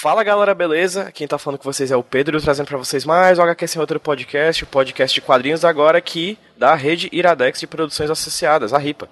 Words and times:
Fala 0.00 0.22
galera, 0.22 0.54
beleza? 0.54 1.10
Quem 1.10 1.26
tá 1.26 1.36
falando 1.38 1.58
com 1.58 1.64
vocês 1.64 1.90
é 1.90 1.96
o 1.96 2.04
Pedro, 2.04 2.40
trazendo 2.40 2.68
para 2.68 2.78
vocês 2.78 3.04
mais 3.04 3.36
o 3.38 3.42
HQ 3.42 3.66
Sem 3.66 3.80
Outro 3.80 3.98
Podcast, 3.98 4.62
o 4.62 4.66
podcast 4.68 5.12
de 5.12 5.20
quadrinhos 5.20 5.64
agora 5.64 5.98
aqui 5.98 6.38
da 6.56 6.76
rede 6.76 7.08
Iradex 7.10 7.58
de 7.58 7.66
Produções 7.66 8.10
Associadas, 8.10 8.72
a 8.72 8.78
RIPA. 8.78 9.08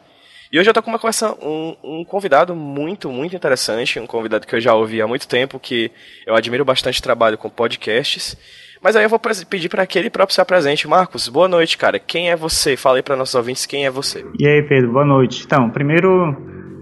E 0.51 0.59
hoje 0.59 0.71
eu 0.71 0.73
tô 0.73 0.83
com 0.83 0.91
uma 0.91 0.99
conversa, 0.99 1.37
um, 1.43 1.77
um 1.85 2.05
convidado 2.05 2.55
muito, 2.55 3.11
muito 3.11 3.37
interessante, 3.37 4.01
um 4.01 4.07
convidado 4.07 4.47
que 4.47 4.55
eu 4.55 4.61
já 4.61 4.75
ouvi 4.75 5.03
há 5.03 5.07
muito 5.07 5.29
tempo, 5.29 5.61
que 5.61 5.91
eu 6.27 6.35
admiro 6.35 6.65
bastante 6.65 7.03
trabalho 7.03 7.37
com 7.37 7.51
podcasts. 7.51 8.35
Mas 8.83 8.97
aí 8.97 9.05
eu 9.05 9.11
vou 9.11 9.21
pedir 9.51 9.69
para 9.69 9.87
que 9.87 9.99
ele 9.99 10.09
próprio 10.09 10.35
se 10.35 10.41
apresente. 10.41 10.89
Marcos, 10.89 11.29
boa 11.29 11.49
noite, 11.49 11.77
cara. 11.77 11.99
Quem 11.99 12.31
é 12.31 12.37
você? 12.37 12.77
Fala 12.77 12.97
aí 12.97 13.03
para 13.03 13.17
nossos 13.17 13.35
ouvintes 13.35 13.67
quem 13.67 13.85
é 13.85 13.91
você. 13.91 14.25
E 14.39 14.47
aí, 14.47 14.63
Pedro, 14.63 14.93
boa 14.93 15.05
noite. 15.05 15.43
Então, 15.45 15.69
primeiro 15.69 16.35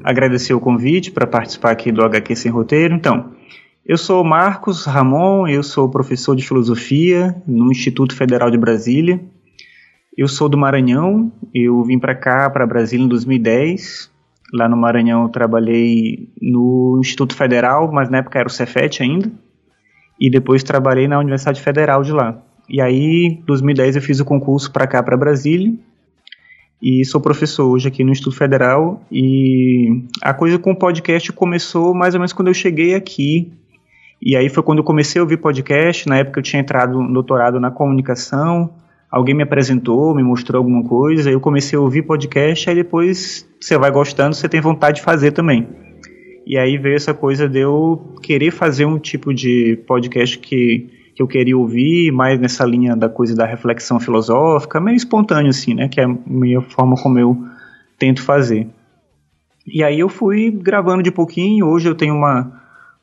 agradecer 0.04 0.54
o 0.54 0.60
convite 0.60 1.10
para 1.10 1.26
participar 1.26 1.72
aqui 1.72 1.90
do 1.90 2.04
HQ 2.04 2.36
Sem 2.36 2.52
Roteiro. 2.52 2.94
Então, 2.94 3.32
eu 3.84 3.96
sou 3.96 4.22
Marcos 4.22 4.84
Ramon, 4.84 5.48
eu 5.48 5.64
sou 5.64 5.90
professor 5.90 6.36
de 6.36 6.46
filosofia 6.46 7.34
no 7.46 7.72
Instituto 7.72 8.14
Federal 8.14 8.48
de 8.48 8.58
Brasília. 8.58 9.20
Eu 10.16 10.28
sou 10.28 10.48
do 10.48 10.56
Maranhão, 10.56 11.30
eu 11.54 11.82
vim 11.84 11.98
para 11.98 12.14
cá, 12.14 12.48
para 12.48 12.66
Brasília 12.66 13.04
em 13.04 13.08
2010. 13.08 14.10
Lá 14.54 14.68
no 14.68 14.76
Maranhão 14.76 15.24
eu 15.24 15.28
trabalhei 15.28 16.30
no 16.40 16.98
Instituto 17.00 17.34
Federal, 17.34 17.92
mas 17.92 18.08
na 18.08 18.18
época 18.18 18.38
era 18.38 18.48
o 18.48 18.50
Cefet 18.50 19.02
ainda. 19.02 19.30
E 20.18 20.30
depois 20.30 20.62
trabalhei 20.62 21.06
na 21.06 21.18
Universidade 21.18 21.60
Federal 21.60 22.02
de 22.02 22.12
lá. 22.12 22.40
E 22.68 22.80
aí, 22.80 23.26
em 23.26 23.42
2010 23.46 23.96
eu 23.96 24.02
fiz 24.02 24.18
o 24.18 24.24
concurso 24.24 24.72
para 24.72 24.86
cá, 24.86 25.02
para 25.02 25.16
Brasília. 25.16 25.74
E 26.82 27.04
sou 27.04 27.20
professor 27.20 27.66
hoje 27.66 27.88
aqui 27.88 28.02
no 28.02 28.10
Instituto 28.10 28.36
Federal. 28.36 29.02
E 29.12 30.02
a 30.22 30.32
coisa 30.32 30.58
com 30.58 30.72
o 30.72 30.76
podcast 30.76 31.30
começou 31.32 31.94
mais 31.94 32.14
ou 32.14 32.20
menos 32.20 32.32
quando 32.32 32.48
eu 32.48 32.54
cheguei 32.54 32.94
aqui, 32.94 33.52
e 34.20 34.34
aí 34.34 34.48
foi 34.48 34.62
quando 34.62 34.78
eu 34.78 34.84
comecei 34.84 35.20
a 35.20 35.22
ouvir 35.22 35.36
podcast. 35.36 36.08
Na 36.08 36.16
época 36.18 36.38
eu 36.40 36.42
tinha 36.42 36.60
entrado 36.60 37.02
no 37.02 37.12
doutorado 37.12 37.60
na 37.60 37.70
comunicação. 37.70 38.70
Alguém 39.16 39.34
me 39.34 39.44
apresentou, 39.44 40.14
me 40.14 40.22
mostrou 40.22 40.58
alguma 40.58 40.84
coisa. 40.84 41.30
Eu 41.30 41.40
comecei 41.40 41.78
a 41.78 41.80
ouvir 41.80 42.02
podcast. 42.02 42.68
Aí 42.68 42.76
depois 42.76 43.48
você 43.58 43.78
vai 43.78 43.90
gostando, 43.90 44.36
você 44.36 44.46
tem 44.46 44.60
vontade 44.60 44.96
de 44.96 45.02
fazer 45.02 45.32
também. 45.32 45.66
E 46.46 46.58
aí 46.58 46.76
veio 46.76 46.96
essa 46.96 47.14
coisa 47.14 47.48
de 47.48 47.60
eu 47.60 48.14
querer 48.22 48.50
fazer 48.50 48.84
um 48.84 48.98
tipo 48.98 49.32
de 49.32 49.82
podcast 49.86 50.38
que, 50.38 50.90
que 51.14 51.22
eu 51.22 51.26
queria 51.26 51.56
ouvir, 51.56 52.12
mais 52.12 52.38
nessa 52.38 52.62
linha 52.66 52.94
da 52.94 53.08
coisa 53.08 53.34
da 53.34 53.46
reflexão 53.46 53.98
filosófica, 53.98 54.78
meio 54.78 54.98
espontâneo 54.98 55.48
assim, 55.48 55.72
né? 55.72 55.88
Que 55.88 55.98
é 55.98 56.04
a 56.04 56.14
minha 56.26 56.60
forma 56.60 56.94
como 57.02 57.18
eu 57.18 57.42
tento 57.98 58.22
fazer. 58.22 58.66
E 59.66 59.82
aí 59.82 59.98
eu 59.98 60.10
fui 60.10 60.50
gravando 60.50 61.02
de 61.02 61.10
pouquinho. 61.10 61.66
Hoje 61.66 61.88
eu 61.88 61.94
tenho 61.94 62.14
uma 62.14 62.52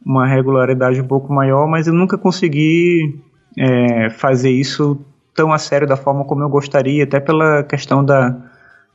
uma 0.06 0.28
regularidade 0.28 1.02
um 1.02 1.08
pouco 1.08 1.34
maior, 1.34 1.68
mas 1.68 1.88
eu 1.88 1.94
nunca 1.94 2.20
consegui 2.20 3.20
é, 3.58 4.12
fazer 4.12 4.52
isso 4.52 5.04
tão 5.34 5.52
a 5.52 5.58
sério 5.58 5.88
da 5.88 5.96
forma 5.96 6.26
como 6.26 6.44
eu 6.44 6.50
gostaria, 6.50 7.04
até 7.04 7.20
pela 7.20 7.64
questão 7.64 8.04
da, 8.04 8.36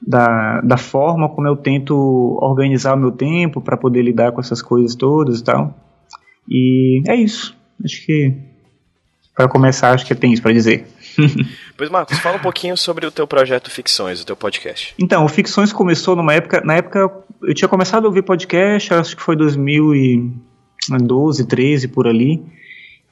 da, 0.00 0.60
da 0.60 0.76
forma 0.76 1.28
como 1.28 1.46
eu 1.46 1.56
tento 1.56 2.38
organizar 2.40 2.94
o 2.94 2.98
meu 2.98 3.12
tempo 3.12 3.60
para 3.60 3.76
poder 3.76 4.02
lidar 4.02 4.32
com 4.32 4.40
essas 4.40 4.62
coisas 4.62 4.94
todas 4.94 5.40
e 5.40 5.44
tal. 5.44 5.74
E 6.48 7.02
é 7.06 7.14
isso. 7.16 7.56
Acho 7.84 8.04
que 8.04 8.34
para 9.38 9.48
começar, 9.48 9.92
acho 9.92 10.04
que 10.04 10.14
tem 10.14 10.32
isso 10.32 10.42
para 10.42 10.52
dizer. 10.52 10.86
pois 11.76 11.88
Marcos, 11.90 12.18
fala 12.18 12.36
um 12.36 12.40
pouquinho 12.40 12.76
sobre 12.76 13.06
o 13.06 13.10
teu 13.10 13.26
projeto 13.26 13.70
Ficções, 13.70 14.20
o 14.20 14.26
teu 14.26 14.34
podcast. 14.34 14.94
Então, 14.98 15.24
o 15.24 15.28
Ficções 15.28 15.72
começou 15.72 16.16
numa 16.16 16.34
época, 16.34 16.60
na 16.64 16.74
época 16.74 17.08
eu 17.42 17.54
tinha 17.54 17.68
começado 17.68 18.04
a 18.04 18.08
ouvir 18.08 18.22
podcast, 18.22 18.92
acho 18.94 19.16
que 19.16 19.22
foi 19.22 19.36
2000 19.36 19.94
e 19.94 20.32
12, 21.02 21.46
13 21.46 21.88
por 21.88 22.08
ali. 22.08 22.42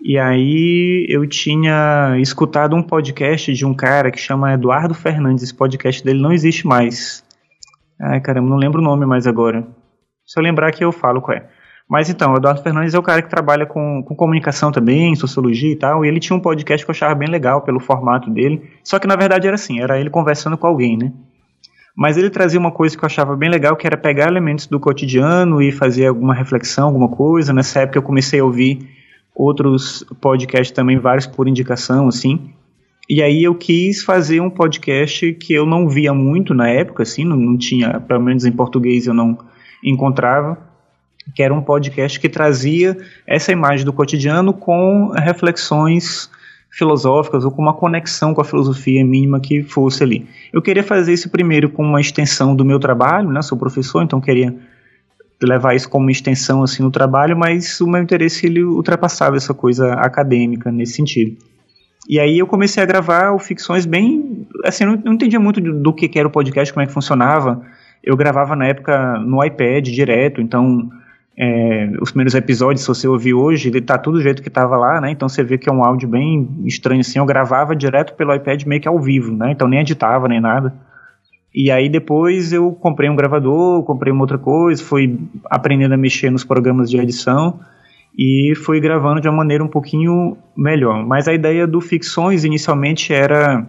E 0.01 0.19
aí 0.19 1.07
eu 1.09 1.27
tinha 1.27 2.17
escutado 2.21 2.77
um 2.77 2.83
podcast 2.83 3.53
de 3.53 3.65
um 3.65 3.75
cara 3.75 4.11
que 4.11 4.19
chama 4.19 4.53
Eduardo 4.53 4.95
Fernandes. 4.95 5.45
Esse 5.45 5.55
podcast 5.55 6.05
dele 6.05 6.21
não 6.21 6.33
existe 6.33 6.67
mais. 6.67 7.25
Ai, 8.01 8.21
caramba, 8.21 8.49
não 8.49 8.57
lembro 8.57 8.81
o 8.81 8.85
nome 8.85 9.07
mais 9.07 9.27
agora. 9.27 9.67
Se 10.27 10.39
eu 10.39 10.43
lembrar 10.43 10.71
que 10.73 10.85
eu 10.85 10.93
falo 10.93 11.21
qual 11.21 11.37
é. 11.37 11.49
Mas 11.89 12.11
então, 12.11 12.33
o 12.33 12.37
Eduardo 12.37 12.63
Fernandes 12.63 12.95
é 12.95 12.99
o 12.99 13.03
cara 13.03 13.23
que 13.23 13.31
trabalha 13.31 13.65
com, 13.65 14.03
com 14.03 14.15
comunicação 14.15 14.73
também, 14.73 15.15
sociologia 15.15 15.73
e 15.73 15.77
tal, 15.77 16.05
e 16.05 16.09
ele 16.09 16.19
tinha 16.19 16.37
um 16.37 16.41
podcast 16.41 16.85
que 16.85 16.91
eu 16.91 16.95
achava 16.95 17.15
bem 17.15 17.29
legal 17.29 17.63
pelo 17.63 17.79
formato 17.79 18.29
dele. 18.29 18.71
Só 18.83 18.99
que 18.99 19.07
na 19.07 19.15
verdade 19.15 19.47
era 19.47 19.55
assim, 19.55 19.81
era 19.81 19.99
ele 19.99 20.11
conversando 20.11 20.59
com 20.59 20.67
alguém, 20.67 20.97
né? 20.97 21.13
mas 21.97 22.19
ele 22.19 22.29
trazia 22.29 22.61
uma 22.61 22.71
coisa 22.71 22.95
que 22.95 23.03
eu 23.03 23.07
achava 23.07 23.35
bem 23.35 23.49
legal, 23.49 23.75
que 23.75 23.87
era 23.87 23.97
pegar 23.97 24.29
elementos 24.29 24.67
do 24.67 24.79
cotidiano 24.79 25.63
e 25.63 25.73
fazer 25.73 26.07
alguma 26.07 26.35
reflexão, 26.35 26.89
alguma 26.89 27.09
coisa. 27.09 27.55
Nessa 27.55 27.81
época 27.81 27.97
eu 27.97 28.03
comecei 28.03 28.39
a 28.39 28.45
ouvir 28.45 28.87
outros 29.37 30.03
podcasts 30.21 30.75
também, 30.75 30.99
vários 30.99 31.27
por 31.27 31.47
indicação, 31.47 32.09
assim. 32.09 32.51
E 33.09 33.23
aí 33.23 33.45
eu 33.45 33.55
quis 33.55 34.03
fazer 34.03 34.41
um 34.41 34.51
podcast 34.51 35.33
que 35.35 35.53
eu 35.53 35.67
não 35.67 35.89
via 35.89 36.13
muito 36.13 36.55
na 36.55 36.69
época, 36.69 37.03
assim, 37.03 37.25
não, 37.25 37.37
não 37.37 37.57
tinha, 37.57 38.01
pelo 38.01 38.21
menos 38.21 38.45
em 38.45 38.51
português 38.51 39.07
eu 39.07 39.15
não 39.15 39.39
encontrava, 39.85 40.59
que 41.35 41.43
era 41.43 41.55
um 41.55 41.63
podcast 41.63 42.19
que 42.19 42.29
trazia 42.29 42.97
essa 43.27 43.53
imagem 43.53 43.85
do 43.85 43.93
cotidiano 43.93 44.53
com 44.53 45.13
reflexões 45.15 46.31
filosóficas 46.71 47.45
ou 47.45 47.51
com 47.51 47.63
uma 47.63 47.75
conexão 47.75 48.35
com 48.35 48.41
a 48.41 48.45
filosofia 48.45 49.05
mínima 49.05 49.39
que 49.39 49.63
fosse 49.63 50.03
ali. 50.03 50.27
Eu 50.53 50.61
queria 50.61 50.83
fazer 50.83 51.13
isso 51.13 51.31
primeiro 51.31 51.71
com 51.71 51.83
uma 51.83 52.01
extensão 52.01 52.57
do 52.57 52.65
meu 52.65 52.79
trabalho, 52.81 53.31
né? 53.31 53.41
Sou 53.43 53.57
professor, 53.57 54.03
então 54.03 54.21
queria 54.21 54.55
levar 55.43 55.75
isso 55.75 55.89
como 55.89 56.11
extensão 56.11 56.63
assim 56.63 56.83
no 56.83 56.91
trabalho, 56.91 57.37
mas 57.37 57.81
o 57.81 57.87
meu 57.87 58.03
interesse 58.03 58.47
ele 58.47 58.63
ultrapassava 58.65 59.37
essa 59.37 59.53
coisa 59.53 59.93
acadêmica 59.95 60.71
nesse 60.73 60.95
sentido. 60.95 61.37
E 62.09 62.21
aí 62.21 62.39
eu 62.39 62.47
comecei 62.47 62.83
a 62.83 62.87
gravar 62.87 63.37
ficções 63.39 63.85
bem, 63.85 64.47
assim, 64.65 64.85
eu 64.85 64.97
não 65.05 65.15
entendia 65.15 65.41
muito 65.41 65.61
do, 65.61 65.75
do 65.75 65.93
que 65.93 66.19
era 66.19 66.29
o 66.29 66.31
podcast, 66.31 66.73
como 66.73 66.83
é 66.83 66.87
que 66.87 66.93
funcionava. 66.93 67.63
Eu 68.03 68.17
gravava 68.17 68.55
na 68.55 68.67
época 68.67 69.19
no 69.19 69.45
iPad 69.45 69.89
direto, 69.89 70.41
então 70.41 70.89
é, 71.37 71.91
os 72.01 72.11
primeiros 72.11 72.35
episódios, 72.35 72.83
se 72.83 72.89
você 72.89 73.07
ouvir 73.07 73.35
hoje, 73.35 73.69
ele 73.69 73.83
tá 73.83 73.99
tudo 73.99 74.19
do 74.19 74.23
jeito 74.23 74.43
que 74.43 74.49
tava 74.49 74.77
lá, 74.77 75.01
né? 75.01 75.11
Então 75.11 75.29
você 75.29 75.43
vê 75.43 75.59
que 75.59 75.69
é 75.69 75.73
um 75.73 75.85
áudio 75.85 76.09
bem 76.09 76.49
estranho 76.65 77.01
assim. 77.01 77.19
Eu 77.19 77.27
gravava 77.27 77.77
direto 77.77 78.15
pelo 78.15 78.35
iPad 78.35 78.65
meio 78.65 78.81
que 78.81 78.89
ao 78.89 78.99
vivo, 78.99 79.37
né? 79.37 79.51
Então 79.51 79.69
nem 79.69 79.81
editava 79.81 80.29
nem 80.29 80.41
nada. 80.41 80.73
E 81.57 81.71
aí 81.71 81.89
depois 81.89 82.53
eu 82.53 82.71
comprei 82.73 83.09
um 83.09 83.17
gravador, 83.17 83.83
comprei 83.85 84.13
uma 84.13 84.21
outra 84.21 84.37
coisa, 84.37 84.85
fui 84.85 85.19
aprendendo 85.47 85.95
a 85.95 85.97
mexer 85.97 86.29
nos 86.29 86.45
programas 86.45 86.91
de 86.91 86.99
edição 86.99 87.59
e 88.17 88.53
fui 88.55 88.79
gravando 88.79 89.23
de 89.23 89.29
uma 89.29 89.39
maneira 89.39 89.65
um 89.65 89.69
pouquinho 89.69 90.37
melhor. 90.55 91.03
Mas 91.07 91.27
a 91.27 91.33
ideia 91.33 91.67
do 91.67 91.81
Ficções 91.81 92.45
inicialmente 92.45 93.11
era 93.11 93.67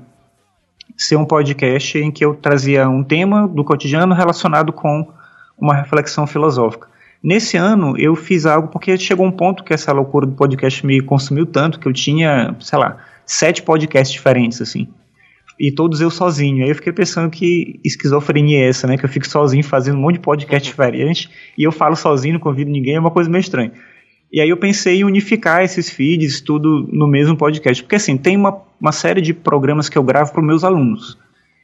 ser 0.97 1.15
um 1.15 1.23
podcast 1.23 1.97
em 1.97 2.11
que 2.11 2.25
eu 2.25 2.35
trazia 2.35 2.89
um 2.89 3.05
tema 3.05 3.47
do 3.47 3.63
cotidiano 3.63 4.13
relacionado 4.13 4.73
com 4.73 5.07
uma 5.57 5.73
reflexão 5.73 6.27
filosófica. 6.27 6.89
Nesse 7.23 7.55
ano 7.55 7.97
eu 7.97 8.17
fiz 8.17 8.45
algo 8.45 8.67
porque 8.67 8.97
chegou 8.97 9.25
um 9.25 9.31
ponto 9.31 9.63
que 9.63 9.73
essa 9.73 9.93
loucura 9.93 10.25
do 10.25 10.33
podcast 10.33 10.85
me 10.85 10.99
consumiu 10.99 11.45
tanto 11.45 11.79
que 11.79 11.87
eu 11.87 11.93
tinha, 11.93 12.53
sei 12.59 12.79
lá, 12.79 12.97
sete 13.25 13.63
podcasts 13.63 14.11
diferentes 14.11 14.61
assim. 14.61 14.89
E 15.59 15.71
todos 15.71 16.01
eu 16.01 16.09
sozinho. 16.09 16.63
Aí 16.63 16.69
eu 16.69 16.75
fiquei 16.75 16.93
pensando 16.93 17.29
que 17.29 17.79
esquizofrenia 17.83 18.59
é 18.59 18.69
essa, 18.69 18.85
né? 18.85 18.97
Que 18.97 19.05
eu 19.05 19.09
fico 19.09 19.27
sozinho 19.27 19.63
fazendo 19.63 19.97
um 19.97 20.01
monte 20.01 20.15
de 20.15 20.21
podcast 20.21 20.67
diferente 20.67 21.29
e 21.57 21.63
eu 21.63 21.71
falo 21.71 21.95
sozinho, 21.95 22.35
não 22.35 22.39
convido 22.39 22.69
ninguém, 22.69 22.95
é 22.95 22.99
uma 22.99 23.11
coisa 23.11 23.29
meio 23.29 23.41
estranha. 23.41 23.71
E 24.31 24.41
aí 24.41 24.49
eu 24.49 24.57
pensei 24.57 24.99
em 24.99 25.03
unificar 25.03 25.63
esses 25.63 25.89
feeds 25.89 26.41
tudo 26.41 26.87
no 26.91 27.07
mesmo 27.07 27.35
podcast. 27.35 27.81
Porque 27.81 27.95
assim, 27.95 28.17
tem 28.17 28.35
uma, 28.35 28.61
uma 28.79 28.91
série 28.91 29.21
de 29.21 29.33
programas 29.33 29.89
que 29.89 29.97
eu 29.97 30.03
gravo 30.03 30.31
para 30.31 30.41
os 30.41 30.47
meus 30.47 30.63
alunos. 30.63 31.17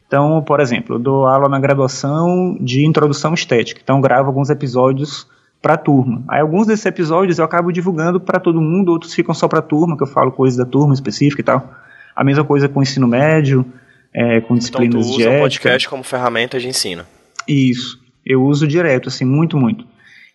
Então, 0.08 0.42
por 0.44 0.60
exemplo, 0.60 0.96
eu 0.96 1.00
dou 1.00 1.26
aula 1.26 1.50
na 1.50 1.60
graduação 1.60 2.58
de 2.60 2.86
introdução 2.86 3.34
estética. 3.34 3.82
Então, 3.84 4.00
gravo 4.00 4.28
alguns 4.28 4.50
episódios 4.50 5.28
para 5.62 5.76
a 5.76 5.78
turma. 5.78 6.22
Aí 6.28 6.42
alguns 6.42 6.68
desses 6.68 6.86
episódios 6.86 7.40
eu 7.40 7.46
acabo 7.46 7.72
divulgando 7.72 8.20
para 8.20 8.38
todo 8.38 8.62
mundo, 8.62 8.92
outros 8.92 9.14
ficam 9.14 9.34
só 9.34 9.48
para 9.48 9.60
a 9.60 9.62
turma, 9.62 9.96
que 9.96 10.04
eu 10.04 10.08
falo 10.08 10.32
coisas 10.32 10.58
da 10.58 10.66
turma 10.66 10.94
específica 10.94 11.42
e 11.42 11.44
tal. 11.44 11.74
A 12.14 12.24
mesma 12.24 12.44
coisa 12.44 12.68
com 12.68 12.82
o 12.82 12.84
ensino 12.84 13.08
médio, 13.08 13.66
é, 14.14 14.42
com 14.42 14.56
disciplinas 14.56 14.96
então, 14.96 15.02
tu 15.02 15.08
usa 15.10 15.18
de 15.18 15.24
ética. 15.24 15.38
o 15.38 15.42
podcast 15.42 15.90
como 15.90 16.04
ferramenta 16.04 16.60
de 16.60 16.68
ensino. 16.68 17.04
Isso. 17.48 18.00
Eu 18.26 18.44
uso 18.44 18.68
direto, 18.68 19.10
assim, 19.10 19.26
muito, 19.26 19.58
muito. 19.58 19.86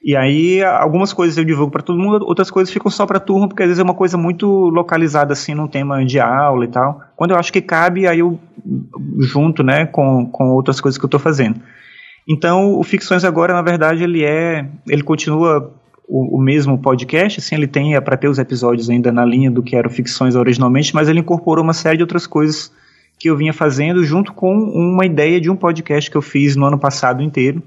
E 0.03 0.15
aí, 0.15 0.63
algumas 0.63 1.13
coisas 1.13 1.37
eu 1.37 1.45
divulgo 1.45 1.73
para 1.73 1.83
todo 1.83 1.99
mundo, 1.99 2.25
outras 2.25 2.51
coisas 2.51 2.73
ficam 2.73 2.91
só 2.91 3.05
para 3.05 3.19
turma, 3.19 3.49
porque 3.49 3.63
às 3.63 3.69
vezes 3.69 3.81
é 3.81 3.83
uma 3.83 3.95
coisa 3.95 4.17
muito 4.17 4.47
localizada, 4.47 5.33
assim, 5.33 5.55
num 5.55 5.67
tema 5.67 6.05
de 6.05 6.21
aula 6.21 6.65
e 6.65 6.69
tal. 6.69 7.01
Quando 7.17 7.33
eu 7.33 7.37
acho 7.37 7.53
que 7.53 7.61
cabe, 7.61 8.07
aí 8.07 8.21
eu 8.21 8.39
junto, 9.21 9.63
né, 9.63 9.87
com, 9.87 10.27
com 10.27 10.51
outras 10.51 10.81
coisas 10.81 10.99
que 10.99 11.05
eu 11.05 11.09
estou 11.09 11.19
fazendo. 11.19 11.61
Então, 12.29 12.79
o 12.79 12.83
Ficções 12.85 13.25
agora, 13.25 13.53
na 13.53 13.63
verdade, 13.63 14.05
ele 14.05 14.23
é, 14.23 14.69
ele 14.87 15.03
continua 15.03 15.75
o, 16.07 16.39
o 16.39 16.41
mesmo 16.41 16.79
podcast, 16.79 17.41
assim, 17.41 17.57
ele 17.57 17.67
tem 17.67 17.95
é 17.95 18.01
para 18.01 18.17
ter 18.17 18.29
os 18.29 18.39
episódios 18.39 18.89
ainda 18.89 19.11
na 19.11 19.25
linha 19.25 19.51
do 19.51 19.63
que 19.63 19.75
eram 19.75 19.91
ficções 19.91 20.37
originalmente, 20.37 20.95
mas 20.95 21.09
ele 21.09 21.21
incorporou 21.21 21.65
uma 21.65 21.73
série 21.73 21.97
de 21.97 22.03
outras 22.03 22.27
coisas 22.27 22.71
que 23.19 23.29
eu 23.29 23.37
vinha 23.37 23.53
fazendo 23.53 24.05
junto 24.05 24.33
com 24.33 24.55
uma 24.55 25.05
ideia 25.05 25.41
de 25.41 25.51
um 25.51 25.57
podcast 25.57 26.11
que 26.11 26.17
eu 26.17 26.23
fiz 26.23 26.57
no 26.57 26.65
ano 26.65 26.79
passado 26.79 27.23
inteiro, 27.23 27.63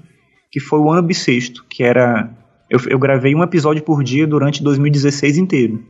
que 0.52 0.60
foi 0.60 0.80
o 0.80 0.90
ano 0.90 1.02
bissexto, 1.02 1.66
que 1.70 1.84
era 1.84 2.30
eu, 2.72 2.80
eu 2.88 2.98
gravei 2.98 3.36
um 3.36 3.44
episódio 3.44 3.84
por 3.84 4.02
dia 4.02 4.26
durante 4.26 4.64
2016 4.64 5.38
inteiro. 5.38 5.84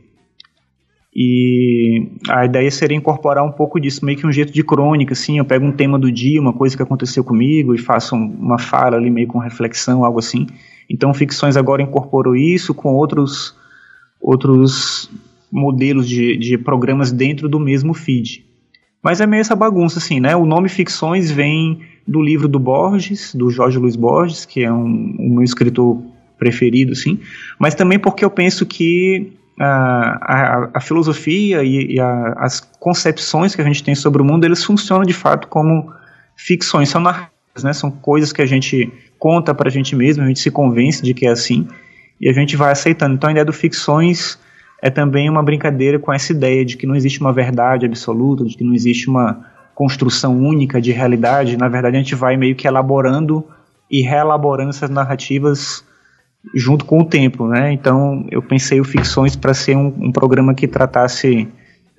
E 1.14 2.08
a 2.28 2.44
ideia 2.44 2.70
seria 2.70 2.96
incorporar 2.96 3.44
um 3.44 3.52
pouco 3.52 3.78
disso, 3.78 4.04
meio 4.04 4.18
que 4.18 4.26
um 4.26 4.32
jeito 4.32 4.52
de 4.52 4.64
crônica, 4.64 5.12
assim, 5.12 5.38
eu 5.38 5.44
pego 5.44 5.64
um 5.64 5.70
tema 5.70 5.96
do 5.96 6.10
dia, 6.10 6.40
uma 6.40 6.52
coisa 6.52 6.76
que 6.76 6.82
aconteceu 6.82 7.22
comigo 7.22 7.72
e 7.74 7.78
faço 7.78 8.16
uma 8.16 8.58
fala 8.58 8.96
ali 8.96 9.10
meio 9.10 9.28
com 9.28 9.38
reflexão, 9.38 10.04
algo 10.04 10.18
assim. 10.18 10.46
Então, 10.90 11.14
Ficções 11.14 11.56
agora 11.56 11.82
incorporou 11.82 12.34
isso 12.34 12.74
com 12.74 12.94
outros, 12.94 13.54
outros 14.20 15.08
modelos 15.52 16.08
de, 16.08 16.36
de 16.36 16.58
programas 16.58 17.12
dentro 17.12 17.48
do 17.48 17.60
mesmo 17.60 17.94
feed. 17.94 18.44
Mas 19.02 19.20
é 19.20 19.26
meio 19.26 19.40
essa 19.40 19.56
bagunça, 19.56 19.98
assim, 19.98 20.20
né? 20.20 20.36
O 20.36 20.46
nome 20.46 20.68
Ficções 20.68 21.30
vem 21.30 21.80
do 22.06 22.22
livro 22.22 22.46
do 22.46 22.58
Borges, 22.58 23.34
do 23.34 23.50
Jorge 23.50 23.78
Luiz 23.78 23.96
Borges, 23.96 24.44
que 24.44 24.62
é 24.62 24.72
um, 24.72 25.16
um 25.18 25.34
meu 25.34 25.42
escritor 25.42 26.02
preferido, 26.38 26.92
assim, 26.92 27.20
mas 27.58 27.74
também 27.74 27.98
porque 27.98 28.24
eu 28.24 28.30
penso 28.30 28.66
que 28.66 29.32
a, 29.60 30.18
a, 30.22 30.70
a 30.74 30.80
filosofia 30.80 31.62
e, 31.62 31.94
e 31.94 32.00
a, 32.00 32.34
as 32.38 32.60
concepções 32.80 33.54
que 33.54 33.60
a 33.60 33.64
gente 33.64 33.82
tem 33.82 33.94
sobre 33.94 34.20
o 34.20 34.24
mundo, 34.24 34.44
eles 34.44 34.64
funcionam 34.64 35.04
de 35.04 35.12
fato 35.12 35.46
como 35.46 35.92
ficções, 36.36 36.88
são 36.88 37.00
narrativas, 37.00 37.62
né? 37.62 37.72
São 37.72 37.90
coisas 37.90 38.32
que 38.32 38.42
a 38.42 38.46
gente 38.46 38.92
conta 39.18 39.54
para 39.54 39.68
a 39.68 39.70
gente 39.70 39.94
mesmo, 39.94 40.24
a 40.24 40.26
gente 40.26 40.40
se 40.40 40.50
convence 40.50 41.02
de 41.02 41.14
que 41.14 41.26
é 41.26 41.30
assim 41.30 41.68
e 42.20 42.28
a 42.28 42.32
gente 42.32 42.56
vai 42.56 42.72
aceitando. 42.72 43.14
Então 43.14 43.28
a 43.28 43.30
ideia 43.30 43.44
do 43.44 43.52
ficções 43.52 44.38
é 44.82 44.90
também 44.90 45.30
uma 45.30 45.44
brincadeira 45.44 45.96
com 45.96 46.12
essa 46.12 46.32
ideia 46.32 46.64
de 46.64 46.76
que 46.76 46.86
não 46.86 46.96
existe 46.96 47.20
uma 47.20 47.32
verdade 47.32 47.86
absoluta, 47.86 48.44
de 48.44 48.56
que 48.56 48.64
não 48.64 48.74
existe 48.74 49.08
uma 49.08 49.46
construção 49.76 50.36
única 50.36 50.80
de 50.80 50.90
realidade. 50.90 51.56
Na 51.56 51.68
verdade, 51.68 51.96
a 51.96 52.00
gente 52.00 52.16
vai 52.16 52.36
meio 52.36 52.56
que 52.56 52.66
elaborando 52.66 53.46
e 53.88 54.02
reelaborando 54.02 54.70
essas 54.70 54.90
narrativas 54.90 55.84
junto 56.52 56.84
com 56.84 57.00
o 57.00 57.04
tempo, 57.04 57.46
né? 57.46 57.72
Então 57.72 58.26
eu 58.28 58.42
pensei 58.42 58.80
o 58.80 58.84
Ficções 58.84 59.36
para 59.36 59.54
ser 59.54 59.76
um, 59.76 59.86
um 59.86 60.10
programa 60.10 60.52
que 60.52 60.66
tratasse 60.66 61.48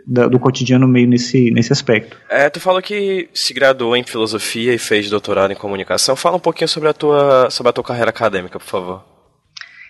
da, 0.06 0.28
do 0.28 0.38
cotidiano 0.38 0.86
meio 0.86 1.08
nesse, 1.08 1.50
nesse 1.52 1.72
aspecto. 1.72 2.18
É, 2.30 2.50
tu 2.50 2.60
falou 2.60 2.82
que 2.82 3.30
se 3.34 3.54
graduou 3.54 3.96
em 3.96 4.04
filosofia 4.04 4.74
e 4.74 4.78
fez 4.78 5.10
doutorado 5.10 5.52
em 5.52 5.56
comunicação. 5.56 6.18
Fala 6.18 6.36
um 6.36 6.42
pouquinho 6.42 6.68
sobre 6.68 6.90
a 6.90 6.94
tua, 6.94 7.50
sobre 7.50 7.70
a 7.70 7.74
tua 7.74 7.84
carreira 7.86 8.10
acadêmica, 8.10 8.60
por 8.60 8.68
favor. 8.68 9.13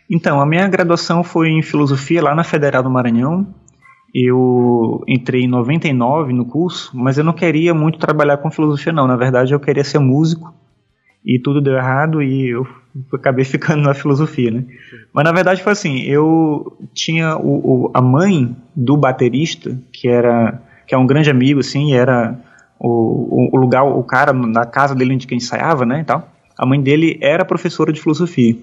Então, 0.10 0.40
a 0.40 0.46
minha 0.46 0.68
graduação 0.68 1.24
foi 1.24 1.50
em 1.50 1.62
filosofia 1.62 2.22
lá 2.22 2.36
na 2.36 2.44
Federal 2.44 2.84
do 2.84 2.90
Maranhão. 2.90 3.48
Eu 4.14 5.04
entrei 5.08 5.44
em 5.44 5.48
99 5.48 6.34
no 6.34 6.46
curso, 6.46 6.92
mas 6.94 7.18
eu 7.18 7.24
não 7.24 7.34
queria 7.34 7.74
muito 7.74 7.98
trabalhar 7.98 8.38
com 8.38 8.52
filosofia 8.52 8.94
não. 8.94 9.08
Na 9.08 9.16
verdade, 9.16 9.54
eu 9.54 9.60
queria 9.60 9.84
ser 9.84 10.00
músico 10.00 10.54
e 11.26 11.40
tudo 11.40 11.62
deu 11.62 11.76
errado 11.76 12.22
e 12.22 12.50
eu 12.50 12.68
acabei 13.14 13.46
ficando 13.46 13.82
na 13.82 13.94
filosofia, 13.94 14.52
né? 14.52 14.66
Mas 15.14 15.24
na 15.24 15.32
verdade 15.32 15.64
foi 15.64 15.72
assim, 15.72 16.02
eu 16.02 16.78
tinha 16.94 17.38
o, 17.38 17.86
o, 17.86 17.92
a 17.94 18.02
mãe 18.02 18.56
do 18.76 18.98
baterista, 18.98 19.76
que 19.92 20.08
era 20.08 20.62
que 20.86 20.94
é 20.94 20.98
um 20.98 21.08
grande 21.08 21.30
amigo, 21.30 21.62
assim, 21.62 21.94
era 21.94 22.38
o, 22.78 23.56
o, 23.56 23.58
lugar, 23.58 23.84
o 23.84 24.04
cara 24.04 24.34
na 24.34 24.66
casa 24.66 24.94
dele 24.94 25.14
onde 25.14 25.26
que 25.26 25.34
ensaiava, 25.34 25.86
né, 25.86 26.02
e 26.02 26.04
tal. 26.04 26.28
A 26.58 26.66
mãe 26.66 26.82
dele 26.82 27.18
era 27.22 27.46
professora 27.46 27.94
de 27.94 28.02
filosofia. 28.02 28.56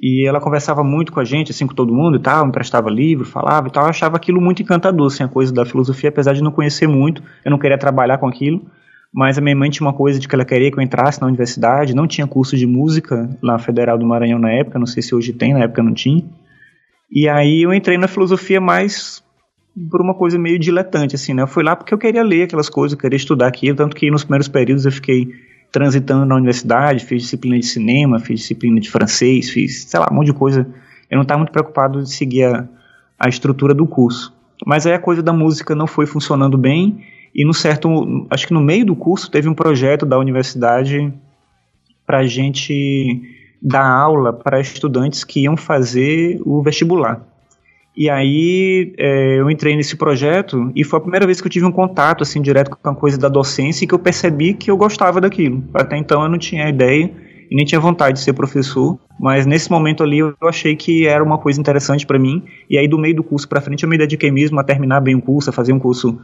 E 0.00 0.26
ela 0.28 0.40
conversava 0.40 0.82
muito 0.82 1.12
com 1.12 1.20
a 1.20 1.24
gente, 1.24 1.50
assim, 1.50 1.66
com 1.66 1.74
todo 1.74 1.94
mundo 1.94 2.16
e 2.16 2.20
tal, 2.20 2.46
emprestava 2.46 2.90
livro, 2.90 3.24
falava 3.24 3.68
e 3.68 3.70
tal. 3.70 3.84
Eu 3.84 3.90
achava 3.90 4.16
aquilo 4.16 4.40
muito 4.40 4.62
encantador, 4.62 5.06
assim, 5.06 5.22
a 5.22 5.28
coisa 5.28 5.52
da 5.52 5.64
filosofia, 5.64 6.10
apesar 6.10 6.32
de 6.32 6.42
não 6.42 6.50
conhecer 6.50 6.86
muito, 6.86 7.22
eu 7.44 7.50
não 7.50 7.58
queria 7.58 7.78
trabalhar 7.78 8.18
com 8.18 8.26
aquilo 8.26 8.60
mas 9.14 9.38
a 9.38 9.40
minha 9.40 9.54
mãe 9.54 9.70
tinha 9.70 9.86
uma 9.86 9.94
coisa 9.94 10.18
de 10.18 10.26
que 10.26 10.34
ela 10.34 10.44
queria 10.44 10.72
que 10.72 10.76
eu 10.76 10.82
entrasse 10.82 11.20
na 11.20 11.28
universidade, 11.28 11.94
não 11.94 12.08
tinha 12.08 12.26
curso 12.26 12.56
de 12.56 12.66
música 12.66 13.30
na 13.40 13.60
Federal 13.60 13.96
do 13.96 14.04
Maranhão 14.04 14.40
na 14.40 14.50
época, 14.50 14.76
não 14.76 14.86
sei 14.86 15.04
se 15.04 15.14
hoje 15.14 15.32
tem, 15.32 15.54
na 15.54 15.60
época 15.60 15.84
não 15.84 15.94
tinha. 15.94 16.24
E 17.08 17.28
aí 17.28 17.62
eu 17.62 17.72
entrei 17.72 17.96
na 17.96 18.08
filosofia 18.08 18.60
mais 18.60 19.22
por 19.88 20.00
uma 20.00 20.14
coisa 20.14 20.36
meio 20.36 20.58
diletante, 20.58 21.14
assim, 21.14 21.32
né? 21.32 21.42
Eu 21.42 21.46
fui 21.46 21.62
lá 21.62 21.76
porque 21.76 21.94
eu 21.94 21.98
queria 21.98 22.24
ler 22.24 22.42
aquelas 22.42 22.68
coisas, 22.68 22.94
eu 22.96 23.00
queria 23.00 23.16
estudar 23.16 23.46
aquilo, 23.46 23.76
tanto 23.76 23.94
que 23.94 24.10
nos 24.10 24.24
primeiros 24.24 24.48
períodos 24.48 24.84
eu 24.84 24.90
fiquei 24.90 25.28
transitando 25.74 26.24
na 26.24 26.36
universidade, 26.36 27.04
fiz 27.04 27.22
disciplina 27.22 27.58
de 27.58 27.66
cinema, 27.66 28.20
fiz 28.20 28.38
disciplina 28.38 28.78
de 28.78 28.88
francês, 28.88 29.50
fiz, 29.50 29.86
sei 29.86 29.98
lá, 29.98 30.06
um 30.08 30.14
monte 30.14 30.26
de 30.26 30.32
coisa. 30.32 30.64
Eu 31.10 31.16
não 31.16 31.22
estava 31.22 31.38
muito 31.38 31.50
preocupado 31.50 32.00
de 32.00 32.14
seguir 32.14 32.44
a, 32.44 32.68
a 33.18 33.28
estrutura 33.28 33.74
do 33.74 33.84
curso. 33.84 34.32
Mas 34.64 34.86
aí 34.86 34.92
a 34.92 35.00
coisa 35.00 35.20
da 35.20 35.32
música 35.32 35.74
não 35.74 35.88
foi 35.88 36.06
funcionando 36.06 36.56
bem, 36.56 37.04
e 37.34 37.44
no 37.44 37.52
certo, 37.52 38.24
acho 38.30 38.46
que 38.46 38.54
no 38.54 38.60
meio 38.60 38.86
do 38.86 38.94
curso 38.94 39.28
teve 39.28 39.48
um 39.48 39.54
projeto 39.54 40.06
da 40.06 40.16
universidade 40.16 41.12
para 42.06 42.24
gente 42.24 43.20
dar 43.60 43.84
aula 43.84 44.32
para 44.32 44.60
estudantes 44.60 45.24
que 45.24 45.40
iam 45.40 45.56
fazer 45.56 46.40
o 46.44 46.62
vestibular. 46.62 47.20
E 47.96 48.10
aí 48.10 48.92
é, 48.98 49.38
eu 49.38 49.48
entrei 49.48 49.76
nesse 49.76 49.96
projeto 49.96 50.72
e 50.74 50.82
foi 50.82 50.98
a 50.98 51.02
primeira 51.02 51.26
vez 51.26 51.40
que 51.40 51.46
eu 51.46 51.50
tive 51.50 51.64
um 51.64 51.70
contato 51.70 52.22
assim 52.22 52.42
direto 52.42 52.70
com 52.70 52.90
a 52.90 52.94
coisa 52.94 53.16
da 53.16 53.28
docência 53.28 53.84
e 53.84 53.88
que 53.88 53.94
eu 53.94 53.98
percebi 53.98 54.52
que 54.52 54.70
eu 54.70 54.76
gostava 54.76 55.20
daquilo. 55.20 55.62
Até 55.72 55.96
então 55.96 56.22
eu 56.22 56.28
não 56.28 56.38
tinha 56.38 56.68
ideia 56.68 57.10
e 57.48 57.54
nem 57.54 57.64
tinha 57.64 57.80
vontade 57.80 58.18
de 58.18 58.24
ser 58.24 58.32
professor, 58.32 58.98
mas 59.20 59.46
nesse 59.46 59.70
momento 59.70 60.02
ali 60.02 60.18
eu 60.18 60.34
achei 60.42 60.74
que 60.74 61.06
era 61.06 61.22
uma 61.22 61.38
coisa 61.38 61.60
interessante 61.60 62.04
para 62.04 62.18
mim. 62.18 62.42
E 62.68 62.76
aí 62.76 62.88
do 62.88 62.98
meio 62.98 63.14
do 63.14 63.22
curso 63.22 63.48
para 63.48 63.60
frente 63.60 63.84
eu 63.84 63.88
me 63.88 63.96
dediquei 63.96 64.30
mesmo 64.30 64.58
a 64.58 64.64
terminar 64.64 65.00
bem 65.00 65.14
o 65.14 65.22
curso, 65.22 65.50
a 65.50 65.52
fazer 65.52 65.72
um 65.72 65.78
curso 65.78 66.18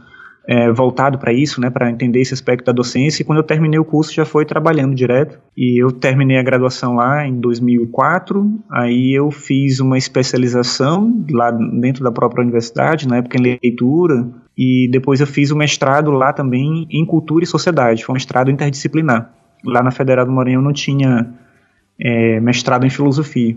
é, 0.47 0.71
voltado 0.71 1.17
para 1.19 1.31
isso, 1.31 1.61
né, 1.61 1.69
para 1.69 1.89
entender 1.89 2.19
esse 2.19 2.33
aspecto 2.33 2.65
da 2.65 2.71
docência. 2.71 3.21
E 3.21 3.25
quando 3.25 3.37
eu 3.37 3.43
terminei 3.43 3.79
o 3.79 3.85
curso, 3.85 4.13
já 4.13 4.25
foi 4.25 4.45
trabalhando 4.45 4.95
direto. 4.95 5.39
E 5.55 5.81
eu 5.81 5.91
terminei 5.91 6.37
a 6.37 6.43
graduação 6.43 6.95
lá 6.95 7.27
em 7.27 7.39
2004. 7.39 8.59
Aí 8.69 9.13
eu 9.15 9.29
fiz 9.29 9.79
uma 9.79 9.97
especialização 9.97 11.23
lá 11.29 11.51
dentro 11.51 12.03
da 12.03 12.11
própria 12.11 12.41
universidade, 12.41 13.07
na 13.07 13.17
época 13.17 13.37
em 13.37 13.59
leitura. 13.61 14.27
E 14.57 14.89
depois 14.91 15.21
eu 15.21 15.27
fiz 15.27 15.51
o 15.51 15.55
mestrado 15.55 16.11
lá 16.11 16.33
também 16.33 16.87
em 16.89 17.05
cultura 17.05 17.43
e 17.43 17.47
sociedade. 17.47 18.03
Foi 18.03 18.13
um 18.13 18.17
mestrado 18.17 18.49
interdisciplinar. 18.49 19.31
Lá 19.63 19.83
na 19.83 19.91
Federal 19.91 20.25
do 20.25 20.31
Maranhão 20.31 20.61
não 20.61 20.73
tinha 20.73 21.29
é, 21.99 22.39
mestrado 22.39 22.85
em 22.85 22.89
filosofia. 22.89 23.55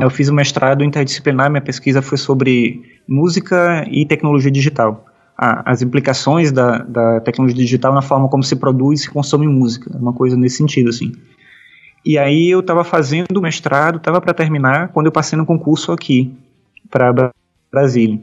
Eu 0.00 0.10
fiz 0.10 0.28
o 0.28 0.34
mestrado 0.34 0.84
interdisciplinar, 0.84 1.50
minha 1.50 1.62
pesquisa 1.62 2.02
foi 2.02 2.18
sobre 2.18 2.82
música 3.08 3.84
e 3.90 4.04
tecnologia 4.04 4.50
digital 4.50 5.06
a, 5.42 5.72
as 5.72 5.80
implicações 5.80 6.52
da, 6.52 6.82
da 6.82 7.20
tecnologia 7.20 7.64
digital 7.64 7.94
na 7.94 8.02
forma 8.02 8.28
como 8.28 8.42
se 8.42 8.54
produz 8.56 9.00
e 9.00 9.02
se 9.04 9.10
consome 9.10 9.46
música, 9.48 9.90
uma 9.96 10.12
coisa 10.12 10.36
nesse 10.36 10.58
sentido, 10.58 10.90
assim. 10.90 11.12
E 12.04 12.18
aí 12.18 12.50
eu 12.50 12.60
estava 12.60 12.84
fazendo 12.84 13.38
o 13.38 13.40
mestrado, 13.40 13.96
estava 13.96 14.20
para 14.20 14.34
terminar, 14.34 14.88
quando 14.88 15.06
eu 15.06 15.12
passei 15.12 15.38
no 15.38 15.46
concurso 15.46 15.92
aqui, 15.92 16.36
para 16.90 17.30
Brasília. 17.72 18.20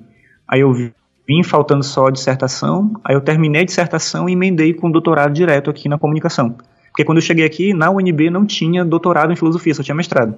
Aí 0.47 0.59
eu 0.59 0.71
vim 0.71 1.43
faltando 1.43 1.83
só 1.83 2.05
a 2.05 2.12
dissertação, 2.12 2.93
aí 3.03 3.15
eu 3.15 3.21
terminei 3.21 3.63
a 3.63 3.65
dissertação 3.65 4.29
e 4.29 4.33
emendei 4.33 4.71
com 4.75 4.91
doutorado 4.91 5.33
direto 5.33 5.71
aqui 5.71 5.89
na 5.89 5.97
comunicação. 5.97 6.55
Porque 6.91 7.03
quando 7.03 7.17
eu 7.17 7.24
cheguei 7.24 7.45
aqui, 7.45 7.74
na 7.74 7.89
UNB 7.89 8.29
não 8.29 8.45
tinha 8.45 8.86
doutorado 8.86 9.33
em 9.33 9.36
filosofia, 9.36 9.74
só 9.74 9.81
tinha 9.81 9.95
mestrado. 9.95 10.36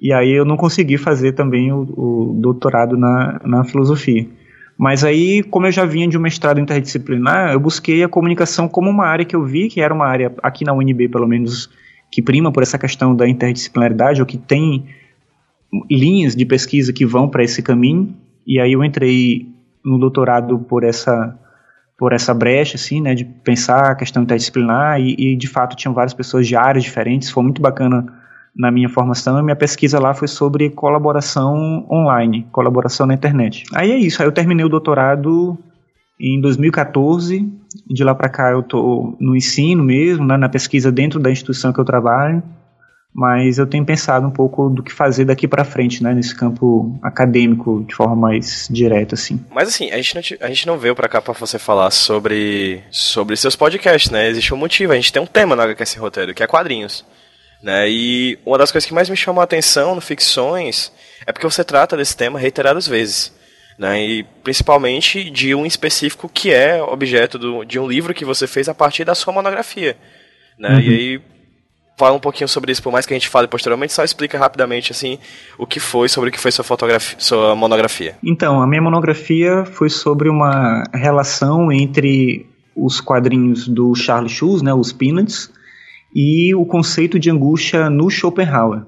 E 0.00 0.14
aí 0.14 0.30
eu 0.30 0.46
não 0.46 0.56
consegui 0.56 0.96
fazer 0.96 1.32
também 1.32 1.72
o, 1.72 1.82
o 1.82 2.36
doutorado 2.40 2.96
na, 2.96 3.40
na 3.44 3.64
filosofia. 3.64 4.26
Mas 4.76 5.04
aí, 5.04 5.42
como 5.42 5.66
eu 5.66 5.72
já 5.72 5.84
vinha 5.84 6.08
de 6.08 6.18
um 6.18 6.20
mestrado 6.20 6.60
interdisciplinar, 6.60 7.52
eu 7.52 7.60
busquei 7.60 8.02
a 8.02 8.08
comunicação 8.08 8.68
como 8.68 8.90
uma 8.90 9.06
área 9.06 9.24
que 9.24 9.36
eu 9.36 9.44
vi 9.44 9.68
que 9.68 9.80
era 9.80 9.94
uma 9.94 10.06
área, 10.06 10.32
aqui 10.42 10.64
na 10.64 10.72
UNB 10.72 11.08
pelo 11.08 11.28
menos, 11.28 11.70
que 12.10 12.20
prima 12.20 12.50
por 12.50 12.62
essa 12.62 12.78
questão 12.78 13.14
da 13.14 13.28
interdisciplinaridade, 13.28 14.20
ou 14.20 14.26
que 14.26 14.36
tem 14.36 14.84
linhas 15.90 16.34
de 16.34 16.44
pesquisa 16.44 16.92
que 16.92 17.06
vão 17.06 17.28
para 17.28 17.44
esse 17.44 17.62
caminho. 17.62 18.14
E 18.46 18.60
aí 18.60 18.72
eu 18.72 18.84
entrei 18.84 19.48
no 19.84 19.98
doutorado 19.98 20.58
por 20.58 20.84
essa 20.84 21.38
por 21.96 22.12
essa 22.12 22.34
brecha, 22.34 22.74
assim, 22.74 23.00
né, 23.00 23.14
de 23.14 23.24
pensar 23.24 23.92
a 23.92 23.94
questão 23.94 24.24
interdisciplinar 24.24 25.00
e, 25.00 25.14
e 25.16 25.36
de 25.36 25.46
fato 25.46 25.76
tinham 25.76 25.94
várias 25.94 26.12
pessoas 26.12 26.46
de 26.46 26.56
áreas 26.56 26.82
diferentes. 26.82 27.30
Foi 27.30 27.42
muito 27.44 27.62
bacana 27.62 28.04
na 28.56 28.70
minha 28.70 28.88
formação, 28.88 29.42
minha 29.42 29.56
pesquisa 29.56 29.98
lá 29.98 30.14
foi 30.14 30.28
sobre 30.28 30.70
colaboração 30.70 31.86
online, 31.90 32.46
colaboração 32.52 33.06
na 33.06 33.14
internet. 33.14 33.64
Aí 33.74 33.90
é 33.90 33.96
isso, 33.96 34.22
aí 34.22 34.28
eu 34.28 34.32
terminei 34.32 34.64
o 34.64 34.68
doutorado 34.68 35.58
em 36.20 36.40
2014, 36.40 37.50
de 37.88 38.04
lá 38.04 38.14
para 38.14 38.28
cá 38.28 38.52
eu 38.52 38.62
tô 38.62 39.16
no 39.18 39.36
ensino 39.36 39.82
mesmo, 39.82 40.24
né, 40.24 40.36
na 40.36 40.48
pesquisa 40.48 40.92
dentro 40.92 41.18
da 41.18 41.30
instituição 41.30 41.72
que 41.72 41.80
eu 41.80 41.84
trabalho, 41.84 42.42
mas 43.12 43.58
eu 43.58 43.66
tenho 43.66 43.84
pensado 43.84 44.26
um 44.26 44.30
pouco 44.30 44.68
do 44.68 44.82
que 44.82 44.92
fazer 44.92 45.24
daqui 45.24 45.46
para 45.48 45.64
frente, 45.64 46.02
né, 46.02 46.14
nesse 46.14 46.34
campo 46.34 46.96
acadêmico 47.02 47.84
de 47.88 47.94
forma 47.94 48.14
mais 48.14 48.68
direta, 48.70 49.16
assim. 49.16 49.44
Mas 49.52 49.68
assim, 49.68 49.90
a 49.90 49.96
gente 49.96 50.14
não, 50.14 50.46
a 50.46 50.48
gente 50.48 50.66
não 50.66 50.78
veio 50.78 50.94
para 50.94 51.08
cá 51.08 51.20
para 51.20 51.32
você 51.32 51.58
falar 51.58 51.90
sobre 51.90 52.82
sobre 52.90 53.36
seus 53.36 53.54
podcasts, 53.56 54.10
né? 54.10 54.28
Existe 54.28 54.54
um 54.54 54.56
motivo, 54.56 54.92
a 54.92 54.96
gente 54.96 55.12
tem 55.12 55.22
um 55.22 55.26
tema 55.26 55.54
no 55.54 55.62
HQS 55.62 55.96
Roteiro, 55.96 56.34
que 56.34 56.42
é 56.42 56.46
quadrinhos. 56.46 57.04
Né? 57.64 57.88
E 57.88 58.38
uma 58.44 58.58
das 58.58 58.70
coisas 58.70 58.86
que 58.86 58.92
mais 58.92 59.08
me 59.08 59.16
chamou 59.16 59.40
a 59.40 59.44
atenção 59.44 59.94
no 59.94 60.00
Ficções 60.02 60.92
é 61.26 61.32
porque 61.32 61.46
você 61.46 61.64
trata 61.64 61.96
desse 61.96 62.14
tema 62.14 62.38
reiteradas 62.38 62.86
vezes. 62.86 63.32
Né, 63.76 64.06
e 64.06 64.22
principalmente 64.44 65.28
de 65.30 65.52
um 65.52 65.66
específico 65.66 66.28
que 66.32 66.52
é 66.52 66.80
objeto 66.80 67.36
do, 67.36 67.64
de 67.64 67.76
um 67.76 67.88
livro 67.88 68.14
que 68.14 68.24
você 68.24 68.46
fez 68.46 68.68
a 68.68 68.74
partir 68.74 69.04
da 69.04 69.16
sua 69.16 69.32
monografia. 69.32 69.96
Né, 70.56 70.68
uhum. 70.68 70.80
E 70.80 70.88
aí 70.88 71.20
fala 71.98 72.14
um 72.14 72.20
pouquinho 72.20 72.46
sobre 72.46 72.70
isso, 72.70 72.80
por 72.80 72.92
mais 72.92 73.04
que 73.04 73.12
a 73.12 73.16
gente 73.16 73.28
fale 73.28 73.48
posteriormente, 73.48 73.92
só 73.92 74.04
explica 74.04 74.38
rapidamente 74.38 74.92
assim 74.92 75.18
o 75.58 75.66
que 75.66 75.80
foi, 75.80 76.08
sobre 76.08 76.30
o 76.30 76.32
que 76.32 76.38
foi 76.38 76.52
sua 76.52 76.64
fotografia, 76.64 77.16
sua 77.18 77.56
monografia. 77.56 78.16
Então, 78.22 78.62
a 78.62 78.66
minha 78.66 78.82
monografia 78.82 79.64
foi 79.64 79.90
sobre 79.90 80.28
uma 80.28 80.84
relação 80.94 81.72
entre 81.72 82.46
os 82.76 83.00
quadrinhos 83.00 83.66
do 83.66 83.92
Charles 83.96 84.30
Schulz, 84.30 84.62
né, 84.62 84.72
os 84.72 84.92
Peanuts, 84.92 85.50
e 86.14 86.54
o 86.54 86.64
conceito 86.64 87.18
de 87.18 87.30
angústia 87.30 87.90
no 87.90 88.08
Schopenhauer. 88.08 88.82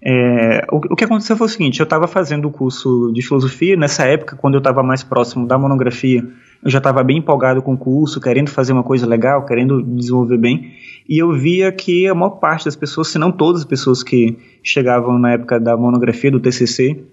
É, 0.00 0.64
o, 0.70 0.76
o, 0.76 0.96
que 0.96 1.04
aconteceu 1.04 1.36
foi 1.36 1.46
o 1.46 1.50
seguinte: 1.50 1.80
eu 1.80 1.84
estava 1.84 2.06
fazendo 2.06 2.48
o 2.48 2.50
curso 2.50 3.10
de 3.12 3.22
filosofia, 3.22 3.76
nessa 3.76 4.04
época, 4.04 4.36
quando 4.36 4.54
eu 4.54 4.58
estava 4.58 4.82
mais 4.82 5.02
próximo 5.02 5.46
da 5.46 5.58
monografia, 5.58 6.24
eu 6.64 6.70
já 6.70 6.78
estava 6.78 7.02
bem 7.02 7.18
empolgado 7.18 7.62
com 7.62 7.74
o 7.74 7.78
curso, 7.78 8.20
querendo 8.20 8.48
fazer 8.48 8.72
uma 8.72 8.82
coisa 8.82 9.06
legal, 9.06 9.44
querendo 9.44 9.82
desenvolver 9.82 10.38
bem, 10.38 10.72
e 11.08 11.18
eu 11.18 11.32
via 11.32 11.72
que 11.72 12.06
a 12.06 12.14
maior 12.14 12.30
parte 12.30 12.64
das 12.64 12.76
pessoas, 12.76 13.08
se 13.08 13.18
não 13.18 13.32
todas 13.32 13.62
as 13.62 13.66
pessoas 13.66 14.02
que 14.02 14.38
chegavam 14.62 15.18
na 15.18 15.32
época 15.32 15.58
da 15.58 15.76
monografia, 15.76 16.30
do 16.30 16.40
TCC, 16.40 17.04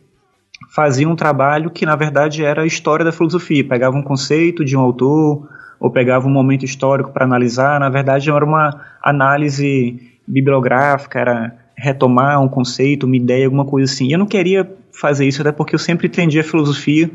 faziam 0.70 1.12
um 1.12 1.16
trabalho 1.16 1.70
que 1.70 1.86
na 1.86 1.96
verdade 1.96 2.44
era 2.44 2.62
a 2.62 2.66
história 2.66 3.04
da 3.04 3.12
filosofia, 3.12 3.68
pegavam 3.68 4.00
um 4.00 4.04
conceito 4.04 4.64
de 4.64 4.78
um 4.78 4.80
autor, 4.80 5.48
ou 5.80 5.90
pegavam 5.92 6.30
um 6.30 6.34
momento 6.34 6.66
histórico 6.66 7.12
para 7.12 7.26
analisar, 7.26 7.80
na 7.80 7.90
verdade 7.90 8.30
era 8.30 8.46
uma 8.46 8.82
análise 9.02 10.00
bibliográfica, 10.28 11.20
era 11.20 11.56
retomar 11.78 12.42
um 12.42 12.48
conceito, 12.48 13.06
uma 13.06 13.16
ideia, 13.16 13.46
alguma 13.46 13.66
coisa 13.66 13.92
assim. 13.92 14.08
E 14.08 14.14
eu 14.14 14.20
não 14.20 14.26
queria 14.26 14.70
fazer 14.92 15.28
isso, 15.28 15.42
até 15.42 15.52
porque 15.52 15.76
eu 15.76 15.80
sempre 15.80 16.08
entendi 16.08 16.40
a 16.40 16.44
filosofia 16.44 17.10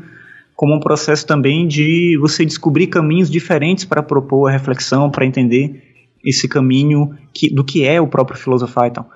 como 0.55 0.75
um 0.75 0.79
processo 0.79 1.25
também 1.25 1.67
de 1.67 2.17
você 2.21 2.45
descobrir 2.45 2.87
caminhos 2.87 3.29
diferentes 3.29 3.83
para 3.83 4.03
propor 4.03 4.47
a 4.47 4.51
reflexão, 4.51 5.09
para 5.09 5.25
entender 5.25 5.81
esse 6.23 6.47
caminho 6.47 7.15
que, 7.33 7.51
do 7.51 7.63
que 7.63 7.83
é 7.83 7.99
o 7.99 8.05
próprio 8.05 8.37
filosofar 8.37 8.87
e 8.87 8.91
tal. 8.91 9.09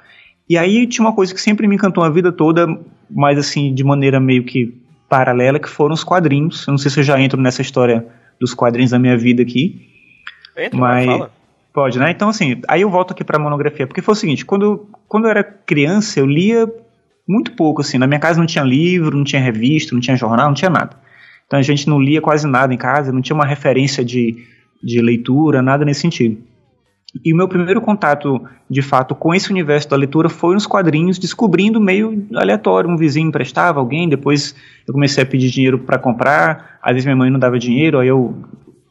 E 0.50 0.58
aí 0.58 0.88
tinha 0.88 1.06
uma 1.06 1.14
coisa 1.14 1.34
que 1.34 1.42
sempre 1.42 1.68
me 1.68 1.76
encantou 1.76 2.04
a 2.04 2.10
vida 2.10 2.32
toda, 2.32 2.68
mas 3.10 3.38
assim, 3.38 3.74
de 3.74 3.84
maneira 3.84 4.20
meio 4.20 4.44
que 4.44 4.74
paralela, 5.08 5.60
que 5.60 5.70
foram 5.70 5.94
os 5.94 6.04
quadrinhos. 6.04 6.66
Eu 6.68 6.72
não 6.72 6.78
sei 6.78 6.90
se 6.90 7.00
eu 7.00 7.04
já 7.04 7.20
entro 7.20 7.40
nessa 7.40 7.62
história 7.62 8.08
dos 8.40 8.54
quadrinhos 8.54 8.92
da 8.92 9.00
minha 9.00 9.18
vida 9.18 9.42
aqui. 9.42 9.90
Entra, 10.58 10.80
mas 10.80 11.06
fala. 11.06 11.32
Pode, 11.74 12.00
né? 12.00 12.10
Então, 12.12 12.30
assim, 12.30 12.62
aí 12.70 12.82
eu 12.82 12.90
volto 12.90 13.12
aqui 13.12 13.24
para 13.24 13.38
a 13.38 13.40
monografia, 13.40 13.86
porque 13.86 14.02
foi 14.02 14.14
o 14.14 14.16
seguinte, 14.16 14.46
quando, 14.46 14.88
quando 15.10 15.26
eu 15.26 15.30
era 15.30 15.44
criança, 15.44 16.22
eu 16.22 16.26
lia 16.26 16.66
muito 17.28 17.52
pouco, 17.52 17.82
assim, 17.82 17.98
na 17.98 18.08
minha 18.08 18.20
casa 18.20 18.40
não 18.40 18.46
tinha 18.46 18.64
livro, 18.64 19.18
não 19.18 19.26
tinha 19.26 19.42
revista, 19.42 19.94
não 19.94 20.00
tinha 20.00 20.16
jornal, 20.16 20.48
não 20.48 20.54
tinha 20.54 20.70
nada. 20.70 20.96
Então 21.46 21.60
a 21.60 21.62
gente 21.62 21.90
não 21.90 22.00
lia 22.00 22.22
quase 22.22 22.48
nada 22.48 22.74
em 22.74 22.78
casa, 22.78 23.12
não 23.12 23.22
tinha 23.22 23.36
uma 23.36 23.46
referência 23.46 24.06
de, 24.06 24.46
de 24.82 25.02
leitura, 25.02 25.62
nada 25.62 25.84
nesse 25.84 26.02
sentido. 26.02 26.38
E 27.24 27.34
o 27.34 27.38
meu 27.38 27.48
primeiro 27.48 27.80
contato, 27.82 28.42
de 28.70 28.82
fato, 28.82 29.16
com 29.16 29.34
esse 29.34 29.50
universo 29.52 29.90
da 29.90 29.96
leitura 29.96 30.28
foi 30.28 30.54
nos 30.54 30.68
quadrinhos, 30.68 31.18
descobrindo 31.18 31.80
meio 31.80 32.28
aleatório. 32.36 32.90
Um 32.90 32.98
vizinho 32.98 33.28
emprestava 33.28 33.80
alguém, 33.80 34.10
depois 34.10 34.56
eu 34.88 34.94
comecei 34.94 35.24
a 35.24 35.26
pedir 35.26 35.50
dinheiro 35.50 35.80
para 35.80 35.98
comprar. 35.98 36.78
Às 36.82 36.94
vezes 36.94 37.06
minha 37.06 37.16
mãe 37.16 37.30
não 37.30 37.40
dava 37.40 37.58
dinheiro, 37.58 38.00
aí 38.00 38.08
eu 38.08 38.36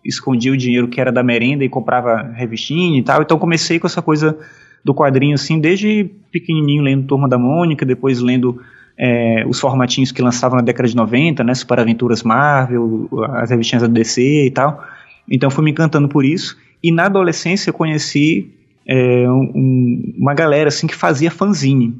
escondia 0.05 0.53
o 0.53 0.57
dinheiro 0.57 0.89
que 0.89 1.01
era 1.01 1.13
da 1.13 1.23
merenda 1.23 1.65
e 1.65 1.69
comprava 1.69 2.23
revistinha 2.35 2.99
e 2.99 3.03
tal. 3.03 3.23
Então 3.23 3.39
comecei 3.39 3.79
com 3.79 3.87
essa 3.87 4.03
coisa 4.03 4.37
do 4.85 4.95
quadrinho 4.95 5.35
assim, 5.35 5.59
desde 5.61 6.11
pequenininho 6.31 6.83
lendo 6.83 7.07
Turma 7.07 7.29
da 7.29 7.39
Mônica, 7.39 7.87
depois 7.87 8.21
lendo 8.21 8.61
é, 8.99 9.45
os 9.47 9.59
formatinhos 9.59 10.13
que 10.13 10.23
lançavam 10.23 10.57
na 10.57 10.63
década 10.63 10.89
de 10.89 10.97
90, 10.97 11.43
né, 11.43 11.55
Super 11.55 11.81
Aventuras 11.81 12.23
Marvel, 12.23 13.09
as 13.35 13.51
revistinhas 13.51 13.83
da 13.83 13.89
DC 13.89 14.47
e 14.47 14.51
tal. 14.51 14.83
Então 15.29 15.51
fui 15.51 15.65
me 15.65 15.71
encantando 15.71 16.09
por 16.09 16.25
isso. 16.25 16.57
E 16.85 16.93
na 16.93 17.07
adolescência 17.07 17.71
eu 17.71 17.75
conheci 17.75 18.53
é, 18.87 19.27
um, 19.27 20.15
uma 20.19 20.35
galera 20.35 20.69
assim 20.69 20.87
que 20.87 20.95
fazia 20.95 21.31
fanzine. 21.31 21.95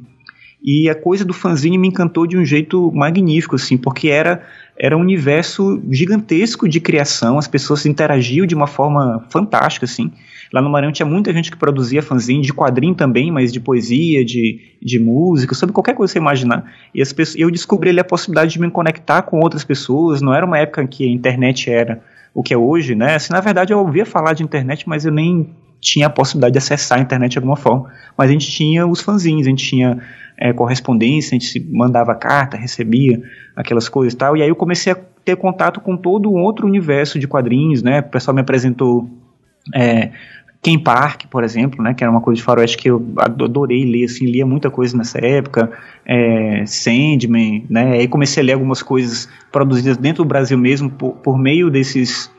E 0.63 0.87
a 0.87 0.93
coisa 0.93 1.25
do 1.25 1.33
fanzine 1.33 1.75
me 1.75 1.87
encantou 1.87 2.27
de 2.27 2.37
um 2.37 2.45
jeito 2.45 2.91
magnífico, 2.91 3.55
assim, 3.55 3.77
porque 3.77 4.09
era 4.09 4.43
era 4.77 4.95
um 4.95 4.99
universo 4.99 5.81
gigantesco 5.89 6.67
de 6.67 6.81
criação, 6.81 7.37
as 7.37 7.47
pessoas 7.47 7.85
interagiam 7.85 8.45
de 8.45 8.53
uma 8.53 8.67
forma 8.67 9.25
fantástica, 9.29 9.85
assim. 9.85 10.11
Lá 10.53 10.61
no 10.61 10.69
Maranhão 10.69 10.91
tinha 10.91 11.05
muita 11.05 11.33
gente 11.33 11.49
que 11.49 11.57
produzia 11.57 12.03
fanzine, 12.03 12.41
de 12.41 12.53
quadrinho 12.53 12.93
também, 12.93 13.31
mas 13.31 13.53
de 13.53 13.59
poesia, 13.59 14.23
de, 14.23 14.59
de 14.81 14.99
música, 14.99 15.55
sobre 15.55 15.73
qualquer 15.73 15.95
coisa 15.95 16.11
que 16.11 16.19
você 16.19 16.21
imaginar. 16.21 16.71
E 16.93 17.01
as 17.01 17.11
pessoas, 17.13 17.39
eu 17.39 17.49
descobri 17.49 17.89
ali 17.89 18.01
a 18.01 18.03
possibilidade 18.03 18.51
de 18.51 18.59
me 18.59 18.69
conectar 18.69 19.21
com 19.21 19.39
outras 19.39 19.63
pessoas, 19.63 20.21
não 20.21 20.33
era 20.33 20.45
uma 20.45 20.59
época 20.59 20.83
em 20.83 20.87
que 20.87 21.05
a 21.05 21.09
internet 21.09 21.71
era 21.71 22.03
o 22.35 22.43
que 22.43 22.53
é 22.53 22.57
hoje, 22.57 22.93
né? 22.95 23.15
Assim, 23.15 23.31
na 23.31 23.39
verdade, 23.39 23.71
eu 23.71 23.79
ouvia 23.79 24.05
falar 24.05 24.33
de 24.33 24.43
internet, 24.43 24.87
mas 24.89 25.05
eu 25.05 25.11
nem 25.11 25.55
tinha 25.79 26.07
a 26.07 26.09
possibilidade 26.09 26.51
de 26.51 26.57
acessar 26.57 26.99
a 26.99 27.01
internet 27.01 27.31
de 27.31 27.37
alguma 27.37 27.55
forma. 27.55 27.89
Mas 28.17 28.29
a 28.29 28.33
gente 28.33 28.51
tinha 28.51 28.85
os 28.85 28.99
fanzines, 28.99 29.47
a 29.47 29.49
gente 29.49 29.65
tinha 29.65 29.99
é, 30.37 30.51
correspondência, 30.51 31.37
a 31.37 31.39
gente 31.39 31.65
mandava 31.71 32.13
carta, 32.13 32.57
recebia 32.57 33.23
aquelas 33.55 33.87
coisas 33.87 34.13
e 34.13 34.17
tal. 34.17 34.35
E 34.35 34.41
aí 34.41 34.49
eu 34.49 34.55
comecei 34.55 34.91
a 34.91 34.95
ter 35.23 35.37
contato 35.37 35.79
com 35.79 35.95
todo 35.95 36.29
um 36.29 36.41
outro 36.41 36.67
universo 36.67 37.17
de 37.17 37.25
quadrinhos, 37.25 37.81
né? 37.81 38.01
O 38.01 38.09
pessoal 38.09 38.35
me 38.35 38.41
apresentou 38.41 39.09
é, 39.73 40.11
Ken 40.65 40.79
Park, 40.79 41.25
por 41.29 41.43
exemplo, 41.43 41.83
né? 41.83 41.93
Que 41.93 42.03
era 42.03 42.09
uma 42.09 42.21
coisa 42.21 42.37
de 42.37 42.43
faroeste 42.43 42.75
que 42.75 42.89
eu 42.89 43.13
adorei 43.19 43.85
ler, 43.85 44.05
assim, 44.05 44.25
lia 44.25 44.47
muita 44.47 44.71
coisa 44.71 44.97
nessa 44.97 45.23
época. 45.23 45.71
É, 46.03 46.65
Sandman, 46.65 47.67
né? 47.69 47.99
Aí 47.99 48.07
comecei 48.07 48.41
a 48.41 48.45
ler 48.47 48.53
algumas 48.53 48.81
coisas 48.81 49.29
produzidas 49.51 49.95
dentro 49.95 50.23
do 50.23 50.27
Brasil 50.27 50.57
mesmo 50.57 50.89
por, 50.89 51.17
por 51.17 51.37
meio 51.37 51.69
desses 51.69 52.31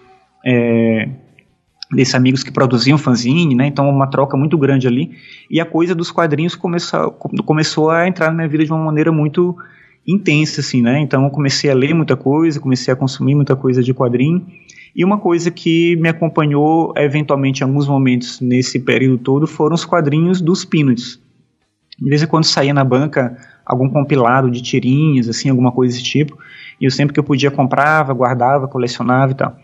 é, 0.44 1.08
desses 1.92 2.16
amigos 2.16 2.42
que 2.42 2.50
produziam 2.50 2.98
fanzine, 2.98 3.54
né? 3.54 3.68
Então 3.68 3.88
uma 3.88 4.08
troca 4.08 4.36
muito 4.36 4.58
grande 4.58 4.88
ali. 4.88 5.12
E 5.48 5.60
a 5.60 5.64
coisa 5.64 5.94
dos 5.94 6.10
quadrinhos 6.10 6.56
começou, 6.56 7.12
começou 7.12 7.90
a 7.90 8.08
entrar 8.08 8.26
na 8.30 8.34
minha 8.34 8.48
vida 8.48 8.64
de 8.64 8.72
uma 8.72 8.84
maneira 8.84 9.12
muito 9.12 9.54
intensa, 10.04 10.62
assim, 10.62 10.82
né? 10.82 10.98
Então 10.98 11.22
eu 11.22 11.30
comecei 11.30 11.70
a 11.70 11.74
ler 11.74 11.94
muita 11.94 12.16
coisa, 12.16 12.58
comecei 12.58 12.92
a 12.92 12.96
consumir 12.96 13.36
muita 13.36 13.54
coisa 13.54 13.84
de 13.84 13.94
quadrinho. 13.94 14.44
E 14.96 15.04
uma 15.04 15.18
coisa 15.18 15.50
que 15.50 15.94
me 15.96 16.08
acompanhou 16.08 16.94
eventualmente 16.96 17.60
em 17.60 17.64
alguns 17.64 17.86
momentos 17.86 18.40
nesse 18.40 18.80
período 18.80 19.18
todo 19.18 19.46
foram 19.46 19.74
os 19.74 19.84
quadrinhos 19.84 20.40
dos 20.40 20.64
Peanuts. 20.64 21.20
De 22.00 22.08
vez 22.08 22.22
em 22.22 22.26
quando 22.26 22.44
saía 22.44 22.72
na 22.72 22.82
banca 22.82 23.36
algum 23.64 23.90
compilado 23.90 24.50
de 24.50 24.62
tirinhas, 24.62 25.28
assim, 25.28 25.50
alguma 25.50 25.70
coisa 25.70 25.92
desse 25.92 26.02
tipo. 26.02 26.38
E 26.80 26.86
eu 26.86 26.90
sempre 26.90 27.12
que 27.12 27.20
eu 27.20 27.24
podia 27.24 27.50
comprava, 27.50 28.14
guardava, 28.14 28.66
colecionava 28.66 29.32
e 29.32 29.34
tal. 29.34 29.56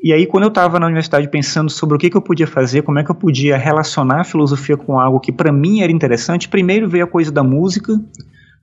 E 0.00 0.12
aí, 0.12 0.24
quando 0.26 0.44
eu 0.44 0.48
estava 0.48 0.78
na 0.78 0.86
universidade 0.86 1.26
pensando 1.28 1.70
sobre 1.70 1.96
o 1.96 1.98
que, 1.98 2.10
que, 2.10 2.16
eu 2.16 2.22
podia 2.22 2.46
fazer, 2.46 2.82
como 2.82 2.98
é 2.98 3.04
que 3.04 3.10
eu 3.10 3.14
podia 3.14 3.56
relacionar 3.56 4.20
a 4.20 4.24
filosofia 4.24 4.76
com 4.76 5.00
algo 5.00 5.18
que 5.18 5.32
para 5.32 5.50
mim 5.50 5.80
era 5.80 5.90
interessante, 5.90 6.48
primeiro 6.48 6.88
veio 6.88 7.04
a 7.04 7.08
coisa 7.08 7.32
da 7.32 7.42
música, 7.42 7.98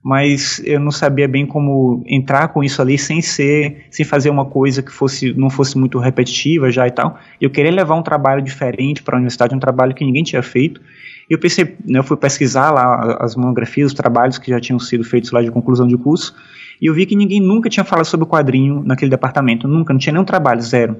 mas 0.02 0.60
eu 0.64 0.80
não 0.80 0.90
sabia 0.90 1.28
bem 1.28 1.46
como 1.46 2.02
entrar 2.06 2.48
com 2.48 2.64
isso 2.64 2.82
ali 2.82 2.98
sem 2.98 3.22
ser, 3.22 3.86
sem 3.88 4.04
fazer 4.04 4.30
uma 4.30 4.44
coisa 4.44 4.82
que 4.82 4.90
fosse 4.90 5.32
não 5.34 5.48
fosse 5.48 5.78
muito 5.78 5.98
repetitiva 5.98 6.70
já 6.70 6.86
e 6.88 6.90
tal. 6.90 7.18
Eu 7.40 7.50
queria 7.50 7.70
levar 7.70 7.94
um 7.94 8.02
trabalho 8.02 8.42
diferente 8.42 9.02
para 9.02 9.14
a 9.14 9.18
universidade, 9.18 9.54
um 9.54 9.60
trabalho 9.60 9.94
que 9.94 10.04
ninguém 10.04 10.24
tinha 10.24 10.42
feito. 10.42 10.80
Eu 11.30 11.38
pensei, 11.38 11.76
né, 11.86 12.00
eu 12.00 12.04
fui 12.04 12.16
pesquisar 12.16 12.72
lá 12.72 13.16
as 13.20 13.36
monografias, 13.36 13.92
os 13.92 13.94
trabalhos 13.94 14.38
que 14.38 14.50
já 14.50 14.60
tinham 14.60 14.78
sido 14.80 15.04
feitos 15.04 15.30
lá 15.30 15.40
de 15.40 15.50
conclusão 15.52 15.86
de 15.86 15.96
curso, 15.96 16.34
e 16.80 16.86
eu 16.86 16.94
vi 16.94 17.06
que 17.06 17.14
ninguém 17.14 17.40
nunca 17.40 17.70
tinha 17.70 17.84
falado 17.84 18.06
sobre 18.06 18.24
o 18.24 18.26
quadrinho 18.26 18.82
naquele 18.84 19.10
departamento, 19.10 19.68
nunca, 19.68 19.92
não 19.92 20.00
tinha 20.00 20.12
nenhum 20.12 20.24
trabalho, 20.24 20.60
zero. 20.60 20.96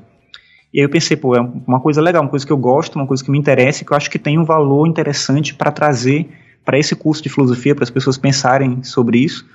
E 0.73 0.79
aí 0.79 0.85
eu 0.87 0.89
pensei, 0.89 1.17
pô, 1.17 1.35
é 1.35 1.41
uma 1.67 1.81
coisa 1.81 2.01
legal, 2.01 2.23
uma 2.23 2.31
coisa 2.31 2.47
que 2.47 2.53
eu 2.53 2.57
gosto, 2.57 2.95
uma 2.95 3.07
coisa 3.07 3.23
que 3.23 3.31
me 3.31 3.39
interessa, 3.39 3.85
que 3.85 3.93
eu 3.93 3.97
acho 3.97 4.09
que 4.09 4.19
tem 4.19 4.39
um 4.39 4.45
valor 4.45 4.87
interessante 4.87 5.55
para 5.55 5.73
trazer 5.73 6.29
para 6.65 6.79
esse 6.79 6.95
curso 6.95 7.23
de 7.23 7.29
filosofia, 7.29 7.75
para 7.75 7.85
as 7.85 7.91
pessoas 7.91 8.17
pensarem 8.17 8.83
sobre 8.83 9.19
isso. 9.19 9.47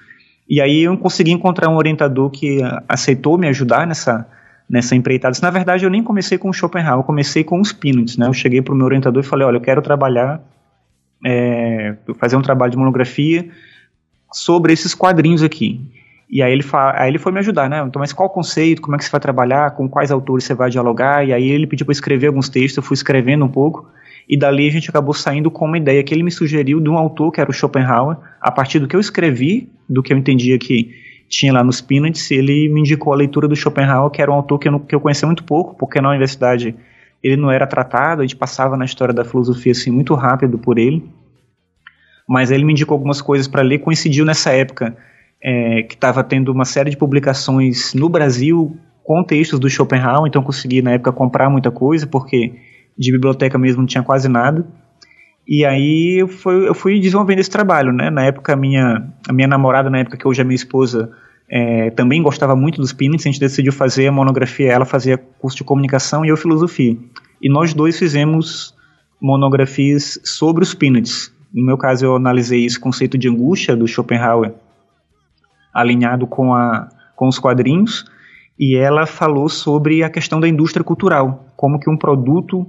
E 0.49 0.61
aí 0.61 0.83
eu 0.83 0.97
consegui 0.97 1.31
encontrar 1.31 1.69
um 1.69 1.75
orientador 1.75 2.29
que 2.29 2.59
aceitou 2.87 3.37
me 3.37 3.47
ajudar 3.47 3.85
nessa, 3.85 4.25
nessa 4.69 4.95
empreitada. 4.95 5.37
Na 5.41 5.49
verdade, 5.49 5.85
eu 5.85 5.89
nem 5.89 6.03
comecei 6.03 6.37
com 6.37 6.49
o 6.49 6.53
Schopenhauer, 6.53 6.99
eu 6.99 7.03
comecei 7.03 7.43
com 7.43 7.59
os 7.59 7.73
Peanuts, 7.73 8.17
né? 8.17 8.27
Eu 8.27 8.33
cheguei 8.33 8.61
para 8.61 8.73
o 8.73 8.77
meu 8.77 8.85
orientador 8.85 9.23
e 9.23 9.25
falei, 9.25 9.45
olha, 9.45 9.57
eu 9.57 9.61
quero 9.61 9.81
trabalhar, 9.81 10.41
é, 11.25 11.95
fazer 12.17 12.35
um 12.35 12.41
trabalho 12.41 12.71
de 12.71 12.77
monografia 12.77 13.49
sobre 14.31 14.73
esses 14.73 14.93
quadrinhos 14.93 15.43
aqui. 15.43 15.81
E 16.29 16.41
aí 16.41 16.51
ele, 16.51 16.63
aí 16.95 17.09
ele 17.09 17.17
foi 17.17 17.31
me 17.31 17.39
ajudar, 17.39 17.69
né? 17.69 17.83
Então, 17.87 17.99
mas 18.01 18.11
qual 18.11 18.27
o 18.27 18.31
conceito, 18.31 18.81
como 18.81 18.95
é 18.95 18.97
que 18.99 19.05
você 19.05 19.11
vai 19.11 19.21
trabalhar, 19.21 19.71
com 19.71 19.87
quais 19.87 20.11
autores 20.11 20.43
você 20.43 20.53
vai 20.53 20.69
dialogar? 20.69 21.25
E 21.25 21.33
aí 21.33 21.49
ele 21.49 21.65
pediu 21.65 21.85
para 21.85 21.93
escrever 21.93 22.27
alguns 22.27 22.49
textos, 22.49 22.77
eu 22.77 22.83
fui 22.83 22.95
escrevendo 22.95 23.45
um 23.45 23.49
pouco, 23.49 23.89
e 24.27 24.37
dali 24.37 24.67
a 24.67 24.71
gente 24.71 24.89
acabou 24.89 25.13
saindo 25.13 25.49
com 25.49 25.65
uma 25.65 25.77
ideia 25.77 26.03
que 26.03 26.13
ele 26.13 26.23
me 26.23 26.31
sugeriu 26.31 26.79
de 26.79 26.89
um 26.89 26.97
autor 26.97 27.31
que 27.31 27.39
era 27.39 27.49
o 27.49 27.53
Schopenhauer, 27.53 28.17
a 28.41 28.51
partir 28.51 28.79
do 28.79 28.87
que 28.87 28.95
eu 28.95 28.99
escrevi, 28.99 29.69
do 29.89 30.03
que 30.03 30.11
eu 30.11 30.17
entendia 30.17 30.57
que 30.57 30.93
tinha 31.29 31.53
lá 31.53 31.63
nos 31.63 31.81
Peanuts, 31.81 32.29
ele 32.31 32.69
me 32.69 32.81
indicou 32.81 33.13
a 33.13 33.15
leitura 33.15 33.47
do 33.47 33.55
Schopenhauer, 33.55 34.09
que 34.09 34.21
era 34.21 34.31
um 34.31 34.35
autor 34.35 34.59
que 34.59 34.67
eu, 34.67 34.79
que 34.79 34.95
eu 34.95 34.99
conhecia 34.99 35.25
muito 35.25 35.43
pouco, 35.43 35.75
porque 35.75 35.99
na 36.01 36.09
universidade 36.09 36.75
ele 37.23 37.37
não 37.37 37.51
era 37.51 37.65
tratado, 37.65 38.21
a 38.21 38.25
gente 38.25 38.35
passava 38.35 38.77
na 38.77 38.85
história 38.85 39.13
da 39.13 39.25
filosofia 39.25 39.71
assim 39.71 39.91
muito 39.91 40.13
rápido 40.13 40.57
por 40.57 40.77
ele, 40.77 41.03
mas 42.27 42.51
ele 42.51 42.63
me 42.63 42.73
indicou 42.73 42.95
algumas 42.95 43.21
coisas 43.21 43.47
para 43.47 43.61
ler, 43.61 43.79
coincidiu 43.79 44.25
nessa 44.25 44.51
época 44.51 44.95
é, 45.41 45.83
que 45.83 45.95
estava 45.95 46.23
tendo 46.23 46.51
uma 46.51 46.65
série 46.65 46.89
de 46.89 46.97
publicações 46.97 47.93
no 47.93 48.09
Brasil 48.09 48.77
com 49.03 49.23
textos 49.23 49.59
do 49.59 49.69
Schopenhauer, 49.69 50.27
então 50.27 50.43
consegui 50.43 50.81
na 50.81 50.91
época 50.91 51.11
comprar 51.13 51.49
muita 51.49 51.71
coisa, 51.71 52.05
porque 52.05 52.53
de 52.97 53.11
biblioteca 53.11 53.57
mesmo 53.57 53.81
não 53.81 53.87
tinha 53.87 54.03
quase 54.03 54.27
nada. 54.27 54.65
E 55.47 55.63
aí 55.63 56.21
eu 56.21 56.27
fui, 56.27 56.67
eu 56.67 56.73
fui 56.73 56.99
desenvolvendo 56.99 57.39
esse 57.39 57.49
trabalho, 57.49 57.93
né? 57.93 58.09
Na 58.09 58.23
época, 58.23 58.53
a 58.53 58.55
minha, 58.55 59.07
a 59.29 59.31
minha 59.31 59.47
namorada, 59.47 59.89
na 59.89 59.99
época 59.99 60.17
que 60.17 60.27
hoje 60.27 60.41
é 60.41 60.43
minha 60.43 60.55
esposa, 60.55 61.11
é, 61.49 61.89
também 61.91 62.21
gostava 62.21 62.55
muito 62.55 62.81
dos 62.81 62.91
Peanuts, 62.91 63.25
a 63.25 63.29
gente 63.29 63.39
decidiu 63.39 63.71
fazer 63.71 64.07
a 64.07 64.11
monografia, 64.11 64.71
ela 64.71 64.83
fazia 64.83 65.17
curso 65.17 65.57
de 65.57 65.63
comunicação 65.63 66.25
e 66.25 66.29
eu 66.29 66.35
filosofia. 66.35 66.97
E 67.41 67.49
nós 67.49 67.73
dois 67.73 67.97
fizemos 67.97 68.75
monografias 69.21 70.19
sobre 70.23 70.63
os 70.63 70.73
Peanuts. 70.73 71.33
No 71.53 71.65
meu 71.65 71.77
caso, 71.77 72.05
eu 72.05 72.15
analisei 72.15 72.65
esse 72.65 72.77
conceito 72.77 73.17
de 73.17 73.29
angústia 73.29 73.75
do 73.75 73.87
Schopenhauer, 73.87 74.53
alinhado 75.73 76.27
com, 76.27 76.53
a, 76.53 76.89
com 77.15 77.27
os 77.27 77.39
quadrinhos, 77.39 78.05
e 78.59 78.75
ela 78.75 79.05
falou 79.05 79.47
sobre 79.47 80.03
a 80.03 80.09
questão 80.09 80.41
da 80.41 80.47
indústria 80.47 80.83
cultural, 80.83 81.45
como 81.55 81.79
que 81.79 81.89
um 81.89 81.97
produto 81.97 82.67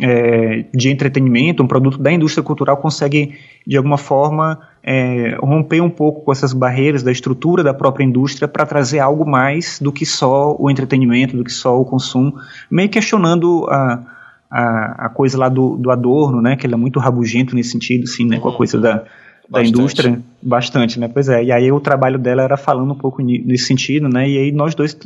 é, 0.00 0.64
de 0.72 0.88
entretenimento, 0.88 1.62
um 1.62 1.66
produto 1.66 1.98
da 1.98 2.10
indústria 2.10 2.42
cultural 2.42 2.76
consegue, 2.76 3.34
de 3.66 3.76
alguma 3.76 3.98
forma, 3.98 4.60
é, 4.82 5.36
romper 5.40 5.80
um 5.80 5.90
pouco 5.90 6.22
com 6.24 6.32
essas 6.32 6.52
barreiras 6.52 7.02
da 7.02 7.12
estrutura 7.12 7.62
da 7.62 7.74
própria 7.74 8.04
indústria 8.04 8.48
para 8.48 8.64
trazer 8.64 9.00
algo 9.00 9.28
mais 9.28 9.78
do 9.80 9.92
que 9.92 10.06
só 10.06 10.56
o 10.58 10.70
entretenimento, 10.70 11.36
do 11.36 11.44
que 11.44 11.52
só 11.52 11.78
o 11.78 11.84
consumo, 11.84 12.34
meio 12.70 12.88
questionando 12.88 13.66
a, 13.68 14.02
a, 14.50 15.06
a 15.06 15.08
coisa 15.10 15.36
lá 15.36 15.48
do, 15.48 15.76
do 15.76 15.90
Adorno, 15.90 16.40
né, 16.40 16.56
que 16.56 16.66
ele 16.66 16.74
é 16.74 16.78
muito 16.78 16.98
rabugento 16.98 17.54
nesse 17.54 17.70
sentido, 17.70 18.04
assim, 18.04 18.26
né, 18.26 18.38
com 18.38 18.48
a 18.48 18.56
coisa 18.56 18.78
da, 18.78 19.04
da 19.48 19.62
indústria, 19.62 20.20
bastante, 20.42 20.98
né, 20.98 21.06
pois 21.06 21.28
é, 21.28 21.44
e 21.44 21.52
aí 21.52 21.70
o 21.70 21.80
trabalho 21.80 22.18
dela 22.18 22.42
era 22.42 22.56
falando 22.56 22.92
um 22.92 22.98
pouco 22.98 23.22
nesse 23.22 23.66
sentido, 23.66 24.08
né, 24.08 24.28
e 24.28 24.38
aí 24.38 24.52
nós 24.52 24.74
dois 24.74 24.96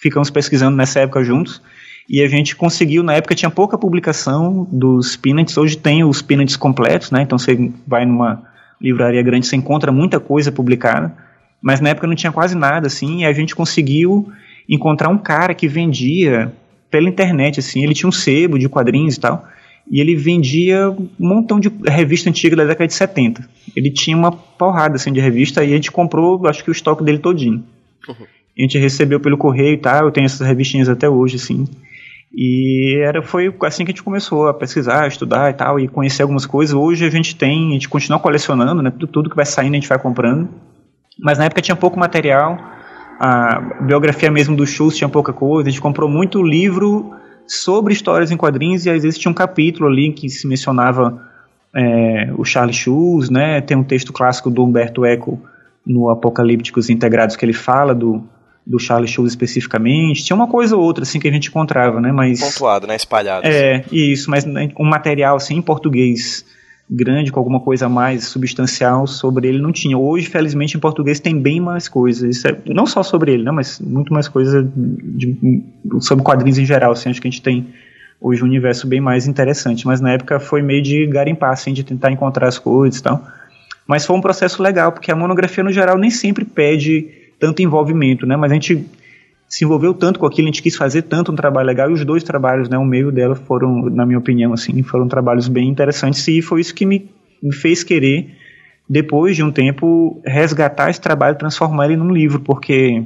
ficamos 0.00 0.30
pesquisando 0.30 0.76
nessa 0.76 1.00
época 1.00 1.22
juntos, 1.22 1.60
e 2.12 2.22
a 2.22 2.28
gente 2.28 2.54
conseguiu, 2.54 3.02
na 3.02 3.14
época 3.14 3.34
tinha 3.34 3.50
pouca 3.50 3.78
publicação 3.78 4.68
dos 4.70 5.16
Peanuts, 5.16 5.56
hoje 5.56 5.78
tem 5.78 6.04
os 6.04 6.20
Peanuts 6.20 6.56
completos, 6.56 7.10
né? 7.10 7.22
Então 7.22 7.38
você 7.38 7.72
vai 7.86 8.04
numa 8.04 8.42
livraria 8.78 9.22
grande, 9.22 9.46
você 9.46 9.56
encontra 9.56 9.90
muita 9.90 10.20
coisa 10.20 10.52
publicada, 10.52 11.10
mas 11.62 11.80
na 11.80 11.88
época 11.88 12.06
não 12.06 12.14
tinha 12.14 12.30
quase 12.30 12.54
nada, 12.54 12.86
assim, 12.86 13.20
e 13.20 13.24
a 13.24 13.32
gente 13.32 13.56
conseguiu 13.56 14.30
encontrar 14.68 15.08
um 15.08 15.16
cara 15.16 15.54
que 15.54 15.66
vendia 15.66 16.52
pela 16.90 17.08
internet, 17.08 17.60
assim, 17.60 17.82
ele 17.82 17.94
tinha 17.94 18.08
um 18.08 18.12
sebo 18.12 18.58
de 18.58 18.68
quadrinhos 18.68 19.16
e 19.16 19.20
tal, 19.20 19.46
e 19.90 19.98
ele 19.98 20.14
vendia 20.14 20.90
um 20.90 21.08
montão 21.18 21.58
de 21.58 21.72
revista 21.86 22.28
antiga 22.28 22.54
da 22.54 22.64
década 22.66 22.86
de 22.86 22.94
70. 22.94 23.48
Ele 23.74 23.90
tinha 23.90 24.16
uma 24.16 24.30
porrada, 24.30 24.96
assim, 24.96 25.12
de 25.12 25.20
revista, 25.20 25.64
e 25.64 25.72
a 25.72 25.76
gente 25.76 25.90
comprou, 25.90 26.46
acho 26.46 26.62
que 26.62 26.70
o 26.70 26.72
estoque 26.72 27.02
dele 27.02 27.18
todinho. 27.18 27.64
Uhum. 28.06 28.26
A 28.58 28.60
gente 28.60 28.76
recebeu 28.78 29.18
pelo 29.18 29.38
correio 29.38 29.74
e 29.74 29.78
tal, 29.78 30.04
eu 30.04 30.12
tenho 30.12 30.26
essas 30.26 30.46
revistinhas 30.46 30.90
até 30.90 31.08
hoje, 31.08 31.36
assim. 31.36 31.66
E 32.34 32.98
era, 33.02 33.22
foi 33.22 33.54
assim 33.62 33.84
que 33.84 33.90
a 33.90 33.92
gente 33.92 34.02
começou 34.02 34.48
a 34.48 34.54
pesquisar, 34.54 35.04
a 35.04 35.06
estudar 35.06 35.50
e 35.50 35.54
tal, 35.54 35.78
e 35.78 35.86
conhecer 35.86 36.22
algumas 36.22 36.46
coisas. 36.46 36.74
Hoje 36.74 37.04
a 37.04 37.10
gente 37.10 37.36
tem, 37.36 37.70
a 37.70 37.72
gente 37.74 37.88
continua 37.88 38.18
colecionando, 38.18 38.82
né? 38.82 38.90
Tudo, 38.90 39.06
tudo 39.06 39.30
que 39.30 39.36
vai 39.36 39.44
saindo 39.44 39.72
a 39.72 39.76
gente 39.76 39.88
vai 39.88 39.98
comprando. 39.98 40.48
Mas 41.18 41.38
na 41.38 41.44
época 41.44 41.60
tinha 41.60 41.76
pouco 41.76 41.98
material, 41.98 42.58
a 43.20 43.60
biografia 43.82 44.30
mesmo 44.30 44.56
do 44.56 44.66
Schultz 44.66 44.96
tinha 44.96 45.08
pouca 45.08 45.32
coisa, 45.32 45.68
a 45.68 45.70
gente 45.70 45.80
comprou 45.80 46.08
muito 46.08 46.42
livro 46.42 47.12
sobre 47.46 47.92
histórias 47.92 48.30
em 48.30 48.36
quadrinhos, 48.36 48.86
e 48.86 48.90
às 48.90 49.02
vezes 49.02 49.18
tinha 49.18 49.30
um 49.30 49.34
capítulo 49.34 49.88
ali 49.88 50.10
que 50.12 50.28
se 50.30 50.46
mencionava 50.48 51.20
é, 51.74 52.32
o 52.36 52.44
Charles 52.44 52.76
Schultz, 52.76 53.28
né? 53.28 53.60
Tem 53.60 53.76
um 53.76 53.84
texto 53.84 54.12
clássico 54.12 54.50
do 54.50 54.64
Humberto 54.64 55.04
Eco 55.04 55.38
no 55.86 56.08
Apocalípticos 56.08 56.88
Integrados 56.88 57.36
que 57.36 57.44
ele 57.44 57.52
fala 57.52 57.94
do 57.94 58.24
do 58.66 58.78
Charles 58.78 59.10
Schulz 59.10 59.32
especificamente. 59.32 60.24
Tinha 60.24 60.36
uma 60.36 60.46
coisa 60.46 60.76
ou 60.76 60.82
outra 60.82 61.02
assim 61.02 61.18
que 61.18 61.28
a 61.28 61.32
gente 61.32 61.48
encontrava, 61.48 62.00
né? 62.00 62.12
Mas 62.12 62.40
pontuado, 62.40 62.86
né? 62.86 62.96
Espalhado. 62.96 63.46
É 63.46 63.84
isso, 63.90 64.30
mas 64.30 64.44
né, 64.44 64.70
um 64.78 64.84
material 64.84 65.36
assim 65.36 65.56
em 65.56 65.62
português 65.62 66.44
grande 66.92 67.32
com 67.32 67.40
alguma 67.40 67.60
coisa 67.60 67.88
mais 67.88 68.24
substancial 68.24 69.06
sobre 69.06 69.48
ele 69.48 69.58
não 69.58 69.72
tinha. 69.72 69.96
Hoje, 69.96 70.26
felizmente, 70.28 70.76
em 70.76 70.80
português 70.80 71.18
tem 71.18 71.40
bem 71.40 71.60
mais 71.60 71.88
coisas. 71.88 72.44
É, 72.44 72.56
não 72.66 72.86
só 72.86 73.02
sobre 73.02 73.32
ele, 73.32 73.42
né? 73.42 73.50
Mas 73.50 73.80
muito 73.80 74.12
mais 74.12 74.28
coisa 74.28 74.62
de, 74.62 75.64
sobre 76.00 76.22
quadrinhos 76.22 76.58
em 76.58 76.66
geral. 76.66 76.92
Assim, 76.92 77.08
acho 77.08 77.20
que 77.20 77.28
a 77.28 77.30
gente 77.30 77.42
tem 77.42 77.68
hoje 78.20 78.42
um 78.42 78.46
universo 78.46 78.86
bem 78.86 79.00
mais 79.00 79.26
interessante. 79.26 79.86
Mas 79.86 80.00
na 80.00 80.12
época 80.12 80.38
foi 80.38 80.60
meio 80.60 80.82
de 80.82 81.06
garimpar, 81.06 81.52
assim, 81.52 81.72
de 81.72 81.82
tentar 81.82 82.12
encontrar 82.12 82.48
as 82.48 82.58
coisas 82.58 83.00
e 83.00 83.02
tal. 83.02 83.26
Mas 83.86 84.04
foi 84.04 84.14
um 84.14 84.20
processo 84.20 84.62
legal, 84.62 84.92
porque 84.92 85.10
a 85.10 85.16
monografia 85.16 85.64
no 85.64 85.72
geral 85.72 85.98
nem 85.98 86.10
sempre 86.10 86.44
pede 86.44 87.21
tanto 87.42 87.60
envolvimento, 87.60 88.24
né? 88.24 88.36
Mas 88.36 88.52
a 88.52 88.54
gente 88.54 88.86
se 89.48 89.64
envolveu 89.64 89.92
tanto 89.92 90.20
com 90.20 90.24
aquilo, 90.24 90.46
a 90.46 90.52
gente 90.52 90.62
quis 90.62 90.76
fazer 90.76 91.02
tanto 91.02 91.32
um 91.32 91.34
trabalho 91.34 91.66
legal 91.66 91.90
e 91.90 91.92
os 91.92 92.04
dois 92.04 92.22
trabalhos, 92.22 92.68
né, 92.68 92.78
o 92.78 92.84
meio 92.84 93.10
dela 93.10 93.34
foram, 93.34 93.90
na 93.90 94.06
minha 94.06 94.18
opinião, 94.20 94.52
assim, 94.52 94.80
foram 94.84 95.08
trabalhos 95.08 95.48
bem 95.48 95.68
interessantes 95.68 96.26
e 96.28 96.40
foi 96.40 96.60
isso 96.60 96.72
que 96.72 96.86
me, 96.86 97.10
me 97.42 97.52
fez 97.52 97.82
querer, 97.82 98.30
depois 98.88 99.34
de 99.34 99.42
um 99.42 99.50
tempo, 99.50 100.22
resgatar 100.24 100.88
esse 100.88 101.00
trabalho 101.00 101.36
transformar 101.36 101.86
ele 101.86 101.96
num 101.96 102.12
livro, 102.12 102.38
porque, 102.38 103.02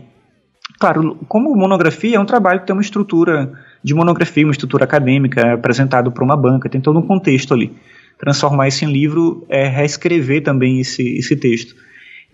claro, 0.78 1.16
como 1.26 1.56
monografia 1.56 2.16
é 2.16 2.20
um 2.20 2.26
trabalho 2.26 2.60
que 2.60 2.66
tem 2.66 2.76
uma 2.76 2.82
estrutura 2.82 3.50
de 3.82 3.94
monografia, 3.94 4.44
uma 4.44 4.52
estrutura 4.52 4.84
acadêmica, 4.84 5.54
apresentado 5.54 6.12
para 6.12 6.22
uma 6.22 6.36
banca, 6.36 6.68
tem 6.68 6.80
todo 6.80 6.98
um 6.98 7.06
contexto 7.06 7.54
ali. 7.54 7.72
Transformar 8.18 8.68
isso 8.68 8.84
em 8.84 8.92
livro 8.92 9.46
é 9.48 9.66
reescrever 9.66 10.42
também 10.42 10.78
esse, 10.78 11.02
esse 11.16 11.34
texto. 11.36 11.85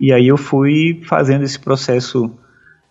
E 0.02 0.12
aí 0.12 0.26
eu 0.26 0.36
fui 0.36 1.00
fazendo 1.04 1.44
esse 1.44 1.60
processo 1.60 2.28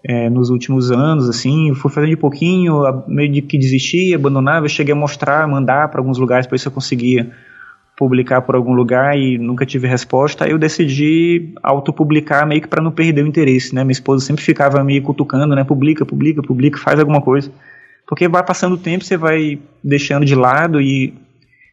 é, 0.01 0.29
nos 0.29 0.49
últimos 0.49 0.89
anos, 0.91 1.27
assim, 1.27 1.73
fui 1.75 1.91
fazendo 1.91 2.11
de 2.11 2.15
pouquinho, 2.15 3.03
meio 3.05 3.29
de 3.29 3.41
que 3.41 3.57
desistia, 3.57 4.15
abandonava, 4.15 4.63
eu 4.65 4.69
cheguei 4.69 4.93
a 4.93 4.97
mostrar, 4.97 5.45
mandar 5.45 5.89
para 5.89 5.99
alguns 5.99 6.17
lugares 6.17 6.47
para 6.47 6.55
ver 6.55 6.59
se 6.59 6.69
eu 6.69 6.71
conseguia 6.71 7.29
publicar 7.97 8.41
por 8.41 8.55
algum 8.55 8.71
lugar 8.71 9.17
e 9.17 9.37
nunca 9.37 9.65
tive 9.65 9.89
resposta, 9.89 10.45
aí 10.45 10.51
eu 10.51 10.57
decidi 10.57 11.53
autopublicar 11.61 12.47
meio 12.47 12.61
que 12.61 12.67
para 12.69 12.81
não 12.81 12.93
perder 12.93 13.25
o 13.25 13.27
interesse, 13.27 13.75
né? 13.75 13.83
Minha 13.83 13.91
esposa 13.91 14.25
sempre 14.25 14.41
ficava 14.41 14.81
me 14.81 15.01
cutucando, 15.01 15.53
né? 15.53 15.65
Publica, 15.65 16.05
publica, 16.05 16.41
publica, 16.41 16.79
faz 16.79 16.97
alguma 16.97 17.21
coisa. 17.21 17.51
Porque 18.07 18.29
vai 18.29 18.43
passando 18.43 18.75
o 18.75 18.77
tempo, 18.77 19.03
você 19.03 19.17
vai 19.17 19.59
deixando 19.83 20.25
de 20.25 20.33
lado 20.33 20.79
e 20.79 21.13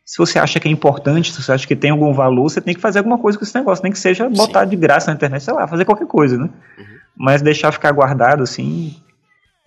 se 0.09 0.17
você 0.17 0.39
acha 0.39 0.59
que 0.59 0.67
é 0.67 0.71
importante, 0.71 1.35
se 1.35 1.43
você 1.43 1.53
acha 1.53 1.69
que 1.69 1.77
tem 1.77 1.91
algum 1.91 2.15
valor, 2.15 2.49
você 2.49 2.63
tem 2.63 2.75
que 2.75 2.81
fazer 2.81 3.01
alguma 3.01 3.19
coisa 3.19 3.37
com 3.37 3.45
esse 3.45 3.55
negócio, 3.55 3.83
nem 3.83 3.93
que 3.93 3.99
seja 3.99 4.27
botar 4.31 4.65
Sim. 4.65 4.71
de 4.71 4.77
graça 4.77 5.11
na 5.11 5.15
internet, 5.15 5.45
sei 5.45 5.53
lá, 5.53 5.69
fazer 5.69 5.85
qualquer 5.85 6.07
coisa, 6.07 6.39
né? 6.39 6.49
Uhum. 6.79 6.85
Mas 7.15 7.43
deixar 7.43 7.71
ficar 7.73 7.93
guardado, 7.93 8.43
assim, 8.43 8.97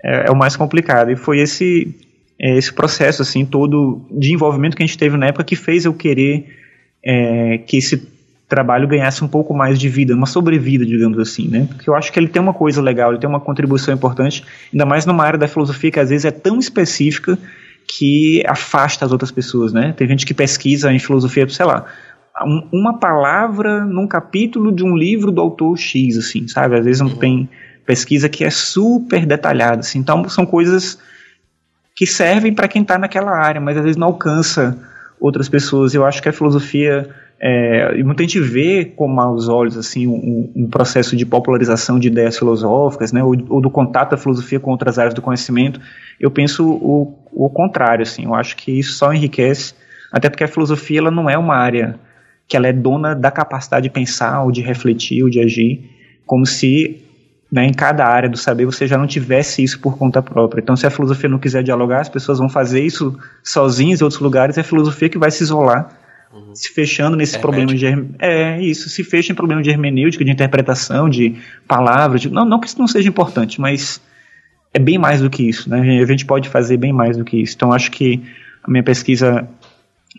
é, 0.03 0.29
é, 0.29 0.31
o 0.31 0.35
mais 0.35 0.55
complicado. 0.55 1.11
E 1.11 1.15
foi 1.15 1.37
esse, 1.37 1.95
é, 2.41 2.57
esse 2.57 2.73
processo, 2.73 3.21
assim, 3.21 3.45
todo 3.45 4.03
de 4.09 4.33
envolvimento 4.33 4.75
que 4.75 4.81
a 4.81 4.85
gente 4.85 4.97
teve 4.97 5.15
na 5.15 5.27
época 5.27 5.43
que 5.43 5.55
fez 5.55 5.85
eu 5.85 5.93
querer 5.93 6.47
é, 7.05 7.59
que 7.59 7.77
esse 7.77 7.97
trabalho 8.49 8.87
ganhasse 8.87 9.23
um 9.23 9.27
pouco 9.27 9.53
mais 9.53 9.77
de 9.77 9.89
vida, 9.89 10.15
uma 10.15 10.25
sobrevida, 10.25 10.83
digamos 10.83 11.19
assim, 11.19 11.49
né? 11.49 11.67
Porque 11.67 11.87
eu 11.87 11.93
acho 11.93 12.11
que 12.11 12.17
ele 12.19 12.27
tem 12.27 12.41
uma 12.41 12.53
coisa 12.53 12.81
legal, 12.81 13.11
ele 13.11 13.19
tem 13.19 13.29
uma 13.29 13.39
contribuição 13.39 13.93
importante, 13.93 14.43
ainda 14.73 14.87
mais 14.87 15.05
numa 15.05 15.23
área 15.23 15.37
da 15.37 15.47
filosofia 15.47 15.91
que 15.91 15.99
às 15.99 16.09
vezes 16.09 16.25
é 16.25 16.31
tão 16.31 16.57
específica 16.57 17.37
que 17.97 18.41
afasta 18.47 19.03
as 19.03 19.11
outras 19.11 19.31
pessoas, 19.31 19.73
né? 19.73 19.93
Tem 19.93 20.07
gente 20.07 20.25
que 20.25 20.33
pesquisa 20.33 20.93
em 20.93 20.99
filosofia, 20.99 21.47
sei 21.49 21.65
lá, 21.65 21.85
um, 22.41 22.67
uma 22.71 22.97
palavra 22.97 23.83
num 23.83 24.07
capítulo 24.07 24.71
de 24.71 24.83
um 24.83 24.95
livro 24.95 25.31
do 25.31 25.41
autor 25.41 25.77
X, 25.77 26.17
assim, 26.17 26.47
sabe? 26.47 26.77
Às 26.77 26.85
vezes 26.85 27.01
não 27.01 27.09
uhum. 27.09 27.17
tem 27.17 27.49
pesquisa 27.85 28.29
que 28.29 28.45
é 28.45 28.49
super 28.49 29.25
detalhada, 29.25 29.81
assim. 29.81 29.99
Então 29.99 30.27
são 30.29 30.45
coisas 30.45 30.97
que 31.93 32.05
servem 32.05 32.53
para 32.53 32.69
quem 32.69 32.81
está 32.81 32.97
naquela 32.97 33.31
área, 33.31 33.59
mas 33.59 33.75
às 33.75 33.83
vezes 33.83 33.97
não 33.97 34.07
alcança 34.07 34.77
outras 35.19 35.49
pessoas. 35.49 35.93
Eu 35.93 36.05
acho 36.05 36.21
que 36.21 36.29
a 36.29 36.33
filosofia 36.33 37.09
é, 37.43 37.97
e 37.97 38.03
muita 38.03 38.21
gente 38.21 38.39
vê 38.39 38.85
com 38.85 39.07
maus 39.07 39.49
olhos 39.49 39.75
assim 39.75 40.05
um, 40.05 40.51
um, 40.55 40.69
processo 40.69 41.15
de 41.15 41.25
popularização 41.25 41.97
de 41.97 42.07
ideias 42.07 42.37
filosóficas, 42.37 43.11
né, 43.11 43.23
ou, 43.23 43.35
ou, 43.49 43.59
do 43.59 43.71
contato 43.71 44.11
da 44.11 44.17
filosofia 44.17 44.59
com 44.59 44.69
outras 44.69 44.99
áreas 44.99 45.15
do 45.15 45.23
conhecimento. 45.23 45.81
Eu 46.19 46.29
penso 46.29 46.69
o, 46.69 47.17
o 47.31 47.49
contrário, 47.49 48.03
assim. 48.03 48.25
Eu 48.25 48.35
acho 48.35 48.55
que 48.55 48.71
isso 48.71 48.93
só 48.93 49.11
enriquece, 49.11 49.73
até 50.11 50.29
porque 50.29 50.43
a 50.43 50.47
filosofia 50.47 50.99
ela 50.99 51.09
não 51.09 51.27
é 51.27 51.35
uma 51.35 51.55
área 51.55 51.99
que 52.47 52.55
ela 52.55 52.67
é 52.67 52.73
dona 52.73 53.15
da 53.15 53.31
capacidade 53.31 53.83
de 53.85 53.89
pensar, 53.89 54.43
ou 54.43 54.51
de 54.51 54.61
refletir, 54.61 55.23
ou 55.23 55.29
de 55.29 55.39
agir, 55.39 55.89
como 56.27 56.45
se 56.45 57.01
né, 57.51 57.65
em 57.65 57.73
cada 57.73 58.05
área 58.05 58.29
do 58.29 58.37
saber 58.37 58.65
você 58.65 58.85
já 58.85 58.99
não 58.99 59.07
tivesse 59.07 59.63
isso 59.63 59.79
por 59.79 59.97
conta 59.97 60.21
própria. 60.21 60.61
Então, 60.61 60.75
se 60.75 60.85
a 60.85 60.91
filosofia 60.91 61.27
não 61.27 61.39
quiser 61.39 61.63
dialogar, 61.63 62.01
as 62.01 62.09
pessoas 62.09 62.37
vão 62.37 62.47
fazer 62.47 62.81
isso 62.81 63.17
sozinhas 63.43 63.99
em 63.99 64.03
outros 64.03 64.21
lugares, 64.21 64.59
é 64.59 64.61
a 64.61 64.63
filosofia 64.63 65.09
que 65.09 65.17
vai 65.17 65.31
se 65.31 65.41
isolar 65.41 66.00
uhum. 66.33 66.55
se 66.55 66.69
fechando 66.69 67.17
nesse 67.17 67.37
problema 67.39 67.73
de 67.73 67.85
é 68.19 68.61
isso 68.61 68.89
se 68.89 69.03
fecha 69.03 69.31
em 69.31 69.35
problema 69.35 69.61
de 69.61 69.69
hermenêutica 69.69 70.23
de 70.23 70.31
interpretação 70.31 71.09
de 71.09 71.35
palavras 71.67 72.21
de, 72.21 72.29
não 72.29 72.45
não 72.45 72.59
que 72.59 72.67
isso 72.67 72.79
não 72.79 72.87
seja 72.87 73.09
importante 73.09 73.59
mas 73.59 74.01
é 74.73 74.79
bem 74.79 74.97
mais 74.97 75.21
do 75.21 75.29
que 75.29 75.47
isso 75.47 75.69
né 75.69 76.01
a 76.01 76.05
gente 76.05 76.25
pode 76.25 76.49
fazer 76.49 76.77
bem 76.77 76.93
mais 76.93 77.17
do 77.17 77.23
que 77.23 77.37
isso 77.37 77.55
então 77.55 77.71
acho 77.71 77.91
que 77.91 78.21
a 78.63 78.69
minha 78.69 78.83
pesquisa 78.83 79.47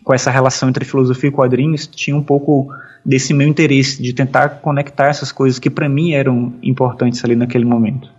com 0.03 0.13
essa 0.13 0.31
relação 0.31 0.69
entre 0.69 0.85
filosofia 0.85 1.29
e 1.29 1.31
quadrinhos 1.31 1.87
tinha 1.87 2.15
um 2.15 2.23
pouco 2.23 2.69
desse 3.05 3.33
meu 3.33 3.47
interesse 3.47 4.01
de 4.01 4.13
tentar 4.13 4.49
conectar 4.61 5.07
essas 5.07 5.31
coisas 5.31 5.59
que 5.59 5.69
para 5.69 5.89
mim 5.89 6.13
eram 6.13 6.53
importantes 6.63 7.23
ali 7.23 7.35
naquele 7.35 7.65
momento. 7.65 8.09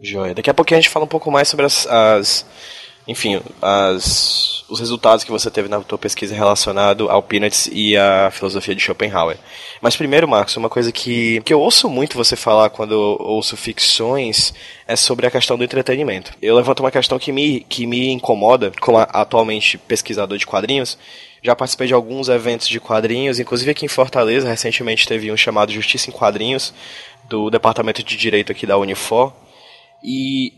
Joia. 0.00 0.34
Daqui 0.34 0.50
a 0.50 0.54
pouquinho 0.54 0.78
a 0.78 0.80
gente 0.80 0.90
fala 0.90 1.04
um 1.04 1.08
pouco 1.08 1.30
mais 1.30 1.48
sobre 1.48 1.66
as, 1.66 1.86
as 1.86 2.46
enfim, 3.06 3.40
as, 3.60 4.64
os 4.68 4.78
resultados 4.78 5.24
que 5.24 5.30
você 5.30 5.50
teve 5.50 5.68
na 5.68 5.80
tua 5.80 5.98
pesquisa 5.98 6.34
relacionado 6.34 7.10
ao 7.10 7.22
Peanuts 7.22 7.68
e 7.72 7.96
à 7.96 8.30
filosofia 8.30 8.74
de 8.74 8.82
Schopenhauer. 8.82 9.36
Mas 9.80 9.96
primeiro, 9.96 10.28
Marcos, 10.28 10.56
uma 10.56 10.68
coisa 10.68 10.92
que, 10.92 11.40
que 11.42 11.52
eu 11.52 11.60
ouço 11.60 11.90
muito 11.90 12.16
você 12.16 12.36
falar 12.36 12.70
quando 12.70 12.92
ouço 12.92 13.56
ficções 13.56 14.54
é 14.86 14.94
sobre 14.94 15.26
a 15.26 15.30
questão 15.30 15.58
do 15.58 15.64
entretenimento. 15.64 16.32
Eu 16.40 16.54
levanto 16.54 16.80
uma 16.80 16.92
questão 16.92 17.18
que 17.18 17.32
me, 17.32 17.60
que 17.68 17.86
me 17.86 18.10
incomoda, 18.10 18.72
como 18.80 18.98
atualmente 18.98 19.76
pesquisador 19.76 20.38
de 20.38 20.46
quadrinhos, 20.46 20.96
já 21.42 21.56
participei 21.56 21.88
de 21.88 21.94
alguns 21.94 22.28
eventos 22.28 22.68
de 22.68 22.78
quadrinhos, 22.78 23.40
inclusive 23.40 23.72
aqui 23.72 23.84
em 23.84 23.88
Fortaleza, 23.88 24.48
recentemente 24.48 25.08
teve 25.08 25.32
um 25.32 25.36
chamado 25.36 25.72
Justiça 25.72 26.08
em 26.08 26.12
Quadrinhos, 26.12 26.72
do 27.28 27.50
Departamento 27.50 28.00
de 28.02 28.16
Direito 28.16 28.52
aqui 28.52 28.64
da 28.64 28.78
Unifor, 28.78 29.32
e 30.04 30.52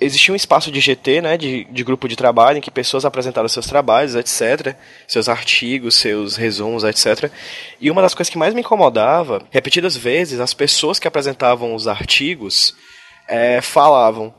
existia 0.00 0.32
um 0.32 0.36
espaço 0.36 0.70
de 0.70 0.80
GT, 0.80 1.22
né, 1.22 1.36
de, 1.36 1.64
de 1.64 1.84
grupo 1.84 2.08
de 2.08 2.16
trabalho, 2.16 2.58
em 2.58 2.60
que 2.60 2.70
pessoas 2.70 3.04
apresentaram 3.04 3.48
seus 3.48 3.66
trabalhos, 3.66 4.14
etc., 4.14 4.76
seus 5.08 5.28
artigos, 5.28 5.96
seus 5.96 6.36
resumos, 6.36 6.84
etc. 6.84 7.30
E 7.80 7.90
uma 7.90 8.02
das 8.02 8.14
coisas 8.14 8.30
que 8.30 8.38
mais 8.38 8.52
me 8.52 8.60
incomodava, 8.60 9.42
repetidas 9.50 9.96
vezes, 9.96 10.40
as 10.40 10.52
pessoas 10.52 10.98
que 10.98 11.08
apresentavam 11.08 11.74
os 11.74 11.88
artigos 11.88 12.74
é, 13.28 13.60
falavam 13.60 14.34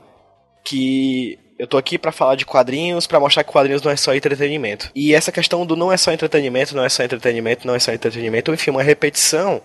que 0.64 1.38
eu 1.58 1.66
tô 1.66 1.76
aqui 1.76 1.96
para 1.96 2.10
falar 2.10 2.34
de 2.34 2.44
quadrinhos, 2.44 3.06
para 3.06 3.20
mostrar 3.20 3.44
que 3.44 3.52
quadrinhos 3.52 3.82
não 3.82 3.92
é 3.92 3.96
só 3.96 4.14
entretenimento. 4.14 4.90
E 4.94 5.14
essa 5.14 5.30
questão 5.30 5.64
do 5.64 5.76
não 5.76 5.92
é 5.92 5.96
só 5.96 6.12
entretenimento, 6.12 6.74
não 6.74 6.84
é 6.84 6.88
só 6.88 7.04
entretenimento, 7.04 7.66
não 7.66 7.74
é 7.74 7.78
só 7.78 7.92
entretenimento, 7.92 8.52
enfim, 8.52 8.70
uma 8.70 8.82
repetição 8.82 9.62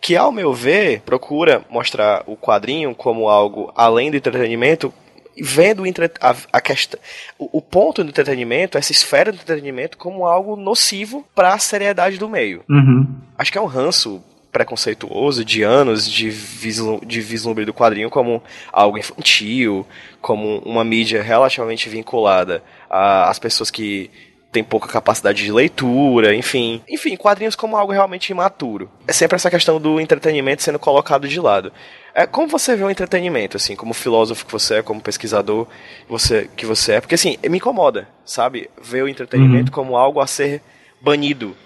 que, 0.00 0.16
ao 0.16 0.30
meu 0.30 0.54
ver, 0.54 1.00
procura 1.00 1.64
mostrar 1.68 2.22
o 2.26 2.36
quadrinho 2.36 2.94
como 2.94 3.28
algo 3.28 3.72
além 3.74 4.10
do 4.10 4.16
entretenimento, 4.16 4.92
vendo 5.40 5.84
a, 6.20 6.36
a 6.52 6.60
questão, 6.60 6.98
o, 7.38 7.58
o, 7.58 7.62
ponto 7.62 8.02
do 8.02 8.10
entretenimento, 8.10 8.76
essa 8.78 8.92
esfera 8.92 9.32
do 9.32 9.36
entretenimento, 9.40 9.96
como 9.96 10.26
algo 10.26 10.56
nocivo 10.56 11.24
para 11.34 11.54
a 11.54 11.58
seriedade 11.58 12.18
do 12.18 12.28
meio. 12.28 12.62
Uhum. 12.68 13.06
Acho 13.38 13.52
que 13.52 13.58
é 13.58 13.60
um 13.60 13.66
ranço 13.66 14.22
preconceituoso 14.52 15.44
de 15.44 15.62
anos 15.62 16.10
de, 16.10 16.28
vislum 16.28 16.98
de 17.06 17.20
vislumbre 17.20 17.64
do 17.64 17.72
quadrinho 17.72 18.10
como 18.10 18.42
algo 18.72 18.98
infantil, 18.98 19.86
como 20.20 20.58
uma 20.58 20.84
mídia 20.84 21.22
relativamente 21.22 21.88
vinculada 21.88 22.62
às 22.88 23.38
pessoas 23.38 23.70
que 23.70 24.10
têm 24.50 24.64
pouca 24.64 24.88
capacidade 24.88 25.44
de 25.44 25.52
leitura, 25.52 26.34
enfim. 26.34 26.82
Enfim, 26.88 27.16
quadrinhos 27.16 27.54
como 27.54 27.76
algo 27.76 27.92
realmente 27.92 28.30
imaturo. 28.30 28.90
É 29.06 29.12
sempre 29.12 29.36
essa 29.36 29.50
questão 29.50 29.80
do 29.80 30.00
entretenimento 30.00 30.62
sendo 30.62 30.78
colocado 30.78 31.28
de 31.28 31.38
lado. 31.38 31.72
É, 32.14 32.26
como 32.26 32.48
você 32.48 32.74
vê 32.74 32.82
o 32.84 32.90
entretenimento, 32.90 33.56
assim, 33.56 33.76
como 33.76 33.94
filósofo 33.94 34.44
que 34.44 34.52
você 34.52 34.76
é, 34.76 34.82
como 34.82 35.00
pesquisador 35.00 35.66
você, 36.08 36.48
que 36.56 36.66
você 36.66 36.94
é? 36.94 37.00
Porque, 37.00 37.14
assim, 37.14 37.36
me 37.48 37.58
incomoda, 37.58 38.08
sabe? 38.24 38.68
Ver 38.82 39.04
o 39.04 39.08
entretenimento 39.08 39.70
uhum. 39.70 39.74
como 39.74 39.96
algo 39.96 40.20
a 40.20 40.26
ser 40.26 40.62
banido 41.00 41.56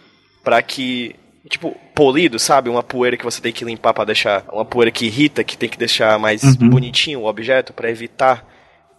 para 0.43 0.61
que 0.63 1.17
tipo, 1.49 1.77
polido, 1.95 2.39
sabe? 2.39 2.69
Uma 2.71 2.83
poeira 2.83 3.17
que 3.17 3.25
você 3.25 3.41
tem 3.41 3.53
que 3.53 3.65
limpar 3.65 3.93
para 3.93 4.05
deixar. 4.05 4.45
Uma 4.53 4.65
poeira 4.65 4.91
que 4.91 5.07
irrita, 5.07 5.45
que 5.45 5.57
tem 5.57 5.69
que 5.69 5.79
deixar 5.79 6.19
mais 6.19 6.43
uhum. 6.43 6.71
bonitinho 6.71 7.21
o 7.21 7.27
objeto 7.27 7.73
para 7.73 7.91
evitar 7.91 8.47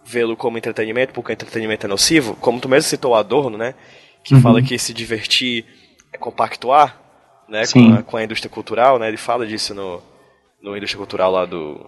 vê-lo 0.04 0.36
como 0.36 0.56
entretenimento, 0.56 1.12
porque 1.12 1.32
o 1.32 1.34
entretenimento 1.34 1.86
é 1.86 1.88
nocivo. 1.88 2.36
Como 2.36 2.60
tu 2.60 2.68
mesmo 2.68 2.88
citou 2.88 3.12
o 3.12 3.14
Adorno, 3.14 3.58
né? 3.58 3.74
Que 4.22 4.34
uhum. 4.34 4.40
fala 4.40 4.62
que 4.62 4.78
se 4.78 4.94
divertir 4.94 5.64
é 6.12 6.18
compactuar, 6.18 7.00
né? 7.48 7.64
Com 7.72 7.94
a, 7.94 8.02
com 8.02 8.16
a, 8.16 8.22
indústria 8.22 8.50
cultural, 8.50 8.98
né? 8.98 9.08
Ele 9.08 9.16
fala 9.16 9.46
disso 9.46 9.74
no, 9.74 10.00
no 10.66 10.76
indústria 10.76 10.98
cultural 10.98 11.30
lá 11.30 11.46
do 11.46 11.86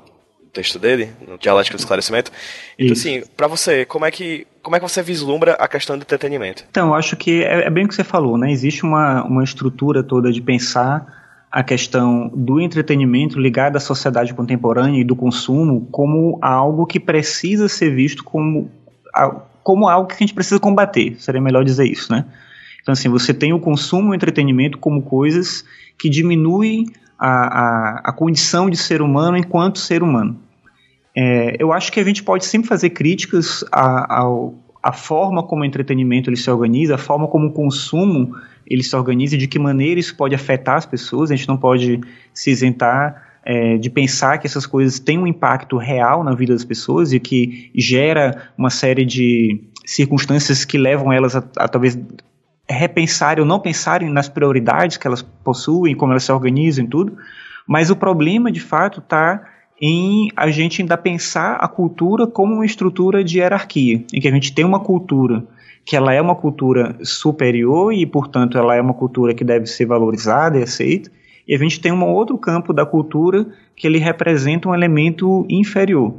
texto 0.53 0.79
dele, 0.79 1.11
no 1.27 1.37
Dialética 1.37 1.77
do 1.77 1.81
Esclarecimento. 1.81 2.31
Então, 2.79 2.93
Isso. 2.93 3.09
assim, 3.09 3.23
para 3.37 3.49
você, 3.49 3.85
como 3.85 4.05
é 4.05 4.11
que 4.11 4.47
como 4.63 4.77
é 4.77 4.81
que 4.81 4.89
você 4.89 5.03
vislumbra 5.03 5.55
a 5.55 5.67
questão 5.67 5.97
do 5.99 6.03
entretenimento? 6.03 6.65
Então, 6.71 6.89
eu 6.89 6.95
acho 6.95 7.17
que 7.17 7.43
é, 7.43 7.67
é 7.67 7.71
bem 7.71 7.85
o 7.85 7.89
que 7.89 7.95
você 7.95 8.05
falou, 8.05 8.39
né? 8.39 8.53
Existe 8.53 8.85
uma, 8.85 9.25
uma 9.25 9.43
estrutura 9.43 10.03
toda 10.03 10.31
de 10.31 10.41
pensar 10.41 11.07
a 11.51 11.65
questão 11.65 12.29
do 12.29 12.61
entretenimento 12.61 13.41
ligado 13.41 13.77
à 13.77 13.81
sociedade 13.81 14.35
contemporânea 14.35 15.01
e 15.01 15.05
do 15.05 15.17
consumo 15.17 15.89
como 15.91 16.39
algo 16.43 16.87
que 16.87 17.01
precisa 17.01 17.69
ser 17.69 17.95
visto 17.95 18.23
como, 18.23 18.71
como 19.63 19.89
algo 19.89 20.07
que 20.07 20.15
a 20.15 20.19
gente 20.19 20.35
precisa 20.35 20.61
combater, 20.61 21.17
seria 21.19 21.41
melhor 21.41 21.65
dizer 21.65 21.87
isso, 21.87 22.13
né? 22.13 22.27
Então, 22.83 22.93
assim, 22.93 23.09
você 23.09 23.33
tem 23.33 23.53
o 23.53 23.59
consumo 23.59 24.09
e 24.09 24.11
o 24.11 24.15
entretenimento 24.15 24.79
como 24.79 25.03
coisas 25.03 25.65
que 25.99 26.09
diminuem 26.11 26.87
a, 27.19 27.29
a, 27.29 28.01
a 28.05 28.13
condição 28.13 28.71
de 28.71 28.77
ser 28.77 29.03
humano 29.03 29.37
enquanto 29.37 29.79
ser 29.79 30.03
humano. 30.03 30.39
É, 31.17 31.57
eu 31.59 31.73
acho 31.73 31.91
que 31.91 31.99
a 31.99 32.05
gente 32.05 32.23
pode 32.23 32.45
sempre 32.45 32.69
fazer 32.69 32.91
críticas 32.91 33.65
à, 33.73 34.93
forma 34.93 35.43
como 35.43 35.63
o 35.63 35.65
entretenimento 35.65 36.31
ele 36.31 36.37
se 36.37 36.49
organiza, 36.51 36.95
a 36.95 36.99
forma 36.99 37.27
como 37.27 37.49
o 37.49 37.53
consumo 37.53 38.35
ele 38.67 38.83
se 38.83 38.95
organiza 38.95 39.35
e 39.35 39.39
de 39.39 39.49
que 39.49 39.59
maneira 39.59 39.99
isso 39.99 40.17
pode 40.17 40.35
afetar 40.35 40.77
as 40.77 40.87
pessoas. 40.87 41.31
A 41.31 41.37
gente 41.37 41.49
não 41.49 41.57
pode 41.57 42.01
se 42.33 42.51
isentar 42.51 43.41
é, 43.45 43.79
de 43.79 43.91
pensar 43.91 44.39
que 44.39 44.47
essas 44.47 44.67
coisas 44.67 45.01
têm 45.01 45.19
um 45.19 45.27
impacto 45.27 45.77
real 45.77 46.23
na 46.23 46.35
vida 46.35 46.53
das 46.53 46.65
pessoas 46.65 47.13
e 47.13 47.19
que 47.19 47.71
gera 47.75 48.51
uma 48.57 48.71
série 48.71 49.05
de 49.05 49.61
circunstâncias 49.85 50.65
que 50.65 50.79
levam 50.79 51.13
elas 51.13 51.35
a, 51.35 51.43
a 51.57 51.67
talvez 51.67 51.99
repensarem 52.69 53.43
ou 53.43 53.49
não 53.49 53.61
pensarem 53.61 54.11
nas 54.11 54.29
prioridades 54.29 54.97
que 54.97 55.07
elas 55.07 55.23
possuem, 55.23 55.95
como 55.95 56.13
elas 56.13 56.25
se 56.25 56.33
organizam 56.33 56.85
e 56.85 56.89
tudo. 56.89 57.17
Mas 57.67 57.91
o 57.91 57.97
problema, 57.97 58.51
de 58.53 58.61
fato, 58.61 59.01
está 59.01 59.43
em 59.81 60.31
a 60.37 60.51
gente 60.51 60.83
ainda 60.83 60.97
pensar 60.97 61.55
a 61.57 61.69
cultura 61.69 62.27
como 62.27 62.55
uma 62.55 62.67
estrutura 62.67 63.23
de 63.23 63.39
hierarquia, 63.39 64.05
em 64.13 64.21
que 64.21 64.29
a 64.29 64.33
gente 64.33 64.53
tem 64.53 64.65
uma 64.65 64.81
cultura 64.81 65.45
que 65.85 65.97
ela 65.97 66.13
é 66.13 66.21
uma 66.21 66.35
cultura 66.35 66.97
superior 67.03 67.95
e, 67.95 68.05
portanto, 68.05 68.59
ela 68.59 68.75
é 68.75 68.81
uma 68.81 68.93
cultura 68.93 69.33
que 69.33 69.43
deve 69.43 69.67
ser 69.67 69.87
valorizada 69.87 70.59
e 70.59 70.63
aceita, 70.63 71.11
e 71.47 71.55
a 71.55 71.59
gente 71.59 71.81
tem 71.81 71.91
um 71.91 72.05
outro 72.05 72.37
campo 72.37 72.75
da 72.75 72.85
cultura 72.85 73.47
que 73.75 73.87
ele 73.87 73.97
representa 73.97 74.69
um 74.69 74.75
elemento 74.75 75.47
inferior. 75.49 76.15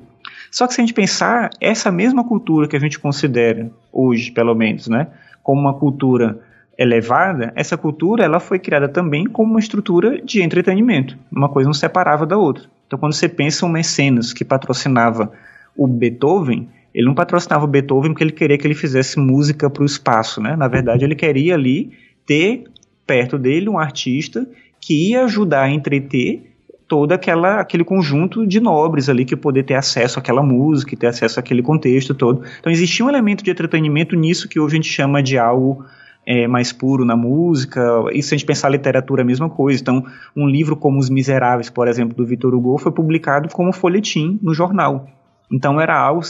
Só 0.50 0.66
que 0.66 0.74
se 0.74 0.82
a 0.82 0.84
gente 0.84 0.94
pensar 0.96 1.52
essa 1.62 1.92
mesma 1.92 2.24
cultura 2.24 2.68
que 2.68 2.76
a 2.76 2.80
gente 2.80 2.98
considera 2.98 3.70
hoje, 3.94 4.32
pelo 4.32 4.56
menos, 4.56 4.88
né, 4.88 5.06
como 5.50 5.62
uma 5.62 5.74
cultura 5.74 6.38
elevada, 6.78 7.52
essa 7.56 7.76
cultura 7.76 8.24
ela 8.24 8.40
foi 8.40 8.60
criada 8.60 8.88
também 8.88 9.26
como 9.26 9.50
uma 9.50 9.60
estrutura 9.60 10.22
de 10.22 10.44
entretenimento. 10.44 11.18
Uma 11.32 11.50
coisa 11.50 11.68
não 11.68 11.74
separava 11.74 12.24
da 12.24 12.38
outra. 12.38 12.66
Então, 12.86 13.00
quando 13.00 13.14
você 13.14 13.28
pensa 13.28 13.66
um 13.66 13.70
mecenas 13.70 14.32
que 14.32 14.46
patrocinava 14.46 15.32
o 15.76 15.88
Beethoven, 15.88 16.70
ele 16.94 17.08
não 17.08 17.16
patrocinava 17.16 17.66
o 17.66 17.68
Beethoven 17.68 18.12
porque 18.12 18.26
ele 18.26 18.32
queria 18.32 18.60
que 18.60 18.68
ele 18.68 18.76
fizesse 18.76 19.20
música 19.20 19.72
para 19.72 19.82
o 19.82 19.86
espaço, 19.88 20.40
né? 20.40 20.56
Na 20.56 20.68
verdade, 20.68 21.04
ele 21.04 21.16
queria 21.16 21.56
ali 21.56 21.94
ter 22.28 22.66
perto 23.08 23.36
dele 23.40 23.70
um 23.70 23.80
artista 23.80 24.48
que 24.80 25.10
ia 25.10 25.24
ajudar 25.24 25.64
a 25.64 25.72
entreter 25.72 26.49
todo 26.90 27.12
aquela, 27.12 27.62
aquele 27.62 27.84
conjunto 27.84 28.46
de 28.46 28.60
nobres 28.60 29.08
ali 29.08 29.24
que 29.24 29.36
poder 29.36 29.64
ter 29.64 29.76
acesso 29.76 30.18
àquela 30.18 30.42
música, 30.42 30.98
ter 30.98 31.08
acesso 31.08 31.40
àquele 31.40 31.62
contexto 31.62 32.16
todo. 32.16 32.42
Então 32.60 32.72
existia 32.72 33.06
um 33.06 33.10
elemento 33.10 33.44
de 33.44 33.52
entretenimento 33.52 34.16
nisso 34.16 34.50
que 34.50 34.60
hoje 34.60 34.74
a 34.74 34.78
gente 34.78 34.90
chama 34.90 35.22
de 35.22 35.38
algo 35.38 35.86
é, 36.26 36.48
mais 36.48 36.74
puro 36.74 37.06
na 37.06 37.16
música. 37.16 37.82
E 38.12 38.24
se 38.24 38.34
a 38.34 38.38
gente 38.38 38.46
pensar 38.46 38.68
a 38.68 38.72
literatura, 38.72 39.22
a 39.22 39.26
mesma 39.26 39.50
coisa. 39.50 39.80
Então, 39.80 40.04
um 40.36 40.48
livro 40.48 40.76
como 40.76 41.00
Os 41.00 41.10
Miseráveis, 41.10 41.70
por 41.70 41.88
exemplo, 41.88 42.18
do 42.18 42.26
Victor 42.26 42.54
Hugo, 42.56 42.78
foi 42.80 42.92
publicado 42.92 43.50
como 43.50 43.72
folhetim 43.72 44.40
no 44.42 44.54
jornal. 44.54 45.08
Então, 45.52 45.80
era 45.80 45.98
algo, 45.98 46.22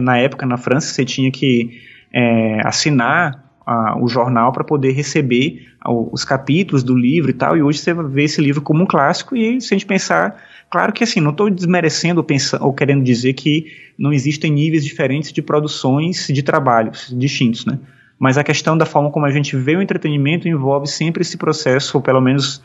na 0.00 0.18
época, 0.18 0.44
na 0.44 0.56
França, 0.56 0.92
você 0.92 1.04
tinha 1.04 1.30
que 1.30 1.80
é, 2.12 2.60
assinar 2.64 3.47
a, 3.68 3.98
o 4.00 4.08
jornal 4.08 4.52
para 4.52 4.64
poder 4.64 4.92
receber 4.92 5.66
os 5.84 6.24
capítulos 6.24 6.82
do 6.82 6.96
livro 6.96 7.30
e 7.30 7.34
tal. 7.34 7.56
E 7.56 7.62
hoje 7.62 7.78
você 7.78 7.94
vê 7.94 8.24
esse 8.24 8.40
livro 8.40 8.62
como 8.62 8.82
um 8.82 8.86
clássico. 8.86 9.36
E 9.36 9.60
se 9.60 9.74
a 9.74 9.76
gente 9.76 9.86
pensar 9.86 10.36
Claro 10.70 10.92
que 10.92 11.02
assim, 11.02 11.20
não 11.20 11.30
estou 11.30 11.48
desmerecendo 11.48 12.22
pensando, 12.22 12.64
ou 12.64 12.74
querendo 12.74 13.02
dizer 13.02 13.32
que 13.32 13.66
não 13.98 14.12
existem 14.12 14.52
níveis 14.52 14.84
diferentes 14.84 15.32
de 15.32 15.40
produções 15.40 16.26
de 16.26 16.42
trabalhos 16.42 17.14
distintos, 17.16 17.64
né? 17.64 17.78
mas 18.18 18.36
a 18.36 18.44
questão 18.44 18.76
da 18.76 18.84
forma 18.84 19.10
como 19.10 19.24
a 19.24 19.30
gente 19.30 19.56
vê 19.56 19.76
o 19.76 19.82
entretenimento 19.82 20.48
envolve 20.48 20.86
sempre 20.86 21.22
esse 21.22 21.36
processo, 21.36 21.96
ou 21.96 22.02
pelo 22.02 22.20
menos 22.20 22.62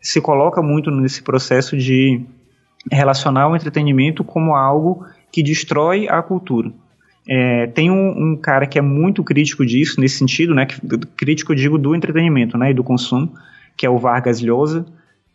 se 0.00 0.20
coloca 0.20 0.60
muito 0.60 0.90
nesse 0.90 1.22
processo 1.22 1.76
de 1.76 2.20
relacionar 2.90 3.48
o 3.48 3.56
entretenimento 3.56 4.22
como 4.22 4.54
algo 4.54 5.06
que 5.32 5.42
destrói 5.42 6.06
a 6.08 6.20
cultura. 6.22 6.70
É, 7.28 7.66
tem 7.66 7.90
um, 7.90 8.32
um, 8.32 8.36
cara 8.36 8.66
que 8.66 8.78
é 8.78 8.82
muito 8.82 9.24
crítico 9.24 9.66
disso, 9.66 10.00
nesse 10.00 10.18
sentido, 10.18 10.54
né, 10.54 10.66
que, 10.66 10.80
crítico, 11.16 11.54
digo, 11.54 11.76
do 11.76 11.94
entretenimento 11.94 12.56
né, 12.56 12.70
e 12.70 12.74
do 12.74 12.84
consumo, 12.84 13.32
que 13.76 13.84
é 13.84 13.90
o 13.90 13.98
Vargas 13.98 14.40
Llosa, 14.40 14.86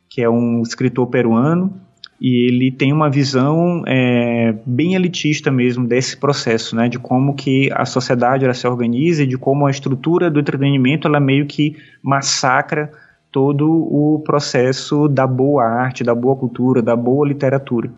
que 0.09 0.21
é 0.21 0.29
um 0.29 0.61
escritor 0.61 1.07
peruano, 1.07 1.73
e 2.19 2.47
ele 2.47 2.71
tem 2.71 2.93
uma 2.93 3.09
visão 3.09 3.83
é, 3.87 4.55
bem 4.65 4.93
elitista 4.93 5.49
mesmo 5.49 5.87
desse 5.87 6.15
processo, 6.15 6.75
né, 6.75 6.87
de 6.87 6.99
como 6.99 7.35
que 7.35 7.69
a 7.73 7.85
sociedade 7.85 8.45
ela 8.45 8.53
se 8.53 8.67
organiza 8.67 9.23
e 9.23 9.27
de 9.27 9.37
como 9.37 9.65
a 9.65 9.71
estrutura 9.71 10.29
do 10.29 10.39
entretenimento 10.39 11.07
ela 11.07 11.19
meio 11.19 11.45
que 11.45 11.75
massacra 12.01 12.91
todo 13.31 13.67
o 13.69 14.21
processo 14.25 15.07
da 15.07 15.25
boa 15.25 15.63
arte, 15.63 16.03
da 16.03 16.13
boa 16.13 16.35
cultura, 16.35 16.81
da 16.81 16.95
boa 16.95 17.27
literatura. 17.27 17.89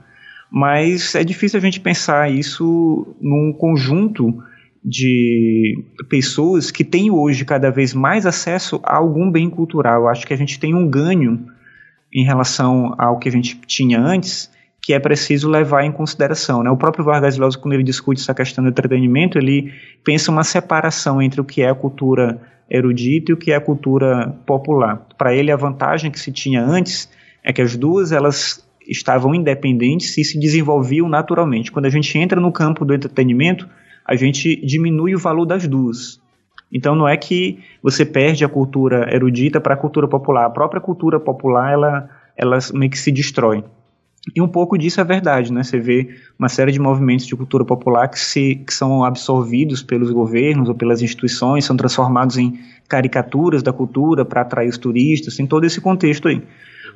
Mas 0.55 1.15
é 1.15 1.23
difícil 1.23 1.57
a 1.57 1.61
gente 1.61 1.79
pensar 1.79 2.31
isso 2.31 3.15
num 3.19 3.51
conjunto 3.57 4.37
de 4.85 5.83
pessoas 6.07 6.69
que 6.69 6.83
têm 6.83 7.09
hoje 7.09 7.43
cada 7.43 7.71
vez 7.71 7.91
mais 7.91 8.23
acesso 8.23 8.79
a 8.83 8.97
algum 8.97 9.31
bem 9.31 9.49
cultural. 9.49 10.03
Eu 10.03 10.09
acho 10.09 10.27
que 10.27 10.33
a 10.33 10.37
gente 10.37 10.59
tem 10.59 10.75
um 10.75 10.87
ganho 10.87 11.43
em 12.13 12.23
relação 12.23 12.93
ao 12.99 13.17
que 13.17 13.27
a 13.27 13.31
gente 13.31 13.59
tinha 13.65 13.99
antes, 13.99 14.51
que 14.79 14.93
é 14.93 14.99
preciso 14.99 15.49
levar 15.49 15.85
em 15.85 15.91
consideração. 15.91 16.61
Né? 16.61 16.69
O 16.69 16.77
próprio 16.77 17.03
Vargas 17.03 17.35
Llosa, 17.35 17.57
quando 17.57 17.73
ele 17.73 17.83
discute 17.83 18.21
essa 18.21 18.35
questão 18.35 18.63
do 18.63 18.69
entretenimento, 18.69 19.39
ele 19.39 19.73
pensa 20.03 20.29
uma 20.29 20.43
separação 20.43 21.19
entre 21.19 21.41
o 21.41 21.43
que 21.43 21.63
é 21.63 21.69
a 21.69 21.73
cultura 21.73 22.39
erudita 22.69 23.31
e 23.31 23.33
o 23.33 23.37
que 23.37 23.51
é 23.51 23.55
a 23.55 23.61
cultura 23.61 24.35
popular. 24.45 25.07
Para 25.17 25.33
ele, 25.33 25.51
a 25.51 25.55
vantagem 25.55 26.11
que 26.11 26.19
se 26.19 26.31
tinha 26.31 26.63
antes 26.63 27.09
é 27.43 27.51
que 27.51 27.61
as 27.61 27.75
duas 27.75 28.11
elas 28.11 28.63
estavam 28.87 29.33
independentes 29.33 30.17
e 30.17 30.23
se 30.23 30.39
desenvolviam 30.39 31.07
naturalmente. 31.07 31.71
Quando 31.71 31.85
a 31.85 31.89
gente 31.89 32.17
entra 32.17 32.39
no 32.39 32.51
campo 32.51 32.85
do 32.85 32.93
entretenimento, 32.93 33.67
a 34.05 34.15
gente 34.15 34.55
diminui 34.65 35.15
o 35.15 35.19
valor 35.19 35.45
das 35.45 35.67
duas. 35.67 36.21
Então 36.71 36.95
não 36.95 37.07
é 37.07 37.15
que 37.15 37.59
você 37.81 38.03
perde 38.03 38.43
a 38.43 38.49
cultura 38.49 39.13
erudita 39.13 39.61
para 39.61 39.75
a 39.75 39.77
cultura 39.77 40.07
popular. 40.07 40.45
A 40.45 40.49
própria 40.49 40.81
cultura 40.81 41.19
popular 41.19 41.71
ela, 41.71 42.09
ela 42.35 42.57
meio 42.73 42.89
que 42.89 42.97
se 42.97 43.11
destrói. 43.11 43.63
E 44.33 44.41
um 44.41 44.47
pouco 44.47 44.77
disso 44.77 45.01
é 45.01 45.03
verdade, 45.03 45.51
né? 45.51 45.63
Você 45.63 45.77
vê 45.77 46.15
uma 46.39 46.47
série 46.47 46.71
de 46.71 46.79
movimentos 46.79 47.27
de 47.27 47.35
cultura 47.35 47.65
popular 47.65 48.07
que, 48.07 48.17
se, 48.17 48.55
que 48.55 48.73
são 48.73 49.03
absorvidos 49.03 49.83
pelos 49.83 50.11
governos 50.11 50.69
ou 50.69 50.75
pelas 50.75 51.01
instituições, 51.01 51.65
são 51.65 51.75
transformados 51.75 52.37
em 52.37 52.57
caricaturas 52.87 53.61
da 53.61 53.73
cultura 53.73 54.23
para 54.23 54.41
atrair 54.41 54.69
os 54.69 54.77
turistas, 54.77 55.35
tem 55.35 55.45
todo 55.45 55.65
esse 55.65 55.81
contexto 55.81 56.29
aí. 56.29 56.41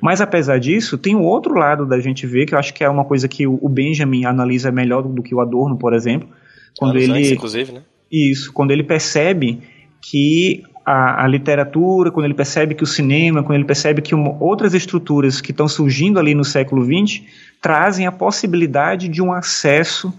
Mas 0.02 0.22
apesar 0.22 0.60
disso, 0.60 0.98
tem 0.98 1.16
o 1.16 1.22
outro 1.22 1.56
lado 1.56 1.86
da 1.86 2.00
gente 2.00 2.26
ver, 2.28 2.46
que 2.46 2.54
eu 2.54 2.60
acho 2.60 2.74
que 2.74 2.84
é 2.84 2.90
uma 2.90 3.06
coisa 3.06 3.28
que 3.28 3.48
o 3.48 3.68
Benjamin 3.68 4.26
analisa 4.26 4.72
melhor 4.72 5.02
do 5.02 5.24
que 5.24 5.34
o 5.34 5.42
Adorno, 5.42 5.78
por 5.78 5.94
exemplo, 5.94 6.30
quando 6.78 6.98
ele 6.98 7.12
antes, 7.12 7.32
inclusive, 7.32 7.72
né? 7.72 7.82
Isso, 8.12 8.54
quando 8.54 8.72
ele 8.72 8.84
percebe 8.84 9.62
que 10.02 10.64
a, 10.86 11.26
a, 11.26 11.28
literatura, 11.28 12.12
quando 12.12 12.26
ele 12.26 12.34
percebe 12.34 12.74
que 12.74 12.84
o 12.84 12.88
cinema, 12.88 13.44
quando 13.44 13.56
ele 13.56 13.66
percebe 13.66 14.02
que 14.02 14.16
uma, 14.16 14.38
outras 14.42 14.74
estruturas 14.74 15.42
que 15.42 15.52
estão 15.52 15.68
surgindo 15.68 16.20
ali 16.20 16.34
no 16.34 16.46
século 16.46 16.86
XX 16.86 17.24
trazem 17.62 18.08
a 18.08 18.12
possibilidade 18.12 19.10
de 19.10 19.22
um 19.22 19.34
acesso 19.34 20.14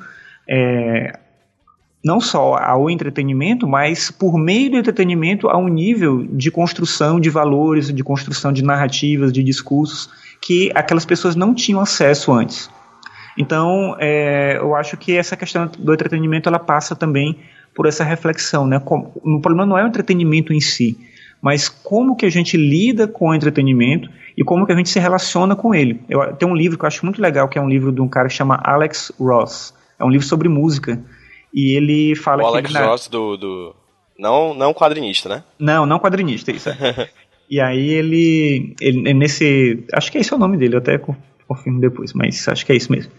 é, 0.46 1.18
não 2.04 2.20
só 2.20 2.56
ao 2.56 2.88
entretenimento, 2.88 3.66
mas 3.66 4.10
por 4.10 4.38
meio 4.38 4.70
do 4.70 4.76
entretenimento 4.76 5.48
a 5.48 5.56
um 5.56 5.68
nível 5.68 6.26
de 6.30 6.50
construção 6.50 7.18
de 7.18 7.28
valores, 7.28 7.92
de 7.92 8.02
construção 8.04 8.52
de 8.52 8.62
narrativas, 8.62 9.32
de 9.32 9.42
discursos 9.42 10.08
que 10.40 10.70
aquelas 10.74 11.04
pessoas 11.04 11.34
não 11.34 11.54
tinham 11.54 11.80
acesso 11.80 12.32
antes. 12.32 12.70
Então, 13.36 13.96
é, 13.98 14.58
eu 14.58 14.74
acho 14.74 14.96
que 14.96 15.16
essa 15.16 15.36
questão 15.36 15.70
do 15.78 15.92
entretenimento 15.92 16.48
ela 16.48 16.58
passa 16.58 16.96
também 16.96 17.38
por 17.74 17.86
essa 17.86 18.02
reflexão, 18.02 18.66
né? 18.66 18.82
o 18.84 19.40
problema 19.40 19.64
não 19.64 19.78
é 19.78 19.84
o 19.84 19.86
entretenimento 19.86 20.52
em 20.52 20.60
si, 20.60 20.98
mas 21.40 21.68
como 21.68 22.16
que 22.16 22.26
a 22.26 22.30
gente 22.30 22.56
lida 22.56 23.06
com 23.06 23.28
o 23.28 23.34
entretenimento 23.34 24.10
e 24.36 24.42
como 24.42 24.66
que 24.66 24.72
a 24.72 24.76
gente 24.76 24.88
se 24.88 24.98
relaciona 24.98 25.54
com 25.54 25.74
ele. 25.74 26.00
Eu, 26.08 26.32
tem 26.34 26.48
um 26.48 26.54
livro 26.54 26.76
que 26.76 26.84
eu 26.84 26.88
acho 26.88 27.04
muito 27.04 27.22
legal, 27.22 27.48
que 27.48 27.58
é 27.58 27.62
um 27.62 27.68
livro 27.68 27.92
de 27.92 28.00
um 28.00 28.08
cara 28.08 28.28
que 28.28 28.34
chama 28.34 28.60
Alex 28.64 29.12
Ross. 29.18 29.72
É 29.98 30.04
um 30.04 30.10
livro 30.10 30.26
sobre 30.26 30.48
música. 30.48 31.00
E 31.52 31.76
ele 31.76 32.14
fala 32.14 32.42
o 32.42 32.52
que. 32.52 32.58
Alex 32.58 32.74
Ross 32.74 33.08
do, 33.08 33.36
do. 33.36 33.76
Não, 34.18 34.52
não 34.54 34.74
quadrinista, 34.74 35.28
né? 35.28 35.44
Não, 35.58 35.86
não 35.86 35.98
quadrinista, 35.98 36.50
isso 36.50 36.68
é. 36.68 37.08
e 37.48 37.60
aí 37.60 37.88
ele, 37.88 38.74
ele. 38.80 39.14
Nesse. 39.14 39.84
Acho 39.92 40.10
que 40.10 40.18
esse 40.18 40.32
é 40.32 40.36
o 40.36 40.40
nome 40.40 40.56
dele, 40.56 40.74
eu 40.74 40.78
até 40.78 40.98
confirmo 41.46 41.80
depois, 41.80 42.12
mas 42.12 42.46
acho 42.48 42.66
que 42.66 42.72
é 42.72 42.76
isso 42.76 42.92
mesmo. 42.92 43.12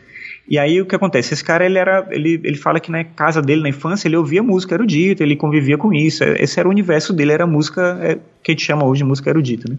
E 0.49 0.57
aí 0.57 0.81
o 0.81 0.85
que 0.85 0.95
acontece? 0.95 1.33
Esse 1.33 1.43
cara 1.43 1.63
ele 1.63 1.77
era, 1.77 2.07
ele, 2.09 2.41
ele 2.43 2.57
fala 2.57 2.79
que 2.79 2.89
na 2.89 3.03
casa 3.03 3.39
dele 3.39 3.61
na 3.61 3.69
infância 3.69 4.07
ele 4.07 4.17
ouvia 4.17 4.41
música 4.41 4.73
erudita, 4.73 5.21
ele 5.21 5.35
convivia 5.35 5.77
com 5.77 5.93
isso. 5.93 6.23
Esse 6.23 6.59
era 6.59 6.67
o 6.67 6.71
universo 6.71 7.13
dele, 7.13 7.31
era 7.31 7.45
música 7.45 7.99
é, 8.01 8.15
que 8.43 8.51
a 8.51 8.53
gente 8.53 8.65
chama 8.65 8.83
hoje 8.83 9.03
de 9.03 9.05
música 9.05 9.29
erudita, 9.29 9.71
né? 9.71 9.77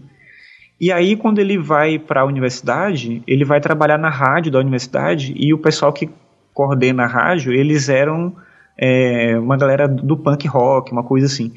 E 0.79 0.89
aí 0.89 1.17
quando 1.17 1.39
ele 1.39 1.57
vai 1.57 1.99
para 1.99 2.21
a 2.21 2.25
universidade, 2.25 3.21
ele 3.27 3.43
vai 3.43 3.59
trabalhar 3.59 3.97
na 3.97 4.09
rádio 4.09 4.49
da 4.49 4.59
universidade 4.59 5.33
e 5.35 5.53
o 5.53 5.57
pessoal 5.57 5.91
que 5.91 6.09
coordena 6.53 7.03
a 7.03 7.07
rádio, 7.07 7.53
eles 7.53 7.89
eram 7.89 8.35
é, 8.77 9.37
uma 9.37 9.57
galera 9.57 9.87
do 9.87 10.17
punk 10.17 10.47
rock, 10.47 10.91
uma 10.91 11.03
coisa 11.03 11.27
assim. 11.27 11.51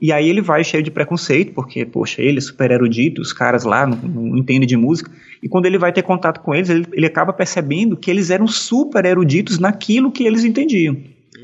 E 0.00 0.12
aí 0.12 0.30
ele 0.30 0.40
vai 0.40 0.64
cheio 0.64 0.82
de 0.82 0.90
preconceito, 0.90 1.52
porque, 1.52 1.84
poxa, 1.84 2.22
ele 2.22 2.38
é 2.38 2.40
super 2.40 2.70
erudito, 2.70 3.20
os 3.20 3.34
caras 3.34 3.64
lá 3.64 3.86
não, 3.86 3.96
não 3.96 4.38
entendem 4.38 4.66
de 4.66 4.76
música. 4.76 5.10
E 5.42 5.48
quando 5.48 5.66
ele 5.66 5.76
vai 5.76 5.92
ter 5.92 6.02
contato 6.02 6.40
com 6.40 6.54
eles, 6.54 6.70
ele, 6.70 6.86
ele 6.92 7.06
acaba 7.06 7.32
percebendo 7.32 7.96
que 7.96 8.10
eles 8.10 8.30
eram 8.30 8.46
super 8.46 9.04
eruditos 9.04 9.58
naquilo 9.58 10.10
que 10.10 10.24
eles 10.24 10.42
entendiam. 10.42 10.96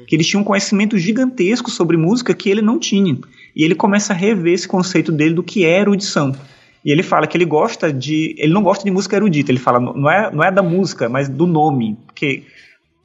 Que 0.06 0.16
eles 0.16 0.26
tinham 0.26 0.40
um 0.40 0.44
conhecimento 0.44 0.96
gigantesco 0.96 1.70
sobre 1.70 1.96
música 1.96 2.32
que 2.32 2.48
ele 2.48 2.62
não 2.62 2.78
tinha. 2.78 3.18
E 3.54 3.62
ele 3.62 3.74
começa 3.74 4.12
a 4.12 4.16
rever 4.16 4.54
esse 4.54 4.68
conceito 4.68 5.12
dele 5.12 5.35
do 5.35 5.42
que 5.42 5.64
é 5.64 5.80
erudição. 5.80 6.32
E 6.85 6.90
ele 6.90 7.02
fala 7.02 7.26
que 7.26 7.37
ele 7.37 7.44
gosta 7.44 7.92
de. 7.92 8.35
Ele 8.38 8.52
não 8.52 8.62
gosta 8.62 8.85
de 8.85 8.90
música 8.90 9.16
erudita, 9.16 9.50
ele 9.50 9.59
fala, 9.59 9.80
não 9.80 10.09
é, 10.09 10.30
não 10.32 10.44
é 10.44 10.52
da 10.52 10.62
música, 10.62 11.09
mas 11.09 11.28
do 11.28 11.46
nome. 11.46 11.98
Porque 12.06 12.44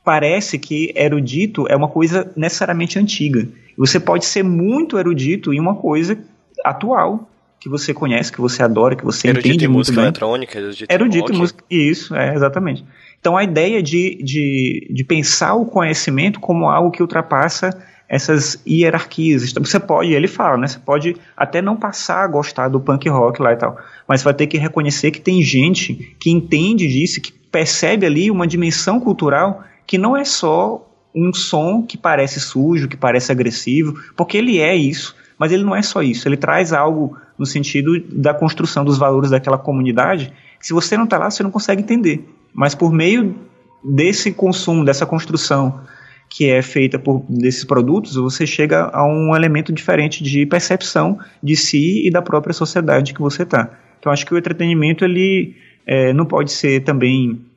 parece 0.04 0.58
que 0.58 0.92
erudito 0.96 1.66
é 1.70 1.76
uma 1.76 1.88
coisa 1.88 2.32
necessariamente 2.36 2.98
antiga. 2.98 3.48
Você 3.78 4.00
pode 4.00 4.26
ser 4.26 4.44
muito 4.44 4.98
erudito 4.98 5.54
em 5.54 5.60
uma 5.60 5.76
coisa 5.76 6.18
atual 6.64 7.28
que 7.60 7.70
você 7.70 7.94
conhece, 7.94 8.32
que 8.32 8.42
você 8.42 8.64
adora, 8.64 8.96
que 8.96 9.06
você 9.06 9.28
erudito 9.28 9.48
entende 9.48 9.66
em 9.66 9.68
muito 9.68 9.78
música 9.78 9.98
bem. 9.98 10.06
eletrônica, 10.06 10.58
erudito, 10.58 10.92
erudito 10.92 11.34
em 11.34 11.38
música, 11.38 11.64
isso, 11.70 12.16
é 12.16 12.34
exatamente. 12.34 12.84
Então 13.20 13.38
a 13.38 13.44
ideia 13.44 13.84
de, 13.84 14.20
de, 14.24 14.88
de 14.90 15.04
pensar 15.04 15.54
o 15.54 15.66
conhecimento 15.66 16.40
como 16.40 16.68
algo 16.68 16.90
que 16.90 17.04
ultrapassa 17.04 17.70
essas 18.12 18.62
hierarquias. 18.68 19.50
Então, 19.50 19.64
você 19.64 19.80
pode, 19.80 20.12
ele 20.12 20.28
fala, 20.28 20.58
né? 20.58 20.68
Você 20.68 20.80
pode 20.80 21.16
até 21.38 21.62
não 21.62 21.78
passar 21.78 22.26
a 22.26 22.28
gostar 22.28 22.68
do 22.68 22.78
punk 22.78 23.08
rock 23.08 23.42
lá 23.42 23.54
e 23.54 23.56
tal, 23.56 23.78
mas 24.06 24.22
vai 24.22 24.34
ter 24.34 24.48
que 24.48 24.58
reconhecer 24.58 25.12
que 25.12 25.22
tem 25.22 25.42
gente 25.42 26.14
que 26.20 26.30
entende 26.30 26.90
disso, 26.90 27.22
que 27.22 27.32
percebe 27.32 28.06
ali 28.06 28.30
uma 28.30 28.46
dimensão 28.46 29.00
cultural 29.00 29.64
que 29.91 29.97
não 29.97 30.15
é 30.15 30.23
só 30.23 30.89
um 31.13 31.34
som 31.34 31.86
que 31.86 31.97
parece 31.97 32.39
sujo, 32.39 32.88
que 32.88 32.95
parece 32.95 33.30
agressivo, 33.30 34.01
porque 34.15 34.38
ele 34.38 34.58
é 34.58 34.73
isso, 34.73 35.13
mas 35.38 35.51
ele 35.51 35.65
não 35.65 35.75
é 35.75 35.82
só 35.82 36.01
isso. 36.01 36.30
Ele 36.30 36.38
traz 36.38 36.71
algo 36.71 37.17
no 37.38 37.45
sentido 37.45 37.99
da 38.10 38.34
construção 38.34 38.86
dos 38.86 38.97
valores 38.97 39.32
daquela 39.32 39.58
comunidade, 39.58 40.32
que 40.58 40.65
se 40.65 40.71
você 40.71 40.95
não 40.95 41.04
está 41.04 41.17
lá, 41.17 41.30
você 41.30 41.43
não 41.43 41.51
consegue 41.51 41.82
entender. 41.82 42.25
Mas 42.54 42.73
por 42.73 42.93
meio 42.93 43.36
desse 43.84 44.32
consumo, 44.32 44.86
dessa 44.86 45.06
construção 45.06 45.82
que 46.30 46.49
é 46.49 46.62
feita 46.62 46.97
por 46.97 47.25
desses 47.27 47.65
produtos, 47.65 48.15
você 48.15 48.47
chega 48.47 48.89
a 48.93 49.06
um 49.06 49.36
elemento 49.36 49.73
diferente 49.73 50.23
de 50.23 50.45
percepção 50.45 51.19
de 51.43 51.58
si 51.58 52.08
e 52.08 52.10
da 52.10 52.21
própria 52.21 52.54
sociedade 52.54 53.13
que 53.13 53.19
você 53.19 53.43
está. 53.43 53.69
Então 53.99 54.10
acho 54.10 54.25
que 54.25 54.34
o 54.34 54.38
entretenimento 54.38 55.04
ele 55.04 55.54
é, 55.86 56.13
não 56.13 56.25
pode 56.25 56.54
ser 56.54 56.82
também 56.86 57.51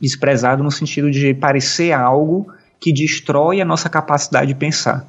desprezado 0.00 0.62
no 0.62 0.70
sentido 0.70 1.10
de 1.10 1.34
parecer 1.34 1.92
algo 1.92 2.52
que 2.80 2.92
destrói 2.92 3.60
a 3.60 3.64
nossa 3.64 3.88
capacidade 3.88 4.48
de 4.48 4.54
pensar. 4.54 5.06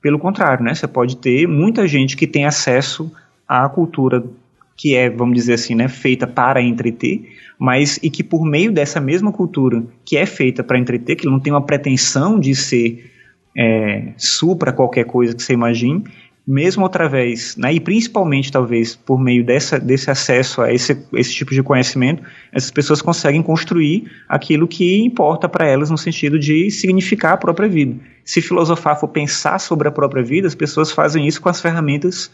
Pelo 0.00 0.18
contrário, 0.18 0.64
né, 0.64 0.74
você 0.74 0.86
pode 0.86 1.16
ter 1.16 1.46
muita 1.46 1.86
gente 1.86 2.16
que 2.16 2.26
tem 2.26 2.44
acesso 2.44 3.10
à 3.48 3.68
cultura 3.68 4.22
que 4.76 4.94
é, 4.94 5.08
vamos 5.08 5.36
dizer 5.36 5.54
assim, 5.54 5.74
né, 5.74 5.88
feita 5.88 6.26
para 6.26 6.60
entreter, 6.60 7.32
mas 7.58 7.98
e 8.02 8.10
que 8.10 8.24
por 8.24 8.44
meio 8.44 8.72
dessa 8.72 9.00
mesma 9.00 9.32
cultura 9.32 9.84
que 10.04 10.16
é 10.16 10.26
feita 10.26 10.64
para 10.64 10.78
entreter, 10.78 11.16
que 11.16 11.26
não 11.26 11.38
tem 11.38 11.52
uma 11.52 11.62
pretensão 11.62 12.38
de 12.38 12.54
ser 12.54 13.10
é, 13.56 14.12
supra 14.16 14.72
qualquer 14.72 15.04
coisa 15.04 15.34
que 15.34 15.42
você 15.42 15.52
imagine, 15.52 16.04
mesmo 16.46 16.84
através, 16.84 17.56
né, 17.56 17.72
e 17.72 17.80
principalmente 17.80 18.52
talvez 18.52 18.94
por 18.94 19.18
meio 19.18 19.44
dessa, 19.44 19.80
desse 19.80 20.10
acesso 20.10 20.60
a 20.60 20.72
esse, 20.72 21.02
esse 21.14 21.32
tipo 21.32 21.52
de 21.52 21.62
conhecimento, 21.62 22.22
essas 22.52 22.70
pessoas 22.70 23.00
conseguem 23.00 23.42
construir 23.42 24.10
aquilo 24.28 24.68
que 24.68 25.00
importa 25.00 25.48
para 25.48 25.66
elas 25.66 25.90
no 25.90 25.96
sentido 25.96 26.38
de 26.38 26.70
significar 26.70 27.32
a 27.32 27.36
própria 27.38 27.68
vida. 27.68 27.98
Se 28.24 28.42
filosofar 28.42 29.00
for 29.00 29.08
pensar 29.08 29.58
sobre 29.58 29.88
a 29.88 29.92
própria 29.92 30.22
vida, 30.22 30.46
as 30.46 30.54
pessoas 30.54 30.92
fazem 30.92 31.26
isso 31.26 31.40
com 31.40 31.48
as 31.48 31.60
ferramentas 31.60 32.30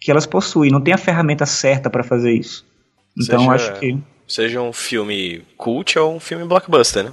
que 0.00 0.10
elas 0.10 0.26
possuem. 0.26 0.70
Não 0.70 0.80
tem 0.80 0.92
a 0.92 0.98
ferramenta 0.98 1.46
certa 1.46 1.88
para 1.88 2.02
fazer 2.02 2.32
isso. 2.32 2.66
Então 3.16 3.40
seja, 3.40 3.52
acho 3.52 3.80
que 3.80 3.98
seja 4.26 4.60
um 4.60 4.72
filme 4.72 5.42
cult 5.56 5.96
ou 5.98 6.16
um 6.16 6.20
filme 6.20 6.44
blockbuster, 6.44 7.04
né? 7.04 7.12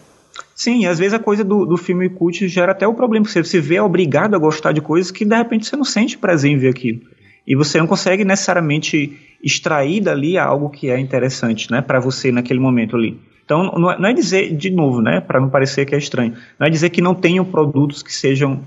Sim, 0.56 0.86
às 0.86 1.00
vezes 1.00 1.14
a 1.14 1.20
coisa 1.20 1.44
do, 1.44 1.66
do 1.66 1.78
filme 1.78 2.10
cult 2.10 2.48
gera 2.48 2.72
até 2.72 2.88
o 2.88 2.94
problema, 2.94 3.26
você 3.26 3.44
se 3.44 3.60
vê 3.60 3.80
obrigado 3.80 4.36
a 4.36 4.40
gostar 4.40 4.72
de 4.72 4.82
coisas 4.82 5.12
que 5.12 5.26
de 5.26 5.36
repente 5.36 5.66
você 5.66 5.76
não 5.76 5.84
sente 5.84 6.18
prazer 6.18 6.52
em 6.52 6.58
ver 6.58 6.70
aquilo. 6.70 7.02
E 7.48 7.56
você 7.56 7.80
não 7.80 7.88
consegue 7.88 8.24
necessariamente 8.26 9.18
extrair 9.44 10.02
dali 10.02 10.38
algo 10.38 10.70
que 10.70 10.90
é 10.90 11.00
interessante, 11.00 11.72
né, 11.72 11.82
para 11.82 12.00
você 12.00 12.32
naquele 12.32 12.60
momento 12.60 12.96
ali. 12.96 13.20
Então, 13.44 13.64
não 13.64 13.92
é, 13.92 14.00
não 14.00 14.10
é 14.10 14.14
dizer, 14.14 14.56
de 14.56 14.70
novo, 14.70 15.02
né, 15.02 15.22
para 15.22 15.40
não 15.40 15.50
parecer 15.50 15.86
que 15.86 15.96
é 15.96 15.98
estranho, 15.98 16.36
não 16.60 16.68
é 16.68 16.70
dizer 16.70 16.90
que 16.90 17.02
não 17.02 17.16
tenham 17.16 17.44
produtos 17.44 18.04
que 18.04 18.14
sejam 18.14 18.62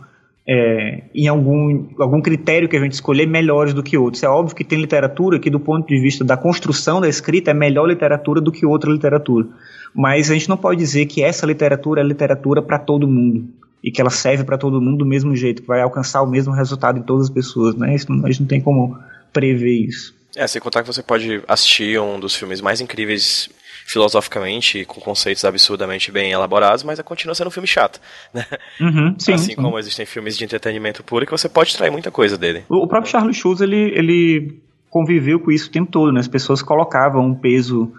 é, 0.46 1.02
em 1.14 1.28
algum, 1.28 1.88
algum 1.98 2.20
critério 2.20 2.68
que 2.68 2.76
a 2.76 2.80
gente 2.80 2.92
escolher 2.92 3.26
melhores 3.26 3.72
do 3.72 3.82
que 3.82 3.96
outros. 3.96 4.22
É 4.22 4.28
óbvio 4.28 4.56
que 4.56 4.64
tem 4.64 4.80
literatura 4.80 5.38
que, 5.38 5.50
do 5.50 5.60
ponto 5.60 5.86
de 5.86 6.00
vista 6.00 6.24
da 6.24 6.36
construção 6.36 7.00
da 7.00 7.08
escrita, 7.08 7.50
é 7.50 7.54
melhor 7.54 7.86
literatura 7.86 8.40
do 8.40 8.50
que 8.50 8.66
outra 8.66 8.90
literatura. 8.90 9.46
Mas 9.94 10.30
a 10.30 10.34
gente 10.34 10.48
não 10.48 10.56
pode 10.56 10.78
dizer 10.78 11.06
que 11.06 11.22
essa 11.22 11.46
literatura 11.46 12.00
é 12.00 12.04
literatura 12.04 12.60
para 12.60 12.78
todo 12.78 13.06
mundo 13.06 13.48
e 13.82 13.90
que 13.90 14.00
ela 14.00 14.10
serve 14.10 14.44
para 14.44 14.56
todo 14.56 14.80
mundo 14.80 14.98
do 14.98 15.06
mesmo 15.06 15.34
jeito, 15.34 15.62
que 15.62 15.68
vai 15.68 15.80
alcançar 15.80 16.22
o 16.22 16.26
mesmo 16.26 16.52
resultado 16.52 16.98
em 16.98 17.02
todas 17.02 17.24
as 17.26 17.30
pessoas. 17.30 17.74
Né? 17.74 17.94
Isso, 17.94 18.06
a 18.12 18.30
gente 18.30 18.40
não 18.40 18.48
tem 18.48 18.60
como 18.60 18.96
prever 19.32 19.72
isso. 19.72 20.14
É, 20.36 20.46
sem 20.46 20.62
contar 20.62 20.82
que 20.82 20.86
você 20.86 21.02
pode 21.02 21.42
assistir 21.46 22.00
um 22.00 22.18
dos 22.18 22.34
filmes 22.34 22.60
mais 22.60 22.80
incríveis 22.80 23.50
filosoficamente, 23.86 24.84
com 24.84 25.00
conceitos 25.00 25.44
absurdamente 25.44 26.10
bem 26.10 26.32
elaborados, 26.32 26.82
mas 26.82 27.00
continua 27.02 27.34
sendo 27.34 27.48
um 27.48 27.50
filme 27.50 27.66
chato, 27.66 28.00
né? 28.32 28.44
Uhum, 28.80 29.14
sim, 29.18 29.32
assim 29.32 29.50
sim. 29.50 29.56
como 29.56 29.78
existem 29.78 30.06
filmes 30.06 30.36
de 30.36 30.44
entretenimento 30.44 31.02
puro 31.02 31.26
que 31.26 31.32
você 31.32 31.48
pode 31.48 31.70
extrair 31.70 31.90
muita 31.90 32.10
coisa 32.10 32.38
dele. 32.38 32.64
O, 32.68 32.86
próprio 32.86 33.10
Charles 33.10 33.36
Schulz, 33.36 33.60
ele, 33.60 33.92
ele 33.94 34.60
conviveu 34.90 35.40
com 35.40 35.50
isso 35.50 35.68
o 35.68 35.72
tempo 35.72 35.90
todo, 35.90 36.12
né? 36.12 36.20
As 36.20 36.28
pessoas 36.28 36.62
colocavam 36.62 37.24
um 37.26 37.34
peso 37.34 37.92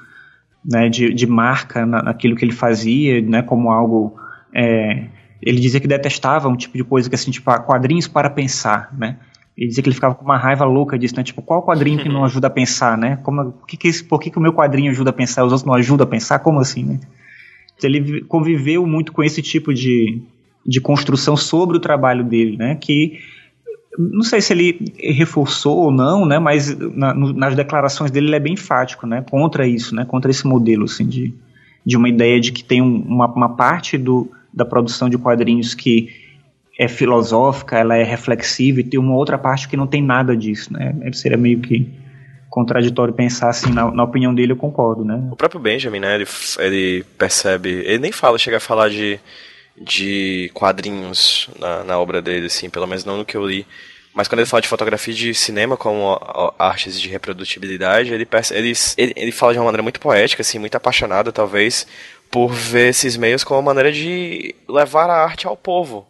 né, 0.63 0.89
de, 0.89 1.13
de 1.13 1.27
marca 1.27 1.85
na, 1.85 2.03
naquilo 2.03 2.35
que 2.35 2.45
ele 2.45 2.53
fazia, 2.53 3.21
né, 3.21 3.41
como 3.41 3.71
algo... 3.71 4.17
É, 4.53 5.07
ele 5.41 5.59
dizia 5.59 5.79
que 5.79 5.87
detestava 5.87 6.47
um 6.47 6.55
tipo 6.55 6.77
de 6.77 6.83
coisa 6.83 7.09
que 7.09 7.15
assim, 7.15 7.29
tipo, 7.29 7.49
ah, 7.51 7.59
quadrinhos 7.59 8.07
para 8.07 8.29
pensar, 8.29 8.89
né? 8.97 9.17
Ele 9.57 9.67
dizia 9.67 9.83
que 9.83 9.89
ele 9.89 9.95
ficava 9.95 10.15
com 10.15 10.25
uma 10.25 10.37
raiva 10.37 10.65
louca 10.65 10.97
disso, 10.97 11.15
né? 11.15 11.23
Tipo, 11.23 11.41
qual 11.41 11.63
quadrinho 11.63 11.99
que 11.99 12.09
não 12.09 12.25
ajuda 12.25 12.47
a 12.47 12.49
pensar, 12.49 12.97
né? 12.97 13.17
Como, 13.17 13.51
por 13.51 13.67
que, 13.67 13.77
que, 13.77 13.87
esse, 13.87 14.03
por 14.03 14.19
que, 14.19 14.31
que 14.31 14.37
o 14.37 14.41
meu 14.41 14.53
quadrinho 14.53 14.91
ajuda 14.91 15.11
a 15.11 15.13
pensar, 15.13 15.45
os 15.45 15.51
outros 15.51 15.65
não 15.65 15.75
ajudam 15.75 16.05
a 16.05 16.09
pensar? 16.09 16.39
Como 16.39 16.59
assim, 16.59 16.83
né? 16.83 16.99
Então, 17.77 17.89
ele 17.89 18.21
conviveu 18.23 18.85
muito 18.87 19.11
com 19.11 19.23
esse 19.23 19.41
tipo 19.41 19.73
de, 19.73 20.21
de 20.65 20.81
construção 20.81 21.37
sobre 21.37 21.77
o 21.77 21.79
trabalho 21.79 22.23
dele, 22.23 22.57
né? 22.57 22.75
Que 22.75 23.19
não 23.97 24.23
sei 24.23 24.41
se 24.41 24.53
ele 24.53 24.93
reforçou 24.97 25.77
ou 25.77 25.91
não, 25.91 26.25
né? 26.25 26.39
Mas 26.39 26.75
na, 26.75 27.13
no, 27.13 27.31
nas 27.31 27.55
declarações 27.55 28.09
dele 28.09 28.27
ele 28.27 28.35
é 28.35 28.39
bem 28.39 28.53
enfático, 28.53 29.05
né? 29.05 29.23
Contra 29.29 29.67
isso, 29.67 29.93
né? 29.93 30.03
Contra 30.03 30.31
esse 30.31 30.47
modelo, 30.47 30.85
assim, 30.85 31.05
de, 31.05 31.33
de 31.85 31.95
uma 31.95 32.09
ideia 32.09 32.39
de 32.39 32.51
que 32.51 32.63
tem 32.63 32.81
um, 32.81 33.01
uma, 33.01 33.27
uma 33.27 33.49
parte 33.49 33.97
do, 33.97 34.31
da 34.51 34.65
produção 34.65 35.09
de 35.09 35.17
quadrinhos 35.17 35.75
que 35.75 36.09
é 36.77 36.87
filosófica, 36.87 37.77
ela 37.77 37.95
é 37.95 38.03
reflexiva 38.03 38.79
e 38.79 38.83
tem 38.83 38.99
uma 38.99 39.15
outra 39.15 39.37
parte 39.37 39.67
que 39.67 39.77
não 39.77 39.85
tem 39.85 40.01
nada 40.01 40.35
disso, 40.35 40.73
né? 40.73 40.93
Seria 41.13 41.37
meio 41.37 41.59
que 41.59 41.87
contraditório 42.49 43.13
pensar 43.13 43.49
assim, 43.49 43.71
na, 43.71 43.89
na, 43.91 44.03
opinião 44.03 44.33
dele 44.33 44.51
eu 44.51 44.57
concordo, 44.57 45.03
né? 45.03 45.27
O 45.31 45.35
próprio 45.35 45.59
Benjamin, 45.59 45.99
né, 45.99 46.15
ele, 46.15 46.27
ele 46.59 47.03
percebe, 47.17 47.69
ele 47.69 47.97
nem 47.97 48.11
fala, 48.11 48.37
chega 48.37 48.57
a 48.57 48.59
falar 48.59 48.89
de, 48.89 49.19
de 49.75 50.51
quadrinhos 50.53 51.49
na, 51.59 51.83
na 51.83 51.99
obra 51.99 52.21
dele, 52.21 52.45
assim, 52.45 52.69
pelo 52.69 52.85
menos 52.85 53.05
não 53.05 53.17
no 53.17 53.25
que 53.25 53.35
eu 53.35 53.47
li, 53.47 53.65
mas 54.13 54.27
quando 54.27 54.39
ele 54.39 54.49
fala 54.49 54.61
de 54.61 54.67
fotografia 54.67 55.13
de 55.13 55.33
cinema 55.33 55.75
como 55.75 56.19
artes 56.59 57.01
de 57.01 57.09
reprodutibilidade, 57.09 58.13
ele, 58.13 58.27
ele, 58.51 59.13
ele, 59.15 59.31
fala 59.31 59.53
de 59.53 59.59
uma 59.59 59.65
maneira 59.65 59.81
muito 59.81 59.99
poética, 59.99 60.41
assim, 60.41 60.59
muito 60.59 60.75
apaixonada, 60.75 61.31
talvez, 61.31 61.87
por 62.29 62.53
ver 62.53 62.89
esses 62.89 63.17
meios 63.17 63.43
como 63.43 63.59
uma 63.59 63.73
maneira 63.73 63.91
de 63.91 64.53
levar 64.69 65.09
a 65.09 65.23
arte 65.23 65.47
ao 65.47 65.57
povo, 65.57 66.05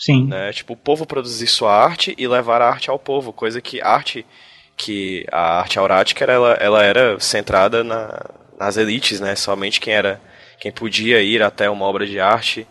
Sim. 0.00 0.26
Né? 0.26 0.50
Tipo, 0.52 0.72
o 0.72 0.76
povo 0.76 1.04
produzir 1.04 1.46
sua 1.46 1.72
arte 1.72 2.14
e 2.16 2.26
levar 2.26 2.62
a 2.62 2.68
arte 2.68 2.88
ao 2.88 2.98
povo, 2.98 3.34
coisa 3.34 3.60
que 3.60 3.82
arte 3.82 4.24
que 4.74 5.26
a 5.30 5.60
arte 5.60 5.78
aurática 5.78 6.24
ela, 6.24 6.54
ela 6.54 6.82
era 6.82 7.20
centrada 7.20 7.84
na, 7.84 8.18
nas 8.58 8.78
elites, 8.78 9.20
né? 9.20 9.36
Somente 9.36 9.78
quem 9.78 9.92
era 9.92 10.18
quem 10.58 10.72
podia 10.72 11.20
ir 11.20 11.42
até 11.42 11.68
uma 11.68 11.84
obra 11.84 12.06
de 12.06 12.18
arte 12.18 12.66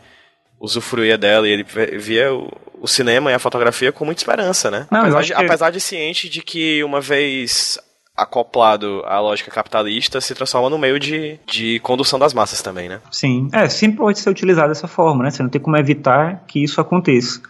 usufruía 0.59 1.17
dela 1.17 1.47
e 1.47 1.51
ele 1.51 1.65
via 1.99 2.33
o, 2.33 2.51
o 2.81 2.87
cinema 2.87 3.31
e 3.31 3.33
a 3.35 3.39
fotografia 3.39 3.91
com 3.91 4.05
muita 4.05 4.21
esperança, 4.21 4.71
né? 4.71 4.87
Não, 4.91 5.01
apesar, 5.01 5.21
de, 5.21 5.27
que... 5.27 5.33
apesar 5.45 5.69
de 5.69 5.79
ciente 5.79 6.29
de 6.29 6.41
que 6.41 6.83
uma 6.83 6.99
vez 6.99 7.77
acoplado 8.21 9.01
à 9.05 9.19
lógica 9.19 9.49
capitalista 9.49 10.19
se 10.19 10.35
transforma 10.35 10.69
no 10.69 10.77
meio 10.77 10.99
de, 10.99 11.39
de 11.47 11.79
condução 11.79 12.19
das 12.19 12.33
massas 12.33 12.61
também, 12.61 12.89
né? 12.89 12.99
Sim, 13.11 13.49
é, 13.53 13.67
sempre 13.69 13.97
pode 13.97 14.19
ser 14.19 14.29
utilizado 14.29 14.69
dessa 14.69 14.87
forma, 14.87 15.23
né? 15.23 15.31
Você 15.31 15.41
não 15.41 15.49
tem 15.49 15.61
como 15.61 15.77
evitar 15.77 16.43
que 16.47 16.63
isso 16.63 16.81
aconteça. 16.81 17.41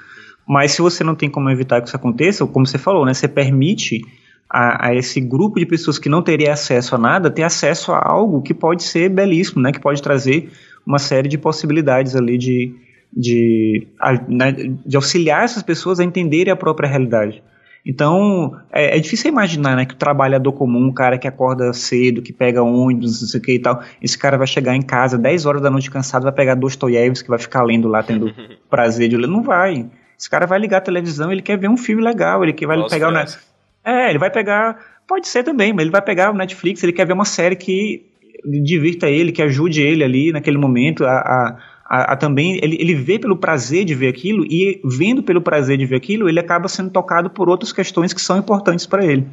Mas 0.47 0.71
se 0.71 0.81
você 0.81 1.03
não 1.03 1.15
tem 1.15 1.29
como 1.29 1.49
evitar 1.49 1.81
que 1.81 1.87
isso 1.87 1.95
aconteça, 1.95 2.45
como 2.45 2.65
você 2.65 2.77
falou, 2.77 3.05
né? 3.05 3.13
Você 3.13 3.27
permite 3.27 4.01
a, 4.49 4.87
a, 4.87 4.95
esse 4.95 5.19
grupo 5.21 5.59
de 5.59 5.65
pessoas 5.65 5.99
que 5.99 6.09
não 6.09 6.21
teria 6.21 6.53
acesso 6.53 6.95
a 6.95 6.97
nada 6.97 7.29
ter 7.29 7.43
acesso 7.43 7.91
a 7.91 8.01
algo 8.03 8.41
que 8.41 8.53
pode 8.53 8.83
ser 8.83 9.09
belíssimo, 9.09 9.61
né? 9.61 9.71
Que 9.71 9.79
pode 9.79 10.01
trazer 10.01 10.51
uma 10.85 10.97
série 10.97 11.29
de 11.29 11.37
possibilidades 11.37 12.15
ali 12.15 12.37
de, 12.37 12.73
de, 13.15 13.87
né, 14.27 14.51
de 14.85 14.95
auxiliar 14.95 15.43
essas 15.43 15.61
pessoas 15.61 15.99
a 15.99 16.03
entenderem 16.03 16.51
a 16.51 16.55
própria 16.55 16.89
realidade. 16.89 17.43
Então, 17.85 18.59
é, 18.71 18.97
é, 18.97 18.99
difícil 18.99 19.29
imaginar, 19.29 19.75
né, 19.75 19.85
que 19.85 19.93
o 19.93 19.97
trabalhador 19.97 20.51
comum, 20.51 20.87
um 20.87 20.93
cara 20.93 21.17
que 21.17 21.27
acorda 21.27 21.71
cedo, 21.73 22.21
que 22.21 22.33
pega 22.33 22.61
ônibus, 22.61 23.21
não 23.21 23.27
sei 23.27 23.39
o 23.39 23.43
que 23.43 23.53
e 23.53 23.59
tal, 23.59 23.81
esse 24.01 24.17
cara 24.17 24.37
vai 24.37 24.47
chegar 24.47 24.75
em 24.75 24.81
casa 24.81 25.17
10 25.17 25.45
horas 25.45 25.61
da 25.61 25.69
noite 25.69 25.89
cansado, 25.89 26.23
vai 26.23 26.31
pegar 26.31 26.55
Dostoiévski, 26.55 27.25
que 27.25 27.29
vai 27.29 27.39
ficar 27.39 27.63
lendo 27.63 27.87
lá, 27.87 28.03
tendo 28.03 28.33
prazer 28.69 29.09
de 29.09 29.17
ler. 29.17 29.27
Não 29.27 29.41
vai. 29.41 29.89
Esse 30.17 30.29
cara 30.29 30.45
vai 30.45 30.59
ligar 30.59 30.77
a 30.77 30.81
televisão, 30.81 31.31
ele 31.31 31.41
quer 31.41 31.57
ver 31.57 31.69
um 31.69 31.77
filme 31.77 32.03
legal, 32.03 32.43
ele 32.43 32.53
quer, 32.53 32.65
vai 32.65 32.77
Nossa, 32.77 32.93
pegar 32.93 33.07
o 33.07 33.11
Net... 33.11 33.37
É, 33.83 34.09
ele 34.09 34.19
vai 34.19 34.29
pegar, 34.29 34.77
pode 35.07 35.27
ser 35.27 35.43
também, 35.43 35.71
mas 35.71 35.83
ele 35.83 35.91
vai 35.91 36.01
pegar 36.01 36.31
o 36.31 36.35
Netflix, 36.35 36.83
ele 36.83 36.91
quer 36.91 37.05
ver 37.05 37.13
uma 37.13 37.25
série 37.25 37.55
que 37.55 38.05
divirta 38.45 39.09
ele, 39.09 39.31
que 39.31 39.41
ajude 39.41 39.81
ele 39.81 40.03
ali 40.03 40.31
naquele 40.31 40.57
momento 40.57 41.05
a, 41.05 41.19
a 41.19 41.57
a, 41.89 42.13
a, 42.13 42.15
também 42.15 42.59
ele, 42.61 42.77
ele 42.79 42.93
vê 42.93 43.17
pelo 43.17 43.35
prazer 43.35 43.83
de 43.83 43.95
ver 43.95 44.09
aquilo 44.09 44.45
e 44.45 44.79
vendo 44.85 45.23
pelo 45.23 45.41
prazer 45.41 45.75
de 45.75 45.87
ver 45.87 45.95
aquilo 45.95 46.29
ele 46.29 46.39
acaba 46.39 46.67
sendo 46.67 46.91
tocado 46.91 47.31
por 47.31 47.49
outras 47.49 47.73
questões 47.73 48.13
que 48.13 48.21
são 48.21 48.37
importantes 48.37 48.85
para 48.85 49.03
ele. 49.03 49.25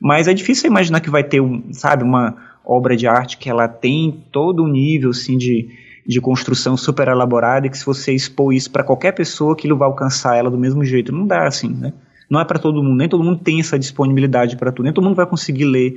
Mas 0.00 0.26
é 0.26 0.34
difícil 0.34 0.68
imaginar 0.68 0.98
que 0.98 1.08
vai 1.08 1.22
ter 1.22 1.40
um 1.40 1.72
sabe 1.72 2.02
uma 2.02 2.36
obra 2.64 2.96
de 2.96 3.06
arte 3.06 3.38
que 3.38 3.48
ela 3.48 3.68
tem 3.68 4.24
todo 4.32 4.64
um 4.64 4.66
nível 4.66 5.10
assim 5.10 5.38
de, 5.38 5.68
de 6.04 6.20
construção 6.20 6.76
super 6.76 7.06
elaborada 7.06 7.68
e 7.68 7.70
que 7.70 7.78
se 7.78 7.86
você 7.86 8.12
expor 8.12 8.52
isso 8.52 8.72
para 8.72 8.82
qualquer 8.82 9.12
pessoa 9.12 9.52
aquilo 9.52 9.76
vai 9.76 9.86
alcançar 9.86 10.36
ela 10.36 10.50
do 10.50 10.58
mesmo 10.58 10.84
jeito. 10.84 11.12
Não 11.12 11.24
dá 11.24 11.46
assim 11.46 11.68
né? 11.68 11.92
Não 12.28 12.40
é 12.40 12.44
para 12.44 12.58
todo 12.58 12.82
mundo 12.82 12.96
nem 12.96 13.08
todo 13.08 13.22
mundo 13.22 13.38
tem 13.38 13.60
essa 13.60 13.78
disponibilidade 13.78 14.56
para 14.56 14.72
tudo 14.72 14.86
nem 14.86 14.92
todo 14.92 15.04
mundo 15.04 15.14
vai 15.14 15.26
conseguir 15.26 15.66
ler 15.66 15.94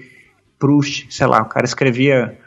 Proust 0.60 1.08
sei 1.10 1.26
lá 1.26 1.42
o 1.42 1.46
cara 1.46 1.66
escrevia 1.66 2.38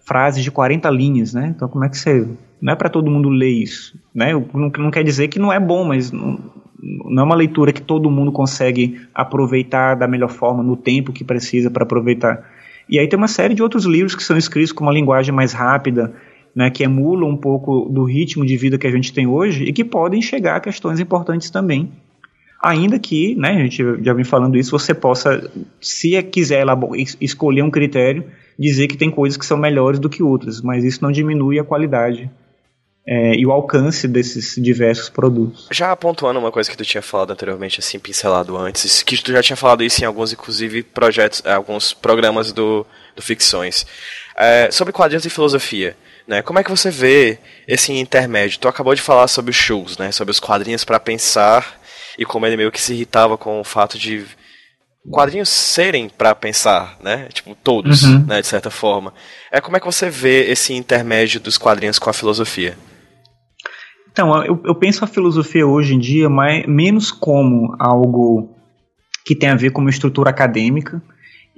frases 0.00 0.42
de 0.42 0.50
40 0.50 0.88
linhas 0.88 1.34
né? 1.34 1.52
Então 1.54 1.68
como 1.68 1.84
é 1.84 1.90
que 1.90 1.98
você 1.98 2.26
não 2.64 2.72
é 2.72 2.76
para 2.76 2.88
todo 2.88 3.10
mundo 3.10 3.28
ler 3.28 3.50
isso, 3.50 3.94
né? 4.14 4.32
Não, 4.32 4.72
não, 4.78 4.90
quer 4.90 5.04
dizer 5.04 5.28
que 5.28 5.38
não 5.38 5.52
é 5.52 5.60
bom, 5.60 5.84
mas 5.84 6.10
não, 6.10 6.40
não 6.82 7.22
é 7.22 7.26
uma 7.26 7.34
leitura 7.34 7.74
que 7.74 7.82
todo 7.82 8.10
mundo 8.10 8.32
consegue 8.32 9.02
aproveitar 9.14 9.94
da 9.94 10.08
melhor 10.08 10.30
forma 10.30 10.62
no 10.62 10.74
tempo 10.74 11.12
que 11.12 11.22
precisa 11.22 11.70
para 11.70 11.82
aproveitar. 11.82 12.50
E 12.88 12.98
aí 12.98 13.06
tem 13.06 13.18
uma 13.18 13.28
série 13.28 13.52
de 13.52 13.62
outros 13.62 13.84
livros 13.84 14.14
que 14.14 14.22
são 14.22 14.38
escritos 14.38 14.72
com 14.72 14.82
uma 14.82 14.94
linguagem 14.94 15.34
mais 15.34 15.52
rápida, 15.52 16.14
né, 16.56 16.70
que 16.70 16.82
emulam 16.82 17.28
um 17.28 17.36
pouco 17.36 17.86
do 17.90 18.02
ritmo 18.02 18.46
de 18.46 18.56
vida 18.56 18.78
que 18.78 18.86
a 18.86 18.90
gente 18.90 19.12
tem 19.12 19.26
hoje 19.26 19.64
e 19.64 19.72
que 19.72 19.84
podem 19.84 20.22
chegar 20.22 20.56
a 20.56 20.60
questões 20.60 20.98
importantes 20.98 21.50
também. 21.50 21.92
Ainda 22.62 22.98
que, 22.98 23.34
né, 23.34 23.50
a 23.50 23.58
gente 23.58 24.02
já 24.02 24.14
vem 24.14 24.24
falando 24.24 24.56
isso, 24.56 24.70
você 24.70 24.94
possa, 24.94 25.50
se 25.82 26.22
quiser 26.22 26.64
escolher 27.20 27.60
um 27.60 27.70
critério, 27.70 28.24
dizer 28.58 28.88
que 28.88 28.96
tem 28.96 29.10
coisas 29.10 29.36
que 29.36 29.44
são 29.44 29.58
melhores 29.58 30.00
do 30.00 30.08
que 30.08 30.22
outras, 30.22 30.62
mas 30.62 30.82
isso 30.82 31.02
não 31.02 31.12
diminui 31.12 31.58
a 31.58 31.64
qualidade 31.64 32.30
é, 33.06 33.34
e 33.34 33.44
o 33.46 33.52
alcance 33.52 34.08
desses 34.08 34.54
diversos 34.56 35.08
produtos. 35.08 35.68
Já 35.70 35.94
pontuando 35.94 36.38
uma 36.38 36.50
coisa 36.50 36.70
que 36.70 36.76
tu 36.76 36.84
tinha 36.84 37.02
falado 37.02 37.32
anteriormente, 37.32 37.80
assim, 37.80 37.98
pincelado 37.98 38.56
antes, 38.56 39.02
que 39.02 39.22
tu 39.22 39.30
já 39.30 39.42
tinha 39.42 39.56
falado 39.56 39.84
isso 39.84 40.02
em 40.02 40.06
alguns, 40.06 40.32
inclusive, 40.32 40.82
projetos, 40.82 41.42
é, 41.44 41.52
alguns 41.52 41.92
programas 41.92 42.52
do, 42.52 42.86
do 43.14 43.22
Ficções, 43.22 43.86
é, 44.36 44.70
sobre 44.70 44.92
quadrinhos 44.92 45.26
e 45.26 45.30
filosofia. 45.30 45.96
Né? 46.26 46.40
Como 46.40 46.58
é 46.58 46.64
que 46.64 46.70
você 46.70 46.90
vê 46.90 47.38
esse 47.68 47.92
intermédio? 47.92 48.58
Tu 48.58 48.68
acabou 48.68 48.94
de 48.94 49.02
falar 49.02 49.28
sobre 49.28 49.50
os 49.50 49.56
shows, 49.56 49.98
né? 49.98 50.10
sobre 50.10 50.32
os 50.32 50.40
quadrinhos 50.40 50.84
para 50.84 50.98
pensar 50.98 51.78
e 52.18 52.24
como 52.24 52.46
ele 52.46 52.56
meio 52.56 52.72
que 52.72 52.80
se 52.80 52.94
irritava 52.94 53.36
com 53.36 53.60
o 53.60 53.64
fato 53.64 53.98
de 53.98 54.24
quadrinhos 55.10 55.50
serem 55.50 56.08
para 56.08 56.34
pensar, 56.34 56.96
né? 57.02 57.28
Tipo, 57.30 57.54
todos, 57.54 58.04
uhum. 58.04 58.24
né, 58.24 58.40
de 58.40 58.46
certa 58.46 58.70
forma. 58.70 59.12
É 59.52 59.60
como 59.60 59.76
é 59.76 59.80
que 59.80 59.84
você 59.84 60.08
vê 60.08 60.50
esse 60.50 60.72
intermédio 60.72 61.40
dos 61.40 61.58
quadrinhos 61.58 61.98
com 61.98 62.08
a 62.08 62.12
filosofia? 62.14 62.74
Então, 64.14 64.44
eu, 64.44 64.60
eu 64.64 64.76
penso 64.76 65.02
a 65.04 65.08
filosofia 65.08 65.66
hoje 65.66 65.92
em 65.92 65.98
dia 65.98 66.30
mais, 66.30 66.64
menos 66.66 67.10
como 67.10 67.74
algo 67.80 68.48
que 69.24 69.34
tem 69.34 69.48
a 69.48 69.56
ver 69.56 69.72
com 69.72 69.80
uma 69.80 69.90
estrutura 69.90 70.30
acadêmica 70.30 71.02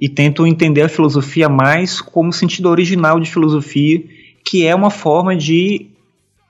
e 0.01 0.09
tento 0.09 0.45
entender 0.47 0.81
a 0.81 0.89
filosofia 0.89 1.47
mais 1.47 2.01
como 2.01 2.33
sentido 2.33 2.67
original 2.67 3.19
de 3.19 3.29
filosofia, 3.29 4.03
que 4.43 4.65
é 4.65 4.73
uma 4.73 4.89
forma 4.89 5.35
de 5.35 5.91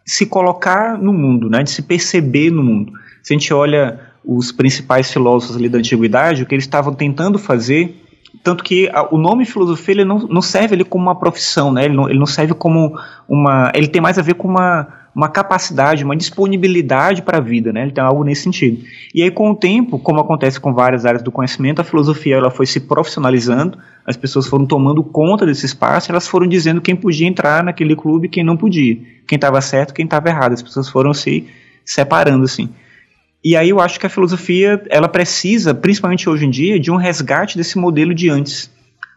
se 0.05 0.25
colocar 0.25 0.97
no 0.97 1.11
mundo, 1.11 1.49
né, 1.49 1.61
de 1.61 1.71
se 1.71 1.81
perceber 1.81 2.51
no 2.51 2.63
mundo. 2.63 2.93
Se 3.21 3.33
a 3.33 3.37
gente 3.37 3.53
olha 3.53 3.99
os 4.23 4.49
principais 4.49 5.11
filósofos 5.11 5.57
ali 5.57 5.67
da 5.67 5.77
antiguidade, 5.77 6.41
o 6.41 6.45
que 6.45 6.55
eles 6.55 6.63
estavam 6.63 6.93
tentando 6.93 7.37
fazer 7.37 7.93
tanto 8.43 8.63
que 8.63 8.89
a, 8.93 9.13
o 9.13 9.17
nome 9.17 9.45
filosofia 9.45 9.95
ele 9.95 10.05
não, 10.05 10.19
não 10.19 10.41
serve 10.41 10.75
ele 10.75 10.83
como 10.83 11.03
uma 11.03 11.15
profissão, 11.15 11.71
né? 11.71 11.85
Ele 11.85 11.95
não, 11.95 12.09
ele 12.09 12.19
não 12.19 12.25
serve 12.25 12.53
como 12.53 12.97
uma, 13.27 13.71
ele 13.73 13.87
tem 13.87 14.01
mais 14.01 14.17
a 14.17 14.21
ver 14.21 14.35
com 14.35 14.47
uma 14.47 14.87
uma 15.17 15.29
capacidade, 15.29 16.03
uma 16.03 16.15
disponibilidade 16.15 17.23
para 17.23 17.39
a 17.39 17.41
vida, 17.41 17.73
né? 17.73 17.81
Ele 17.81 17.91
tem 17.91 18.03
algo 18.03 18.23
nesse 18.23 18.43
sentido. 18.43 18.85
E 19.15 19.23
aí, 19.23 19.31
com 19.31 19.49
o 19.49 19.55
tempo, 19.55 19.97
como 19.97 20.19
acontece 20.19 20.59
com 20.59 20.71
várias 20.71 21.07
áreas 21.07 21.23
do 21.23 21.31
conhecimento, 21.31 21.81
a 21.81 21.83
filosofia 21.83 22.35
ela 22.35 22.51
foi 22.51 22.67
se 22.67 22.81
profissionalizando, 22.81 23.79
as 24.05 24.15
pessoas 24.15 24.45
foram 24.45 24.67
tomando 24.67 25.03
conta 25.03 25.43
desse 25.43 25.65
espaço, 25.65 26.11
elas 26.11 26.27
foram 26.27 26.45
dizendo 26.45 26.79
quem 26.79 26.95
podia 26.95 27.27
entrar 27.27 27.63
naquele 27.63 27.95
clube 27.95 28.29
quem 28.29 28.43
não 28.43 28.55
podia, 28.55 28.95
quem 29.27 29.37
estava 29.37 29.59
certo, 29.59 29.91
quem 29.91 30.05
estava 30.05 30.29
errado. 30.29 30.53
As 30.53 30.61
pessoas 30.61 30.87
foram 30.87 31.15
se 31.15 31.47
separando 31.83 32.43
assim. 32.43 32.69
E 33.43 33.55
aí 33.55 33.69
eu 33.69 33.79
acho 33.79 33.99
que 33.99 34.05
a 34.05 34.09
filosofia 34.09 34.83
ela 34.87 35.07
precisa, 35.07 35.73
principalmente 35.73 36.29
hoje 36.29 36.45
em 36.45 36.51
dia, 36.51 36.79
de 36.79 36.91
um 36.91 36.95
resgate 36.95 37.57
desse 37.57 37.79
modelo 37.79 38.13
de 38.13 38.29
antes. 38.29 38.69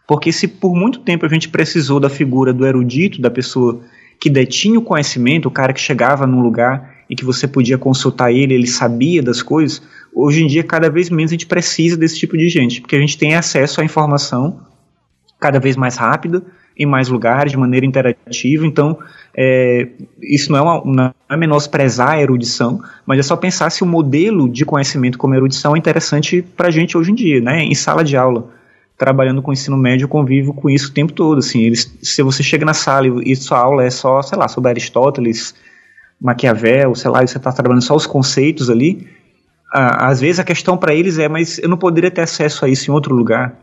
Porque 0.07 0.31
se 0.31 0.47
por 0.47 0.75
muito 0.75 1.01
tempo 1.01 1.27
a 1.27 1.29
gente 1.29 1.47
precisou 1.47 1.99
da 1.99 2.09
figura 2.09 2.51
do 2.51 2.65
erudito, 2.65 3.21
da 3.21 3.29
pessoa 3.29 3.81
que 4.21 4.29
detinha 4.29 4.77
o 4.77 4.83
conhecimento, 4.83 5.47
o 5.47 5.51
cara 5.51 5.73
que 5.73 5.81
chegava 5.81 6.27
num 6.27 6.41
lugar 6.41 6.93
e 7.09 7.15
que 7.15 7.25
você 7.25 7.47
podia 7.47 7.75
consultar 7.75 8.31
ele, 8.31 8.53
ele 8.53 8.67
sabia 8.67 9.21
das 9.23 9.41
coisas, 9.41 9.81
hoje 10.13 10.43
em 10.43 10.47
dia 10.47 10.63
cada 10.63 10.91
vez 10.91 11.09
menos 11.09 11.31
a 11.31 11.33
gente 11.33 11.47
precisa 11.47 11.97
desse 11.97 12.19
tipo 12.19 12.37
de 12.37 12.47
gente, 12.47 12.81
porque 12.81 12.95
a 12.95 12.99
gente 12.99 13.17
tem 13.17 13.33
acesso 13.33 13.81
à 13.81 13.83
informação 13.83 14.61
cada 15.39 15.59
vez 15.59 15.75
mais 15.75 15.97
rápida, 15.97 16.43
em 16.77 16.85
mais 16.85 17.09
lugares, 17.09 17.51
de 17.51 17.57
maneira 17.57 17.83
interativa, 17.83 18.65
então 18.65 18.99
é, 19.35 19.87
isso 20.21 20.51
não 20.51 20.59
é, 20.59 20.61
uma, 20.61 20.83
não 20.85 21.13
é 21.27 21.35
menosprezar 21.35 22.11
a 22.11 22.21
erudição, 22.21 22.79
mas 23.07 23.17
é 23.17 23.23
só 23.23 23.35
pensar 23.35 23.71
se 23.71 23.81
o 23.81 23.87
modelo 23.87 24.47
de 24.47 24.63
conhecimento 24.63 25.17
como 25.17 25.33
erudição 25.33 25.75
é 25.75 25.79
interessante 25.79 26.43
para 26.43 26.67
a 26.67 26.71
gente 26.71 26.95
hoje 26.95 27.11
em 27.11 27.15
dia, 27.15 27.41
né, 27.41 27.63
em 27.63 27.73
sala 27.73 28.03
de 28.03 28.15
aula 28.15 28.60
trabalhando 29.01 29.41
com 29.41 29.51
ensino 29.51 29.75
médio, 29.75 30.07
convivo 30.07 30.53
com 30.53 30.69
isso 30.69 30.91
o 30.91 30.93
tempo 30.93 31.11
todo. 31.11 31.39
Assim, 31.39 31.63
eles, 31.63 31.91
se 32.03 32.21
você 32.21 32.43
chega 32.43 32.63
na 32.63 32.75
sala 32.75 33.07
e, 33.07 33.31
e 33.31 33.35
sua 33.35 33.57
aula 33.57 33.83
é 33.83 33.89
só, 33.89 34.21
sei 34.21 34.37
lá, 34.37 34.47
sobre 34.47 34.69
Aristóteles, 34.69 35.55
Maquiavel, 36.21 36.93
sei 36.93 37.09
lá, 37.09 37.23
e 37.23 37.27
você 37.27 37.37
está 37.37 37.51
trabalhando 37.51 37.81
só 37.81 37.95
os 37.95 38.05
conceitos 38.05 38.69
ali, 38.69 39.07
às 39.73 40.21
vezes 40.21 40.39
a 40.39 40.43
questão 40.43 40.77
para 40.77 40.93
eles 40.93 41.17
é, 41.17 41.27
mas 41.27 41.57
eu 41.57 41.67
não 41.67 41.77
poderia 41.77 42.11
ter 42.11 42.21
acesso 42.21 42.63
a 42.63 42.69
isso 42.69 42.91
em 42.91 42.93
outro 42.93 43.15
lugar, 43.15 43.55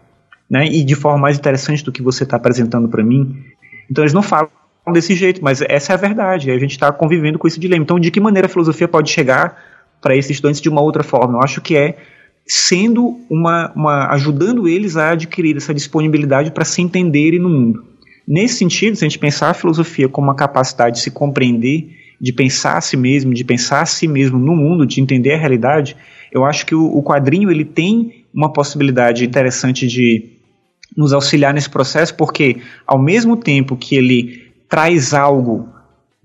né? 0.51 0.67
E 0.67 0.83
de 0.83 0.97
forma 0.97 1.19
mais 1.19 1.39
interessante 1.39 1.85
do 1.85 1.93
que 1.93 2.03
você 2.03 2.25
está 2.25 2.37
apresentando 2.37 2.89
para 2.89 3.05
mim. 3.05 3.45
Então 3.89 4.03
eles 4.03 4.13
não 4.13 4.23
falam 4.23 4.51
desse 4.93 5.15
jeito, 5.15 5.45
mas 5.45 5.63
essa 5.63 5.93
é 5.93 5.95
a 5.95 5.97
verdade. 5.97 6.51
A 6.51 6.59
gente 6.59 6.73
está 6.73 6.91
convivendo 6.91 7.39
com 7.39 7.47
esse 7.47 7.61
dilema. 7.61 7.85
Então, 7.85 8.01
de 8.01 8.11
que 8.11 8.19
maneira 8.19 8.47
a 8.47 8.49
filosofia 8.49 8.89
pode 8.89 9.09
chegar 9.09 9.57
para 10.01 10.17
esses 10.17 10.33
estudantes 10.33 10.61
de 10.61 10.69
uma 10.69 10.81
outra 10.81 11.05
forma? 11.05 11.35
Eu 11.35 11.43
acho 11.43 11.61
que 11.61 11.77
é 11.77 11.97
sendo 12.49 13.21
uma, 13.29 13.71
uma 13.77 14.07
ajudando 14.13 14.67
eles 14.67 14.97
a 14.97 15.11
adquirir 15.11 15.57
essa 15.57 15.75
disponibilidade 15.75 16.51
para 16.51 16.65
se 16.65 16.81
entenderem 16.81 17.39
no 17.39 17.51
mundo. 17.51 17.85
Nesse 18.27 18.57
sentido, 18.57 18.97
se 18.97 19.05
a 19.05 19.09
gente 19.09 19.19
pensar 19.19 19.51
a 19.51 19.55
filosofia 19.55 20.09
como 20.09 20.29
uma 20.29 20.35
capacidade 20.35 20.97
de 20.97 21.03
se 21.03 21.11
compreender, 21.11 21.91
de 22.21 22.33
pensar 22.33 22.79
a 22.79 22.81
si 22.81 22.97
mesmo, 22.97 23.35
de 23.35 23.45
pensar 23.45 23.83
a 23.83 23.87
si 23.87 24.09
mesmo 24.09 24.39
no 24.39 24.57
mundo, 24.57 24.87
de 24.87 25.01
entender 25.01 25.35
a 25.35 25.39
realidade, 25.39 25.95
eu 26.33 26.45
acho 26.45 26.65
que 26.65 26.75
o, 26.75 26.85
o 26.85 27.03
quadrinho 27.03 27.51
ele 27.51 27.65
tem 27.65 28.25
uma 28.35 28.53
possibilidade 28.53 29.25
interessante 29.25 29.87
de 29.87 30.39
nos 30.97 31.13
auxiliar 31.13 31.53
nesse 31.53 31.71
processo, 31.71 32.15
porque 32.15 32.57
ao 32.87 32.99
mesmo 32.99 33.37
tempo 33.37 33.77
que 33.77 33.95
ele 33.95 34.53
traz 34.69 35.15
algo 35.15 35.69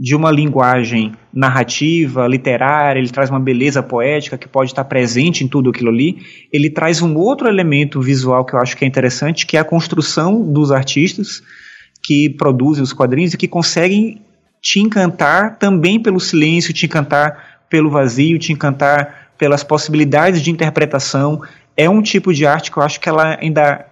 de 0.04 0.18
uma 0.18 0.30
linguagem 0.30 1.14
narrativa, 1.34 2.28
literária, 2.28 3.00
ele 3.00 3.08
traz 3.08 3.30
uma 3.30 3.40
beleza 3.40 3.82
poética 3.82 4.38
que 4.38 4.50
pode 4.50 4.72
estar 4.72 4.84
presente 4.84 5.46
em 5.46 5.48
tudo 5.48 5.70
aquilo 5.70 5.90
ali. 5.90 6.18
Ele 6.52 6.70
traz 6.70 7.02
um 7.02 7.16
outro 7.16 7.48
elemento 7.48 8.02
visual 8.02 8.44
que 8.44 8.54
eu 8.54 8.60
acho 8.60 8.76
que 8.76 8.84
é 8.84 8.88
interessante, 8.88 9.46
que 9.46 9.56
é 9.56 9.62
a 9.62 9.64
construção 9.64 10.44
dos 10.52 10.74
artistas 10.74 11.42
que 12.04 12.30
produzem 12.32 12.84
os 12.84 12.92
quadrinhos 12.92 13.34
e 13.34 13.38
que 13.38 13.48
conseguem 13.48 14.22
te 14.62 14.82
encantar 14.82 15.58
também 15.58 15.98
pelo 15.98 16.20
silêncio, 16.20 16.74
te 16.74 16.86
encantar 16.86 17.62
pelo 17.70 17.90
vazio, 17.90 18.38
te 18.38 18.52
encantar 18.52 19.30
pelas 19.38 19.64
possibilidades 19.64 20.42
de 20.42 20.52
interpretação. 20.52 21.42
É 21.78 21.90
um 21.90 22.02
tipo 22.02 22.34
de 22.34 22.46
arte 22.46 22.70
que 22.70 22.78
eu 22.78 22.84
acho 22.84 23.00
que 23.00 23.08
ela 23.08 23.38
ainda 23.40 23.86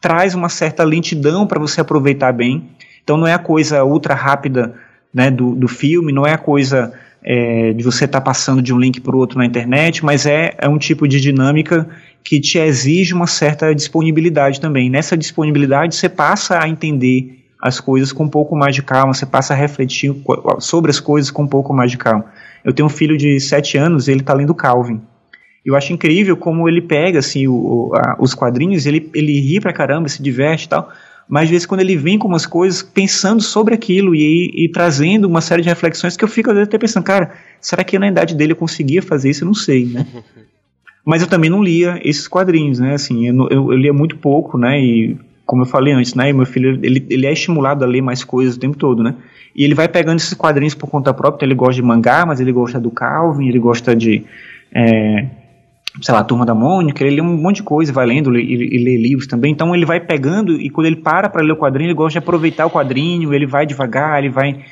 traz 0.00 0.36
uma 0.36 0.48
certa 0.48 0.84
lentidão 0.84 1.48
para 1.48 1.58
você 1.58 1.80
aproveitar 1.80 2.30
bem. 2.32 2.70
Então 3.02 3.16
não 3.16 3.26
é 3.26 3.34
a 3.34 3.40
coisa 3.40 3.82
ultra 3.82 4.14
rápida 4.14 4.85
né, 5.12 5.30
do, 5.30 5.54
do 5.54 5.68
filme, 5.68 6.12
não 6.12 6.26
é 6.26 6.32
a 6.32 6.38
coisa 6.38 6.92
é, 7.24 7.72
de 7.72 7.82
você 7.82 8.04
estar 8.04 8.20
tá 8.20 8.24
passando 8.24 8.62
de 8.62 8.72
um 8.72 8.78
link 8.78 9.00
para 9.00 9.14
o 9.14 9.18
outro 9.18 9.38
na 9.38 9.44
internet, 9.44 10.04
mas 10.04 10.26
é, 10.26 10.54
é 10.58 10.68
um 10.68 10.78
tipo 10.78 11.08
de 11.08 11.20
dinâmica 11.20 11.88
que 12.22 12.40
te 12.40 12.58
exige 12.58 13.14
uma 13.14 13.26
certa 13.26 13.74
disponibilidade 13.74 14.60
também. 14.60 14.88
Nessa 14.88 15.16
disponibilidade 15.16 15.94
você 15.94 16.08
passa 16.08 16.62
a 16.62 16.68
entender 16.68 17.44
as 17.60 17.80
coisas 17.80 18.12
com 18.12 18.24
um 18.24 18.28
pouco 18.28 18.54
mais 18.54 18.74
de 18.74 18.82
calma, 18.82 19.14
você 19.14 19.26
passa 19.26 19.54
a 19.54 19.56
refletir 19.56 20.14
sobre 20.60 20.90
as 20.90 21.00
coisas 21.00 21.30
com 21.30 21.42
um 21.42 21.48
pouco 21.48 21.72
mais 21.72 21.90
de 21.90 21.98
calma. 21.98 22.26
Eu 22.64 22.72
tenho 22.72 22.86
um 22.86 22.90
filho 22.90 23.16
de 23.16 23.40
7 23.40 23.78
anos, 23.78 24.08
ele 24.08 24.20
está 24.20 24.34
lendo 24.34 24.54
Calvin. 24.54 25.00
Eu 25.64 25.74
acho 25.74 25.92
incrível 25.92 26.36
como 26.36 26.68
ele 26.68 26.80
pega 26.80 27.18
assim 27.18 27.48
o, 27.48 27.92
a, 27.94 28.16
os 28.20 28.34
quadrinhos, 28.34 28.86
ele, 28.86 29.10
ele 29.12 29.40
ri 29.40 29.60
pra 29.60 29.72
caramba, 29.72 30.08
se 30.08 30.22
diverte 30.22 30.66
e 30.66 30.68
tal, 30.68 30.92
mas 31.28 31.44
às 31.44 31.50
vezes 31.50 31.66
quando 31.66 31.80
ele 31.80 31.96
vem 31.96 32.18
com 32.18 32.28
umas 32.28 32.46
coisas 32.46 32.82
pensando 32.82 33.42
sobre 33.42 33.74
aquilo 33.74 34.14
e, 34.14 34.50
e, 34.54 34.68
trazendo 34.70 35.26
uma 35.26 35.40
série 35.40 35.62
de 35.62 35.68
reflexões 35.68 36.16
que 36.16 36.24
eu 36.24 36.28
fico 36.28 36.50
às 36.50 36.56
vezes 36.56 36.68
até 36.68 36.78
pensando, 36.78 37.04
cara, 37.04 37.34
será 37.60 37.82
que 37.82 37.98
na 37.98 38.08
idade 38.08 38.34
dele 38.34 38.52
eu 38.52 38.56
conseguia 38.56 39.02
fazer 39.02 39.30
isso? 39.30 39.42
Eu 39.42 39.46
não 39.46 39.54
sei, 39.54 39.86
né? 39.86 40.06
Mas 41.04 41.22
eu 41.22 41.28
também 41.28 41.48
não 41.48 41.62
lia 41.62 42.00
esses 42.02 42.26
quadrinhos, 42.26 42.80
né? 42.80 42.94
Assim, 42.94 43.28
eu, 43.28 43.48
eu, 43.48 43.72
eu 43.72 43.76
lia 43.76 43.92
muito 43.92 44.16
pouco, 44.16 44.58
né? 44.58 44.80
E 44.80 45.16
como 45.44 45.62
eu 45.62 45.66
falei 45.66 45.92
antes, 45.92 46.14
né? 46.14 46.30
E 46.30 46.32
meu 46.32 46.44
filho, 46.44 46.80
ele, 46.82 47.06
ele 47.08 47.26
é 47.26 47.32
estimulado 47.32 47.84
a 47.84 47.86
ler 47.86 48.02
mais 48.02 48.24
coisas 48.24 48.56
o 48.56 48.58
tempo 48.58 48.76
todo, 48.76 49.04
né? 49.04 49.14
E 49.54 49.62
ele 49.62 49.74
vai 49.74 49.86
pegando 49.86 50.18
esses 50.18 50.34
quadrinhos 50.34 50.74
por 50.74 50.90
conta 50.90 51.14
própria. 51.14 51.38
Então 51.38 51.46
ele 51.46 51.54
gosta 51.54 51.74
de 51.74 51.82
mangá, 51.82 52.26
mas 52.26 52.40
ele 52.40 52.50
gosta 52.50 52.80
do 52.80 52.90
Calvin, 52.90 53.48
ele 53.48 53.60
gosta 53.60 53.94
de 53.94 54.24
é, 54.74 55.26
sei 56.00 56.14
lá, 56.14 56.22
Turma 56.22 56.44
da 56.44 56.54
Mônica, 56.54 57.02
ele 57.02 57.16
lê 57.16 57.22
um 57.22 57.36
monte 57.36 57.56
de 57.56 57.62
coisa, 57.62 57.92
vai 57.92 58.06
lendo 58.06 58.36
e, 58.38 58.52
e 58.52 58.84
lê 58.84 58.96
livros 58.96 59.26
também, 59.26 59.52
então 59.52 59.74
ele 59.74 59.86
vai 59.86 60.00
pegando 60.00 60.52
e 60.60 60.68
quando 60.68 60.86
ele 60.86 60.96
para 60.96 61.28
para 61.28 61.42
ler 61.42 61.52
o 61.52 61.56
quadrinho, 61.56 61.88
ele 61.88 61.94
gosta 61.94 62.12
de 62.12 62.18
aproveitar 62.18 62.66
o 62.66 62.70
quadrinho, 62.70 63.32
ele 63.32 63.46
vai 63.46 63.66
devagar, 63.66 64.18
ele 64.18 64.30
vai 64.30 64.64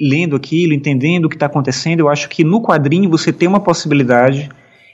lendo 0.00 0.36
aquilo, 0.36 0.72
entendendo 0.72 1.26
o 1.26 1.28
que 1.28 1.36
está 1.36 1.46
acontecendo. 1.46 2.00
Eu 2.00 2.08
acho 2.08 2.28
que 2.28 2.44
no 2.44 2.62
quadrinho 2.62 3.10
você 3.10 3.32
tem 3.32 3.48
uma 3.48 3.60
possibilidade 3.60 4.48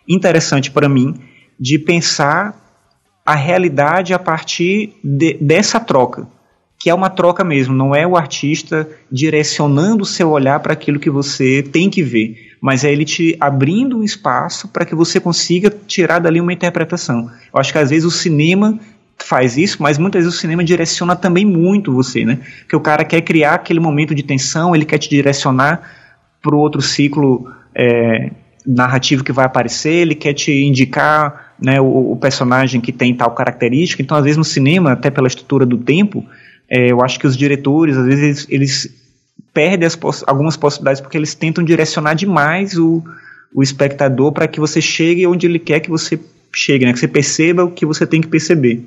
interessante 0.09 0.71
para 0.71 0.89
mim 0.89 1.15
de 1.59 1.79
pensar 1.79 2.55
a 3.25 3.35
realidade 3.35 4.15
a 4.15 4.19
partir 4.19 4.95
de, 5.05 5.35
dessa 5.35 5.79
troca, 5.79 6.27
que 6.79 6.89
é 6.89 6.95
uma 6.95 7.11
troca 7.11 7.45
mesmo, 7.45 7.75
não 7.75 7.95
é 7.95 8.07
o 8.07 8.17
artista 8.17 8.89
direcionando 9.13 10.03
o 10.03 10.07
seu 10.07 10.31
olhar 10.31 10.61
para 10.61 10.73
aquilo 10.73 10.99
que 10.99 11.11
você 11.11 11.63
tem 11.63 11.91
que 11.91 12.03
ver 12.03 12.48
mas 12.61 12.85
é 12.85 12.93
ele 12.93 13.05
te 13.05 13.37
abrindo 13.41 13.99
um 13.99 14.03
espaço 14.03 14.69
para 14.69 14.85
que 14.85 14.95
você 14.95 15.21
consiga 15.21 15.71
tirar 15.87 16.19
dali 16.19 16.41
uma 16.41 16.53
interpretação. 16.53 17.31
Eu 17.53 17.61
acho 17.61 17.73
que 17.73 17.79
às 17.79 17.91
vezes 17.91 18.05
o 18.05 18.11
cinema 18.11 18.79
faz 19.19 19.57
isso, 19.57 19.83
mas 19.83 19.99
muitas 19.99 20.23
vezes 20.23 20.37
o 20.37 20.41
cinema 20.41 20.63
direciona 20.65 21.17
também 21.17 21.45
muito 21.45 21.93
você, 21.93 22.25
né? 22.25 22.39
Que 22.69 22.77
o 22.77 22.81
cara 22.81 23.05
quer 23.05 23.21
criar 23.23 23.55
aquele 23.55 23.81
momento 23.81 24.15
de 24.15 24.23
tensão, 24.23 24.75
ele 24.75 24.85
quer 24.85 24.99
te 24.99 25.09
direcionar 25.09 25.83
para 26.41 26.55
o 26.55 26.59
outro 26.59 26.81
ciclo 26.81 27.51
é, 27.75 28.31
narrativo 28.67 29.25
que 29.25 29.33
vai 29.33 29.45
aparecer, 29.45 29.95
ele 29.95 30.15
quer 30.15 30.35
te 30.35 30.53
indicar 30.65 31.55
né, 31.61 31.81
o, 31.81 32.13
o, 32.13 32.17
personagem 32.17 32.81
que 32.81 32.93
tem 32.93 33.15
tal 33.15 33.31
característica. 33.33 34.03
Então, 34.03 34.17
às 34.17 34.25
vezes 34.25 34.37
no 34.37 34.45
cinema, 34.45 34.93
até 34.93 35.11
pela 35.11 35.27
estrutura 35.27 35.67
do 35.67 35.79
tempo, 35.79 36.25
é, 36.69 36.93
eu 36.93 37.03
acho 37.03 37.19
que 37.19 37.27
os 37.27 37.37
diretores, 37.37 37.97
às 37.97 38.05
vezes 38.05 38.23
eles, 38.23 38.47
eles 38.51 39.08
perde 39.53 39.97
poss 39.97 40.25
algumas 40.27 40.57
possibilidades 40.57 41.01
porque 41.01 41.17
eles 41.17 41.35
tentam 41.35 41.65
direcionar 41.65 42.15
demais 42.15 42.77
o, 42.79 43.03
o 43.55 43.63
espectador 43.63 44.33
para 44.33 44.47
que 44.47 44.61
você 44.61 44.81
chegue 44.81 45.27
onde 45.27 45.47
ele 45.47 45.59
quer 45.59 45.81
que 45.81 45.91
você 45.91 46.19
chegue, 46.53 46.85
né? 46.85 46.93
Que 46.93 46.99
você 46.99 47.09
perceba 47.09 47.65
o 47.65 47.71
que 47.71 47.85
você 47.85 48.07
tem 48.07 48.21
que 48.21 48.29
perceber. 48.29 48.83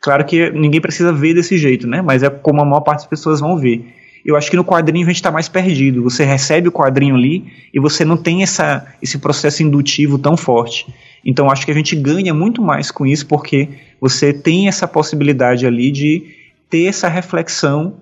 Claro 0.00 0.24
que 0.24 0.50
ninguém 0.50 0.80
precisa 0.80 1.12
ver 1.12 1.34
desse 1.34 1.58
jeito, 1.58 1.86
né? 1.86 2.00
Mas 2.00 2.22
é 2.22 2.30
como 2.30 2.60
a 2.62 2.64
maior 2.64 2.80
parte 2.80 3.00
das 3.00 3.08
pessoas 3.08 3.40
vão 3.40 3.56
ver. 3.56 3.94
Eu 4.24 4.36
acho 4.36 4.50
que 4.50 4.56
no 4.56 4.64
quadrinho 4.64 5.04
a 5.04 5.08
gente 5.08 5.16
está 5.16 5.30
mais 5.30 5.48
perdido. 5.48 6.02
Você 6.02 6.24
recebe 6.24 6.68
o 6.68 6.72
quadrinho 6.72 7.14
ali 7.14 7.44
e 7.72 7.80
você 7.80 8.04
não 8.04 8.16
tem 8.16 8.42
essa, 8.42 8.86
esse 9.02 9.18
processo 9.18 9.62
indutivo 9.62 10.18
tão 10.18 10.36
forte. 10.36 10.86
Então 11.24 11.50
acho 11.50 11.64
que 11.64 11.70
a 11.70 11.74
gente 11.74 11.96
ganha 11.96 12.32
muito 12.32 12.62
mais 12.62 12.90
com 12.90 13.06
isso 13.06 13.26
porque 13.26 13.68
você 14.00 14.32
tem 14.32 14.68
essa 14.68 14.86
possibilidade 14.88 15.66
ali 15.66 15.90
de 15.90 16.34
ter 16.68 16.84
essa 16.84 17.08
reflexão 17.08 17.94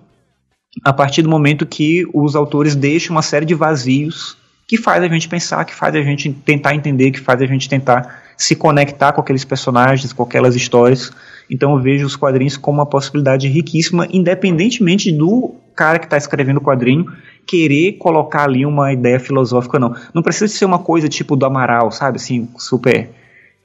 a 0.83 0.93
partir 0.93 1.21
do 1.21 1.29
momento 1.29 1.65
que 1.65 2.05
os 2.13 2.35
autores 2.35 2.75
deixam 2.75 3.15
uma 3.15 3.21
série 3.21 3.45
de 3.45 3.55
vazios 3.55 4.37
que 4.67 4.77
faz 4.77 5.03
a 5.03 5.07
gente 5.07 5.27
pensar, 5.27 5.65
que 5.65 5.73
faz 5.73 5.95
a 5.95 6.01
gente 6.01 6.31
tentar 6.31 6.75
entender, 6.75 7.11
que 7.11 7.19
faz 7.19 7.41
a 7.41 7.45
gente 7.45 7.67
tentar 7.67 8.21
se 8.37 8.55
conectar 8.55 9.11
com 9.11 9.19
aqueles 9.19 9.43
personagens, 9.43 10.13
com 10.13 10.23
aquelas 10.23 10.55
histórias. 10.55 11.11
Então 11.49 11.75
eu 11.75 11.81
vejo 11.81 12.05
os 12.05 12.15
quadrinhos 12.15 12.55
como 12.55 12.77
uma 12.77 12.85
possibilidade 12.85 13.47
riquíssima, 13.47 14.07
independentemente 14.11 15.11
do 15.11 15.55
cara 15.75 15.97
que 15.97 16.05
está 16.05 16.17
escrevendo 16.17 16.57
o 16.57 16.61
quadrinho 16.61 17.05
querer 17.47 17.93
colocar 17.93 18.43
ali 18.43 18.63
uma 18.63 18.93
ideia 18.93 19.19
filosófica 19.19 19.79
não. 19.79 19.95
Não 20.13 20.21
precisa 20.21 20.47
ser 20.47 20.65
uma 20.65 20.77
coisa 20.77 21.09
tipo 21.09 21.35
do 21.35 21.47
Amaral, 21.47 21.91
sabe, 21.91 22.17
assim, 22.17 22.47
super 22.57 23.09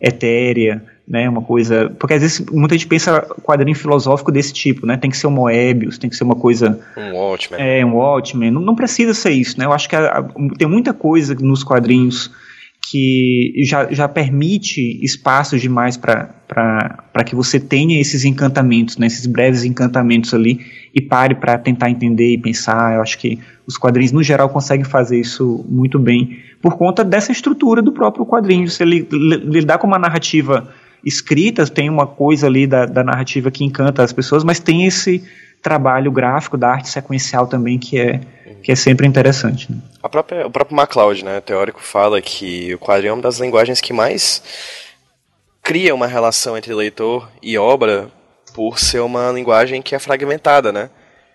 etérea, 0.01 0.83
né, 1.07 1.29
uma 1.29 1.43
coisa, 1.43 1.95
porque 1.99 2.15
às 2.15 2.23
vezes 2.23 2.47
muita 2.51 2.75
gente 2.75 2.87
pensa 2.87 3.21
quadrinho 3.43 3.77
filosófico 3.77 4.33
desse 4.33 4.53
tipo, 4.53 4.87
né, 4.87 4.97
tem 4.97 5.11
que 5.11 5.17
ser 5.17 5.27
um 5.27 5.31
Moebius, 5.31 5.99
tem 5.99 6.09
que 6.09 6.17
ser 6.17 6.25
uma 6.25 6.37
coisa... 6.37 6.81
Um 6.97 7.13
Watchmen. 7.13 7.61
É, 7.61 7.85
um 7.85 7.95
Watchmen, 7.95 8.51
não, 8.51 8.63
não 8.63 8.75
precisa 8.75 9.13
ser 9.13 9.31
isso, 9.31 9.59
né, 9.59 9.67
eu 9.67 9.73
acho 9.73 9.89
que 9.89 9.97
a, 9.97 10.19
a, 10.19 10.25
tem 10.59 10.67
muita 10.67 10.95
coisa 10.95 11.35
nos 11.35 11.63
quadrinhos 11.63 12.31
que 12.91 13.53
já, 13.65 13.91
já 13.91 14.07
permite 14.07 15.03
espaços 15.03 15.61
demais 15.61 15.97
para 15.97 17.25
que 17.25 17.35
você 17.35 17.59
tenha 17.59 18.01
esses 18.01 18.25
encantamentos, 18.25 18.99
né, 18.99 19.07
esses 19.07 19.27
breves 19.27 19.65
encantamentos 19.65 20.35
ali, 20.35 20.61
e 20.95 21.01
pare 21.01 21.35
para 21.35 21.59
tentar 21.59 21.91
entender 21.91 22.35
e 22.35 22.39
pensar. 22.39 22.95
Eu 22.95 23.03
acho 23.03 23.19
que 23.19 23.39
os 23.67 23.77
quadrinhos, 23.77 24.13
no 24.13 24.23
geral, 24.23 24.49
conseguem 24.49 24.85
fazer 24.85 25.19
isso 25.19 25.65
muito 25.69 25.99
bem, 25.99 26.39
por 26.61 26.77
conta 26.77 27.03
dessa 27.03 27.33
estrutura 27.33 27.81
do 27.81 27.91
próprio 27.91 28.27
quadrinho. 28.27 28.69
Você 28.69 28.85
lidar 28.85 29.79
com 29.79 29.87
uma 29.87 29.99
narrativa 29.99 30.69
escrita, 31.05 31.67
tem 31.67 31.91
uma 31.91 32.07
coisa 32.07 32.47
ali 32.47 32.67
da, 32.67 32.87
da 32.87 33.05
narrativa 33.05 33.51
que 33.51 33.65
encanta 33.65 34.03
as 34.03 34.13
pessoas, 34.13 34.45
mas 34.45 34.59
tem 34.59 34.87
esse 34.87 35.23
trabalho 35.63 36.13
gráfico 36.13 36.57
da 36.57 36.71
arte 36.71 36.89
sequencial 36.89 37.47
também 37.47 37.79
que 37.79 37.99
é 37.99 38.21
que 38.65 38.73
é 38.73 38.75
sempre 38.75 39.07
interessante. 39.07 39.71
Né? 39.71 39.79
A 40.03 40.09
própria, 40.09 40.47
o 40.47 40.51
próprio 40.51 40.75
MacLeod, 40.75 41.23
né, 41.23 41.41
teórico, 41.43 41.83
fala 41.83 42.21
que 42.23 42.75
o 42.75 42.79
quadrinho 42.79 43.11
é 43.11 43.13
uma 43.13 43.23
das 43.23 43.39
linguagens 43.39 43.79
que 43.79 43.93
mais 43.93 44.43
cria 45.63 45.95
uma 45.95 46.07
relação 46.07 46.57
entre 46.57 46.73
leitor 46.75 47.29
e 47.43 47.59
obra 47.59 48.09
por 48.55 48.79
ser 48.79 49.01
uma 49.01 49.31
linguagem 49.31 49.83
que 49.83 49.95
é 49.95 49.99
fragmentada, 49.99 50.73
né? 50.73 50.89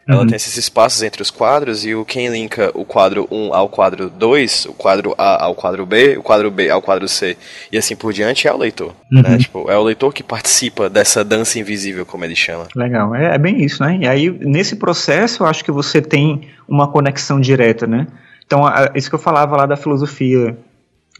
Ela 0.10 0.22
uhum. 0.22 0.28
tem 0.28 0.36
esses 0.38 0.57
espaços 0.57 1.03
entre 1.03 1.22
os 1.22 1.30
quadros 1.30 1.86
e 1.86 1.93
o 1.93 2.03
quem 2.03 2.30
linka 2.30 2.72
o 2.74 2.84
quadro 2.84 3.28
1 3.30 3.53
ao 3.53 3.70
quadro 3.70 4.10
2, 4.10 4.66
o 4.66 4.74
quadro 4.74 5.14
A 5.16 5.45
ao 5.45 5.53
quadro 5.53 5.86
B, 5.86 6.18
o 6.18 6.24
quadro 6.24 6.49
B 6.49 6.68
ao 6.68 6.82
quadro 6.82 7.07
C 7.07 7.38
e 7.72 7.78
assim 7.78 7.95
por 7.95 8.12
diante 8.12 8.47
é 8.47 8.51
o 8.51 8.57
leitor. 8.57 8.95
Uhum. 9.12 9.22
Né? 9.22 9.38
Tipo, 9.38 9.70
é 9.70 9.78
o 9.78 9.84
leitor 9.84 10.12
que 10.12 10.24
participa 10.24 10.89
dessa 10.89 11.24
dança 11.24 11.60
invisível, 11.60 12.07
como 12.07 12.26
ele 12.26 12.36
chama. 12.36 12.68
Legal, 12.76 13.14
é, 13.14 13.36
é, 13.36 13.38
bem 13.38 13.64
isso, 13.64 13.84
né? 13.84 13.99
E 14.01 14.07
aí, 14.07 14.32
nesse 14.32 14.78
processo, 14.78 15.43
eu 15.43 15.47
acho 15.47 15.64
que 15.64 15.72
você 15.72 16.01
tem 16.01 16.49
uma 16.68 16.88
conexão 16.88 17.39
direta, 17.39 17.86
né? 17.86 18.07
Então, 18.47 18.66
a, 18.66 18.89
isso 18.95 19.10
que 19.10 19.16
eu 19.16 19.20
falava 19.20 19.55
lá 19.55 19.68
da 19.68 19.78
filosofia 19.78 20.57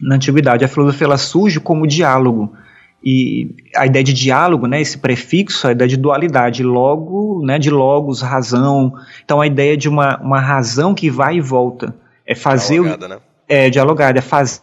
na 0.00 0.16
antiguidade, 0.16 0.64
a 0.64 0.68
filosofia 0.68 1.06
ela 1.06 1.18
surge 1.18 1.60
como 1.60 1.86
diálogo 1.86 2.52
e 3.02 3.54
a 3.74 3.86
ideia 3.86 4.04
de 4.04 4.12
diálogo, 4.12 4.66
né, 4.66 4.80
esse 4.80 4.98
prefixo, 4.98 5.66
a 5.66 5.72
ideia 5.72 5.88
de 5.88 5.96
dualidade, 5.96 6.62
logo, 6.62 7.44
né, 7.44 7.58
de 7.58 7.70
logos, 7.70 8.20
razão. 8.20 8.92
Então 9.24 9.40
a 9.40 9.46
ideia 9.46 9.76
de 9.76 9.88
uma, 9.88 10.18
uma 10.18 10.40
razão 10.40 10.94
que 10.94 11.10
vai 11.10 11.36
e 11.36 11.40
volta. 11.40 11.94
É 12.26 12.34
fazer 12.34 12.74
dialogada, 12.74 13.06
o, 13.06 13.08
né? 13.08 13.18
É, 13.48 13.70
dialogada, 13.70 14.18
é 14.18 14.22
fazer 14.22 14.60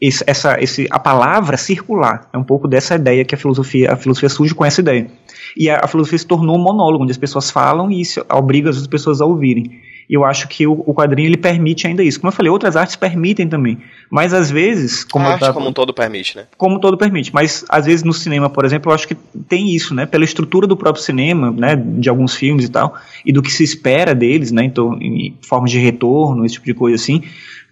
esse, 0.00 0.24
essa, 0.26 0.62
esse, 0.62 0.86
a 0.90 0.98
palavra 0.98 1.56
circular. 1.56 2.28
É 2.32 2.38
um 2.38 2.44
pouco 2.44 2.68
dessa 2.68 2.94
ideia 2.94 3.24
que 3.24 3.34
a 3.34 3.38
filosofia, 3.38 3.92
a 3.92 3.96
filosofia 3.96 4.28
surge 4.28 4.54
com 4.54 4.64
essa 4.64 4.80
ideia. 4.80 5.10
E 5.56 5.68
a, 5.68 5.80
a 5.82 5.88
filosofia 5.88 6.18
se 6.18 6.26
tornou 6.26 6.56
um 6.56 6.62
monólogo, 6.62 7.02
onde 7.02 7.12
as 7.12 7.18
pessoas 7.18 7.50
falam 7.50 7.90
e 7.90 8.00
isso 8.00 8.24
obriga 8.30 8.70
as 8.70 8.86
pessoas 8.86 9.20
a 9.20 9.26
ouvirem. 9.26 9.80
Eu 10.08 10.24
acho 10.24 10.48
que 10.48 10.66
o, 10.66 10.72
o, 10.72 10.94
quadrinho 10.94 11.28
ele 11.28 11.36
permite 11.36 11.86
ainda 11.86 12.02
isso. 12.02 12.20
Como 12.20 12.30
eu 12.30 12.36
falei, 12.36 12.50
outras 12.50 12.76
artes 12.76 12.94
permitem 12.96 13.48
também. 13.48 13.78
Mas 14.10 14.34
às 14.34 14.50
vezes. 14.50 15.02
Como 15.04 15.26
a 15.26 15.32
arte, 15.32 15.40
tava, 15.40 15.54
como 15.54 15.68
um 15.68 15.72
todo 15.72 15.94
permite, 15.94 16.36
né? 16.36 16.46
Como 16.56 16.76
um 16.76 16.78
todo 16.78 16.96
permite. 16.96 17.32
Mas 17.32 17.64
às 17.68 17.86
vezes 17.86 18.02
no 18.02 18.12
cinema, 18.12 18.50
por 18.50 18.64
exemplo, 18.64 18.90
eu 18.90 18.94
acho 18.94 19.08
que 19.08 19.14
tem 19.48 19.74
isso, 19.74 19.94
né? 19.94 20.06
Pela 20.06 20.24
estrutura 20.24 20.66
do 20.66 20.76
próprio 20.76 21.02
cinema, 21.02 21.50
né? 21.50 21.74
De 21.76 22.08
alguns 22.08 22.34
filmes 22.34 22.66
e 22.66 22.70
tal, 22.70 22.94
e 23.24 23.32
do 23.32 23.42
que 23.42 23.50
se 23.50 23.64
espera 23.64 24.14
deles, 24.14 24.52
né? 24.52 24.64
Então, 24.64 24.98
em 25.00 25.36
forma 25.42 25.66
de 25.66 25.78
retorno, 25.78 26.44
esse 26.44 26.54
tipo 26.54 26.66
de 26.66 26.74
coisa 26.74 26.96
assim. 26.96 27.22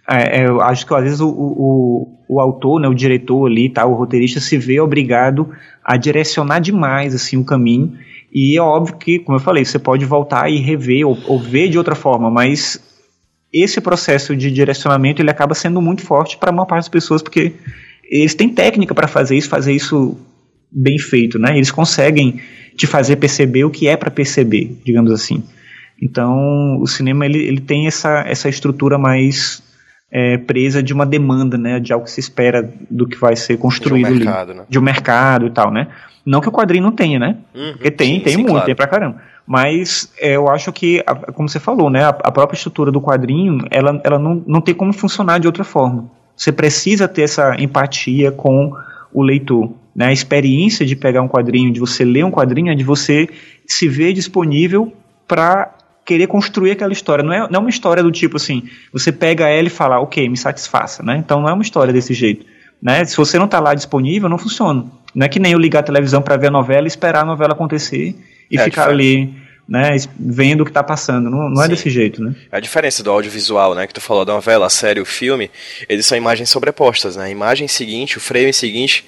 É, 0.09 0.41
é, 0.41 0.47
eu 0.47 0.59
acho 0.59 0.85
que 0.85 0.93
às 0.93 1.03
vezes 1.03 1.21
o, 1.21 1.29
o, 1.29 2.17
o, 2.27 2.39
autor, 2.41 2.79
né, 2.81 2.89
o 2.89 2.93
diretor 2.93 3.49
ali, 3.49 3.69
tá, 3.69 3.85
o 3.85 3.93
roteirista 3.93 4.41
se 4.41 4.57
vê 4.57 4.79
obrigado 4.81 5.49
a 5.81 5.95
direcionar 5.95 6.59
demais 6.59 7.15
assim 7.15 7.37
o 7.37 7.45
caminho 7.45 7.97
e 8.33 8.57
é 8.57 8.61
óbvio 8.61 8.97
que, 8.97 9.19
como 9.19 9.37
eu 9.37 9.41
falei, 9.41 9.63
você 9.63 9.77
pode 9.77 10.05
voltar 10.05 10.49
e 10.49 10.57
rever 10.57 11.07
ou, 11.07 11.17
ou 11.27 11.39
ver 11.39 11.69
de 11.69 11.77
outra 11.77 11.93
forma, 11.93 12.31
mas 12.31 12.79
esse 13.53 13.79
processo 13.79 14.35
de 14.35 14.49
direcionamento 14.49 15.21
ele 15.21 15.29
acaba 15.29 15.53
sendo 15.53 15.79
muito 15.79 16.01
forte 16.01 16.37
para 16.37 16.51
uma 16.51 16.65
parte 16.65 16.85
das 16.85 16.89
pessoas 16.89 17.21
porque 17.21 17.53
eles 18.03 18.33
têm 18.33 18.49
técnica 18.49 18.95
para 18.95 19.07
fazer 19.07 19.37
isso, 19.37 19.47
fazer 19.47 19.73
isso 19.73 20.17
bem 20.71 20.97
feito, 20.97 21.37
né? 21.37 21.55
Eles 21.55 21.69
conseguem 21.69 22.41
te 22.75 22.87
fazer 22.87 23.17
perceber 23.17 23.63
o 23.63 23.69
que 23.69 23.87
é 23.87 23.95
para 23.95 24.09
perceber, 24.09 24.75
digamos 24.83 25.11
assim. 25.11 25.43
Então, 26.01 26.79
o 26.81 26.87
cinema 26.87 27.25
ele, 27.25 27.37
ele 27.37 27.61
tem 27.61 27.85
essa, 27.85 28.23
essa 28.27 28.49
estrutura 28.49 28.97
mais 28.97 29.61
é, 30.15 30.37
presa 30.37 30.83
de 30.83 30.93
uma 30.93 31.07
demanda, 31.07 31.57
né? 31.57 31.79
De 31.79 31.91
algo 31.91 32.05
que 32.05 32.11
se 32.11 32.19
espera 32.19 32.71
do 32.87 33.07
que 33.07 33.17
vai 33.17 33.35
ser 33.35 33.57
construído 33.57 34.05
de 34.05 34.13
um 34.13 34.25
mercado, 34.25 34.51
ali, 34.51 34.59
né? 34.59 34.65
de 34.69 34.79
um 34.79 34.81
mercado 34.81 35.47
e 35.47 35.49
tal, 35.49 35.71
né? 35.71 35.87
Não 36.23 36.39
que 36.39 36.47
o 36.47 36.51
quadrinho 36.51 36.83
não 36.83 36.91
tenha, 36.91 37.17
né? 37.17 37.37
Uhum, 37.53 37.71
Porque 37.73 37.89
tem, 37.89 38.15
sim, 38.15 38.19
tem 38.19 38.33
sim, 38.33 38.37
muito, 38.37 38.51
claro. 38.51 38.65
tem 38.67 38.75
pra 38.75 38.85
caramba. 38.85 39.21
Mas 39.45 40.13
é, 40.19 40.35
eu 40.35 40.47
acho 40.47 40.71
que, 40.71 41.03
como 41.33 41.49
você 41.49 41.59
falou, 41.59 41.89
né, 41.89 42.05
a, 42.05 42.09
a, 42.09 42.31
própria 42.31 42.55
estrutura 42.55 42.91
do 42.91 43.01
quadrinho, 43.01 43.57
ela, 43.69 43.99
ela 44.03 44.19
não, 44.19 44.41
não 44.47 44.61
tem 44.61 44.73
como 44.73 44.93
funcionar 44.93 45.39
de 45.39 45.47
outra 45.47 45.63
forma. 45.63 46.05
Você 46.37 46.51
precisa 46.51 47.07
ter 47.07 47.23
essa 47.23 47.59
empatia 47.59 48.31
com 48.31 48.71
o 49.11 49.21
leitor. 49.21 49.71
Né? 49.95 50.05
A 50.07 50.13
experiência 50.13 50.85
de 50.85 50.95
pegar 50.95 51.21
um 51.21 51.27
quadrinho, 51.27 51.73
de 51.73 51.79
você 51.79 52.05
ler 52.05 52.23
um 52.23 52.31
quadrinho, 52.31 52.71
é 52.71 52.75
de 52.75 52.83
você 52.83 53.27
se 53.67 53.89
ver 53.89 54.13
disponível 54.13 54.93
para 55.27 55.73
querer 56.05 56.27
construir 56.27 56.71
aquela 56.71 56.93
história. 56.93 57.23
Não 57.23 57.33
é, 57.33 57.39
não 57.49 57.55
é 57.55 57.59
uma 57.59 57.69
história 57.69 58.03
do 58.03 58.11
tipo 58.11 58.37
assim, 58.37 58.63
você 58.91 59.11
pega 59.11 59.47
ela 59.47 59.67
e 59.67 59.71
fala, 59.71 59.99
ok, 59.99 60.27
me 60.27 60.37
satisfaça. 60.37 61.03
Né? 61.03 61.17
Então 61.17 61.41
não 61.41 61.49
é 61.49 61.53
uma 61.53 61.63
história 61.63 61.93
desse 61.93 62.13
jeito. 62.13 62.45
Né? 62.81 63.05
Se 63.05 63.15
você 63.15 63.37
não 63.37 63.45
está 63.45 63.59
lá 63.59 63.73
disponível, 63.73 64.27
não 64.27 64.37
funciona. 64.37 64.85
Não 65.15 65.25
é 65.25 65.29
que 65.29 65.39
nem 65.39 65.53
eu 65.53 65.59
ligar 65.59 65.79
a 65.79 65.83
televisão 65.83 66.21
para 66.21 66.35
ver 66.37 66.47
a 66.47 66.51
novela 66.51 66.85
e 66.85 66.87
esperar 66.87 67.21
a 67.21 67.25
novela 67.25 67.53
acontecer 67.53 68.15
e 68.49 68.57
é 68.57 68.63
ficar 68.63 68.89
ali, 68.89 69.33
né, 69.67 69.95
vendo 70.19 70.61
o 70.61 70.63
que 70.65 70.71
está 70.71 70.83
passando. 70.83 71.29
Não, 71.29 71.49
não 71.49 71.63
é 71.63 71.67
desse 71.67 71.89
jeito, 71.89 72.21
né? 72.21 72.35
A 72.51 72.59
diferença 72.59 73.03
do 73.03 73.11
audiovisual, 73.11 73.75
né, 73.75 73.85
que 73.85 73.93
tu 73.93 74.01
falou 74.01 74.25
da 74.25 74.33
novela, 74.33 74.65
a 74.65 74.69
série, 74.69 74.99
o 74.99 75.05
filme, 75.05 75.51
eles 75.87 76.05
são 76.05 76.17
imagens 76.17 76.49
sobrepostas, 76.49 77.15
né? 77.15 77.25
A 77.25 77.29
imagem 77.29 77.67
seguinte, 77.67 78.17
o 78.17 78.21
frame 78.21 78.51
seguinte, 78.51 79.05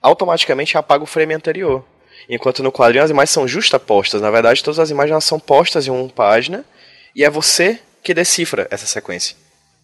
automaticamente 0.00 0.78
apaga 0.78 1.02
o 1.02 1.06
frame 1.06 1.34
anterior. 1.34 1.84
Enquanto 2.28 2.62
no 2.62 2.72
quadrinho 2.72 3.04
as 3.04 3.10
imagens 3.10 3.30
são 3.30 3.46
justapostas. 3.48 4.20
Na 4.20 4.30
verdade, 4.30 4.62
todas 4.62 4.78
as 4.78 4.90
imagens 4.90 5.24
são 5.24 5.38
postas 5.38 5.86
em 5.86 5.90
uma 5.90 6.08
página 6.08 6.64
e 7.14 7.24
é 7.24 7.30
você 7.30 7.78
que 8.02 8.14
decifra 8.14 8.66
essa 8.70 8.86
sequência. 8.86 9.36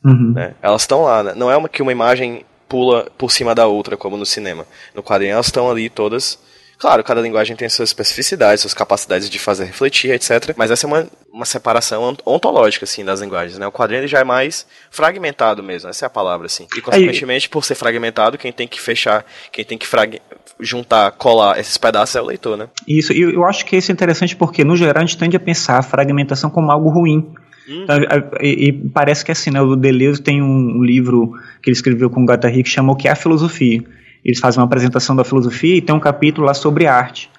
Uhum. 0.05 0.33
Né? 0.35 0.55
Elas 0.63 0.83
estão 0.83 1.03
lá. 1.03 1.23
Né? 1.23 1.33
Não 1.35 1.51
é 1.51 1.57
uma, 1.57 1.69
que 1.69 1.83
uma 1.83 1.93
imagem 1.93 2.45
pula 2.69 3.11
por 3.17 3.33
cima 3.33 3.55
da 3.55 3.67
outra, 3.67 3.97
como 3.97 4.17
no 4.17 4.27
cinema. 4.27 4.67
No 4.95 5.03
quadrinho 5.03 5.33
elas 5.33 5.47
estão 5.47 5.71
ali 5.71 5.89
todas. 5.89 6.39
Claro, 6.79 7.03
cada 7.03 7.21
linguagem 7.21 7.57
tem 7.57 7.69
suas 7.69 7.89
especificidades, 7.89 8.61
suas 8.61 8.73
capacidades 8.73 9.29
de 9.29 9.39
fazer 9.39 9.65
refletir, 9.65 10.13
etc. 10.13 10.55
Mas 10.57 10.71
essa 10.71 10.87
é 10.87 10.89
uma, 10.89 11.09
uma 11.33 11.45
separação 11.45 12.17
ontológica, 12.25 12.85
assim, 12.85 13.05
das 13.05 13.21
linguagens, 13.21 13.59
né? 13.59 13.67
O 13.67 13.73
quadrinho 13.73 14.07
já 14.07 14.21
é 14.21 14.25
mais 14.25 14.65
fragmentado 14.89 15.61
mesmo, 15.61 15.91
essa 15.91 16.05
é 16.05 16.07
a 16.07 16.11
palavra, 16.11 16.47
assim. 16.47 16.69
E, 16.77 16.81
consequentemente, 16.81 17.49
por 17.49 17.65
ser 17.65 17.75
fragmentado, 17.75 18.39
quem 18.39 18.53
tem 18.53 18.69
que 18.69 18.81
fechar, 18.81 19.25
quem 19.51 19.65
tem 19.65 19.77
que 19.77 19.89
frag... 19.89 20.23
juntar, 20.61 21.11
colar 21.13 21.59
esses 21.59 21.77
pedaços 21.77 22.15
é 22.15 22.23
o 22.23 22.27
leitor, 22.27 22.57
né? 22.57 22.69
Isso, 22.87 23.13
e 23.13 23.23
eu 23.23 23.45
acho 23.45 23.67
que 23.67 23.77
isso 23.77 23.91
é 23.91 23.93
interessante 23.93 24.37
porque, 24.37 24.63
no 24.63 24.77
geral, 24.77 25.03
a 25.03 25.07
gente 25.07 25.19
tende 25.19 25.37
a 25.37 25.41
pensar 25.41 25.79
a 25.79 25.83
fragmentação 25.83 26.49
como 26.49 26.71
algo 26.71 26.91
ruim. 26.91 27.35
Uhum. 27.69 27.87
E, 28.41 28.69
e, 28.69 28.73
parece 28.73 29.25
que 29.25 29.33
assim, 29.33 29.51
né, 29.51 29.61
o 29.61 29.77
Deleuze 29.77 30.23
tem 30.23 30.41
um, 30.41 30.79
um, 30.79 30.83
livro 30.83 31.33
que 31.63 31.69
ele 31.69 31.77
escreveu 31.77 32.09
com 32.09 32.23
o 32.23 32.25
Guattari 32.25 32.63
que 32.63 32.71
chama 32.71 32.93
O 32.93 32.97
que 32.97 33.09
é 33.09 33.11
a 33.11 33.17
filosofia. 33.17 33.85
Eles 34.25 34.39
fazem 34.39 34.61
uma 34.61 34.67
apresentação 34.67 35.15
da 35.15 35.25
filosofia 35.25 35.77
e 35.77 35.81
tem 35.81 35.95
um 35.95 36.01
capítulo 36.01 36.47
lá 36.47 36.55
sobre 36.55 36.87
arte. 36.87 37.31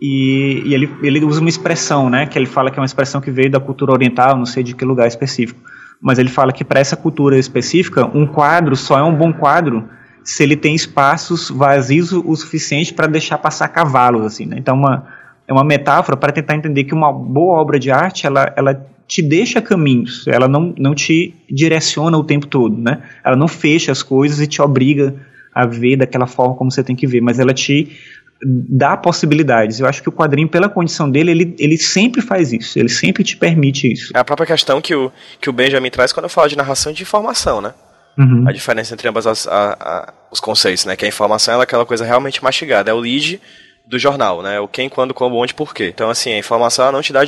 E, 0.00 0.62
e, 0.64 0.74
ele, 0.74 0.90
ele 1.02 1.24
usa 1.24 1.40
uma 1.40 1.48
expressão, 1.48 2.08
né, 2.08 2.26
que 2.26 2.38
ele 2.38 2.46
fala 2.46 2.70
que 2.70 2.78
é 2.78 2.80
uma 2.80 2.86
expressão 2.86 3.20
que 3.20 3.30
veio 3.30 3.50
da 3.50 3.60
cultura 3.60 3.92
oriental, 3.92 4.36
não 4.36 4.46
sei 4.46 4.62
de 4.62 4.74
que 4.74 4.84
lugar 4.84 5.06
específico. 5.06 5.60
Mas 6.00 6.18
ele 6.18 6.30
fala 6.30 6.52
que 6.52 6.64
para 6.64 6.80
essa 6.80 6.96
cultura 6.96 7.38
específica, 7.38 8.06
um 8.16 8.26
quadro 8.26 8.74
só 8.74 8.98
é 8.98 9.02
um 9.02 9.14
bom 9.14 9.32
quadro 9.32 9.86
se 10.24 10.42
ele 10.42 10.56
tem 10.56 10.74
espaços 10.74 11.50
vazios 11.50 12.12
o 12.12 12.34
suficiente 12.36 12.94
para 12.94 13.06
deixar 13.06 13.38
passar 13.38 13.68
cavalos, 13.68 14.24
assim, 14.24 14.46
né? 14.46 14.56
Então, 14.58 14.76
uma, 14.76 15.06
é 15.46 15.52
uma 15.52 15.64
metáfora 15.64 16.16
para 16.16 16.32
tentar 16.32 16.54
entender 16.54 16.84
que 16.84 16.94
uma 16.94 17.12
boa 17.12 17.60
obra 17.60 17.78
de 17.78 17.90
arte, 17.90 18.26
ela, 18.26 18.52
ela 18.56 18.86
te 19.06 19.20
deixa 19.20 19.60
caminhos, 19.60 20.26
ela 20.28 20.46
não, 20.46 20.72
não 20.78 20.94
te 20.94 21.34
direciona 21.50 22.16
o 22.16 22.22
tempo 22.22 22.46
todo, 22.46 22.76
né? 22.78 23.02
Ela 23.24 23.36
não 23.36 23.48
fecha 23.48 23.90
as 23.90 24.02
coisas 24.02 24.40
e 24.40 24.46
te 24.46 24.62
obriga 24.62 25.16
a 25.54 25.66
ver 25.66 25.96
daquela 25.96 26.26
forma 26.26 26.54
como 26.54 26.70
você 26.70 26.82
tem 26.82 26.94
que 26.94 27.06
ver, 27.06 27.20
mas 27.20 27.38
ela 27.38 27.52
te 27.52 27.96
dá 28.42 28.96
possibilidades. 28.96 29.80
Eu 29.80 29.86
acho 29.86 30.02
que 30.02 30.08
o 30.08 30.12
quadrinho, 30.12 30.48
pela 30.48 30.68
condição 30.68 31.10
dele, 31.10 31.30
ele, 31.30 31.56
ele 31.58 31.76
sempre 31.76 32.22
faz 32.22 32.52
isso, 32.52 32.78
ele 32.78 32.88
sempre 32.88 33.22
te 33.22 33.36
permite 33.36 33.92
isso. 33.92 34.12
É 34.14 34.20
a 34.20 34.24
própria 34.24 34.46
questão 34.46 34.80
que 34.80 34.94
o, 34.94 35.12
que 35.40 35.50
o 35.50 35.52
Benjamin 35.52 35.90
traz 35.90 36.12
quando 36.12 36.24
eu 36.24 36.30
falo 36.30 36.48
de 36.48 36.56
narração 36.56 36.92
de 36.92 37.02
informação, 37.02 37.60
né? 37.60 37.74
Uhum. 38.18 38.44
A 38.48 38.52
diferença 38.52 38.94
entre 38.94 39.08
ambas 39.08 39.26
as, 39.26 39.46
a, 39.46 39.76
a, 39.78 40.14
os 40.30 40.40
conceitos, 40.40 40.84
né? 40.84 40.96
Que 40.96 41.04
a 41.04 41.08
informação 41.08 41.60
é 41.60 41.62
aquela 41.62 41.86
coisa 41.86 42.04
realmente 42.04 42.42
mastigada, 42.42 42.90
é 42.90 42.94
o 42.94 42.98
lead 42.98 43.40
do 43.86 43.98
jornal, 43.98 44.42
né? 44.42 44.58
O 44.60 44.68
quem, 44.68 44.88
quando, 44.88 45.12
como, 45.12 45.36
onde, 45.36 45.54
porquê. 45.54 45.88
Então, 45.88 46.08
assim, 46.10 46.32
a 46.32 46.38
informação 46.38 46.90
não 46.92 47.02
te 47.02 47.12
dá 47.12 47.20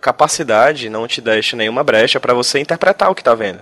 capacidade, 0.00 0.88
não 0.88 1.06
te 1.06 1.20
deixa 1.20 1.56
nenhuma 1.56 1.84
brecha 1.84 2.18
para 2.18 2.34
você 2.34 2.58
interpretar 2.58 3.10
o 3.10 3.14
que 3.14 3.22
tá 3.22 3.34
vendo. 3.34 3.60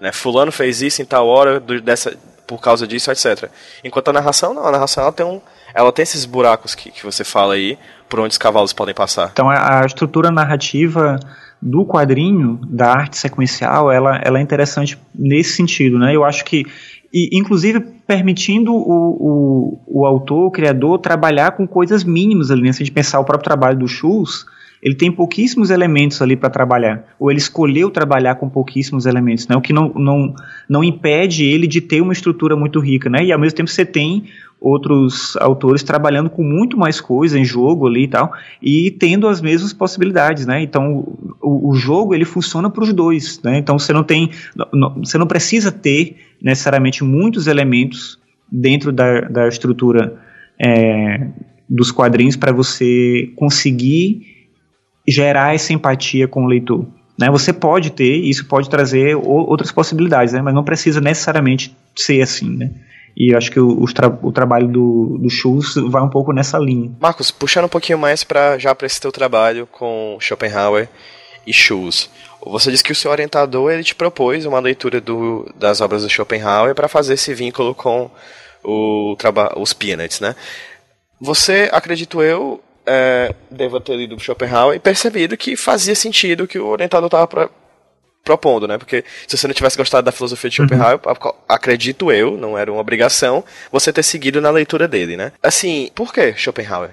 Né? 0.00 0.12
Fulano 0.12 0.52
fez 0.52 0.82
isso 0.82 1.02
em 1.02 1.04
tal 1.04 1.26
hora 1.26 1.58
do, 1.58 1.80
dessa, 1.80 2.16
por 2.46 2.60
causa 2.60 2.86
disso, 2.86 3.10
etc. 3.10 3.50
Enquanto 3.82 4.08
a 4.08 4.12
narração, 4.12 4.54
não, 4.54 4.66
a 4.66 4.70
narração 4.70 5.02
ela 5.02 5.12
tem, 5.12 5.26
um, 5.26 5.40
ela 5.74 5.92
tem 5.92 6.02
esses 6.02 6.24
buracos 6.24 6.74
que, 6.74 6.90
que 6.90 7.04
você 7.04 7.24
fala 7.24 7.54
aí, 7.54 7.78
por 8.08 8.20
onde 8.20 8.32
os 8.32 8.38
cavalos 8.38 8.72
podem 8.72 8.94
passar. 8.94 9.30
Então 9.32 9.50
a, 9.50 9.82
estrutura 9.84 10.30
narrativa 10.30 11.18
do 11.60 11.84
quadrinho, 11.84 12.60
da 12.68 12.92
arte 12.92 13.18
sequencial, 13.18 13.90
ela, 13.90 14.20
ela 14.22 14.38
é 14.38 14.42
interessante 14.42 14.98
nesse 15.14 15.54
sentido, 15.54 15.98
né? 15.98 16.14
Eu 16.14 16.24
acho 16.24 16.44
que 16.44 16.64
e 17.12 17.30
inclusive 17.32 17.80
permitindo 17.80 18.74
o, 18.74 18.78
o, 18.78 19.82
o 19.86 20.06
autor, 20.06 20.46
o 20.46 20.50
criador, 20.50 20.98
trabalhar 20.98 21.52
com 21.52 21.66
coisas 21.66 22.04
mínimas 22.04 22.50
ali, 22.50 22.62
né? 22.62 22.72
se 22.72 22.82
a 22.82 22.84
gente 22.84 22.94
pensar 22.94 23.18
o 23.20 23.24
próprio 23.24 23.44
trabalho 23.44 23.78
do 23.78 23.88
Schultz, 23.88 24.44
ele 24.82 24.94
tem 24.94 25.10
pouquíssimos 25.10 25.70
elementos 25.70 26.20
ali 26.22 26.36
para 26.36 26.50
trabalhar, 26.50 27.04
ou 27.18 27.30
ele 27.30 27.38
escolheu 27.38 27.90
trabalhar 27.90 28.36
com 28.36 28.48
pouquíssimos 28.48 29.06
elementos, 29.06 29.48
né? 29.48 29.56
o 29.56 29.60
que 29.60 29.72
não, 29.72 29.92
não, 29.94 30.34
não 30.68 30.84
impede 30.84 31.44
ele 31.44 31.66
de 31.66 31.80
ter 31.80 32.00
uma 32.00 32.12
estrutura 32.12 32.56
muito 32.56 32.78
rica, 32.80 33.08
né? 33.08 33.24
e 33.24 33.32
ao 33.32 33.38
mesmo 33.38 33.56
tempo 33.56 33.70
você 33.70 33.84
tem 33.84 34.24
outros 34.60 35.36
autores 35.36 35.82
trabalhando 35.82 36.30
com 36.30 36.42
muito 36.42 36.76
mais 36.78 37.00
coisa 37.00 37.38
em 37.38 37.44
jogo 37.44 37.86
ali 37.86 38.04
e 38.04 38.08
tal, 38.08 38.32
e 38.62 38.90
tendo 38.90 39.28
as 39.28 39.40
mesmas 39.40 39.72
possibilidades, 39.72 40.46
né? 40.46 40.62
Então 40.62 41.06
o, 41.42 41.70
o 41.70 41.74
jogo 41.74 42.14
ele 42.14 42.24
funciona 42.24 42.70
para 42.70 42.82
os 42.82 42.92
dois, 42.92 43.40
né? 43.42 43.58
Então 43.58 43.78
você 43.78 43.92
não 43.92 44.02
tem, 44.02 44.30
não, 44.72 44.94
você 44.94 45.18
não 45.18 45.26
precisa 45.26 45.70
ter 45.70 46.16
necessariamente 46.40 47.04
muitos 47.04 47.46
elementos 47.46 48.18
dentro 48.50 48.92
da, 48.92 49.22
da 49.22 49.48
estrutura 49.48 50.16
é, 50.58 51.28
dos 51.68 51.90
quadrinhos 51.90 52.36
para 52.36 52.52
você 52.52 53.30
conseguir 53.36 54.35
gerar 55.08 55.54
essa 55.54 55.72
empatia 55.72 56.26
com 56.26 56.44
o 56.44 56.48
leitor. 56.48 56.86
Né? 57.18 57.30
Você 57.30 57.52
pode 57.52 57.90
ter, 57.90 58.16
isso 58.16 58.46
pode 58.46 58.68
trazer 58.68 59.16
outras 59.16 59.72
possibilidades, 59.72 60.34
né? 60.34 60.42
mas 60.42 60.54
não 60.54 60.64
precisa 60.64 61.00
necessariamente 61.00 61.74
ser 61.94 62.20
assim. 62.20 62.56
Né? 62.56 62.70
E 63.16 63.32
eu 63.32 63.38
acho 63.38 63.50
que 63.50 63.58
o, 63.58 63.82
o, 63.82 63.86
tra 63.86 64.08
o 64.22 64.30
trabalho 64.30 64.68
do, 64.68 65.18
do 65.18 65.30
Schultz 65.30 65.74
vai 65.88 66.02
um 66.02 66.10
pouco 66.10 66.32
nessa 66.32 66.58
linha. 66.58 66.90
Marcos, 67.00 67.30
puxando 67.30 67.64
um 67.64 67.68
pouquinho 67.68 67.98
mais 67.98 68.22
para 68.22 68.58
já 68.58 68.74
para 68.74 68.86
esse 68.86 69.00
teu 69.00 69.10
trabalho 69.10 69.66
com 69.66 70.18
Schopenhauer 70.20 70.88
e 71.46 71.52
Schultz. 71.52 72.10
Você 72.44 72.70
disse 72.70 72.84
que 72.84 72.92
o 72.92 72.94
seu 72.94 73.10
orientador 73.10 73.72
ele 73.72 73.82
te 73.82 73.94
propôs 73.94 74.44
uma 74.44 74.60
leitura 74.60 75.00
do, 75.00 75.50
das 75.58 75.80
obras 75.80 76.02
do 76.02 76.10
Schopenhauer 76.10 76.74
para 76.74 76.88
fazer 76.88 77.14
esse 77.14 77.32
vínculo 77.32 77.74
com 77.74 78.10
o 78.62 79.16
os 79.56 79.72
Peanuts, 79.72 80.20
né? 80.20 80.34
Você, 81.20 81.70
acredito 81.72 82.20
eu, 82.20 82.60
é, 82.86 83.34
deva 83.50 83.80
ter 83.80 83.96
lido 83.96 84.18
Schopenhauer 84.18 84.76
e 84.76 84.80
percebido 84.80 85.36
que 85.36 85.56
fazia 85.56 85.94
sentido 85.94 86.44
o 86.44 86.48
que 86.48 86.58
o 86.58 86.66
orientador 86.66 87.06
estava 87.06 87.50
propondo, 88.24 88.66
né? 88.66 88.76
Porque 88.76 89.04
se 89.26 89.36
você 89.36 89.46
não 89.46 89.54
tivesse 89.54 89.76
gostado 89.76 90.04
da 90.04 90.12
filosofia 90.12 90.50
de 90.50 90.56
Schopenhauer, 90.56 91.00
uhum. 91.06 91.32
acredito 91.48 92.10
eu, 92.10 92.36
não 92.36 92.58
era 92.58 92.70
uma 92.70 92.80
obrigação, 92.80 93.44
você 93.70 93.92
ter 93.92 94.02
seguido 94.02 94.40
na 94.40 94.50
leitura 94.50 94.88
dele, 94.88 95.16
né? 95.16 95.32
Assim, 95.42 95.90
por 95.94 96.12
que 96.12 96.34
Schopenhauer? 96.34 96.90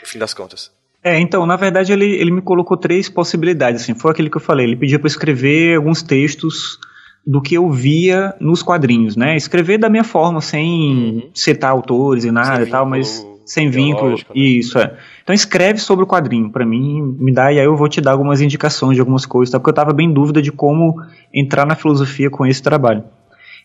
No 0.00 0.06
fim 0.06 0.18
das 0.18 0.34
contas. 0.34 0.70
É, 1.02 1.18
então, 1.18 1.46
na 1.46 1.56
verdade, 1.56 1.92
ele, 1.92 2.04
ele 2.04 2.30
me 2.30 2.42
colocou 2.42 2.76
três 2.76 3.08
possibilidades, 3.08 3.82
assim, 3.82 3.94
foi 3.94 4.10
aquele 4.10 4.28
que 4.28 4.36
eu 4.36 4.40
falei, 4.40 4.66
ele 4.66 4.76
pediu 4.76 5.00
para 5.00 5.08
escrever 5.08 5.76
alguns 5.76 6.02
textos 6.02 6.78
do 7.26 7.40
que 7.40 7.54
eu 7.54 7.70
via 7.70 8.34
nos 8.38 8.62
quadrinhos, 8.62 9.16
né? 9.16 9.36
Escrever 9.36 9.78
da 9.78 9.88
minha 9.88 10.04
forma, 10.04 10.40
sem 10.42 10.64
uhum. 10.64 11.30
citar 11.34 11.70
autores 11.70 12.24
e 12.24 12.30
nada 12.30 12.62
e 12.62 12.66
tal, 12.66 12.84
mas 12.84 13.26
sem 13.50 13.68
vínculo, 13.68 14.12
né? 14.12 14.16
isso 14.32 14.78
é. 14.78 14.96
Então 15.24 15.34
escreve 15.34 15.80
sobre 15.80 16.04
o 16.04 16.06
quadrinho 16.06 16.50
para 16.50 16.64
mim, 16.64 17.16
me 17.18 17.32
dá 17.32 17.52
e 17.52 17.58
aí 17.58 17.64
eu 17.64 17.76
vou 17.76 17.88
te 17.88 18.00
dar 18.00 18.12
algumas 18.12 18.40
indicações 18.40 18.94
de 18.94 19.00
algumas 19.00 19.26
coisas, 19.26 19.50
tá? 19.50 19.58
porque 19.58 19.70
eu 19.70 19.72
estava 19.72 19.92
bem 19.92 20.08
em 20.08 20.12
dúvida 20.12 20.40
de 20.40 20.52
como 20.52 21.02
entrar 21.34 21.66
na 21.66 21.74
filosofia 21.74 22.30
com 22.30 22.46
esse 22.46 22.62
trabalho. 22.62 23.02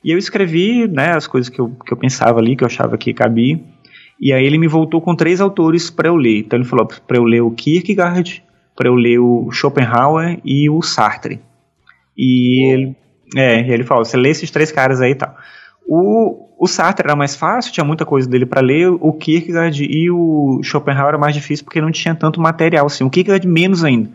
E 0.04 0.10
eu 0.10 0.18
escrevi, 0.18 0.88
né, 0.88 1.12
as 1.12 1.28
coisas 1.28 1.50
que 1.50 1.62
eu, 1.62 1.70
que 1.86 1.94
eu 1.94 1.98
pensava 1.98 2.40
ali, 2.40 2.56
que 2.56 2.64
eu 2.64 2.68
achava 2.68 2.98
que 2.98 3.14
cabia. 3.14 3.60
E 4.20 4.34
aí 4.34 4.44
ele 4.44 4.58
me 4.58 4.68
voltou 4.68 5.00
com 5.02 5.16
três 5.16 5.40
autores 5.40 5.92
para 5.92 6.08
eu 6.08 6.16
ler. 6.16 6.40
Então 6.40 6.58
ele 6.58 6.68
falou 6.68 6.88
para 6.88 7.18
eu 7.18 7.24
ler 7.24 7.42
o 7.42 7.52
Kierkegaard, 7.52 8.44
para 8.76 8.90
eu 8.90 8.96
ler 8.96 9.20
o 9.20 9.52
Schopenhauer 9.52 10.40
e 10.44 10.68
o 10.68 10.82
Sartre. 10.82 11.40
E 12.18 12.74
ele, 12.74 12.96
é, 13.36 13.60
ele 13.72 13.84
falou, 13.84 14.04
você 14.04 14.18
lê 14.18 14.30
esses 14.30 14.50
três 14.50 14.72
caras 14.72 15.00
aí 15.00 15.12
e 15.12 15.16
tal. 15.16 15.36
O, 15.88 16.48
o 16.58 16.68
Sartre 16.68 17.06
era 17.06 17.16
mais 17.16 17.36
fácil, 17.36 17.72
tinha 17.72 17.84
muita 17.84 18.06
coisa 18.06 18.28
dele 18.28 18.46
para 18.46 18.62
ler, 18.62 18.90
o 18.90 19.14
Kierkegaard 19.14 19.84
e 19.84 20.10
o 20.10 20.62
Schopenhauer 20.64 21.10
era 21.10 21.18
mais 21.18 21.36
difícil 21.36 21.64
porque 21.66 21.82
não 21.82 21.92
tinha 21.92 22.16
tanto 22.16 22.42
material 22.42 22.88
assim. 22.88 23.04
O 23.04 23.10
Kierkegaard 23.10 23.48
menos 23.48 23.84
ainda. 23.84 24.10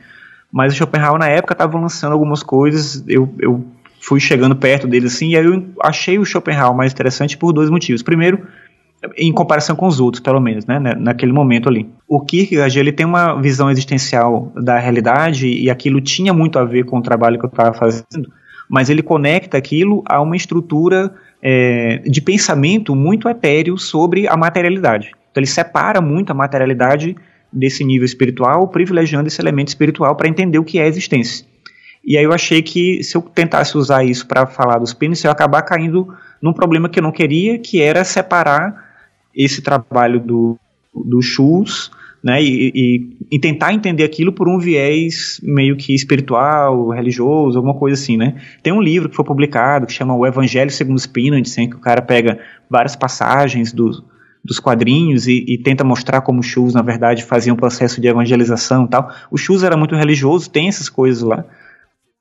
Mas 0.51 0.73
o 0.73 0.77
Schopenhauer 0.77 1.19
na 1.19 1.29
época 1.29 1.55
estava 1.55 1.79
lançando 1.79 2.13
algumas 2.13 2.43
coisas, 2.43 3.05
eu, 3.07 3.33
eu 3.39 3.65
fui 4.01 4.19
chegando 4.19 4.57
perto 4.57 4.89
dele 4.89 5.07
assim, 5.07 5.31
e 5.31 5.37
aí 5.37 5.45
eu 5.45 5.65
achei 5.81 6.19
o 6.19 6.25
Schopenhauer 6.25 6.77
mais 6.77 6.93
interessante 6.93 7.37
por 7.37 7.53
dois 7.53 7.71
motivos. 7.71 8.03
Primeiro, 8.03 8.47
em 9.17 9.33
comparação 9.33 9.75
com 9.75 9.87
os 9.87 10.01
outros, 10.01 10.23
pelo 10.23 10.41
menos, 10.41 10.67
né, 10.67 10.79
né, 10.79 10.95
naquele 10.99 11.33
momento 11.33 11.69
ali. 11.69 11.89
O 12.07 12.21
Kierkegaard, 12.21 12.79
ele 12.79 12.93
tem 12.93 13.07
uma 13.07 13.41
visão 13.41 13.71
existencial 13.71 14.53
da 14.55 14.79
realidade 14.79 15.47
e 15.49 15.71
aquilo 15.71 16.01
tinha 16.01 16.35
muito 16.35 16.59
a 16.59 16.65
ver 16.65 16.85
com 16.85 16.99
o 16.99 17.03
trabalho 17.03 17.39
que 17.39 17.45
eu 17.45 17.49
estava 17.49 17.73
fazendo, 17.73 18.31
mas 18.69 18.91
ele 18.91 19.03
conecta 19.03 19.57
aquilo 19.57 20.03
a 20.07 20.21
uma 20.21 20.37
estrutura 20.37 21.15
é, 21.43 21.99
de 22.05 22.21
pensamento 22.21 22.95
muito 22.95 23.29
etéreo 23.29 23.79
sobre 23.79 24.29
a 24.29 24.37
materialidade. 24.37 25.13
Então 25.31 25.41
ele 25.41 25.47
separa 25.47 26.01
muito 26.01 26.31
a 26.31 26.35
materialidade 26.35 27.17
desse 27.53 27.85
nível 27.85 28.05
espiritual, 28.05 28.69
privilegiando 28.69 29.29
esse 29.29 29.41
elemento 29.41 29.69
espiritual 29.69 30.15
para 30.17 30.29
entender 30.29 30.59
o 30.59 30.65
que 30.65 30.79
é 30.79 30.85
a 30.85 30.87
existência. 30.87 31.47
E 32.05 32.17
aí 32.17 32.25
eu 32.25 32.33
achei 32.33 32.63
que 32.63 33.03
se 33.03 33.17
eu 33.17 33.23
tentasse 33.23 33.77
usar 33.77 34.05
isso 34.05 34.27
para 34.27 34.47
falar 34.47 34.79
dos 34.79 34.95
pênis, 34.95 35.23
eu 35.23 35.29
ia 35.29 35.33
acabar 35.33 35.63
caindo 35.63 36.15
num 36.41 36.53
problema 36.53 36.89
que 36.89 36.99
eu 36.99 37.03
não 37.03 37.13
queria, 37.13 37.59
que 37.59 37.81
era 37.81 38.05
separar 38.05 38.89
esse 39.35 39.61
trabalho 39.61 40.19
do, 40.19 40.59
do 40.95 41.21
Schultz 41.21 41.91
né, 42.23 42.43
e, 42.43 42.71
e, 42.75 43.17
e, 43.33 43.41
tentar 43.41 43.73
entender 43.73 44.05
aquilo 44.05 44.33
por 44.33 44.47
um 44.47 44.59
viés 44.59 45.41
meio 45.43 45.77
que 45.77 45.95
espiritual, 45.95 46.91
religioso, 46.91 47.59
alguma 47.59 47.75
coisa 47.75 48.01
assim, 48.01 48.17
né. 48.17 48.35
Tem 48.63 48.73
um 48.73 48.81
livro 48.81 49.09
que 49.09 49.17
foi 49.17 49.25
publicado 49.25 49.87
que 49.87 49.93
chama 49.93 50.15
O 50.15 50.27
Evangelho 50.27 50.71
segundo 50.71 50.97
os 50.97 51.07
Pinantes, 51.07 51.57
em 51.57 51.69
que 51.69 51.77
o 51.77 51.81
cara 51.81 52.03
pega 52.03 52.39
várias 52.69 52.95
passagens 52.95 53.73
do, 53.73 54.05
dos 54.45 54.61
quadrinhos 54.61 55.27
e, 55.27 55.45
e, 55.49 55.59
tenta 55.63 55.83
mostrar 55.83 56.21
como 56.21 56.41
o 56.41 56.43
Schultz, 56.43 56.75
na 56.75 56.83
verdade, 56.83 57.25
fazia 57.25 57.53
um 57.53 57.57
processo 57.57 58.01
de 58.01 58.09
evangelização 58.09 58.85
e 58.85 58.89
tal. 58.89 59.11
O 59.31 59.39
Schultz 59.39 59.63
era 59.63 59.77
muito 59.77 59.95
religioso, 59.95 60.51
tem 60.51 60.69
essas 60.69 60.91
coisas 60.91 61.23
lá, 61.23 61.45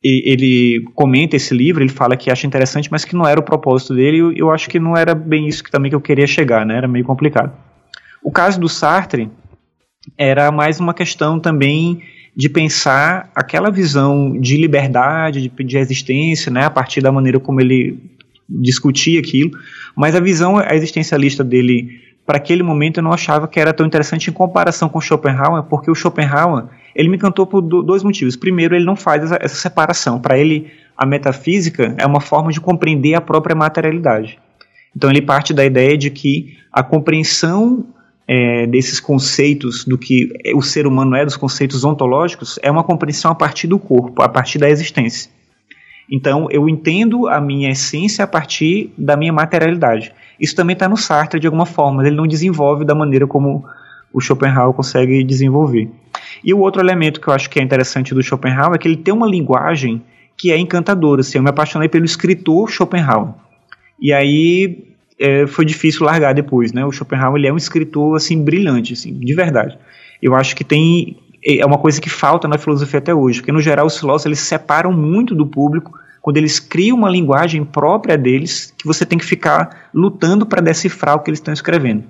e 0.02 0.32
ele 0.32 0.86
comenta 0.96 1.36
esse 1.36 1.54
livro, 1.54 1.84
ele 1.84 1.92
fala 1.92 2.16
que 2.16 2.32
acha 2.32 2.48
interessante, 2.48 2.90
mas 2.90 3.04
que 3.04 3.16
não 3.16 3.28
era 3.28 3.40
o 3.40 3.44
propósito 3.44 3.94
dele, 3.94 4.16
e 4.16 4.20
eu, 4.20 4.32
eu 4.32 4.52
acho 4.52 4.70
que 4.70 4.80
não 4.80 4.96
era 4.96 5.14
bem 5.14 5.46
isso 5.46 5.62
que 5.62 5.70
também 5.70 5.90
que 5.90 5.96
eu 5.96 6.02
queria 6.02 6.26
chegar, 6.26 6.66
né? 6.66 6.78
Era 6.78 6.88
meio 6.88 7.04
complicado. 7.04 7.52
O 8.24 8.32
caso 8.32 8.60
do 8.60 8.70
Sartre 8.70 9.30
era 10.18 10.52
mais 10.52 10.80
uma 10.80 10.94
questão 10.94 11.40
também 11.40 12.02
de 12.36 12.48
pensar 12.48 13.30
aquela 13.36 13.70
visão 13.70 14.40
de 14.40 14.58
liberdade, 14.58 15.42
de, 15.42 15.64
de 15.64 15.78
existência, 15.78 16.52
né, 16.52 16.66
a 16.66 16.70
partir 16.70 17.02
da 17.02 17.12
maneira 17.12 17.40
como 17.40 17.60
ele 17.60 17.98
discutia 18.48 19.20
aquilo, 19.20 19.52
mas 19.96 20.16
a 20.16 20.20
visão 20.20 20.62
existencialista 20.72 21.44
dele 21.44 22.00
para 22.26 22.38
aquele 22.38 22.62
momento 22.62 22.98
eu 22.98 23.04
não 23.04 23.12
achava 23.12 23.48
que 23.48 23.60
era 23.60 23.74
tão 23.74 23.86
interessante 23.86 24.30
em 24.30 24.34
comparação 24.34 24.88
com 24.88 25.02
Schopenhauer, 25.02 25.64
porque 25.64 25.90
o 25.90 25.96
Schopenhauer 25.96 26.66
ele 26.96 27.10
me 27.10 27.16
encantou 27.16 27.48
por 27.48 27.62
dois 27.62 28.04
motivos. 28.04 28.36
Primeiro, 28.36 28.76
ele 28.76 28.86
não 28.86 28.96
faz 28.96 29.24
essa, 29.24 29.40
essa 29.42 29.56
separação. 29.56 30.20
Para 30.20 30.38
ele, 30.38 30.72
a 30.96 31.06
metafísica 31.06 31.96
é 31.98 32.06
uma 32.06 32.22
forma 32.22 32.52
de 32.52 32.62
compreender 32.62 33.16
a 33.16 33.22
própria 33.22 33.56
materialidade. 33.56 34.38
Então, 34.96 35.10
ele 35.10 35.22
parte 35.22 35.54
da 35.54 35.66
ideia 35.66 35.98
de 35.98 36.10
que 36.10 36.58
a 36.72 36.84
compreensão 36.84 37.86
é, 38.32 38.68
desses 38.68 39.00
conceitos 39.00 39.84
do 39.84 39.98
que 39.98 40.32
o 40.54 40.62
ser 40.62 40.86
humano 40.86 41.16
é, 41.16 41.26
dos 41.26 41.36
conceitos 41.36 41.84
ontológicos, 41.84 42.60
é 42.62 42.70
uma 42.70 42.84
compreensão 42.84 43.32
a 43.32 43.36
partir 43.36 43.66
do 43.66 43.80
corpo, 43.80 44.22
a 44.22 44.30
partir 44.30 44.60
da 44.60 44.70
existência. 44.70 45.32
Então, 46.12 46.48
eu 46.52 46.70
entendo 46.70 47.28
a 47.28 47.42
minha 47.42 47.72
essência 47.72 48.24
a 48.24 48.28
partir 48.28 48.94
da 48.96 49.18
minha 49.18 49.34
materialidade. 49.34 50.14
Isso 50.40 50.56
também 50.56 50.76
está 50.76 50.88
no 50.88 50.96
Sartre 50.96 51.40
de 51.40 51.48
alguma 51.48 51.66
forma, 51.66 52.06
ele 52.06 52.16
não 52.16 52.28
desenvolve 52.28 52.86
da 52.86 52.94
maneira 52.94 53.26
como 53.26 53.66
o 54.14 54.22
Schopenhauer 54.22 54.76
consegue 54.76 55.24
desenvolver. 55.24 55.90
E 56.44 56.54
o 56.54 56.60
outro 56.60 56.84
elemento 56.84 57.20
que 57.20 57.28
eu 57.28 57.34
acho 57.34 57.50
que 57.50 57.60
é 57.60 57.64
interessante 57.64 58.14
do 58.14 58.22
Schopenhauer 58.22 58.76
é 58.76 58.78
que 58.78 58.88
ele 58.88 58.98
tem 58.98 59.12
uma 59.12 59.28
linguagem 59.28 60.04
que 60.38 60.52
é 60.52 60.58
encantadora. 60.58 61.22
Assim, 61.22 61.40
eu 61.40 61.44
me 61.44 61.50
apaixonei 61.50 61.90
pelo 61.90 62.06
escritor 62.06 62.70
Schopenhauer. 62.70 63.34
E 64.00 64.14
aí 64.14 64.89
é, 65.20 65.46
foi 65.46 65.66
difícil 65.66 66.06
largar 66.06 66.34
depois, 66.34 66.72
né? 66.72 66.86
O 66.86 66.92
Schopenhauer 66.92 67.38
ele 67.38 67.48
é 67.48 67.54
um 67.54 67.58
escritor 67.58 68.16
assim 68.16 68.42
brilhante, 68.42 68.94
assim, 68.94 69.14
de 69.14 69.36
verdade. 69.36 69.78
Eu 70.22 70.36
acho 70.36 70.56
que 70.56 70.64
tem 70.64 71.18
é 71.46 71.66
uma 71.66 71.78
coisa 71.78 72.02
que 72.02 72.10
falta 72.10 72.48
na 72.48 72.58
filosofia 72.58 73.00
até 73.00 73.14
hoje, 73.14 73.40
porque 73.40 73.52
no 73.52 73.62
geral 73.62 73.86
os 73.86 73.98
filósofos 73.98 74.26
eles 74.26 74.40
se 74.40 74.46
separam 74.46 74.92
muito 74.92 75.34
do 75.34 75.48
público 75.48 75.98
quando 76.22 76.36
eles 76.36 76.60
criam 76.60 76.98
uma 76.98 77.10
linguagem 77.10 77.64
própria 77.64 78.18
deles 78.18 78.74
que 78.78 78.86
você 78.86 79.06
tem 79.06 79.18
que 79.18 79.26
ficar 79.26 79.90
lutando 79.94 80.46
para 80.46 80.62
decifrar 80.62 81.16
o 81.16 81.20
que 81.20 81.30
eles 81.30 81.40
estão 81.40 81.54
escrevendo. 81.54 82.04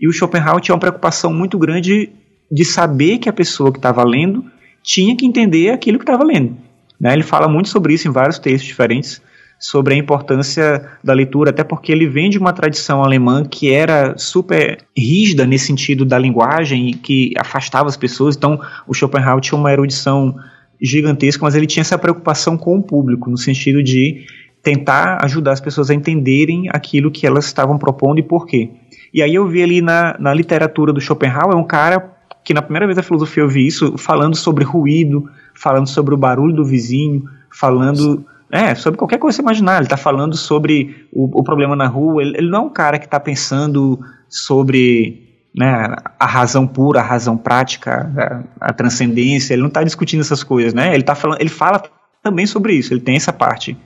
E 0.00 0.08
o 0.08 0.12
Schopenhauer 0.12 0.60
tinha 0.60 0.74
uma 0.74 0.80
preocupação 0.80 1.32
muito 1.32 1.58
grande 1.58 2.10
de 2.50 2.64
saber 2.64 3.18
que 3.18 3.28
a 3.28 3.32
pessoa 3.32 3.70
que 3.70 3.78
estava 3.78 4.02
lendo 4.02 4.44
tinha 4.82 5.16
que 5.16 5.26
entender 5.26 5.70
aquilo 5.70 5.98
que 5.98 6.02
estava 6.04 6.24
lendo. 6.24 6.56
Né? 6.98 7.12
Ele 7.12 7.22
fala 7.22 7.48
muito 7.48 7.68
sobre 7.68 7.94
isso 7.94 8.08
em 8.08 8.10
vários 8.10 8.38
textos 8.38 8.66
diferentes, 8.66 9.20
sobre 9.58 9.94
a 9.94 9.96
importância 9.96 10.84
da 11.02 11.12
leitura, 11.12 11.50
até 11.50 11.64
porque 11.64 11.90
ele 11.90 12.06
vem 12.06 12.28
de 12.28 12.38
uma 12.38 12.52
tradição 12.52 13.02
alemã 13.02 13.44
que 13.44 13.72
era 13.72 14.16
super 14.18 14.78
rígida 14.96 15.46
nesse 15.46 15.66
sentido 15.66 16.04
da 16.04 16.18
linguagem 16.18 16.90
e 16.90 16.94
que 16.94 17.32
afastava 17.38 17.88
as 17.88 17.96
pessoas. 17.96 18.36
Então, 18.36 18.60
o 18.86 18.92
Schopenhauer 18.92 19.40
tinha 19.40 19.58
uma 19.58 19.72
erudição 19.72 20.34
gigantesca, 20.80 21.44
mas 21.44 21.54
ele 21.54 21.66
tinha 21.66 21.80
essa 21.80 21.96
preocupação 21.96 22.56
com 22.56 22.76
o 22.76 22.82
público, 22.82 23.30
no 23.30 23.38
sentido 23.38 23.82
de 23.82 24.26
tentar 24.62 25.18
ajudar 25.22 25.52
as 25.52 25.60
pessoas 25.60 25.90
a 25.90 25.94
entenderem 25.94 26.68
aquilo 26.70 27.10
que 27.10 27.26
elas 27.26 27.46
estavam 27.46 27.78
propondo 27.78 28.18
e 28.18 28.22
por 28.22 28.46
quê. 28.46 28.70
E 29.12 29.22
aí 29.22 29.34
eu 29.34 29.46
vi 29.46 29.62
ali 29.62 29.80
na, 29.80 30.16
na 30.18 30.34
literatura 30.34 30.92
do 30.92 31.00
Schopenhauer 31.00 31.56
um 31.56 31.64
cara 31.64 32.12
que 32.42 32.52
na 32.52 32.60
primeira 32.60 32.86
vez 32.86 32.96
da 32.96 33.02
filosofia 33.02 33.42
eu 33.42 33.48
vi 33.48 33.66
isso, 33.66 33.96
falando 33.96 34.36
sobre 34.36 34.64
ruído, 34.64 35.28
falando 35.54 35.86
sobre 35.86 36.14
o 36.14 36.18
barulho 36.18 36.54
do 36.54 36.64
vizinho, 36.64 37.24
falando 37.50 38.24
é, 38.54 38.72
sobre 38.76 38.96
qualquer 38.96 39.18
coisa 39.18 39.36
que 39.36 39.42
você 39.42 39.42
imaginar. 39.42 39.78
Ele 39.78 39.86
está 39.86 39.96
falando 39.96 40.36
sobre 40.36 41.08
o, 41.12 41.40
o, 41.40 41.42
problema 41.42 41.74
na 41.74 41.88
rua. 41.88 42.22
Ele, 42.22 42.36
ele, 42.38 42.48
não 42.48 42.58
é 42.58 42.62
um 42.62 42.70
cara 42.70 43.00
que 43.00 43.04
está 43.04 43.18
pensando 43.18 43.98
sobre 44.28 45.48
né, 45.52 45.96
a 46.20 46.24
razão 46.24 46.64
pura, 46.64 47.00
a 47.00 47.02
razão 47.02 47.36
prática, 47.36 48.44
a, 48.60 48.68
a 48.68 48.72
transcendência. 48.72 49.54
Ele 49.54 49.62
não 49.62 49.68
está 49.68 49.82
discutindo 49.82 50.20
essas 50.20 50.44
coisas, 50.44 50.72
né? 50.72 50.94
Ele 50.94 51.02
tá 51.02 51.16
falando, 51.16 51.40
ele 51.40 51.50
fala 51.50 51.82
também 52.22 52.46
sobre 52.46 52.74
isso. 52.74 52.94
Ele 52.94 53.00
tem 53.00 53.16
essa 53.16 53.32
parte 53.32 53.76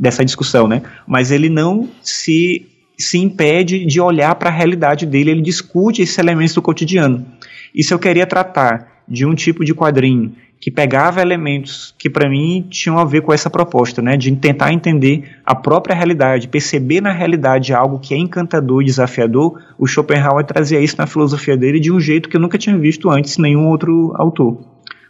dessa 0.00 0.24
discussão, 0.24 0.66
né? 0.66 0.80
Mas 1.06 1.30
ele 1.30 1.50
não 1.50 1.86
se 2.00 2.72
se 2.98 3.18
impede 3.18 3.84
de 3.84 4.00
olhar 4.00 4.34
para 4.36 4.48
a 4.48 4.52
realidade 4.52 5.04
dele. 5.04 5.30
Ele 5.30 5.42
discute 5.42 6.00
esses 6.00 6.16
elementos 6.16 6.54
do 6.54 6.62
cotidiano. 6.62 7.26
E 7.74 7.84
se 7.84 7.92
eu 7.92 7.98
queria 7.98 8.26
tratar 8.26 9.02
de 9.06 9.26
um 9.26 9.34
tipo 9.34 9.62
de 9.62 9.74
quadrinho 9.74 10.34
que 10.60 10.70
pegava 10.70 11.20
elementos 11.20 11.94
que 11.98 12.08
para 12.08 12.28
mim 12.28 12.66
tinham 12.68 12.98
a 12.98 13.04
ver 13.04 13.20
com 13.20 13.32
essa 13.32 13.50
proposta, 13.50 14.00
né, 14.00 14.16
de 14.16 14.34
tentar 14.36 14.72
entender 14.72 15.36
a 15.44 15.54
própria 15.54 15.94
realidade, 15.94 16.48
perceber 16.48 17.00
na 17.00 17.12
realidade 17.12 17.72
algo 17.72 17.98
que 17.98 18.14
é 18.14 18.16
encantador 18.16 18.82
e 18.82 18.86
desafiador, 18.86 19.60
o 19.78 19.86
Schopenhauer 19.86 20.44
trazia 20.44 20.80
isso 20.80 20.96
na 20.98 21.06
filosofia 21.06 21.56
dele 21.56 21.78
de 21.78 21.92
um 21.92 22.00
jeito 22.00 22.28
que 22.28 22.36
eu 22.36 22.40
nunca 22.40 22.58
tinha 22.58 22.76
visto 22.76 23.10
antes 23.10 23.38
nenhum 23.38 23.68
outro 23.68 24.12
autor, 24.16 24.58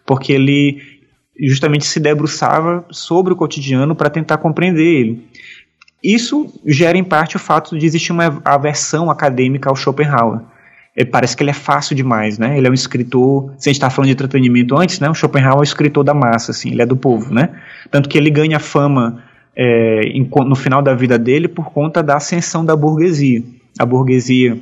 porque 0.05 0.33
ele 0.33 0.81
justamente 1.39 1.87
se 1.87 2.01
debruçava 2.01 2.85
sobre 2.91 3.33
o 3.33 3.37
cotidiano 3.37 3.95
para 3.95 4.11
tentar 4.11 4.39
compreender 4.39 4.83
ele. 4.83 5.29
Isso 6.03 6.53
gera 6.65 6.97
em 6.97 7.05
parte 7.05 7.37
o 7.37 7.39
fato 7.39 7.79
de 7.79 7.87
existir 7.87 8.13
uma 8.13 8.41
aversão 8.45 9.11
acadêmica 9.11 9.69
ao 9.69 9.77
Schopenhauer 9.77 10.41
parece 11.05 11.37
que 11.37 11.43
ele 11.43 11.51
é 11.51 11.55
fácil 11.55 11.95
demais, 11.95 12.39
né? 12.39 12.57
Ele 12.57 12.67
é 12.67 12.71
um 12.71 12.75
escritor, 12.75 13.53
se 13.59 13.69
a 13.69 13.71
gente 13.71 13.77
está 13.77 13.91
falando 13.91 14.07
de 14.07 14.13
entretenimento 14.13 14.77
antes, 14.77 14.99
né? 14.99 15.11
O 15.11 15.15
Schopenhauer 15.15 15.59
é 15.59 15.61
o 15.61 15.63
escritor 15.63 16.03
da 16.03 16.15
massa, 16.15 16.53
assim, 16.53 16.71
ele 16.71 16.81
é 16.81 16.87
do 16.87 16.97
povo, 16.97 17.35
né? 17.35 17.51
Tanto 17.91 18.09
que 18.09 18.17
ele 18.17 18.31
ganha 18.31 18.59
fama 18.59 19.23
é, 19.55 20.03
em, 20.05 20.29
no 20.47 20.55
final 20.55 20.81
da 20.81 20.95
vida 20.95 21.19
dele 21.19 21.49
por 21.49 21.71
conta 21.71 22.03
da 22.03 22.17
ascensão 22.17 22.65
da 22.65 22.75
burguesia. 22.75 23.43
A 23.79 23.85
burguesia 23.85 24.59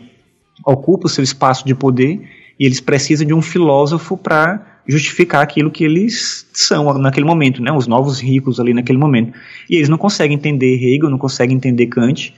ocupa 0.67 1.07
o 1.07 1.11
seu 1.11 1.23
espaço 1.23 1.65
de 1.65 1.75
poder 1.75 2.21
e 2.59 2.67
eles 2.67 2.81
precisam 2.81 3.27
de 3.27 3.35
um 3.35 3.43
filósofo 3.43 4.17
para 4.17 4.75
justificar 4.87 5.43
aquilo 5.43 5.71
que 5.71 5.85
eles 5.85 6.47
são 6.53 6.93
naquele 6.99 7.27
momento, 7.27 7.63
né? 7.63 7.73
Os 7.73 7.87
novos 7.87 8.21
ricos 8.21 8.61
ali 8.61 8.75
naquele 8.75 8.99
momento. 8.99 9.33
E 9.69 9.77
eles 9.77 9.89
não 9.89 9.97
conseguem 9.99 10.37
entender 10.37 10.75
Hegel, 10.75 11.11
não 11.11 11.19
conseguem 11.19 11.57
entender 11.57 11.87
Kant, 11.87 12.35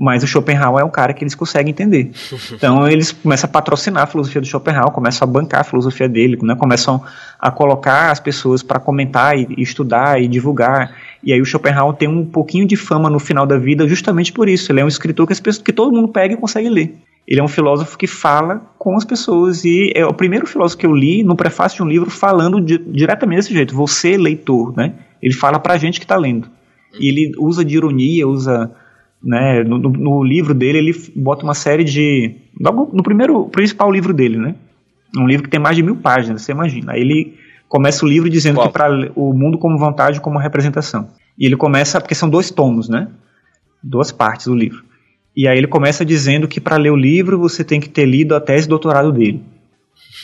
mas 0.00 0.22
o 0.22 0.26
Schopenhauer 0.26 0.80
é 0.80 0.84
um 0.84 0.88
cara 0.90 1.12
que 1.12 1.22
eles 1.22 1.34
conseguem 1.34 1.72
entender. 1.72 2.10
Então 2.52 2.88
eles 2.88 3.12
começam 3.12 3.48
a 3.48 3.52
patrocinar 3.52 4.02
a 4.04 4.06
filosofia 4.06 4.40
do 4.40 4.46
Schopenhauer, 4.46 4.90
começam 4.90 5.28
a 5.28 5.30
bancar 5.30 5.60
a 5.60 5.64
filosofia 5.64 6.08
dele, 6.08 6.38
né, 6.42 6.54
começam 6.54 7.02
a 7.38 7.50
colocar 7.50 8.10
as 8.10 8.18
pessoas 8.18 8.62
para 8.62 8.80
comentar 8.80 9.38
e, 9.38 9.46
e, 9.56 9.62
estudar 9.62 10.20
e 10.20 10.26
divulgar. 10.26 10.94
E 11.22 11.32
aí 11.32 11.40
o 11.40 11.44
Schopenhauer 11.44 11.94
tem 11.96 12.08
um 12.08 12.24
pouquinho 12.24 12.66
de 12.66 12.76
fama 12.76 13.10
no 13.10 13.18
final 13.18 13.46
da 13.46 13.58
vida 13.58 13.86
justamente 13.86 14.32
por 14.32 14.48
isso. 14.48 14.72
Ele 14.72 14.80
é 14.80 14.84
um 14.84 14.88
escritor 14.88 15.26
que, 15.26 15.32
as 15.32 15.40
pessoas, 15.40 15.62
que 15.62 15.72
todo 15.72 15.92
mundo 15.92 16.08
pega 16.08 16.32
e 16.32 16.36
consegue 16.36 16.68
ler. 16.70 16.94
Ele 17.28 17.40
é 17.40 17.42
um 17.42 17.48
filósofo 17.48 17.98
que 17.98 18.06
fala 18.06 18.62
com 18.78 18.96
as 18.96 19.04
pessoas 19.04 19.64
e 19.64 19.92
é 19.94 20.04
o 20.06 20.14
primeiro 20.14 20.46
filósofo 20.46 20.78
que 20.78 20.86
eu 20.86 20.94
li 20.94 21.22
no 21.22 21.36
prefácio 21.36 21.76
de 21.76 21.82
um 21.82 21.88
livro 21.88 22.10
falando 22.10 22.60
di 22.60 22.78
diretamente 22.78 23.42
desse 23.42 23.54
jeito. 23.54 23.74
Você, 23.74 24.16
leitor, 24.16 24.74
né? 24.76 24.94
Ele 25.22 25.34
fala 25.34 25.58
para 25.58 25.74
a 25.74 25.78
gente 25.78 26.00
que 26.00 26.04
está 26.04 26.16
lendo. 26.16 26.48
E 26.98 27.08
ele 27.08 27.32
usa 27.38 27.64
de 27.64 27.76
ironia, 27.76 28.26
usa 28.26 28.70
né? 29.22 29.62
No, 29.62 29.78
no, 29.78 30.24
livro 30.24 30.54
dele, 30.54 30.78
ele 30.78 31.12
bota 31.14 31.44
uma 31.44 31.54
série 31.54 31.84
de. 31.84 32.36
Logo 32.58 32.90
no 32.92 33.02
primeiro, 33.02 33.46
principal 33.46 33.90
livro 33.90 34.12
dele, 34.12 34.36
né? 34.36 34.54
Um 35.16 35.26
livro 35.26 35.44
que 35.44 35.50
tem 35.50 35.60
mais 35.60 35.76
de 35.76 35.82
mil 35.82 35.96
páginas, 35.96 36.42
você 36.42 36.52
imagina. 36.52 36.92
Aí 36.92 37.00
ele 37.00 37.34
começa 37.68 38.04
o 38.04 38.08
livro 38.08 38.28
dizendo 38.30 38.56
Qual? 38.56 38.66
que 38.66 38.72
para 38.72 39.12
o 39.14 39.32
mundo 39.32 39.58
como 39.58 39.78
vontade, 39.78 40.20
como 40.20 40.38
representação. 40.38 41.08
E 41.38 41.46
ele 41.46 41.56
começa, 41.56 42.00
porque 42.00 42.14
são 42.14 42.28
dois 42.28 42.50
tomos, 42.50 42.88
né? 42.88 43.08
Duas 43.82 44.12
partes 44.12 44.46
do 44.46 44.54
livro. 44.54 44.84
E 45.36 45.46
aí 45.46 45.56
ele 45.56 45.66
começa 45.66 46.04
dizendo 46.04 46.48
que 46.48 46.60
para 46.60 46.76
ler 46.76 46.90
o 46.90 46.96
livro 46.96 47.38
você 47.38 47.64
tem 47.64 47.80
que 47.80 47.88
ter 47.88 48.04
lido 48.04 48.34
a 48.34 48.40
tese 48.40 48.64
de 48.64 48.70
doutorado 48.70 49.12
dele. 49.12 49.42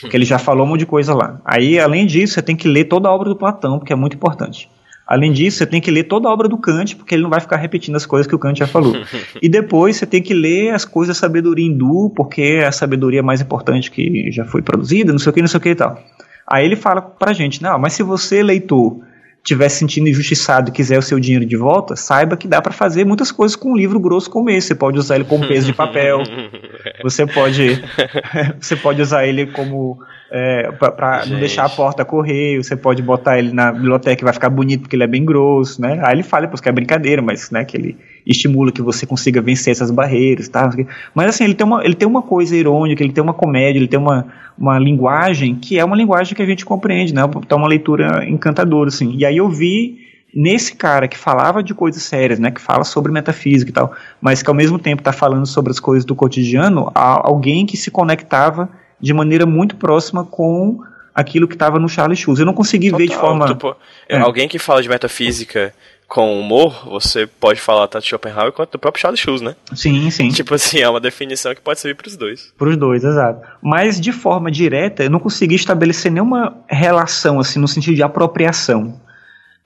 Porque 0.01 0.15
ele 0.15 0.25
já 0.25 0.37
falou 0.37 0.65
um 0.65 0.69
monte 0.69 0.81
de 0.81 0.85
coisa 0.85 1.13
lá. 1.13 1.41
Aí, 1.43 1.79
além 1.79 2.05
disso, 2.05 2.33
você 2.33 2.41
tem 2.41 2.55
que 2.55 2.67
ler 2.67 2.85
toda 2.85 3.07
a 3.07 3.11
obra 3.11 3.29
do 3.29 3.35
Platão, 3.35 3.79
porque 3.79 3.93
é 3.93 3.95
muito 3.95 4.15
importante. 4.15 4.69
Além 5.07 5.31
disso, 5.31 5.59
você 5.59 5.65
tem 5.65 5.79
que 5.79 5.89
ler 5.89 6.03
toda 6.03 6.27
a 6.27 6.31
obra 6.31 6.49
do 6.49 6.57
Kant, 6.57 6.95
porque 6.97 7.15
ele 7.15 7.23
não 7.23 7.29
vai 7.29 7.39
ficar 7.39 7.55
repetindo 7.55 7.95
as 7.95 8.05
coisas 8.05 8.27
que 8.27 8.35
o 8.35 8.39
Kant 8.39 8.59
já 8.59 8.67
falou. 8.67 8.93
e 9.41 9.47
depois 9.47 9.95
você 9.95 10.05
tem 10.05 10.21
que 10.21 10.33
ler 10.33 10.73
as 10.73 10.83
coisas 10.83 11.15
da 11.15 11.19
sabedoria 11.19 11.65
hindu, 11.65 12.11
porque 12.15 12.41
é 12.41 12.67
a 12.67 12.71
sabedoria 12.71 13.23
mais 13.23 13.39
importante 13.39 13.89
que 13.89 14.29
já 14.31 14.43
foi 14.43 14.61
produzida, 14.61 15.13
não 15.13 15.19
sei 15.19 15.29
o 15.29 15.33
que, 15.33 15.41
não 15.41 15.47
sei 15.47 15.57
o 15.57 15.61
que 15.61 15.69
e 15.69 15.75
tal. 15.75 16.03
Aí 16.45 16.65
ele 16.65 16.75
fala 16.75 17.01
pra 17.01 17.31
gente, 17.31 17.61
não, 17.61 17.79
mas 17.79 17.93
se 17.93 18.03
você, 18.03 18.43
leitor, 18.43 18.99
estiver 19.47 19.69
se 19.69 19.77
sentindo 19.77 20.09
injustiçado 20.09 20.69
e 20.69 20.73
quiser 20.73 20.99
o 20.99 21.01
seu 21.01 21.17
dinheiro 21.19 21.45
de 21.45 21.55
volta, 21.55 21.95
saiba 21.95 22.35
que 22.35 22.47
dá 22.47 22.61
para 22.61 22.73
fazer 22.73 23.05
muitas 23.05 23.31
coisas 23.31 23.55
com 23.55 23.71
um 23.71 23.77
livro 23.77 23.97
grosso 23.97 24.29
como 24.29 24.49
esse. 24.49 24.67
Você 24.67 24.75
pode 24.75 24.99
usar 24.99 25.15
ele 25.15 25.23
como 25.23 25.47
peso 25.47 25.67
de 25.67 25.73
papel, 25.73 26.21
você 27.01 27.25
pode, 27.25 27.81
você 28.59 28.75
pode 28.75 29.01
usar 29.01 29.25
ele 29.25 29.47
como 29.47 29.99
é, 30.29 30.69
para 30.71 31.25
não 31.25 31.39
deixar 31.39 31.63
a 31.63 31.69
porta 31.69 32.03
correr, 32.03 32.61
você 32.61 32.75
pode 32.75 33.01
botar 33.01 33.39
ele 33.39 33.53
na 33.53 33.71
biblioteca 33.71 34.21
e 34.21 34.25
vai 34.25 34.33
ficar 34.33 34.49
bonito 34.49 34.81
porque 34.81 34.97
ele 34.97 35.03
é 35.03 35.07
bem 35.07 35.23
grosso, 35.23 35.81
né? 35.81 36.01
Aí 36.03 36.15
ele 36.15 36.23
fala 36.23 36.41
depois 36.41 36.59
que 36.59 36.67
é 36.67 36.71
brincadeira, 36.71 37.21
mas 37.21 37.49
né, 37.49 37.63
que 37.63 37.77
ele 37.77 37.97
estimula 38.25 38.69
que 38.73 38.81
você 38.81 39.05
consiga 39.05 39.41
vencer 39.41 39.71
essas 39.71 39.89
barreiras, 39.89 40.49
tá? 40.49 40.69
Mas 41.15 41.29
assim, 41.29 41.45
ele 41.45 41.53
tem 41.53 41.65
uma, 41.65 41.85
ele 41.85 41.95
tem 41.95 42.05
uma 42.07 42.21
coisa 42.21 42.53
irônica, 42.53 43.01
ele 43.01 43.13
tem 43.13 43.23
uma 43.23 43.33
comédia, 43.33 43.79
ele 43.79 43.87
tem 43.87 43.97
uma, 43.97 44.27
uma 44.57 44.79
linguagem 44.79 45.55
que 45.55 45.77
é 45.77 45.85
uma 45.85 45.95
linguagem 45.95 46.35
que 46.35 46.41
a 46.41 46.45
gente 46.45 46.65
compreende, 46.65 47.13
né? 47.13 47.21
Então 47.37 47.57
uma 47.57 47.67
leitura 47.67 48.27
encantadora, 48.27 48.89
assim. 48.89 49.13
E 49.15 49.25
aí 49.25 49.37
eu 49.37 49.49
vi 49.49 50.07
nesse 50.33 50.75
cara 50.75 51.07
que 51.07 51.17
falava 51.17 51.63
de 51.63 51.73
coisas 51.73 52.03
sérias, 52.03 52.37
né, 52.37 52.51
que 52.51 52.61
fala 52.61 52.83
sobre 52.83 53.11
metafísica 53.11 53.71
e 53.71 53.73
tal, 53.73 53.93
mas 54.21 54.43
que 54.43 54.49
ao 54.49 54.55
mesmo 54.55 54.77
tempo 54.77 55.01
está 55.01 55.11
falando 55.13 55.45
sobre 55.45 55.71
as 55.71 55.79
coisas 55.79 56.05
do 56.05 56.15
cotidiano, 56.15 56.91
alguém 56.93 57.65
que 57.65 57.77
se 57.77 57.89
conectava 57.89 58.69
de 58.99 59.13
maneira 59.13 59.45
muito 59.45 59.75
próxima 59.75 60.23
com 60.23 60.79
aquilo 61.13 61.47
que 61.47 61.55
estava 61.55 61.79
no 61.79 61.89
Charles 61.89 62.19
Schulz. 62.19 62.39
Eu 62.39 62.45
não 62.45 62.53
consegui 62.53 62.91
Total, 62.91 62.99
ver 62.99 63.07
de 63.07 63.15
forma. 63.15 63.47
Tipo, 63.47 63.75
é. 64.07 64.19
Alguém 64.19 64.47
que 64.47 64.59
fala 64.59 64.81
de 64.81 64.89
metafísica 64.89 65.73
com 66.07 66.39
humor, 66.39 66.85
você 66.85 67.27
pode 67.27 67.59
falar 67.59 67.87
tanto 67.87 68.03
de 68.03 68.09
Schopenhauer 68.09 68.53
quanto 68.53 68.71
do 68.71 68.79
próprio 68.79 69.01
Charles 69.01 69.19
Schulz, 69.19 69.41
né? 69.41 69.55
Sim, 69.75 70.09
sim. 70.09 70.29
Tipo 70.29 70.53
assim, 70.55 70.79
é 70.79 70.89
uma 70.89 71.01
definição 71.01 71.53
que 71.53 71.61
pode 71.61 71.79
servir 71.79 71.95
para 71.95 72.07
os 72.07 72.15
dois. 72.15 72.53
Para 72.57 72.69
os 72.69 72.77
dois, 72.77 73.03
exato. 73.03 73.45
Mas 73.61 73.99
de 73.99 74.11
forma 74.11 74.49
direta, 74.49 75.03
eu 75.03 75.09
não 75.09 75.19
consegui 75.19 75.55
estabelecer 75.55 76.11
nenhuma 76.11 76.57
relação 76.69 77.39
assim 77.39 77.59
no 77.59 77.67
sentido 77.67 77.95
de 77.95 78.03
apropriação. 78.03 78.99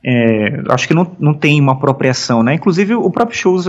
É, 0.04 0.64
acho 0.70 0.88
que 0.88 0.96
não, 0.96 1.16
não 1.20 1.34
tem 1.34 1.62
uma 1.62 1.74
apropriação, 1.74 2.42
né? 2.42 2.56
Inclusive 2.56 2.96
o 2.96 3.12
próprio 3.12 3.38
Schulz 3.38 3.66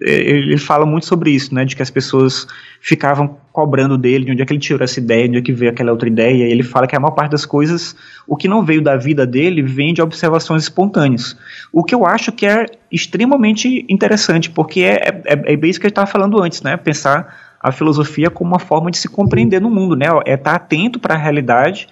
ele 0.00 0.58
fala 0.58 0.84
muito 0.84 1.06
sobre 1.06 1.30
isso, 1.30 1.54
né, 1.54 1.64
de 1.64 1.74
que 1.74 1.82
as 1.82 1.90
pessoas 1.90 2.46
ficavam 2.80 3.38
cobrando 3.50 3.96
dele, 3.96 4.26
de 4.26 4.32
onde 4.32 4.42
é 4.42 4.46
que 4.46 4.52
ele 4.52 4.60
tirou 4.60 4.84
essa 4.84 5.00
ideia, 5.00 5.22
de 5.24 5.30
onde 5.30 5.38
é 5.38 5.42
que 5.42 5.52
veio 5.52 5.70
aquela 5.70 5.90
outra 5.90 6.08
ideia, 6.08 6.46
e 6.46 6.52
ele 6.52 6.62
fala 6.62 6.86
que 6.86 6.94
a 6.94 7.00
maior 7.00 7.12
parte 7.12 7.32
das 7.32 7.46
coisas, 7.46 7.96
o 8.26 8.36
que 8.36 8.46
não 8.46 8.64
veio 8.64 8.82
da 8.82 8.96
vida 8.96 9.26
dele, 9.26 9.62
vem 9.62 9.94
de 9.94 10.02
observações 10.02 10.64
espontâneas. 10.64 11.36
O 11.72 11.82
que 11.82 11.94
eu 11.94 12.04
acho 12.04 12.30
que 12.30 12.46
é 12.46 12.66
extremamente 12.92 13.86
interessante, 13.88 14.50
porque 14.50 14.80
é, 14.80 15.22
é, 15.24 15.52
é 15.52 15.56
bem 15.56 15.70
isso 15.70 15.80
que 15.80 15.86
ele 15.86 15.92
estava 15.92 16.06
falando 16.06 16.42
antes, 16.42 16.60
né, 16.62 16.76
pensar 16.76 17.56
a 17.60 17.72
filosofia 17.72 18.30
como 18.30 18.50
uma 18.50 18.60
forma 18.60 18.90
de 18.90 18.98
se 18.98 19.08
compreender 19.08 19.60
no 19.60 19.70
mundo, 19.70 19.96
né, 19.96 20.06
é 20.26 20.34
estar 20.34 20.54
atento 20.54 21.00
para 21.00 21.14
a 21.14 21.18
realidade 21.18 21.88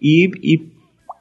e, 0.00 0.30
e 0.42 0.77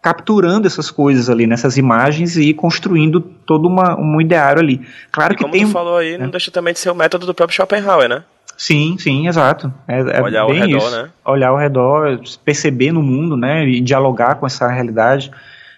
capturando 0.08 0.66
essas 0.66 0.90
coisas 0.90 1.30
ali, 1.30 1.46
nessas 1.46 1.76
imagens 1.76 2.38
e 2.38 2.54
construindo 2.54 3.20
todo 3.20 3.68
uma, 3.68 4.00
um 4.00 4.22
ideário 4.22 4.62
ali. 4.62 4.80
Claro 5.12 5.34
e 5.34 5.36
que 5.36 5.44
como 5.44 5.52
tem. 5.52 5.64
Como 5.64 5.74
tu 5.74 5.74
falou 5.74 5.98
aí, 5.98 6.14
é. 6.14 6.18
não 6.18 6.30
deixa 6.30 6.50
também 6.50 6.72
de 6.72 6.80
ser 6.80 6.90
o 6.90 6.96
método 6.96 7.26
do 7.26 7.34
próprio 7.34 7.58
Schopenhauer, 7.58 8.08
né? 8.08 8.24
Sim, 8.56 8.96
sim, 8.98 9.28
exato. 9.28 9.72
É, 9.86 10.00
é 10.00 10.22
Olhar 10.22 10.44
ao 10.44 10.54
redor, 10.54 10.78
isso. 10.78 10.92
né? 10.92 11.10
Olhar 11.26 11.50
ao 11.50 11.58
redor, 11.58 12.22
perceber 12.46 12.94
no 12.94 13.04
mundo, 13.04 13.36
né? 13.36 13.68
E 13.68 13.82
dialogar 13.82 14.36
com 14.36 14.46
essa 14.46 14.66
realidade. 14.70 15.30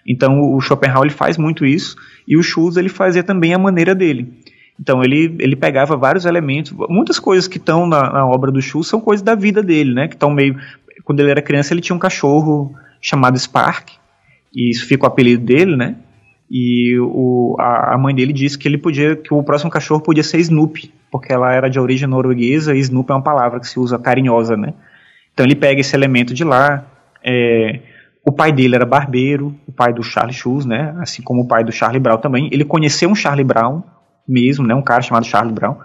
Então 0.05 0.53
o 0.53 0.61
Schopenhauer 0.61 1.05
ele 1.07 1.15
faz 1.15 1.35
muito 1.35 1.65
isso 1.65 1.95
e 2.27 2.37
o 2.37 2.43
Schultz 2.43 2.77
ele 2.77 2.87
fazia 2.87 3.23
também 3.23 3.55
a 3.55 3.57
maneira 3.57 3.95
dele. 3.95 4.31
Então 4.79 5.03
ele, 5.03 5.37
ele 5.39 5.55
pegava 5.55 5.97
vários 5.97 6.25
elementos, 6.25 6.71
muitas 6.87 7.17
coisas 7.17 7.47
que 7.47 7.57
estão 7.57 7.87
na, 7.87 8.13
na, 8.13 8.27
obra 8.27 8.51
do 8.51 8.61
Schultz 8.61 8.89
são 8.89 9.01
coisas 9.01 9.23
da 9.23 9.33
vida 9.33 9.63
dele, 9.63 9.91
né? 9.91 10.07
Que 10.07 10.13
estão 10.13 10.29
meio 10.29 10.55
quando 11.03 11.19
ele 11.19 11.31
era 11.31 11.41
criança 11.41 11.73
ele 11.73 11.81
tinha 11.81 11.95
um 11.95 11.99
cachorro 11.99 12.75
chamado 13.01 13.39
Spark 13.39 13.98
e 14.53 14.71
isso 14.71 14.87
fica 14.87 15.05
o 15.05 15.07
apelido 15.07 15.45
dele, 15.45 15.75
né? 15.75 15.95
E 16.49 16.97
o, 16.99 17.55
a, 17.59 17.93
a, 17.93 17.97
mãe 17.97 18.15
dele 18.15 18.33
disse 18.33 18.57
que 18.57 18.67
ele 18.67 18.77
podia, 18.77 19.15
que 19.15 19.33
o 19.33 19.43
próximo 19.43 19.69
cachorro 19.69 20.01
podia 20.01 20.23
ser 20.23 20.39
Snoopy, 20.39 20.91
porque 21.11 21.31
ela 21.31 21.53
era 21.53 21.69
de 21.69 21.79
origem 21.79 22.07
norueguesa 22.07 22.75
e 22.75 22.79
Snoopy 22.79 23.11
é 23.11 23.15
uma 23.15 23.23
palavra 23.23 23.59
que 23.59 23.67
se 23.67 23.79
usa 23.79 23.99
carinhosa, 23.99 24.57
né? 24.57 24.73
Então 25.31 25.45
ele 25.45 25.55
pega 25.55 25.79
esse 25.79 25.95
elemento 25.95 26.33
de 26.33 26.43
lá. 26.43 26.85
É, 27.23 27.79
o 28.25 28.31
pai 28.31 28.51
dele 28.51 28.75
era 28.75 28.85
barbeiro, 28.85 29.55
o 29.67 29.71
pai 29.71 29.93
do 29.93 30.01
Charlie 30.01 30.33
Schulz, 30.33 30.65
né? 30.65 30.95
Assim 30.99 31.21
como 31.21 31.43
o 31.43 31.47
pai 31.47 31.63
do 31.63 31.71
Charlie 31.71 31.99
Brown 31.99 32.17
também. 32.17 32.49
Ele 32.51 32.65
conheceu 32.65 33.09
um 33.09 33.15
Charlie 33.15 33.45
Brown 33.45 33.83
mesmo, 34.27 34.65
né? 34.65 34.73
Um 34.73 34.81
cara 34.81 35.01
chamado 35.01 35.25
Charlie 35.25 35.53
Brown 35.53 35.75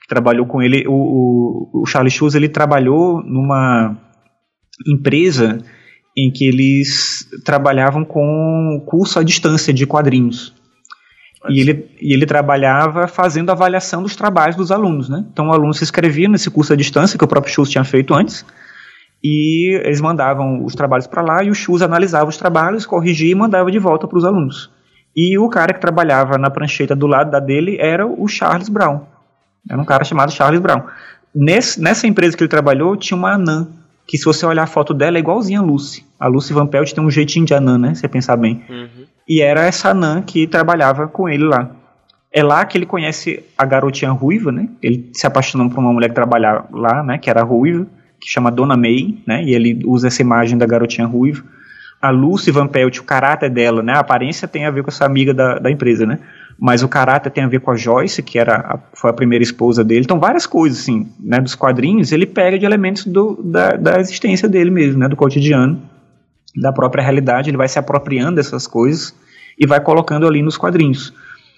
que 0.00 0.08
trabalhou 0.08 0.46
com 0.46 0.62
ele. 0.62 0.84
O, 0.86 0.92
o, 0.92 1.82
o 1.82 1.86
Charlie 1.86 2.10
Schulz 2.10 2.34
ele 2.34 2.48
trabalhou 2.48 3.22
numa 3.22 3.96
empresa 4.86 5.58
em 6.16 6.30
que 6.30 6.44
eles 6.44 7.21
trabalhavam 7.44 8.04
com 8.04 8.82
curso 8.86 9.18
à 9.18 9.22
distância 9.22 9.72
de 9.72 9.86
quadrinhos. 9.86 10.54
E 11.48 11.60
ele, 11.60 11.90
e 12.00 12.12
ele 12.12 12.24
trabalhava 12.24 13.08
fazendo 13.08 13.50
avaliação 13.50 14.02
dos 14.02 14.14
trabalhos 14.14 14.54
dos 14.54 14.70
alunos, 14.70 15.08
né? 15.08 15.24
Então 15.32 15.48
o 15.48 15.52
aluno 15.52 15.74
se 15.74 15.82
inscrevia 15.82 16.28
nesse 16.28 16.50
curso 16.50 16.72
à 16.72 16.76
distância 16.76 17.18
que 17.18 17.24
o 17.24 17.28
próprio 17.28 17.52
Schultz 17.52 17.72
tinha 17.72 17.82
feito 17.82 18.14
antes, 18.14 18.44
e 19.22 19.80
eles 19.84 20.00
mandavam 20.00 20.64
os 20.64 20.74
trabalhos 20.74 21.06
para 21.06 21.22
lá 21.22 21.42
e 21.42 21.50
o 21.50 21.54
Schultz 21.54 21.82
analisava 21.82 22.28
os 22.28 22.36
trabalhos, 22.36 22.86
corrigia 22.86 23.30
e 23.30 23.34
mandava 23.34 23.70
de 23.70 23.78
volta 23.78 24.06
para 24.06 24.18
os 24.18 24.24
alunos. 24.24 24.70
E 25.16 25.38
o 25.38 25.48
cara 25.48 25.74
que 25.74 25.80
trabalhava 25.80 26.38
na 26.38 26.50
prancheta 26.50 26.96
do 26.96 27.06
lado 27.06 27.30
da 27.30 27.38
dele 27.38 27.76
era 27.78 28.06
o 28.06 28.26
Charles 28.28 28.68
Brown. 28.68 29.00
Era 29.68 29.80
um 29.80 29.84
cara 29.84 30.04
chamado 30.04 30.32
Charles 30.32 30.60
Brown. 30.60 30.82
Nesse, 31.34 31.80
nessa 31.80 32.06
empresa 32.06 32.36
que 32.36 32.42
ele 32.42 32.48
trabalhou 32.48 32.96
tinha 32.96 33.16
uma 33.16 33.34
anã 33.34 33.68
que 34.06 34.18
se 34.18 34.24
você 34.24 34.44
olhar 34.44 34.64
a 34.64 34.66
foto 34.66 34.92
dela 34.92 35.16
é 35.16 35.20
igualzinha 35.20 35.60
a 35.60 35.62
Lucy. 35.62 36.04
A 36.18 36.26
Lucy 36.26 36.52
Van 36.52 36.66
Pelt 36.66 36.92
tem 36.92 37.04
um 37.04 37.10
jeitinho 37.10 37.46
de 37.46 37.54
anã, 37.54 37.78
né? 37.78 37.94
Se 37.94 38.00
você 38.00 38.08
pensar 38.08 38.36
bem. 38.36 38.62
Uhum. 38.68 39.04
E 39.28 39.40
era 39.40 39.64
essa 39.64 39.90
anã 39.90 40.20
que 40.22 40.46
trabalhava 40.46 41.06
com 41.08 41.28
ele 41.28 41.44
lá. 41.44 41.70
É 42.32 42.42
lá 42.42 42.64
que 42.64 42.78
ele 42.78 42.86
conhece 42.86 43.44
a 43.56 43.64
garotinha 43.64 44.10
ruiva, 44.10 44.50
né? 44.50 44.68
Ele 44.82 45.10
se 45.12 45.26
apaixonou 45.26 45.68
por 45.68 45.78
uma 45.78 45.92
mulher 45.92 46.08
que 46.08 46.14
trabalhava 46.14 46.66
lá, 46.72 47.02
né? 47.02 47.18
Que 47.18 47.28
era 47.28 47.42
ruiva, 47.42 47.86
que 48.20 48.28
chama 48.28 48.50
Dona 48.50 48.76
May, 48.76 49.18
né? 49.26 49.44
E 49.44 49.54
ele 49.54 49.80
usa 49.84 50.08
essa 50.08 50.22
imagem 50.22 50.56
da 50.56 50.66
garotinha 50.66 51.06
ruiva. 51.06 51.44
A 52.00 52.10
Lucy 52.10 52.50
Van 52.50 52.66
Pelt, 52.66 52.98
o 52.98 53.04
caráter 53.04 53.50
dela, 53.50 53.82
né? 53.82 53.92
A 53.92 54.00
aparência 54.00 54.48
tem 54.48 54.64
a 54.64 54.70
ver 54.70 54.82
com 54.82 54.90
essa 54.90 55.04
amiga 55.04 55.32
da, 55.32 55.58
da 55.58 55.70
empresa, 55.70 56.06
né? 56.06 56.18
Mas 56.62 56.80
o 56.80 56.88
caráter 56.88 57.28
tem 57.28 57.42
a 57.42 57.48
ver 57.48 57.58
com 57.58 57.72
a 57.72 57.76
Joyce, 57.76 58.22
que 58.22 58.38
era 58.38 58.54
a, 58.54 58.78
foi 58.94 59.10
a 59.10 59.12
primeira 59.12 59.42
esposa 59.42 59.82
dele. 59.82 60.02
Então, 60.04 60.20
várias 60.20 60.46
coisas, 60.46 60.78
assim, 60.78 61.08
né, 61.18 61.40
dos 61.40 61.56
quadrinhos, 61.56 62.12
ele 62.12 62.24
pega 62.24 62.56
de 62.56 62.64
elementos 62.64 63.04
do, 63.04 63.36
da, 63.42 63.72
da 63.72 63.98
existência 63.98 64.48
dele 64.48 64.70
mesmo, 64.70 65.00
né, 65.00 65.08
do 65.08 65.16
cotidiano, 65.16 65.82
da 66.54 66.72
própria 66.72 67.02
realidade, 67.02 67.50
ele 67.50 67.56
vai 67.56 67.66
se 67.66 67.80
apropriando 67.80 68.36
dessas 68.36 68.68
coisas 68.68 69.12
e 69.58 69.66
vai 69.66 69.80
colocando 69.80 70.24
ali 70.24 70.40
nos 70.40 70.56
quadrinhos. 70.56 71.12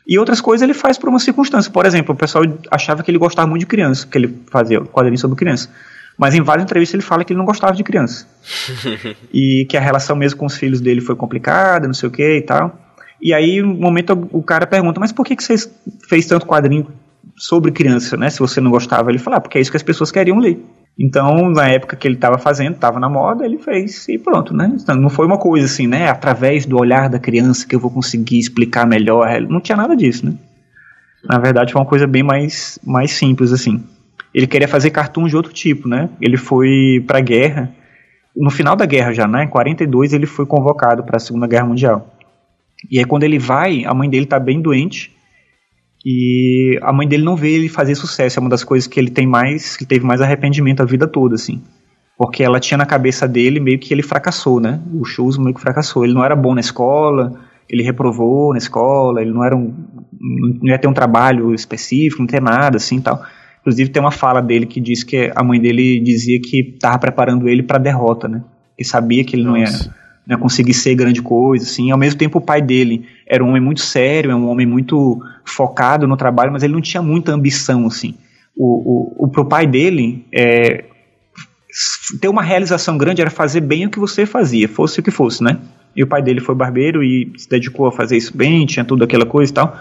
E 0.09 0.19
outras 0.19 0.41
coisas 0.41 0.63
ele 0.63 0.73
faz 0.73 0.97
por 0.97 1.11
uma 1.11 1.19
circunstância. 1.19 1.71
Por 1.71 1.85
exemplo, 1.85 2.15
o 2.15 2.17
pessoal 2.17 2.43
achava 2.71 3.03
que 3.03 3.11
ele 3.11 3.19
gostava 3.19 3.47
muito 3.47 3.61
de 3.61 3.67
criança, 3.67 4.07
que 4.07 4.17
ele 4.17 4.35
fazia 4.51 4.81
quadrinhos 4.81 5.21
sobre 5.21 5.37
criança. 5.37 5.69
Mas 6.17 6.35
em 6.35 6.41
várias 6.41 6.65
entrevistas 6.65 6.95
ele 6.95 7.03
fala 7.03 7.25
que 7.25 7.35
ele 7.35 7.39
não 7.39 7.45
gostava 7.45 7.75
de 7.75 7.85
criança. 7.85 8.27
e 9.31 9.67
que 9.69 9.77
a 9.77 9.81
relação 9.81 10.17
mesmo 10.17 10.39
com 10.39 10.47
os 10.47 10.57
filhos 10.57 10.81
dele 10.81 11.03
foi 11.03 11.15
complicada, 11.15 11.87
não 11.87 11.93
sei 11.93 12.09
o 12.09 12.13
que 12.13 12.39
e 12.39 12.41
tal. 12.41 12.84
E 13.25 13.33
aí, 13.33 13.63
no 13.63 13.73
momento, 13.73 14.29
o 14.33 14.43
cara 14.43 14.67
pergunta, 14.67 15.01
mas 15.01 15.11
por 15.11 15.25
que, 15.25 15.35
que 15.35 15.43
você 15.43 15.57
fez 16.07 16.27
tanto 16.27 16.45
quadrinho 16.45 16.87
sobre 17.35 17.73
criança, 17.73 18.19
né? 18.19 18.29
Se 18.29 18.39
você 18.39 18.61
não 18.61 18.71
gostava, 18.71 19.11
ele 19.11 19.19
fala, 19.19 19.39
ah, 19.39 19.41
porque 19.41 19.57
é 19.57 19.63
isso 19.63 19.71
que 19.71 19.79
as 19.79 19.83
pessoas 19.83 20.13
queriam 20.13 20.39
ler. 20.39 20.63
Então, 20.99 21.49
na 21.49 21.67
época 21.69 21.97
que 21.97 22.07
ele 22.07 22.17
estava 22.17 22.37
fazendo, 22.37 22.75
estava 22.75 23.01
na 23.01 23.09
moda, 23.09 23.47
ele 23.47 23.57
fez 23.57 24.07
e 24.11 24.19
pronto, 24.19 24.55
né? 24.55 24.71
Então, 24.79 24.95
não 24.95 25.09
foi 25.09 25.25
uma 25.25 25.39
coisa 25.39 25.65
assim, 25.65 25.87
né? 25.87 26.07
Através 26.07 26.67
do 26.67 26.79
olhar 26.79 27.09
da 27.09 27.19
criança 27.19 27.67
que 27.67 27.75
eu 27.75 27.81
vou 27.81 27.91
conseguir 27.91 28.39
explicar 28.39 28.87
melhor. 28.87 29.27
Não 29.49 29.59
tinha 29.59 29.75
nada 29.75 29.97
disso, 29.97 30.27
né? 30.27 30.35
Na 31.25 31.39
verdade, 31.39 31.73
foi 31.73 31.81
uma 31.81 31.89
coisa 31.89 32.07
bem 32.07 32.23
mais, 32.23 32.79
mais 32.85 33.13
simples, 33.13 33.53
assim. 33.53 33.83
Ele 34.35 34.47
queria 34.47 34.69
fazer 34.69 34.91
cartoons 34.91 35.31
de 35.31 35.37
outro 35.37 35.51
tipo, 35.51 35.89
né? 35.89 36.11
Ele 36.21 36.37
foi 36.37 37.03
para 37.07 37.19
a 37.19 37.23
guerra. 37.23 37.73
No 38.37 38.51
final 38.51 38.77
da 38.77 38.85
guerra 38.85 39.15
já, 39.15 39.27
né? 39.27 39.45
Em 39.45 39.49
42, 39.49 40.13
ele 40.13 40.27
foi 40.27 40.45
convocado 40.45 41.03
para 41.05 41.17
a 41.17 41.21
Segunda 41.21 41.47
Guerra 41.47 41.65
Mundial. 41.65 42.14
E 42.91 42.99
aí 42.99 43.05
quando 43.05 43.25
ele 43.25 43.39
vai, 43.39 43.85
a 43.85 43.95
mãe 43.95 44.09
dele 44.09 44.27
tá 44.27 44.39
bem 44.39 44.61
doente. 44.61 45.13
E 46.05 46.79
a 46.83 46.93
mãe 46.93 47.09
dele 47.09 47.23
não 47.23 47.35
vê 47.35 47.53
ele 47.53 47.69
fazer 47.69 47.95
sucesso. 47.95 48.39
É 48.39 48.41
uma 48.41 48.51
das 48.51 48.63
coisas 48.63 48.87
que 48.87 49.01
ele 49.01 49.11
tem 49.11 49.27
mais, 49.27 49.77
que 49.77 49.87
teve 49.87 50.05
mais 50.05 50.21
arrependimento 50.21 50.83
a 50.83 50.85
vida 50.85 51.07
toda, 51.07 51.35
assim. 51.35 51.63
Porque 52.17 52.43
ela 52.43 52.61
tinha 52.61 52.79
na 52.79 52.87
cabeça 52.87 53.27
dele 53.27 53.59
meio 53.59 53.79
que 53.79 53.93
ele 53.93 54.03
fracassou, 54.03 54.61
né? 54.61 54.81
O 54.93 55.05
Schultz 55.05 55.39
meio 55.39 55.55
que 55.55 55.61
fracassou. 55.61 56.05
Ele 56.05 56.15
não 56.15 56.25
era 56.25 56.37
bom 56.37 56.55
na 56.55 56.61
escola, 56.61 57.33
ele 57.69 57.83
reprovou 57.83 58.53
na 58.53 58.59
escola, 58.59 59.23
ele 59.23 59.33
não 59.33 59.43
era 59.43 59.57
um. 59.57 59.75
não 60.21 60.71
ia 60.71 60.79
ter 60.79 60.87
um 60.87 60.93
trabalho 60.93 61.55
específico, 61.55 62.21
não 62.21 62.27
ter 62.27 62.41
nada, 62.41 62.77
assim 62.77 63.01
tal. 63.01 63.23
Inclusive 63.61 63.89
tem 63.89 64.03
uma 64.03 64.11
fala 64.11 64.43
dele 64.43 64.67
que 64.67 64.81
diz 64.81 65.03
que 65.03 65.33
a 65.35 65.43
mãe 65.43 65.59
dele 65.59 65.99
dizia 65.99 66.39
que 66.39 66.75
estava 66.75 66.99
preparando 66.99 67.49
ele 67.49 67.63
para 67.63 67.79
derrota, 67.79 68.29
né? 68.29 68.45
Que 68.77 68.85
sabia 68.85 69.25
que 69.25 69.35
ele 69.35 69.45
Nossa. 69.45 69.89
não 69.89 69.89
ia 69.89 70.04
né, 70.27 70.37
conseguir 70.37 70.75
ser 70.75 70.95
grande 70.95 71.21
coisa, 71.21 71.65
assim. 71.65 71.91
Ao 71.91 71.99
mesmo 71.99 72.19
tempo, 72.19 72.39
o 72.39 72.41
pai 72.41 72.63
dele 72.63 73.07
era 73.27 73.45
um 73.45 73.49
homem 73.49 73.61
muito 73.61 73.81
sério, 73.81 74.31
é 74.31 74.35
um 74.35 74.49
homem 74.49 74.67
muito 74.67 75.23
focado 75.45 76.07
no 76.07 76.17
trabalho, 76.17 76.53
mas 76.53 76.63
ele 76.63 76.73
não 76.73 76.81
tinha 76.81 77.03
muita 77.03 77.33
ambição, 77.33 77.87
assim. 77.87 78.15
O, 78.57 79.23
o, 79.23 79.25
o 79.25 79.29
pro 79.29 79.45
pai 79.45 79.67
dele, 79.67 80.25
é, 80.33 80.85
ter 82.21 82.29
uma 82.29 82.43
realização 82.43 82.97
grande 82.97 83.21
era 83.21 83.31
fazer 83.31 83.61
bem 83.61 83.87
o 83.87 83.91
que 83.91 83.99
você 83.99 84.25
fazia, 84.25 84.69
fosse 84.69 85.01
o 85.01 85.03
que 85.03 85.11
fosse, 85.11 85.43
né? 85.43 85.59
E 85.95 86.03
o 86.03 86.07
pai 86.07 86.23
dele 86.23 86.41
foi 86.41 86.55
barbeiro 86.55 87.03
e 87.03 87.33
se 87.37 87.49
dedicou 87.49 87.87
a 87.87 87.93
fazer 87.93 88.17
isso 88.17 88.37
bem, 88.37 88.67
tinha 88.67 88.85
tudo 88.85 89.05
aquela 89.05 89.27
coisa 89.27 89.51
e 89.51 89.55
tal. 89.55 89.79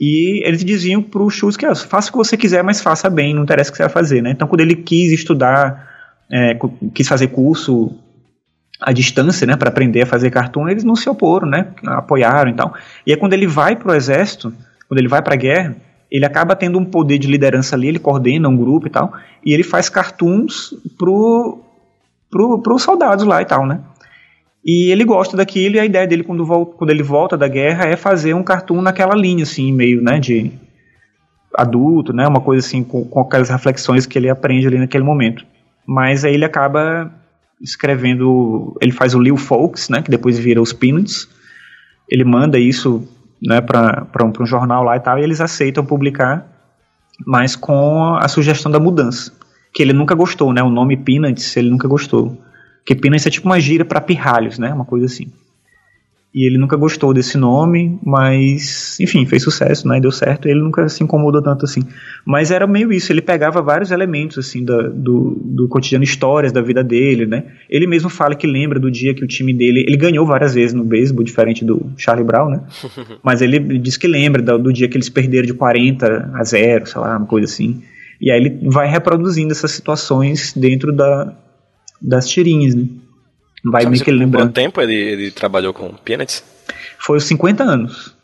E 0.00 0.46
eles 0.46 0.64
diziam 0.64 1.02
pro 1.02 1.28
Schultz 1.28 1.56
que, 1.56 1.66
ah, 1.66 1.74
faça 1.74 2.08
o 2.08 2.12
que 2.12 2.18
você 2.18 2.36
quiser, 2.36 2.64
mas 2.64 2.80
faça 2.80 3.10
bem, 3.10 3.34
não 3.34 3.42
interessa 3.42 3.70
o 3.70 3.72
que 3.72 3.76
você 3.76 3.82
vai 3.82 3.92
fazer, 3.92 4.22
né? 4.22 4.30
Então, 4.30 4.48
quando 4.48 4.60
ele 4.60 4.74
quis 4.74 5.12
estudar, 5.12 5.88
é, 6.30 6.58
quis 6.94 7.06
fazer 7.06 7.28
curso 7.28 7.94
à 8.80 8.92
distância, 8.92 9.46
né, 9.46 9.56
para 9.56 9.68
aprender 9.68 10.02
a 10.02 10.06
fazer 10.06 10.30
cartoon, 10.30 10.68
eles 10.68 10.84
não 10.84 10.96
se 10.96 11.08
oporam, 11.08 11.48
né, 11.48 11.68
apoiaram 11.84 12.50
e 12.50 12.54
tal. 12.54 12.74
E 13.06 13.12
aí 13.12 13.18
quando 13.18 13.32
ele 13.34 13.46
vai 13.46 13.76
para 13.76 13.92
o 13.92 13.94
exército, 13.94 14.52
quando 14.88 14.98
ele 14.98 15.08
vai 15.08 15.22
para 15.22 15.34
a 15.34 15.36
guerra, 15.36 15.76
ele 16.10 16.24
acaba 16.24 16.56
tendo 16.56 16.78
um 16.78 16.84
poder 16.84 17.18
de 17.18 17.28
liderança 17.28 17.76
ali, 17.76 17.88
ele 17.88 17.98
coordena 17.98 18.48
um 18.48 18.56
grupo 18.56 18.86
e 18.86 18.90
tal, 18.90 19.12
e 19.44 19.52
ele 19.52 19.62
faz 19.62 19.88
cartoons 19.88 20.74
pro, 20.98 21.60
pro, 22.30 22.60
pros 22.60 22.82
soldados 22.82 23.24
lá 23.24 23.40
e 23.40 23.44
tal, 23.44 23.66
né. 23.66 23.80
E 24.64 24.90
ele 24.90 25.04
gosta 25.04 25.36
daquilo 25.36 25.76
e 25.76 25.80
a 25.80 25.84
ideia 25.84 26.06
dele 26.06 26.22
quando, 26.22 26.44
volta, 26.44 26.76
quando 26.76 26.90
ele 26.90 27.02
volta 27.02 27.36
da 27.36 27.48
guerra 27.48 27.86
é 27.86 27.96
fazer 27.96 28.34
um 28.34 28.42
cartoon 28.42 28.82
naquela 28.82 29.14
linha, 29.14 29.44
assim, 29.44 29.72
meio, 29.72 30.02
né, 30.02 30.18
de 30.18 30.52
adulto, 31.54 32.12
né, 32.12 32.26
uma 32.26 32.40
coisa 32.40 32.66
assim, 32.66 32.82
com, 32.82 33.04
com 33.04 33.20
aquelas 33.20 33.48
reflexões 33.48 34.06
que 34.06 34.18
ele 34.18 34.28
aprende 34.28 34.66
ali 34.66 34.78
naquele 34.78 35.04
momento. 35.04 35.46
Mas 35.86 36.24
aí 36.24 36.34
ele 36.34 36.44
acaba 36.44 37.10
escrevendo, 37.60 38.76
ele 38.80 38.92
faz 38.92 39.14
o 39.14 39.20
Lil 39.20 39.36
Folks, 39.36 39.88
né, 39.88 40.02
que 40.02 40.10
depois 40.10 40.38
vira 40.38 40.60
os 40.60 40.72
Peanuts, 40.72 41.28
ele 42.08 42.24
manda 42.24 42.58
isso 42.58 43.06
né, 43.42 43.60
para 43.60 44.06
um, 44.22 44.32
um 44.42 44.46
jornal 44.46 44.82
lá 44.82 44.96
e 44.96 45.00
tal, 45.00 45.18
e 45.18 45.22
eles 45.22 45.40
aceitam 45.40 45.84
publicar, 45.84 46.46
mas 47.26 47.54
com 47.54 48.14
a 48.14 48.28
sugestão 48.28 48.70
da 48.70 48.80
mudança, 48.80 49.32
que 49.74 49.82
ele 49.82 49.92
nunca 49.92 50.14
gostou, 50.14 50.52
né, 50.52 50.62
o 50.62 50.70
nome 50.70 50.96
Peanuts 50.96 51.56
ele 51.56 51.70
nunca 51.70 51.86
gostou, 51.86 52.40
que 52.84 52.94
Peanuts 52.94 53.26
é 53.26 53.30
tipo 53.30 53.46
uma 53.46 53.60
gira 53.60 53.84
para 53.84 54.00
pirralhos, 54.00 54.58
né, 54.58 54.72
uma 54.72 54.84
coisa 54.84 55.06
assim. 55.06 55.30
E 56.32 56.46
ele 56.46 56.58
nunca 56.58 56.76
gostou 56.76 57.12
desse 57.12 57.36
nome, 57.36 57.98
mas, 58.04 58.96
enfim, 59.00 59.26
fez 59.26 59.42
sucesso, 59.42 59.88
né? 59.88 60.00
Deu 60.00 60.12
certo. 60.12 60.46
Ele 60.46 60.60
nunca 60.60 60.88
se 60.88 61.02
incomodou 61.02 61.42
tanto 61.42 61.64
assim. 61.64 61.80
Mas 62.24 62.52
era 62.52 62.68
meio 62.68 62.92
isso. 62.92 63.12
Ele 63.12 63.20
pegava 63.20 63.60
vários 63.60 63.90
elementos, 63.90 64.38
assim, 64.38 64.64
da, 64.64 64.80
do, 64.80 65.36
do 65.44 65.68
cotidiano, 65.68 66.04
histórias 66.04 66.52
da 66.52 66.60
vida 66.60 66.84
dele, 66.84 67.26
né? 67.26 67.46
Ele 67.68 67.84
mesmo 67.84 68.08
fala 68.08 68.36
que 68.36 68.46
lembra 68.46 68.78
do 68.78 68.88
dia 68.88 69.12
que 69.12 69.24
o 69.24 69.26
time 69.26 69.52
dele. 69.52 69.84
Ele 69.88 69.96
ganhou 69.96 70.24
várias 70.24 70.54
vezes 70.54 70.72
no 70.72 70.84
beisebol, 70.84 71.24
diferente 71.24 71.64
do 71.64 71.90
Charlie 71.96 72.24
Brown, 72.24 72.48
né? 72.48 72.62
mas 73.24 73.42
ele 73.42 73.58
diz 73.80 73.96
que 73.96 74.06
lembra 74.06 74.40
do, 74.40 74.56
do 74.56 74.72
dia 74.72 74.88
que 74.88 74.96
eles 74.96 75.08
perderam 75.08 75.46
de 75.46 75.54
40 75.54 76.30
a 76.32 76.44
0, 76.44 76.86
sei 76.86 77.00
lá, 77.00 77.16
uma 77.16 77.26
coisa 77.26 77.46
assim. 77.52 77.82
E 78.20 78.30
aí 78.30 78.38
ele 78.38 78.70
vai 78.70 78.88
reproduzindo 78.88 79.50
essas 79.50 79.72
situações 79.72 80.52
dentro 80.52 80.92
da, 80.92 81.34
das 82.00 82.28
tirinhas, 82.28 82.76
né? 82.76 82.84
Vai 83.64 83.82
Sabe 83.82 83.92
meio 83.92 84.04
que 84.04 84.10
lembrando. 84.10 84.44
Quanto 84.44 84.54
tempo 84.54 84.80
ele, 84.80 84.94
ele 84.94 85.30
trabalhou 85.30 85.72
com 85.72 85.92
Peanuts? 86.04 86.42
Foi 86.98 87.18
os 87.18 87.24
50 87.24 87.62
anos. 87.62 88.14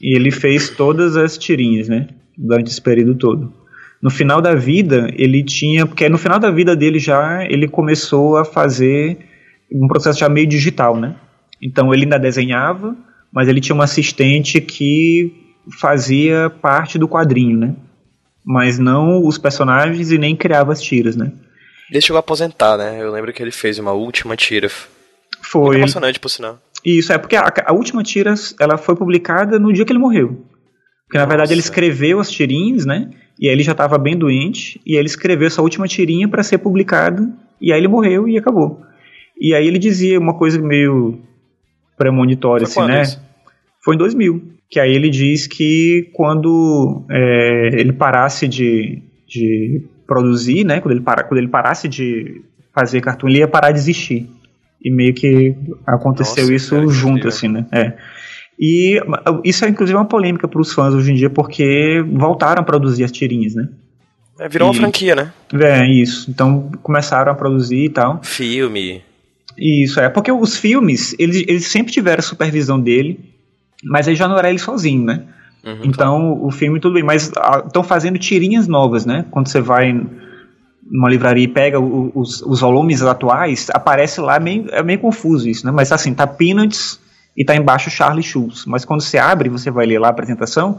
E 0.00 0.16
ele 0.16 0.30
fez 0.30 0.70
todas 0.70 1.16
as 1.16 1.38
tirinhas, 1.38 1.88
né? 1.88 2.08
Durante 2.36 2.70
esse 2.70 2.80
período 2.80 3.14
todo. 3.14 3.52
No 4.02 4.10
final 4.10 4.42
da 4.42 4.54
vida, 4.54 5.08
ele 5.16 5.42
tinha. 5.44 5.86
Porque 5.86 6.08
no 6.08 6.18
final 6.18 6.38
da 6.38 6.50
vida 6.50 6.74
dele 6.74 6.98
já 6.98 7.44
ele 7.44 7.68
começou 7.68 8.36
a 8.36 8.44
fazer 8.44 9.18
um 9.72 9.86
processo 9.86 10.18
já 10.18 10.28
meio 10.28 10.46
digital, 10.46 10.96
né? 10.96 11.16
Então 11.62 11.92
ele 11.94 12.02
ainda 12.02 12.18
desenhava, 12.18 12.96
mas 13.32 13.48
ele 13.48 13.60
tinha 13.60 13.74
um 13.74 13.82
assistente 13.82 14.60
que 14.60 15.32
fazia 15.80 16.50
parte 16.50 16.98
do 16.98 17.08
quadrinho, 17.08 17.56
né? 17.56 17.76
Mas 18.44 18.78
não 18.78 19.24
os 19.24 19.38
personagens 19.38 20.10
e 20.10 20.18
nem 20.18 20.36
criava 20.36 20.72
as 20.72 20.82
tiras, 20.82 21.16
né? 21.16 21.32
Ele 21.90 22.00
chegou 22.00 22.16
a 22.16 22.20
aposentar, 22.20 22.76
né? 22.76 22.98
Eu 23.00 23.12
lembro 23.12 23.32
que 23.32 23.42
ele 23.42 23.50
fez 23.50 23.78
uma 23.78 23.92
última 23.92 24.36
tira. 24.36 24.68
Foi. 25.42 25.62
Muito 25.62 25.78
emocionante, 25.78 26.18
por 26.20 26.28
sinal. 26.28 26.58
Isso, 26.84 27.12
é 27.12 27.18
porque 27.18 27.36
a, 27.36 27.52
a, 27.66 27.72
última 27.72 28.02
tira 28.02 28.34
ela 28.60 28.76
foi 28.76 28.94
publicada 28.94 29.58
no 29.58 29.72
dia 29.72 29.84
que 29.84 29.92
ele 29.92 29.98
morreu. 29.98 30.44
Porque 31.06 31.18
na 31.18 31.24
verdade 31.24 31.52
ele 31.52 31.60
escreveu 31.60 32.20
as 32.20 32.30
tirinhas, 32.30 32.84
né? 32.84 33.10
E 33.38 33.48
aí 33.48 33.54
ele 33.54 33.62
já 33.62 33.72
estava 33.72 33.98
bem 33.98 34.16
doente, 34.16 34.80
e 34.86 34.92
aí 34.92 34.98
ele 34.98 35.06
escreveu 35.06 35.46
essa 35.46 35.62
última 35.62 35.88
tirinha 35.88 36.28
para 36.28 36.42
ser 36.42 36.58
publicada, 36.58 37.28
e 37.60 37.72
aí 37.72 37.80
ele 37.80 37.88
morreu 37.88 38.28
e 38.28 38.36
acabou. 38.36 38.80
E 39.40 39.54
aí 39.54 39.66
ele 39.66 39.78
dizia 39.78 40.18
uma 40.18 40.34
coisa 40.34 40.60
meio 40.60 41.20
premonitória, 41.96 42.64
assim, 42.64 42.82
né? 42.82 43.02
Isso? 43.02 43.20
Foi 43.82 43.94
em 43.94 43.98
2000. 43.98 44.54
Que 44.70 44.80
aí 44.80 44.94
ele 44.94 45.10
diz 45.10 45.46
que 45.46 46.10
quando 46.12 47.04
é, 47.10 47.68
ele 47.80 47.92
parasse 47.92 48.48
de, 48.48 49.02
de 49.26 49.86
produzir, 50.06 50.64
né? 50.64 50.80
Quando 50.80 50.92
ele, 50.92 51.00
para, 51.00 51.24
quando 51.24 51.38
ele 51.38 51.48
parasse 51.48 51.88
de 51.88 52.42
fazer 52.74 53.00
cartoon, 53.00 53.28
ele 53.28 53.38
ia 53.38 53.48
parar 53.48 53.72
de 53.72 53.78
existir. 53.78 54.28
E 54.82 54.90
meio 54.90 55.14
que 55.14 55.56
aconteceu 55.86 56.44
Nossa, 56.44 56.54
isso 56.54 56.88
junto, 56.90 57.28
assim, 57.28 57.48
né? 57.48 57.66
É. 57.72 57.94
E 58.58 59.00
isso 59.42 59.64
é 59.64 59.68
inclusive 59.68 59.96
uma 59.96 60.04
polêmica 60.04 60.46
para 60.46 60.60
os 60.60 60.72
fãs 60.72 60.94
hoje 60.94 61.10
em 61.10 61.14
dia, 61.14 61.30
porque 61.30 62.04
voltaram 62.06 62.62
a 62.62 62.64
produzir 62.64 63.04
as 63.04 63.10
tirinhas, 63.10 63.54
né? 63.54 63.68
É, 64.38 64.48
virou 64.48 64.68
e, 64.68 64.70
uma 64.70 64.80
franquia, 64.80 65.14
né? 65.14 65.32
É, 65.54 65.86
isso. 65.86 66.30
Então 66.30 66.70
começaram 66.82 67.32
a 67.32 67.34
produzir 67.34 67.84
e 67.84 67.88
tal. 67.88 68.20
Filme. 68.22 69.02
Isso, 69.56 70.00
é. 70.00 70.08
Porque 70.08 70.30
os 70.30 70.56
filmes, 70.56 71.14
eles, 71.18 71.44
eles 71.48 71.66
sempre 71.66 71.92
tiveram 71.92 72.18
a 72.20 72.22
supervisão 72.22 72.80
dele, 72.80 73.20
mas 73.84 74.08
aí 74.08 74.14
já 74.14 74.28
não 74.28 74.38
era 74.38 74.50
ele 74.50 74.58
sozinho, 74.58 75.04
né? 75.04 75.24
Uhum, 75.64 75.80
então, 75.82 76.20
tá. 76.20 76.46
o 76.46 76.50
filme 76.50 76.78
tudo 76.78 76.94
bem, 76.94 77.02
mas 77.02 77.24
estão 77.24 77.82
ah, 77.82 77.84
fazendo 77.84 78.18
tirinhas 78.18 78.68
novas, 78.68 79.06
né? 79.06 79.24
Quando 79.30 79.48
você 79.48 79.60
vai 79.60 79.98
numa 80.90 81.08
livraria 81.08 81.44
e 81.44 81.48
pega 81.48 81.80
os, 81.80 82.42
os 82.42 82.60
volumes 82.60 83.02
atuais, 83.02 83.68
aparece 83.72 84.20
lá, 84.20 84.38
meio, 84.38 84.66
é 84.70 84.82
meio 84.82 84.98
confuso 84.98 85.48
isso, 85.48 85.64
né? 85.64 85.72
Mas 85.72 85.90
assim, 85.90 86.12
tá 86.12 86.26
Peanuts 86.26 87.00
e 87.36 87.44
tá 87.44 87.56
embaixo 87.56 87.90
Charlie 87.90 88.22
Schultz. 88.22 88.66
Mas 88.66 88.84
quando 88.84 89.00
você 89.00 89.18
abre, 89.18 89.48
você 89.48 89.70
vai 89.70 89.86
ler 89.86 89.98
lá 89.98 90.08
a 90.08 90.10
apresentação, 90.10 90.78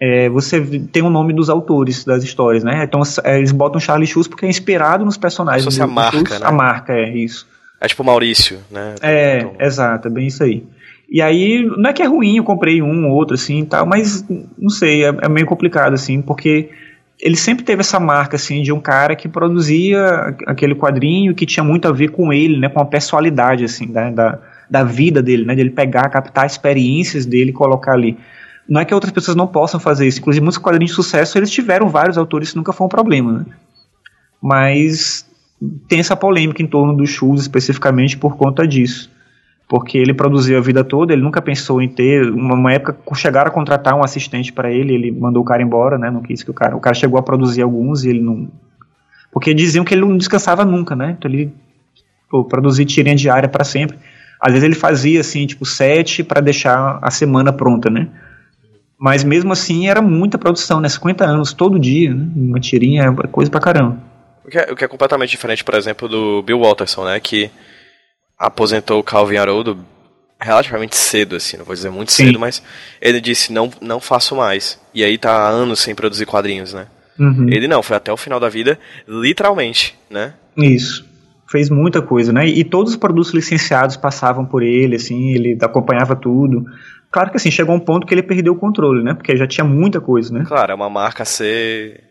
é, 0.00 0.28
você 0.28 0.60
tem 0.92 1.02
o 1.02 1.10
nome 1.10 1.32
dos 1.32 1.48
autores 1.48 2.04
das 2.04 2.22
histórias, 2.22 2.62
né? 2.62 2.84
Então 2.84 3.00
é, 3.24 3.38
eles 3.38 3.50
botam 3.50 3.80
Charlie 3.80 4.06
Schultz 4.06 4.28
porque 4.28 4.46
é 4.46 4.48
inspirado 4.48 5.04
nos 5.04 5.16
personagens. 5.16 5.64
Como 5.64 5.72
se 5.72 5.82
a 5.82 5.86
marca, 5.86 6.16
Schultz, 6.16 6.40
né? 6.40 6.46
A 6.46 6.52
marca, 6.52 6.92
é 6.92 7.16
isso. 7.16 7.46
É 7.80 7.88
tipo 7.88 8.04
Maurício, 8.04 8.58
né? 8.70 8.94
É, 9.00 9.38
então... 9.38 9.54
exato, 9.58 10.08
é 10.08 10.10
bem 10.10 10.26
isso 10.26 10.42
aí. 10.42 10.64
E 11.10 11.22
aí, 11.22 11.64
não 11.64 11.88
é 11.88 11.92
que 11.92 12.02
é 12.02 12.06
ruim, 12.06 12.36
eu 12.36 12.44
comprei 12.44 12.82
um 12.82 13.08
ou 13.08 13.14
outro 13.14 13.34
assim 13.34 13.64
tal, 13.64 13.86
mas 13.86 14.24
não 14.58 14.68
sei, 14.68 15.04
é, 15.04 15.08
é, 15.22 15.28
meio 15.28 15.46
complicado 15.46 15.94
assim, 15.94 16.20
porque 16.20 16.68
ele 17.18 17.36
sempre 17.36 17.64
teve 17.64 17.80
essa 17.80 17.98
marca 17.98 18.36
assim 18.36 18.62
de 18.62 18.70
um 18.72 18.80
cara 18.80 19.16
que 19.16 19.26
produzia 19.26 20.36
aquele 20.46 20.74
quadrinho 20.74 21.34
que 21.34 21.46
tinha 21.46 21.64
muito 21.64 21.88
a 21.88 21.92
ver 21.92 22.08
com 22.08 22.30
ele, 22.30 22.58
né, 22.58 22.68
com 22.68 22.80
a 22.80 22.84
personalidade 22.84 23.64
assim, 23.64 23.86
né, 23.86 24.10
da, 24.10 24.38
da 24.68 24.84
vida 24.84 25.22
dele, 25.22 25.46
né, 25.46 25.54
de 25.54 25.62
ele 25.62 25.70
pegar, 25.70 26.10
captar 26.10 26.44
experiências 26.44 27.24
dele 27.24 27.50
e 27.50 27.54
colocar 27.54 27.92
ali. 27.92 28.18
Não 28.68 28.78
é 28.78 28.84
que 28.84 28.94
outras 28.94 29.12
pessoas 29.12 29.34
não 29.34 29.46
possam 29.46 29.80
fazer 29.80 30.06
isso, 30.06 30.18
inclusive 30.20 30.44
muitos 30.44 30.58
quadrinhos 30.58 30.90
de 30.90 30.96
sucesso, 30.96 31.38
eles 31.38 31.50
tiveram 31.50 31.88
vários 31.88 32.18
autores, 32.18 32.48
isso 32.48 32.58
nunca 32.58 32.74
foi 32.74 32.86
um 32.86 32.90
problema, 32.90 33.32
né? 33.32 33.46
Mas 34.42 35.26
tem 35.88 36.00
essa 36.00 36.14
polêmica 36.14 36.62
em 36.62 36.66
torno 36.66 36.94
do 36.94 37.06
Schultz 37.06 37.42
especificamente 37.42 38.18
por 38.18 38.36
conta 38.36 38.68
disso. 38.68 39.10
Porque 39.68 39.98
ele 39.98 40.14
produziu 40.14 40.56
a 40.56 40.62
vida 40.62 40.82
toda, 40.82 41.12
ele 41.12 41.20
nunca 41.20 41.42
pensou 41.42 41.82
em 41.82 41.88
ter. 41.88 42.30
Uma, 42.32 42.54
uma 42.54 42.72
época 42.72 42.96
chegaram 43.14 43.48
a 43.48 43.52
contratar 43.52 43.94
um 43.94 44.02
assistente 44.02 44.50
para 44.50 44.72
ele, 44.72 44.94
ele 44.94 45.12
mandou 45.12 45.42
o 45.42 45.44
cara 45.44 45.62
embora, 45.62 45.98
né? 45.98 46.10
Não 46.10 46.22
quis 46.22 46.42
que 46.42 46.50
o 46.50 46.54
cara. 46.54 46.74
O 46.74 46.80
cara 46.80 46.94
chegou 46.94 47.18
a 47.18 47.22
produzir 47.22 47.60
alguns 47.60 48.02
e 48.02 48.08
ele 48.08 48.20
não. 48.20 48.48
Porque 49.30 49.52
diziam 49.52 49.84
que 49.84 49.92
ele 49.92 50.00
não 50.00 50.16
descansava 50.16 50.64
nunca, 50.64 50.96
né? 50.96 51.14
Então 51.18 51.30
ele 51.30 51.52
pô, 52.30 52.44
produzia 52.44 52.86
tirinha 52.86 53.14
diária 53.14 53.48
para 53.48 53.62
sempre. 53.62 53.98
Às 54.40 54.52
vezes 54.52 54.64
ele 54.64 54.74
fazia 54.74 55.20
assim, 55.20 55.46
tipo, 55.46 55.66
sete 55.66 56.24
para 56.24 56.40
deixar 56.40 56.98
a 57.02 57.10
semana 57.10 57.52
pronta, 57.52 57.90
né? 57.90 58.08
Mas 58.98 59.22
mesmo 59.22 59.52
assim 59.52 59.88
era 59.88 60.00
muita 60.00 60.38
produção, 60.38 60.80
né? 60.80 60.88
50 60.88 61.24
anos 61.24 61.52
todo 61.52 61.78
dia, 61.78 62.14
né? 62.14 62.26
Uma 62.34 62.58
tirinha 62.58 63.02
é 63.02 63.26
coisa 63.28 63.50
pra 63.50 63.60
caramba. 63.60 63.98
O 64.44 64.50
que, 64.50 64.58
é, 64.58 64.72
o 64.72 64.74
que 64.76 64.84
é 64.84 64.88
completamente 64.88 65.30
diferente, 65.30 65.62
por 65.62 65.74
exemplo, 65.74 66.08
do 66.08 66.42
Bill 66.42 66.58
Walterson, 66.58 67.04
né? 67.04 67.20
Que 67.20 67.50
aposentou 68.38 69.00
o 69.00 69.02
Calvin 69.02 69.36
Haroldo 69.36 69.78
relativamente 70.40 70.96
cedo, 70.96 71.36
assim, 71.36 71.56
não 71.56 71.64
vou 71.64 71.74
dizer 71.74 71.90
muito 71.90 72.12
Sim. 72.12 72.26
cedo, 72.26 72.38
mas 72.38 72.62
ele 73.00 73.20
disse, 73.20 73.52
não, 73.52 73.70
não 73.80 73.98
faço 73.98 74.36
mais. 74.36 74.80
E 74.94 75.02
aí 75.02 75.18
tá 75.18 75.32
há 75.32 75.48
anos 75.48 75.80
sem 75.80 75.94
produzir 75.94 76.26
quadrinhos, 76.26 76.72
né? 76.72 76.86
Uhum. 77.18 77.48
Ele 77.50 77.66
não, 77.66 77.82
foi 77.82 77.96
até 77.96 78.12
o 78.12 78.16
final 78.16 78.38
da 78.38 78.48
vida, 78.48 78.78
literalmente, 79.06 79.98
né? 80.08 80.34
Isso. 80.56 81.04
Fez 81.50 81.68
muita 81.68 82.00
coisa, 82.00 82.32
né? 82.32 82.46
E 82.46 82.62
todos 82.62 82.92
os 82.92 82.98
produtos 82.98 83.32
licenciados 83.32 83.96
passavam 83.96 84.44
por 84.44 84.62
ele, 84.62 84.94
assim, 84.94 85.30
ele 85.32 85.58
acompanhava 85.60 86.14
tudo. 86.14 86.64
Claro 87.10 87.30
que 87.30 87.36
assim, 87.38 87.50
chegou 87.50 87.74
um 87.74 87.80
ponto 87.80 88.06
que 88.06 88.14
ele 88.14 88.22
perdeu 88.22 88.52
o 88.52 88.56
controle, 88.56 89.02
né? 89.02 89.14
Porque 89.14 89.36
já 89.36 89.46
tinha 89.46 89.64
muita 89.64 90.00
coisa, 90.00 90.32
né? 90.32 90.44
Claro, 90.46 90.72
é 90.72 90.74
uma 90.74 90.90
marca 90.90 91.22
a 91.22 91.26
ser 91.26 92.07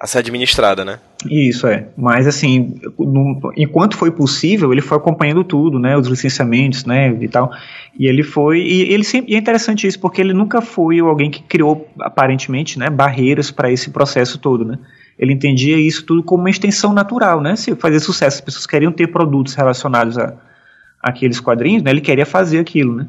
a 0.00 0.06
ser 0.06 0.18
administrada, 0.18 0.84
né? 0.84 1.00
Isso 1.28 1.66
é. 1.66 1.88
Mas 1.96 2.26
assim, 2.26 2.76
no, 2.96 3.52
enquanto 3.56 3.96
foi 3.96 4.12
possível, 4.12 4.72
ele 4.72 4.80
foi 4.80 4.96
acompanhando 4.96 5.42
tudo, 5.42 5.78
né? 5.78 5.96
Os 5.96 6.06
licenciamentos, 6.06 6.84
né? 6.84 7.16
E 7.20 7.26
tal. 7.26 7.50
E 7.98 8.06
ele 8.06 8.22
foi. 8.22 8.60
E 8.60 8.92
ele 8.92 9.02
sempre. 9.02 9.32
E 9.32 9.34
é 9.34 9.38
interessante 9.38 9.86
isso, 9.86 9.98
porque 9.98 10.20
ele 10.20 10.32
nunca 10.32 10.60
foi 10.60 11.00
alguém 11.00 11.30
que 11.30 11.42
criou, 11.42 11.88
aparentemente, 12.00 12.78
né, 12.78 12.88
barreiras 12.88 13.50
para 13.50 13.72
esse 13.72 13.90
processo 13.90 14.38
todo, 14.38 14.64
né? 14.64 14.78
Ele 15.18 15.32
entendia 15.32 15.76
isso 15.76 16.06
tudo 16.06 16.22
como 16.22 16.44
uma 16.44 16.50
extensão 16.50 16.92
natural, 16.92 17.40
né? 17.40 17.56
Se 17.56 17.74
fazer 17.74 17.98
sucesso, 17.98 18.36
as 18.36 18.40
pessoas 18.40 18.66
queriam 18.66 18.92
ter 18.92 19.08
produtos 19.08 19.54
relacionados 19.54 20.16
a, 20.16 20.32
aqueles 21.02 21.40
quadrinhos, 21.40 21.82
né? 21.82 21.90
Ele 21.90 22.00
queria 22.00 22.24
fazer 22.24 22.60
aquilo, 22.60 22.94
né? 22.94 23.08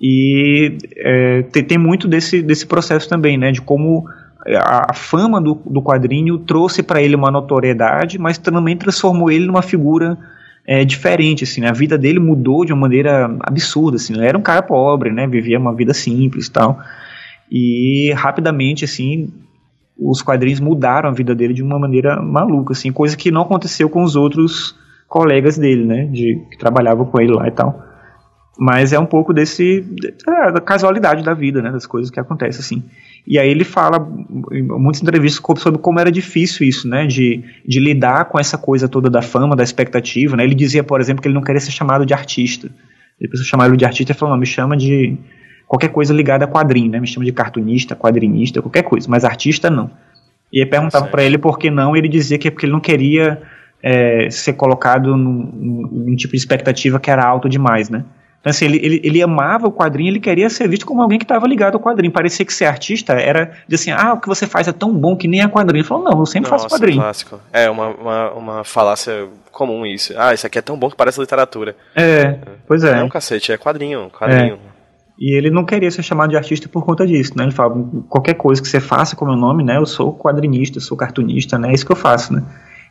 E 0.00 0.76
é, 0.96 1.42
tem, 1.52 1.62
tem 1.62 1.78
muito 1.78 2.08
desse, 2.08 2.42
desse 2.42 2.66
processo 2.66 3.08
também, 3.08 3.38
né? 3.38 3.52
De 3.52 3.62
como 3.62 4.08
a, 4.54 4.92
fama 4.92 5.40
do, 5.40 5.54
do 5.66 5.82
quadrinho 5.82 6.38
trouxe 6.38 6.82
para 6.82 7.02
ele 7.02 7.16
uma 7.16 7.30
notoriedade, 7.30 8.18
mas 8.18 8.38
também 8.38 8.76
transformou 8.76 9.30
ele 9.30 9.46
numa 9.46 9.62
figura 9.62 10.16
é, 10.66 10.84
diferente, 10.84 11.44
assim, 11.44 11.60
né? 11.60 11.68
A 11.68 11.72
vida 11.72 11.96
dele 11.96 12.18
mudou 12.18 12.64
de 12.64 12.72
uma 12.72 12.82
maneira 12.82 13.36
absurda, 13.40 13.96
assim. 13.96 14.14
Ele 14.14 14.26
era 14.26 14.36
um 14.36 14.42
cara 14.42 14.62
pobre, 14.62 15.12
né? 15.12 15.26
Vivia 15.26 15.58
uma 15.58 15.74
vida 15.74 15.94
simples, 15.94 16.48
tal. 16.48 16.78
E 17.50 18.12
rapidamente, 18.16 18.84
assim, 18.84 19.32
os 19.98 20.22
quadrinhos 20.22 20.60
mudaram 20.60 21.08
a 21.08 21.12
vida 21.12 21.34
dele 21.34 21.54
de 21.54 21.62
uma 21.62 21.78
maneira 21.78 22.20
maluca, 22.20 22.72
assim, 22.72 22.92
coisa 22.92 23.16
que 23.16 23.30
não 23.30 23.42
aconteceu 23.42 23.88
com 23.88 24.02
os 24.02 24.16
outros 24.16 24.76
colegas 25.08 25.56
dele, 25.56 25.84
né? 25.84 26.06
De 26.06 26.42
que 26.50 26.58
trabalhavam 26.58 27.06
com 27.06 27.20
ele 27.20 27.32
lá 27.32 27.46
e 27.46 27.52
tal. 27.52 27.82
Mas 28.58 28.92
é 28.92 28.98
um 28.98 29.04
pouco 29.04 29.34
desse 29.34 29.84
é, 30.26 30.52
da 30.52 30.60
casualidade 30.60 31.22
da 31.22 31.34
vida, 31.34 31.60
né? 31.60 31.70
Das 31.70 31.86
coisas 31.86 32.10
que 32.10 32.18
acontecem 32.18 32.60
assim. 32.60 32.82
E 33.26 33.38
aí 33.38 33.48
ele 33.50 33.64
fala 33.64 33.98
em 34.50 34.62
muitas 34.62 35.02
entrevistas 35.02 35.60
sobre 35.60 35.80
como 35.80 36.00
era 36.00 36.10
difícil 36.10 36.66
isso, 36.66 36.88
né? 36.88 37.06
De, 37.06 37.44
de 37.66 37.80
lidar 37.80 38.26
com 38.26 38.38
essa 38.38 38.56
coisa 38.56 38.88
toda 38.88 39.10
da 39.10 39.20
fama, 39.20 39.54
da 39.54 39.62
expectativa, 39.62 40.36
né? 40.36 40.44
Ele 40.44 40.54
dizia, 40.54 40.82
por 40.82 41.00
exemplo, 41.00 41.20
que 41.20 41.28
ele 41.28 41.34
não 41.34 41.42
queria 41.42 41.60
ser 41.60 41.70
chamado 41.70 42.06
de 42.06 42.14
artista. 42.14 42.70
Depois 43.20 43.40
eu 43.40 43.46
chamar 43.46 43.66
ele 43.66 43.76
de 43.76 43.84
artista, 43.84 44.12
ele 44.12 44.18
falou, 44.18 44.34
não, 44.34 44.40
me 44.40 44.46
chama 44.46 44.76
de 44.76 45.18
qualquer 45.66 45.88
coisa 45.88 46.14
ligada 46.14 46.44
a 46.44 46.48
quadrinho, 46.48 46.90
né? 46.90 47.00
Me 47.00 47.06
chama 47.06 47.26
de 47.26 47.32
cartunista, 47.32 47.94
quadrinista, 47.96 48.62
qualquer 48.62 48.82
coisa, 48.82 49.06
mas 49.10 49.24
artista 49.24 49.68
não. 49.68 49.90
E 50.52 50.60
aí 50.60 50.66
perguntava 50.66 51.06
para 51.08 51.22
ele 51.22 51.36
por 51.36 51.58
que 51.58 51.70
não, 51.70 51.96
e 51.96 51.98
ele 51.98 52.08
dizia 52.08 52.38
que 52.38 52.48
é 52.48 52.50
porque 52.50 52.64
ele 52.64 52.72
não 52.72 52.80
queria 52.80 53.42
é, 53.82 54.30
ser 54.30 54.54
colocado 54.54 55.16
num, 55.16 55.88
num 55.90 56.16
tipo 56.16 56.32
de 56.32 56.38
expectativa 56.38 57.00
que 57.00 57.10
era 57.10 57.24
alto 57.24 57.48
demais, 57.48 57.90
né? 57.90 58.04
Então, 58.46 58.50
assim, 58.52 58.66
ele, 58.66 58.76
ele, 58.76 59.00
ele, 59.02 59.22
amava 59.22 59.66
o 59.66 59.72
quadrinho, 59.72 60.08
ele 60.08 60.20
queria 60.20 60.48
ser 60.48 60.68
visto 60.68 60.86
como 60.86 61.02
alguém 61.02 61.18
que 61.18 61.24
estava 61.24 61.48
ligado 61.48 61.74
ao 61.74 61.80
quadrinho. 61.80 62.12
Parecia 62.12 62.46
que 62.46 62.54
ser 62.54 62.66
artista 62.66 63.14
era 63.14 63.50
de 63.66 63.74
assim, 63.74 63.90
ah, 63.90 64.12
o 64.12 64.20
que 64.20 64.28
você 64.28 64.46
faz 64.46 64.68
é 64.68 64.72
tão 64.72 64.94
bom 64.94 65.16
que 65.16 65.26
nem 65.26 65.40
é 65.40 65.48
quadrinho. 65.48 65.80
Ele 65.80 65.88
falou, 65.88 66.04
não, 66.04 66.20
eu 66.20 66.26
sempre 66.26 66.48
Nossa, 66.48 66.62
faço 66.62 66.76
quadrinho. 66.76 67.00
Clássico. 67.02 67.40
É 67.52 67.68
uma, 67.68 67.88
uma, 67.88 68.30
uma 68.34 68.64
falácia 68.64 69.26
comum 69.50 69.84
isso. 69.84 70.14
Ah, 70.16 70.32
isso 70.32 70.46
aqui 70.46 70.60
é 70.60 70.62
tão 70.62 70.78
bom 70.78 70.88
que 70.88 70.94
parece 70.94 71.18
literatura. 71.18 71.74
É, 71.96 72.38
pois 72.68 72.84
é. 72.84 73.00
É 73.00 73.02
um 73.02 73.08
cacete, 73.08 73.50
é 73.50 73.58
quadrinho, 73.58 74.08
quadrinho. 74.16 74.54
É. 74.54 74.76
E 75.18 75.36
ele 75.36 75.50
não 75.50 75.64
queria 75.64 75.90
ser 75.90 76.04
chamado 76.04 76.30
de 76.30 76.36
artista 76.36 76.68
por 76.68 76.84
conta 76.84 77.04
disso, 77.04 77.32
né? 77.36 77.42
Ele 77.42 77.52
fala, 77.52 77.74
qualquer 78.08 78.34
coisa 78.34 78.62
que 78.62 78.68
você 78.68 78.78
faça 78.78 79.16
com 79.16 79.24
o 79.24 79.28
meu 79.28 79.36
nome, 79.36 79.64
né? 79.64 79.76
Eu 79.76 79.86
sou 79.86 80.16
quadrinista, 80.16 80.78
sou 80.78 80.96
cartunista, 80.96 81.58
né? 81.58 81.70
É 81.70 81.74
isso 81.74 81.84
que 81.84 81.90
eu 81.90 81.96
faço, 81.96 82.32
né? 82.32 82.44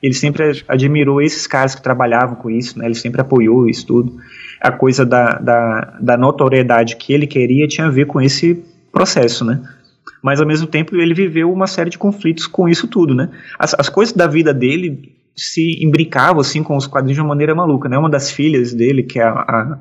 Ele 0.04 0.14
sempre 0.14 0.66
admirou 0.68 1.22
esses 1.22 1.48
caras 1.48 1.76
que 1.76 1.82
trabalhavam 1.82 2.36
com 2.36 2.50
isso, 2.50 2.78
né? 2.78 2.86
Ele 2.88 2.96
sempre 2.96 3.22
apoiou 3.22 3.70
isso 3.70 3.88
tudo 3.88 4.18
a 4.60 4.72
coisa 4.72 5.06
da, 5.06 5.38
da, 5.40 5.98
da 6.02 6.18
notoriedade 6.18 6.96
que 6.96 7.14
ele 7.14 7.28
queria 7.28 7.68
tinha 7.68 7.88
a 7.88 7.92
ver 7.92 8.06
com 8.06 8.22
esse 8.22 8.64
processo, 8.92 9.44
né? 9.44 9.62
Mas 10.24 10.40
ao 10.40 10.48
mesmo 10.48 10.66
tempo 10.66 10.96
ele 10.96 11.14
viveu 11.14 11.52
uma 11.52 11.68
série 11.68 11.90
de 11.90 11.98
conflitos 11.98 12.48
com 12.48 12.68
isso 12.68 12.88
tudo, 12.88 13.14
né? 13.14 13.30
As, 13.60 13.76
as 13.78 13.90
coisas 13.90 14.16
da 14.16 14.28
vida 14.28 14.54
dele 14.54 15.14
se 15.36 15.84
imbricavam 15.84 16.40
assim 16.40 16.64
com 16.64 16.78
os 16.78 16.88
quadrinhos 16.88 17.16
de 17.16 17.22
uma 17.22 17.30
maneira 17.30 17.54
maluca, 17.54 17.90
né? 17.90 17.98
Uma 17.98 18.10
das 18.10 18.32
filhas 18.32 18.74
dele, 18.74 19.04
que 19.04 19.20
é 19.20 19.24
a, 19.24 19.32
a, 19.32 19.80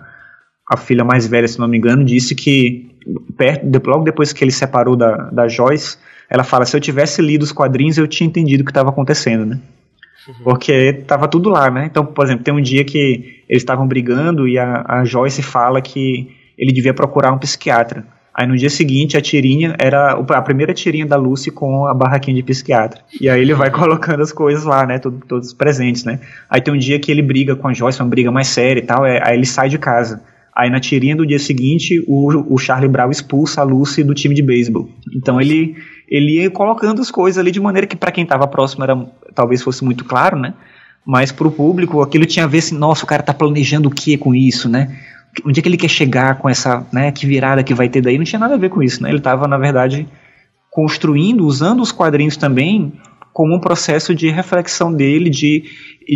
a 0.72 0.76
filha 0.76 1.04
mais 1.04 1.26
velha, 1.26 1.46
se 1.46 1.58
não 1.58 1.68
me 1.68 1.78
engano, 1.78 2.04
disse 2.04 2.34
que 2.34 2.90
perto, 3.36 3.66
logo 3.86 4.04
depois 4.04 4.32
que 4.32 4.42
ele 4.42 4.50
separou 4.50 4.96
da, 4.96 5.30
da 5.30 5.48
Joyce, 5.48 5.96
ela 6.28 6.44
fala: 6.44 6.64
se 6.64 6.76
eu 6.76 6.80
tivesse 6.80 7.22
lido 7.22 7.42
os 7.42 7.52
quadrinhos, 7.52 7.96
eu 7.96 8.08
tinha 8.08 8.26
entendido 8.26 8.62
o 8.62 8.64
que 8.64 8.70
estava 8.70 8.90
acontecendo, 8.90 9.46
né? 9.46 9.60
Porque 10.42 10.92
tava 11.06 11.28
tudo 11.28 11.48
lá, 11.48 11.70
né? 11.70 11.86
Então, 11.86 12.04
por 12.04 12.24
exemplo, 12.24 12.44
tem 12.44 12.54
um 12.54 12.60
dia 12.60 12.84
que 12.84 13.42
eles 13.48 13.62
estavam 13.62 13.86
brigando 13.86 14.48
e 14.48 14.58
a, 14.58 14.84
a 14.86 15.04
Joyce 15.04 15.42
fala 15.42 15.80
que 15.82 16.34
ele 16.56 16.72
devia 16.72 16.94
procurar 16.94 17.32
um 17.32 17.38
psiquiatra. 17.38 18.06
Aí 18.34 18.48
no 18.48 18.56
dia 18.56 18.68
seguinte 18.68 19.16
a 19.16 19.20
tirinha 19.20 19.76
era 19.78 20.12
a 20.12 20.42
primeira 20.42 20.74
tirinha 20.74 21.06
da 21.06 21.16
Lucy 21.16 21.52
com 21.52 21.86
a 21.86 21.94
barraquinha 21.94 22.34
de 22.34 22.42
psiquiatra. 22.42 23.00
E 23.20 23.28
aí 23.28 23.40
ele 23.40 23.54
vai 23.54 23.70
colocando 23.70 24.22
as 24.22 24.32
coisas 24.32 24.64
lá, 24.64 24.84
né? 24.84 24.98
Todo, 24.98 25.20
todos 25.28 25.52
presentes, 25.52 26.04
né? 26.04 26.18
Aí 26.50 26.60
tem 26.60 26.74
um 26.74 26.78
dia 26.78 26.98
que 26.98 27.12
ele 27.12 27.22
briga 27.22 27.54
com 27.54 27.68
a 27.68 27.72
Joyce, 27.72 28.00
uma 28.00 28.08
briga 28.08 28.32
mais 28.32 28.48
séria 28.48 28.80
e 28.80 28.84
tal, 28.84 29.06
é, 29.06 29.20
aí 29.22 29.36
ele 29.36 29.46
sai 29.46 29.68
de 29.68 29.78
casa. 29.78 30.20
Aí 30.54 30.68
na 30.68 30.80
tirinha 30.80 31.14
do 31.14 31.26
dia 31.26 31.38
seguinte, 31.38 32.02
o, 32.08 32.54
o 32.54 32.58
Charlie 32.58 32.88
Brown 32.88 33.10
expulsa 33.10 33.60
a 33.60 33.64
Lucy 33.64 34.02
do 34.02 34.14
time 34.14 34.34
de 34.34 34.42
beisebol. 34.42 34.88
Então 35.14 35.40
ele, 35.40 35.76
ele 36.16 36.42
ia 36.42 36.50
colocando 36.50 37.00
as 37.00 37.10
coisas 37.10 37.38
ali 37.38 37.50
de 37.50 37.60
maneira 37.60 37.86
que 37.86 37.96
para 37.96 38.12
quem 38.12 38.24
estava 38.24 38.46
próximo 38.46 38.84
era 38.84 38.96
talvez 39.34 39.62
fosse 39.62 39.84
muito 39.84 40.04
claro, 40.04 40.38
né? 40.38 40.54
Mas 41.04 41.32
para 41.32 41.46
o 41.46 41.50
público 41.50 42.00
aquilo 42.00 42.24
tinha 42.24 42.44
a 42.44 42.48
ver 42.48 42.58
assim, 42.58 42.76
nossa, 42.76 43.04
o 43.04 43.06
cara 43.06 43.22
tá 43.22 43.34
planejando 43.34 43.88
o 43.88 43.92
que 43.92 44.16
com 44.16 44.34
isso, 44.34 44.68
né? 44.68 44.96
onde 45.44 45.58
é 45.58 45.62
que 45.62 45.68
ele 45.68 45.76
quer 45.76 45.88
chegar 45.88 46.38
com 46.38 46.48
essa, 46.48 46.86
né, 46.92 47.10
que 47.10 47.26
virada 47.26 47.64
que 47.64 47.74
vai 47.74 47.88
ter 47.88 48.00
daí, 48.00 48.16
não 48.16 48.24
tinha 48.24 48.38
nada 48.38 48.54
a 48.54 48.58
ver 48.58 48.68
com 48.68 48.82
isso, 48.82 49.02
né? 49.02 49.08
Ele 49.08 49.18
estava, 49.18 49.48
na 49.48 49.58
verdade, 49.58 50.06
construindo, 50.70 51.44
usando 51.44 51.80
os 51.80 51.90
quadrinhos 51.90 52.36
também 52.36 52.92
como 53.32 53.56
um 53.56 53.58
processo 53.58 54.14
de 54.14 54.28
reflexão 54.28 54.92
dele, 54.92 55.28
de, 55.28 55.64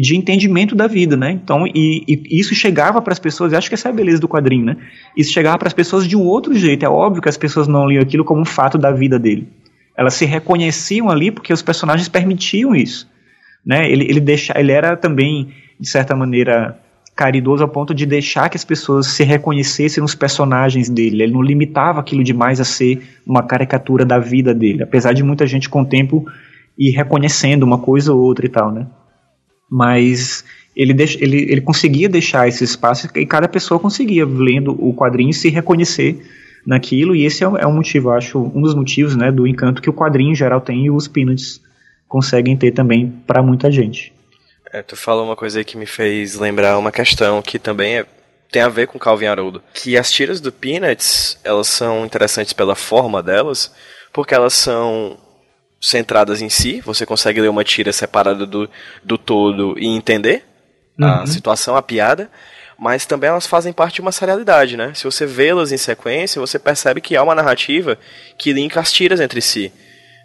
de 0.00 0.16
entendimento 0.16 0.76
da 0.76 0.86
vida, 0.86 1.16
né? 1.16 1.32
Então, 1.32 1.66
e, 1.66 2.04
e 2.06 2.38
isso 2.38 2.54
chegava 2.54 3.02
para 3.02 3.12
as 3.12 3.18
pessoas, 3.18 3.52
acho 3.52 3.68
que 3.68 3.74
essa 3.74 3.88
é 3.88 3.90
a 3.90 3.94
beleza 3.94 4.20
do 4.20 4.28
quadrinho, 4.28 4.64
né? 4.64 4.76
Isso 5.16 5.32
chegava 5.32 5.58
para 5.58 5.66
as 5.66 5.74
pessoas 5.74 6.06
de 6.06 6.16
um 6.16 6.22
outro 6.22 6.54
jeito. 6.54 6.84
É 6.84 6.88
óbvio 6.88 7.20
que 7.20 7.28
as 7.28 7.36
pessoas 7.36 7.66
não 7.66 7.88
liam 7.88 8.00
aquilo 8.00 8.24
como 8.24 8.40
um 8.40 8.44
fato 8.44 8.78
da 8.78 8.92
vida 8.92 9.18
dele. 9.18 9.48
Elas 9.98 10.14
se 10.14 10.24
reconheciam 10.24 11.10
ali 11.10 11.32
porque 11.32 11.52
os 11.52 11.60
personagens 11.60 12.08
permitiam 12.08 12.72
isso, 12.72 13.10
né? 13.66 13.90
Ele, 13.90 14.04
ele, 14.04 14.20
deixa, 14.20 14.56
ele 14.56 14.70
era 14.70 14.96
também, 14.96 15.52
de 15.78 15.88
certa 15.88 16.14
maneira, 16.14 16.78
caridoso 17.16 17.64
a 17.64 17.68
ponto 17.68 17.92
de 17.92 18.06
deixar 18.06 18.48
que 18.48 18.56
as 18.56 18.64
pessoas 18.64 19.08
se 19.08 19.24
reconhecessem 19.24 20.00
nos 20.00 20.14
personagens 20.14 20.88
dele. 20.88 21.24
Ele 21.24 21.32
não 21.32 21.42
limitava 21.42 21.98
aquilo 21.98 22.22
demais 22.22 22.60
a 22.60 22.64
ser 22.64 23.02
uma 23.26 23.42
caricatura 23.42 24.04
da 24.04 24.20
vida 24.20 24.54
dele, 24.54 24.84
apesar 24.84 25.12
de 25.12 25.24
muita 25.24 25.44
gente 25.48 25.68
com 25.68 25.82
o 25.82 25.84
tempo 25.84 26.24
ir 26.78 26.92
reconhecendo 26.92 27.64
uma 27.64 27.78
coisa 27.78 28.14
ou 28.14 28.20
outra 28.20 28.46
e 28.46 28.48
tal, 28.48 28.70
né? 28.70 28.86
Mas 29.68 30.44
ele, 30.76 30.94
deix, 30.94 31.18
ele, 31.20 31.38
ele 31.50 31.60
conseguia 31.60 32.08
deixar 32.08 32.46
esse 32.46 32.62
espaço 32.62 33.08
e 33.16 33.26
cada 33.26 33.48
pessoa 33.48 33.80
conseguia, 33.80 34.24
lendo 34.24 34.70
o 34.78 34.94
quadrinho, 34.94 35.32
se 35.32 35.48
reconhecer 35.48 36.22
naquilo, 36.68 37.16
e 37.16 37.24
esse 37.24 37.42
é, 37.42 37.46
é 37.46 37.66
um 37.66 37.72
motivo, 37.72 38.10
acho, 38.10 38.38
um 38.38 38.60
dos 38.60 38.74
motivos, 38.74 39.16
né, 39.16 39.32
do 39.32 39.46
encanto 39.46 39.80
que 39.80 39.88
o 39.88 39.92
quadrinho 39.92 40.32
em 40.32 40.34
geral 40.34 40.60
tem 40.60 40.84
e 40.84 40.90
os 40.90 41.08
Peanuts 41.08 41.62
conseguem 42.06 42.58
ter 42.58 42.72
também 42.72 43.08
para 43.26 43.42
muita 43.42 43.72
gente. 43.72 44.12
É, 44.70 44.82
tu 44.82 44.94
falou 44.94 45.24
uma 45.24 45.34
coisa 45.34 45.60
aí 45.60 45.64
que 45.64 45.78
me 45.78 45.86
fez 45.86 46.34
lembrar 46.34 46.76
uma 46.76 46.92
questão 46.92 47.40
que 47.40 47.58
também 47.58 48.00
é, 48.00 48.06
tem 48.52 48.60
a 48.60 48.68
ver 48.68 48.86
com 48.86 48.98
Calvin 48.98 49.28
Haroldo. 49.28 49.62
Que 49.72 49.96
as 49.96 50.10
tiras 50.12 50.42
do 50.42 50.52
Peanuts, 50.52 51.38
elas 51.42 51.68
são 51.68 52.04
interessantes 52.04 52.52
pela 52.52 52.74
forma 52.74 53.22
delas, 53.22 53.74
porque 54.12 54.34
elas 54.34 54.52
são 54.52 55.16
centradas 55.80 56.42
em 56.42 56.50
si, 56.50 56.82
você 56.82 57.06
consegue 57.06 57.40
ler 57.40 57.48
uma 57.48 57.64
tira 57.64 57.94
separada 57.94 58.44
do, 58.44 58.68
do 59.02 59.16
todo 59.16 59.74
e 59.78 59.86
entender 59.86 60.44
uhum. 60.98 61.08
a 61.08 61.26
situação, 61.26 61.76
a 61.76 61.82
piada, 61.82 62.30
mas 62.78 63.04
também 63.04 63.28
elas 63.28 63.46
fazem 63.46 63.72
parte 63.72 63.96
de 63.96 64.00
uma 64.00 64.12
serialidade, 64.12 64.76
né? 64.76 64.92
Se 64.94 65.04
você 65.04 65.26
vê-las 65.26 65.72
em 65.72 65.76
sequência, 65.76 66.40
você 66.40 66.58
percebe 66.58 67.00
que 67.00 67.16
há 67.16 67.22
uma 67.22 67.34
narrativa 67.34 67.98
que 68.38 68.52
linka 68.52 68.78
as 68.78 68.92
tiras 68.92 69.20
entre 69.20 69.40
si. 69.40 69.72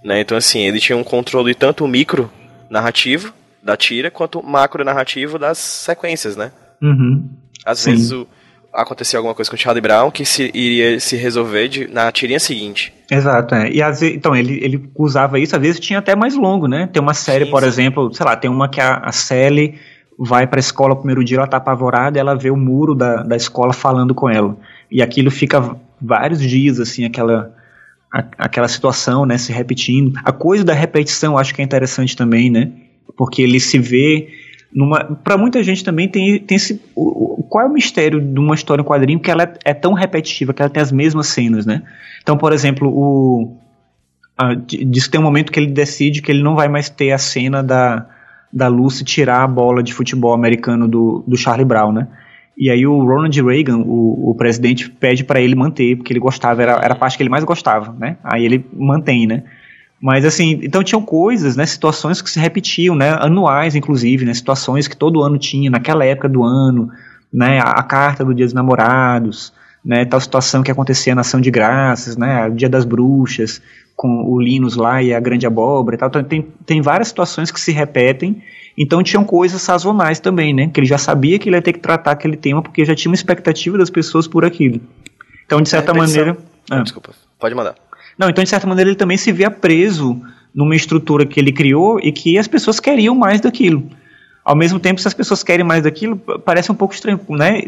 Né? 0.03 0.19
Então, 0.21 0.37
assim, 0.37 0.61
ele 0.61 0.79
tinha 0.79 0.97
um 0.97 1.03
controle 1.03 1.55
tanto 1.55 1.87
micro 1.87 2.31
narrativo 2.69 3.33
da 3.63 3.75
tira 3.75 4.11
quanto 4.11 4.43
macro 4.43 4.83
narrativo 4.83 5.39
das 5.39 5.57
sequências, 5.57 6.35
né? 6.35 6.51
Uhum. 6.81 7.29
Às 7.65 7.79
Sim. 7.79 7.91
vezes 7.91 8.11
o, 8.11 8.27
acontecia 8.73 9.17
alguma 9.17 9.33
coisa 9.33 9.49
com 9.49 9.55
o 9.55 9.59
Charlie 9.59 9.81
Brown 9.81 10.11
que 10.11 10.25
se, 10.25 10.51
iria 10.53 10.99
se 10.99 11.15
resolver 11.15 11.69
de, 11.69 11.87
na 11.87 12.11
tirinha 12.11 12.39
seguinte. 12.39 12.93
Exato, 13.09 13.55
é. 13.55 13.71
E 13.71 13.81
às 13.81 14.01
vezes, 14.01 14.15
então, 14.15 14.35
ele, 14.35 14.63
ele 14.63 14.91
usava 14.95 15.39
isso, 15.39 15.55
às 15.55 15.61
vezes 15.61 15.79
tinha 15.79 15.99
até 15.99 16.15
mais 16.15 16.35
longo, 16.35 16.67
né? 16.67 16.87
Tem 16.91 17.01
uma 17.01 17.13
série, 17.13 17.45
sim, 17.45 17.51
por 17.51 17.61
sim. 17.61 17.67
exemplo, 17.67 18.13
sei 18.13 18.25
lá, 18.25 18.35
tem 18.35 18.51
uma 18.51 18.67
que 18.67 18.81
a, 18.81 18.97
a 18.97 19.11
Sally 19.11 19.79
vai 20.25 20.47
pra 20.47 20.59
escola 20.59 20.89
no 20.89 20.97
primeiro 20.97 21.23
dia, 21.23 21.37
ela 21.37 21.47
tá 21.47 21.57
apavorada, 21.57 22.19
ela 22.19 22.35
vê 22.35 22.49
o 22.49 22.57
muro 22.57 22.95
da, 22.95 23.23
da 23.23 23.35
escola 23.35 23.73
falando 23.73 24.13
com 24.13 24.29
ela. 24.29 24.55
E 24.89 25.01
aquilo 25.01 25.31
fica 25.31 25.75
vários 26.01 26.41
dias, 26.41 26.79
assim, 26.79 27.05
aquela, 27.05 27.51
a, 28.11 28.23
aquela 28.37 28.67
situação, 28.67 29.25
né, 29.25 29.37
se 29.37 29.51
repetindo. 29.51 30.19
A 30.23 30.31
coisa 30.31 30.63
da 30.63 30.73
repetição 30.73 31.37
acho 31.37 31.53
que 31.53 31.61
é 31.61 31.65
interessante 31.65 32.15
também, 32.15 32.49
né? 32.49 32.71
porque 33.15 33.41
ele 33.41 33.59
se 33.59 33.77
vê 33.79 34.29
numa 34.73 35.03
para 35.03 35.37
muita 35.37 35.61
gente 35.61 35.83
também 35.83 36.07
tem, 36.07 36.39
tem 36.39 36.55
esse 36.55 36.81
o, 36.95 37.45
qual 37.49 37.65
é 37.65 37.69
o 37.69 37.73
mistério 37.73 38.19
de 38.19 38.39
uma 38.39 38.55
história 38.55 38.81
em 38.81 38.85
quadrinho 38.85 39.19
que 39.19 39.29
ela 39.29 39.43
é, 39.43 39.53
é, 39.65 39.73
tão 39.73 39.93
repetitiva 39.93 40.53
que 40.53 40.61
ela 40.61 40.69
tem 40.69 40.81
as 40.81 40.91
mesmas 40.91 41.27
cenas 41.27 41.65
né 41.65 41.83
então 42.21 42.37
por 42.37 42.51
exemplo 42.51 42.89
o 42.89 43.55
a, 44.35 44.55
diz 44.55 45.05
que 45.05 45.11
tem 45.11 45.19
um 45.19 45.23
momento 45.23 45.51
que 45.51 45.59
ele 45.59 45.71
decide 45.71 46.21
que 46.21 46.31
ele 46.31 46.41
não 46.41 46.55
vai 46.55 46.67
mais 46.67 46.89
ter 46.89 47.11
a 47.11 47.17
cena 47.17 47.61
da 47.61 48.07
da 48.53 48.67
Lucy 48.67 49.03
tirar 49.03 49.43
a 49.43 49.47
bola 49.47 49.81
de 49.81 49.93
futebol 49.93 50.33
americano 50.33 50.87
do, 50.87 51.23
do 51.27 51.35
Charlie 51.35 51.65
Brown 51.65 51.91
né? 51.91 52.07
E 52.55 52.69
aí 52.69 52.85
o 52.85 53.03
Ronald 53.03 53.41
Reagan 53.41 53.77
o, 53.79 54.29
o 54.29 54.35
presidente 54.35 54.89
pede 54.89 55.23
para 55.23 55.41
ele 55.41 55.55
manter 55.55 55.95
porque 55.97 56.13
ele 56.13 56.19
gostava 56.19 56.61
era, 56.61 56.73
era 56.73 56.93
a 56.93 56.97
parte 56.97 57.17
que 57.17 57.23
ele 57.23 57.29
mais 57.29 57.43
gostava 57.43 57.95
né? 57.97 58.17
Aí 58.23 58.45
ele 58.45 58.65
mantém 58.71 59.25
né? 59.25 59.43
Mas 60.01 60.25
assim, 60.25 60.59
então 60.61 60.83
tinham 60.83 61.01
coisas, 61.01 61.55
né, 61.55 61.65
situações 61.65 62.21
que 62.21 62.29
se 62.29 62.37
repetiam, 62.37 62.93
né, 62.93 63.11
anuais 63.21 63.73
inclusive, 63.73 64.25
né, 64.25 64.33
situações 64.33 64.85
que 64.85 64.97
todo 64.97 65.23
ano 65.23 65.37
tinha 65.37 65.71
naquela 65.71 66.03
época 66.03 66.27
do 66.27 66.43
ano, 66.43 66.89
né, 67.31 67.59
a, 67.59 67.71
a 67.71 67.83
carta 67.83 68.25
do 68.25 68.33
Dia 68.33 68.45
dos 68.45 68.53
Namorados, 68.53 69.53
né, 69.83 70.05
tal 70.05 70.19
situação 70.19 70.63
que 70.63 70.71
acontecia 70.71 71.13
na 71.13 71.21
Ação 71.21 71.41
de 71.41 71.51
Graças, 71.51 72.15
né, 72.15 72.47
o 72.47 72.51
Dia 72.51 72.69
das 72.69 72.85
Bruxas, 72.85 73.61
com 73.95 74.23
o 74.25 74.39
Linus 74.39 74.75
lá 74.75 75.01
e 75.03 75.13
a 75.13 75.19
Grande 75.19 75.45
Abóbora 75.45 75.95
e 75.95 75.99
tal. 75.99 76.09
Então, 76.09 76.23
tem, 76.23 76.47
tem 76.65 76.81
várias 76.81 77.09
situações 77.09 77.51
que 77.51 77.59
se 77.59 77.71
repetem, 77.71 78.41
então 78.77 79.03
tinham 79.03 79.23
coisas 79.23 79.61
sazonais 79.61 80.19
também, 80.19 80.53
né, 80.53 80.69
que 80.73 80.79
ele 80.79 80.87
já 80.87 80.97
sabia 80.97 81.37
que 81.37 81.49
ele 81.49 81.57
ia 81.57 81.61
ter 81.61 81.73
que 81.73 81.79
tratar 81.79 82.11
aquele 82.11 82.37
tema 82.37 82.61
porque 82.61 82.85
já 82.85 82.95
tinha 82.95 83.09
uma 83.09 83.15
expectativa 83.15 83.77
das 83.77 83.89
pessoas 83.89 84.27
por 84.27 84.45
aquilo. 84.45 84.79
Então, 85.45 85.61
de 85.61 85.69
certa 85.69 85.93
maneira... 85.93 86.37
Ah, 86.71 86.81
desculpa, 86.81 87.11
pode 87.39 87.53
mandar. 87.53 87.75
Não, 88.17 88.29
então 88.29 88.43
de 88.43 88.49
certa 88.49 88.67
maneira 88.67 88.89
ele 88.89 88.97
também 88.97 89.17
se 89.17 89.31
via 89.31 89.51
preso 89.51 90.21
numa 90.53 90.75
estrutura 90.75 91.25
que 91.25 91.39
ele 91.39 91.51
criou 91.51 91.99
e 91.99 92.11
que 92.11 92.37
as 92.37 92.47
pessoas 92.47 92.79
queriam 92.79 93.15
mais 93.15 93.41
daquilo. 93.41 93.83
Ao 94.45 94.55
mesmo 94.55 94.79
tempo, 94.79 94.99
se 94.99 95.07
as 95.07 95.13
pessoas 95.13 95.41
querem 95.41 95.65
mais 95.65 95.83
daquilo, 95.83 96.17
parece 96.17 96.71
um 96.71 96.75
pouco 96.75 96.93
estranho, 96.93 97.19
né? 97.29 97.63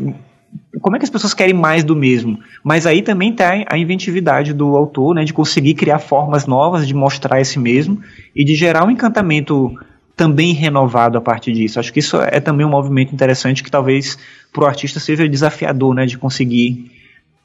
Como 0.81 0.95
é 0.95 0.99
que 0.99 1.05
as 1.05 1.09
pessoas 1.09 1.33
querem 1.33 1.53
mais 1.53 1.83
do 1.83 1.95
mesmo? 1.95 2.39
Mas 2.63 2.85
aí 2.85 3.01
também 3.01 3.31
está 3.31 3.63
a 3.67 3.77
inventividade 3.77 4.53
do 4.53 4.75
autor, 4.75 5.15
né, 5.15 5.23
de 5.23 5.33
conseguir 5.33 5.73
criar 5.73 5.99
formas 5.99 6.45
novas 6.45 6.87
de 6.87 6.93
mostrar 6.93 7.41
esse 7.41 7.57
mesmo 7.59 8.01
e 8.35 8.43
de 8.43 8.55
gerar 8.55 8.85
um 8.85 8.91
encantamento 8.91 9.73
também 10.15 10.53
renovado 10.53 11.17
a 11.17 11.21
partir 11.21 11.53
disso. 11.53 11.79
Acho 11.79 11.91
que 11.91 11.99
isso 11.99 12.17
é 12.21 12.39
também 12.39 12.65
um 12.65 12.69
movimento 12.69 13.13
interessante 13.13 13.63
que 13.63 13.71
talvez 13.71 14.17
para 14.53 14.63
o 14.63 14.67
artista 14.67 14.99
seja 14.99 15.27
desafiador, 15.27 15.93
né, 15.93 16.05
de 16.05 16.17
conseguir 16.17 16.91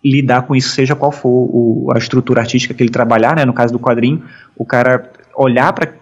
lidar 0.04 0.42
com 0.42 0.56
isso, 0.56 0.70
seja 0.70 0.96
qual 0.96 1.12
for 1.12 1.28
o, 1.28 1.92
a 1.94 1.98
estrutura 1.98 2.40
artística 2.40 2.72
que 2.72 2.82
ele 2.82 2.90
trabalhar, 2.90 3.36
né, 3.36 3.44
no 3.44 3.52
caso 3.52 3.72
do 3.72 3.78
quadrinho, 3.78 4.22
o 4.56 4.64
cara 4.64 5.10
olhar 5.36 5.72
para 5.72 5.99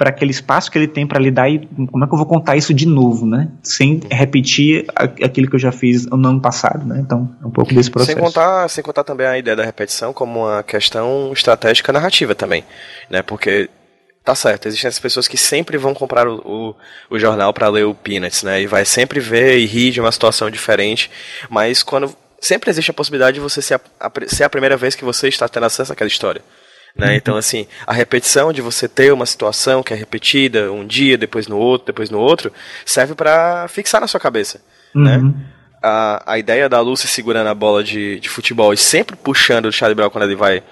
para 0.00 0.08
aquele 0.08 0.30
espaço 0.30 0.70
que 0.70 0.78
ele 0.78 0.88
tem 0.88 1.06
para 1.06 1.20
lidar 1.20 1.50
e 1.50 1.58
como 1.92 2.02
é 2.02 2.08
que 2.08 2.14
eu 2.14 2.16
vou 2.16 2.24
contar 2.24 2.56
isso 2.56 2.72
de 2.72 2.86
novo, 2.86 3.26
né? 3.26 3.50
Sem 3.62 4.00
repetir 4.10 4.86
aquilo 4.96 5.46
que 5.46 5.56
eu 5.56 5.60
já 5.60 5.70
fiz 5.70 6.06
no 6.06 6.26
ano 6.26 6.40
passado, 6.40 6.86
né? 6.86 7.00
Então, 7.04 7.30
é 7.42 7.46
um 7.46 7.50
pouco 7.50 7.74
desse 7.74 7.90
processo. 7.90 8.16
Sem 8.16 8.24
contar, 8.24 8.66
sem 8.70 8.82
contar 8.82 9.04
também 9.04 9.26
a 9.26 9.36
ideia 9.36 9.54
da 9.54 9.62
repetição 9.62 10.14
como 10.14 10.46
uma 10.46 10.62
questão 10.62 11.30
estratégica 11.34 11.92
narrativa 11.92 12.34
também, 12.34 12.64
né? 13.10 13.20
Porque 13.20 13.68
tá 14.24 14.34
certo, 14.34 14.68
existem 14.68 14.88
as 14.88 14.98
pessoas 14.98 15.28
que 15.28 15.36
sempre 15.36 15.76
vão 15.76 15.92
comprar 15.92 16.26
o, 16.26 16.38
o, 16.46 16.74
o 17.10 17.18
jornal 17.18 17.52
para 17.52 17.68
ler 17.68 17.84
o 17.84 17.94
Peanuts, 17.94 18.42
né? 18.42 18.62
E 18.62 18.66
vai 18.66 18.86
sempre 18.86 19.20
ver 19.20 19.58
e 19.58 19.66
rir 19.66 19.90
de 19.90 20.00
uma 20.00 20.10
situação 20.10 20.50
diferente, 20.50 21.10
mas 21.50 21.82
quando 21.82 22.16
sempre 22.40 22.70
existe 22.70 22.90
a 22.90 22.94
possibilidade 22.94 23.34
de 23.34 23.40
você 23.40 23.60
ser 23.60 23.74
a, 23.74 23.80
a, 24.00 24.10
ser 24.28 24.44
a 24.44 24.48
primeira 24.48 24.78
vez 24.78 24.94
que 24.94 25.04
você 25.04 25.28
está 25.28 25.46
tendo 25.46 25.66
acesso 25.66 25.92
àquela 25.92 26.08
história. 26.08 26.40
Né? 26.94 27.08
Uhum. 27.08 27.14
Então, 27.14 27.36
assim, 27.36 27.66
a 27.86 27.92
repetição 27.92 28.52
de 28.52 28.60
você 28.60 28.88
ter 28.88 29.12
uma 29.12 29.26
situação 29.26 29.82
que 29.82 29.92
é 29.92 29.96
repetida 29.96 30.72
um 30.72 30.86
dia, 30.86 31.16
depois 31.16 31.46
no 31.46 31.56
outro, 31.56 31.86
depois 31.86 32.10
no 32.10 32.18
outro, 32.18 32.52
serve 32.84 33.14
para 33.14 33.66
fixar 33.68 34.00
na 34.00 34.06
sua 34.06 34.20
cabeça. 34.20 34.60
Né? 34.94 35.16
Uhum. 35.16 35.28
Né? 35.28 35.34
A, 35.82 36.32
a 36.34 36.38
ideia 36.38 36.68
da 36.68 36.80
Lucy 36.80 37.08
segurando 37.08 37.46
a 37.46 37.54
bola 37.54 37.82
de, 37.82 38.20
de 38.20 38.28
futebol 38.28 38.72
e 38.72 38.76
sempre 38.76 39.16
puxando 39.16 39.66
o 39.66 39.72
Charlie 39.72 39.94
Brown 39.94 40.10
quando 40.10 40.24
ele 40.24 40.36
vai 40.36 40.62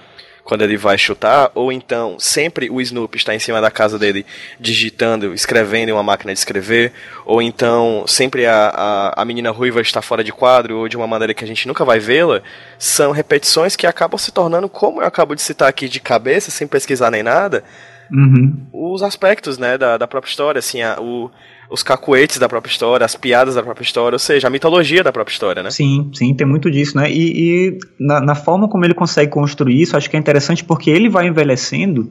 quando 0.49 0.62
ele 0.62 0.79
vai 0.79 0.97
chutar, 0.97 1.51
ou 1.55 1.70
então 1.70 2.16
sempre 2.19 2.70
o 2.70 2.81
Snoopy 2.81 3.19
está 3.19 3.35
em 3.35 3.39
cima 3.39 3.61
da 3.61 3.70
casa 3.70 3.99
dele 3.99 4.25
digitando, 4.59 5.35
escrevendo 5.35 5.91
em 5.91 5.93
uma 5.93 6.03
máquina 6.03 6.33
de 6.33 6.39
escrever, 6.39 6.91
ou 7.27 7.43
então 7.43 8.05
sempre 8.07 8.47
a, 8.47 8.69
a, 8.69 9.23
a 9.23 9.25
menina 9.27 9.51
ruiva 9.51 9.83
está 9.83 10.01
fora 10.01 10.25
de 10.25 10.33
quadro, 10.33 10.79
ou 10.79 10.89
de 10.89 10.97
uma 10.97 11.07
maneira 11.07 11.35
que 11.35 11.45
a 11.45 11.47
gente 11.47 11.69
nunca 11.69 11.85
vai 11.85 11.99
vê-la, 11.99 12.41
são 12.79 13.12
repetições 13.12 13.77
que 13.77 13.87
acabam 13.87 14.16
se 14.16 14.33
tornando, 14.33 14.70
como 14.70 15.03
eu 15.03 15.07
acabo 15.07 15.35
de 15.35 15.43
citar 15.43 15.69
aqui 15.69 15.87
de 15.87 16.01
cabeça, 16.01 16.51
sem 16.51 16.66
pesquisar 16.66 17.11
nem 17.11 17.23
nada, 17.23 17.62
uhum. 18.11 18.66
os 18.73 19.03
aspectos, 19.03 19.59
né, 19.59 19.77
da, 19.77 19.99
da 19.99 20.07
própria 20.09 20.31
história, 20.31 20.61
assim, 20.61 20.81
a, 20.81 20.99
o, 20.99 21.31
os 21.70 21.82
cacuetes 21.82 22.39
da 22.39 22.49
própria 22.49 22.70
história, 22.70 23.05
as 23.05 23.15
piadas 23.15 23.55
da 23.55 23.62
própria 23.62 23.85
história, 23.85 24.15
ou 24.15 24.19
seja, 24.19 24.47
a 24.47 24.51
mitologia 24.51 25.03
da 25.03 25.12
própria 25.12 25.32
história, 25.32 25.62
né? 25.62 25.70
Sim, 25.70 26.11
sim, 26.15 26.35
tem 26.35 26.47
muito 26.47 26.70
disso, 26.70 26.97
né? 26.97 27.11
E, 27.11 27.32
e 27.36 27.78
na, 28.01 28.20
na, 28.20 28.35
forma 28.35 28.69
como 28.69 28.85
ele 28.85 28.95
consegue 28.95 29.31
construir 29.31 29.81
isso, 29.81 29.97
acho 29.97 30.09
que 30.09 30.16
é 30.16 30.19
interessante 30.19 30.65
porque 30.65 30.90
ele 30.90 31.09
vai 31.09 31.27
envelhecendo 31.27 32.11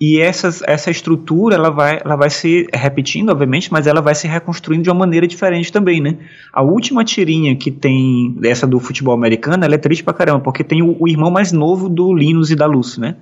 e 0.00 0.20
essas, 0.20 0.62
essa 0.66 0.90
estrutura 0.90 1.54
ela 1.54 1.70
vai, 1.70 2.00
ela 2.04 2.16
vai 2.16 2.28
se 2.28 2.66
repetindo, 2.72 3.30
obviamente, 3.30 3.72
mas 3.72 3.86
ela 3.86 4.02
vai 4.02 4.14
se 4.14 4.28
reconstruindo 4.28 4.82
de 4.82 4.90
uma 4.90 4.98
maneira 4.98 5.26
diferente 5.26 5.72
também, 5.72 6.02
né? 6.02 6.18
A 6.52 6.62
última 6.62 7.02
tirinha 7.02 7.56
que 7.56 7.70
tem 7.70 8.34
dessa 8.38 8.66
do 8.66 8.78
futebol 8.78 9.14
americano, 9.14 9.64
ela 9.64 9.74
é 9.74 9.78
triste 9.78 10.04
pra 10.04 10.12
caramba, 10.12 10.40
porque 10.40 10.62
tem 10.62 10.82
o, 10.82 10.96
o 11.00 11.08
irmão 11.08 11.30
mais 11.30 11.50
novo 11.50 11.88
do 11.88 12.14
Linus 12.14 12.50
e 12.50 12.54
da 12.54 12.66
Lucy, 12.66 13.00
né? 13.00 13.16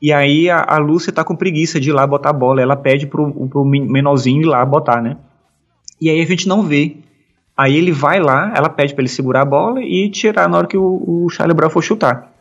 E 0.00 0.12
aí 0.12 0.48
a, 0.48 0.62
a 0.62 0.78
Lúcia 0.78 1.12
tá 1.12 1.24
com 1.24 1.34
preguiça 1.34 1.80
de 1.80 1.90
ir 1.90 1.92
lá 1.92 2.06
botar 2.06 2.30
a 2.30 2.32
bola. 2.32 2.62
Ela 2.62 2.76
pede 2.76 3.06
pro, 3.06 3.32
pro 3.48 3.64
menorzinho 3.64 4.42
ir 4.42 4.46
lá 4.46 4.64
botar, 4.64 5.02
né? 5.02 5.16
E 6.00 6.08
aí 6.08 6.20
a 6.20 6.26
gente 6.26 6.46
não 6.46 6.62
vê. 6.62 6.96
Aí 7.56 7.76
ele 7.76 7.90
vai 7.90 8.20
lá, 8.20 8.52
ela 8.54 8.68
pede 8.68 8.94
para 8.94 9.02
ele 9.02 9.08
segurar 9.08 9.42
a 9.42 9.44
bola 9.44 9.82
e 9.82 10.08
tirar 10.10 10.48
na 10.48 10.58
hora 10.58 10.66
que 10.68 10.76
o, 10.76 11.24
o 11.24 11.28
Charlie 11.28 11.56
Brown 11.56 11.68
for 11.68 11.82
chutar. 11.82 12.32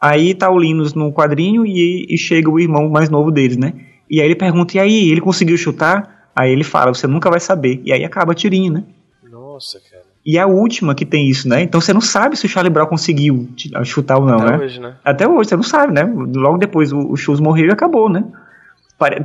Aí 0.00 0.34
tá 0.34 0.50
o 0.50 0.58
Linus 0.58 0.94
no 0.94 1.12
quadrinho 1.12 1.66
e, 1.66 2.06
e, 2.08 2.16
chega 2.16 2.50
o 2.50 2.58
irmão 2.58 2.88
mais 2.88 3.10
novo 3.10 3.30
deles, 3.30 3.56
né? 3.58 3.74
E 4.08 4.20
aí 4.20 4.26
ele 4.26 4.34
pergunta, 4.34 4.76
e 4.76 4.80
aí, 4.80 5.10
ele 5.10 5.20
conseguiu 5.20 5.56
chutar? 5.56 6.30
Aí 6.34 6.50
ele 6.50 6.64
fala, 6.64 6.92
você 6.92 7.06
nunca 7.06 7.30
vai 7.30 7.40
saber. 7.40 7.80
E 7.84 7.92
aí 7.92 8.04
acaba 8.04 8.32
a 8.32 8.34
tirinha, 8.34 8.70
né? 8.70 8.84
Nossa, 9.30 9.80
cara. 9.80 9.93
E 10.24 10.38
é 10.38 10.40
a 10.40 10.46
última 10.46 10.94
que 10.94 11.04
tem 11.04 11.28
isso, 11.28 11.46
né? 11.48 11.62
Então 11.62 11.80
você 11.80 11.92
não 11.92 12.00
sabe 12.00 12.36
se 12.36 12.46
o 12.46 12.48
Charlie 12.48 12.72
Brown 12.72 12.86
conseguiu 12.86 13.48
chutar 13.84 14.16
ou 14.18 14.24
não, 14.24 14.38
Até 14.38 14.50
né? 14.50 14.64
Hoje, 14.64 14.80
né? 14.80 14.94
Até 15.04 15.28
hoje, 15.28 15.50
você 15.50 15.56
não 15.56 15.62
sabe, 15.62 15.92
né? 15.92 16.02
Logo 16.34 16.56
depois 16.56 16.92
o, 16.92 17.10
o 17.10 17.16
Schultz 17.16 17.40
morreu 17.40 17.66
e 17.66 17.72
acabou, 17.72 18.08
né? 18.08 18.24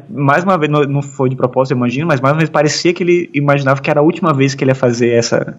Mais 0.10 0.44
uma 0.44 0.58
vez, 0.58 0.70
não 0.70 1.02
foi 1.02 1.30
de 1.30 1.38
propósito, 1.38 1.72
eu 1.72 1.78
imagino, 1.78 2.06
mas 2.06 2.20
mais 2.20 2.34
uma 2.34 2.40
vez 2.40 2.50
parecia 2.50 2.94
que 2.94 3.02
ele 3.02 3.30
imaginava 3.34 3.82
que 3.82 3.90
era 3.90 4.02
a 4.02 4.04
última 4.04 4.34
vez 4.34 4.54
que 4.54 4.64
ele 4.64 4.72
ia 4.72 4.76
fazer 4.76 5.12
essa, 5.12 5.58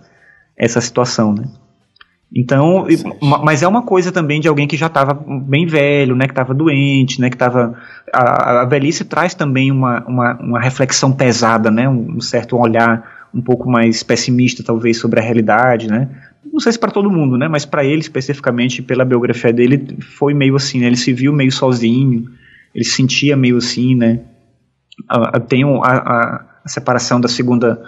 essa 0.57 0.81
situação, 0.81 1.33
né? 1.33 1.45
Então, 2.35 2.87
mas 3.43 3.61
é 3.61 3.67
uma 3.67 3.83
coisa 3.83 4.13
também 4.13 4.41
de 4.41 4.47
alguém 4.47 4.69
que 4.69 4.77
já 4.77 4.87
estava 4.87 5.15
bem 5.15 5.67
velho, 5.67 6.15
né, 6.15 6.27
que 6.27 6.33
estava 6.33 6.55
doente, 6.55 7.21
né, 7.21 7.29
que 7.29 7.35
estava 7.35 7.75
a, 8.13 8.61
a, 8.61 8.65
velhice 8.67 9.05
traz 9.05 9.35
também 9.35 9.73
uma, 9.73 10.05
uma, 10.07 10.35
uma 10.35 10.61
reflexão 10.61 11.11
pesada, 11.11 11.73
né, 11.73 11.89
um, 11.89 12.19
um 12.19 12.21
certo 12.21 12.57
olhar 12.57 13.20
um 13.35 13.41
pouco 13.41 13.71
mais 13.71 14.03
pessimista, 14.03 14.63
talvez, 14.63 14.99
sobre 14.99 15.21
a 15.21 15.23
realidade, 15.23 15.89
né? 15.89 16.09
Não 16.53 16.59
sei 16.59 16.73
se 16.73 16.79
para 16.79 16.91
todo 16.91 17.11
mundo, 17.11 17.37
né? 17.37 17.49
Mas 17.49 17.65
para 17.65 17.85
ele, 17.85 18.01
especificamente, 18.01 18.83
pela 18.83 19.05
biografia 19.05 19.53
dele, 19.53 19.97
foi 20.01 20.35
meio 20.35 20.57
assim, 20.57 20.81
né? 20.81 20.87
Ele 20.87 20.97
se 20.97 21.13
viu 21.13 21.33
meio 21.33 21.53
sozinho, 21.53 22.29
ele 22.75 22.85
se 22.85 22.93
sentia 22.93 23.37
meio 23.37 23.57
assim, 23.57 23.95
né? 23.95 24.21
Tem 25.49 25.65
a, 25.65 25.69
a, 25.79 26.45
a 26.65 26.69
separação 26.69 27.21
da 27.21 27.29
segunda 27.29 27.81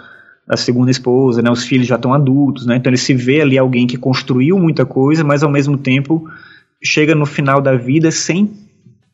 da 0.45 0.57
segunda 0.57 0.91
esposa, 0.91 1.41
né? 1.41 1.49
Os 1.49 1.63
filhos 1.63 1.87
já 1.87 1.95
estão 1.95 2.13
adultos, 2.13 2.65
né? 2.65 2.75
Então 2.75 2.89
ele 2.89 2.97
se 2.97 3.13
vê 3.13 3.41
ali 3.41 3.57
alguém 3.57 3.87
que 3.87 3.97
construiu 3.97 4.59
muita 4.59 4.85
coisa, 4.85 5.23
mas 5.23 5.41
ao 5.41 5.49
mesmo 5.49 5.77
tempo 5.77 6.29
chega 6.83 7.15
no 7.15 7.25
final 7.25 7.61
da 7.61 7.75
vida 7.75 8.11
sem 8.11 8.51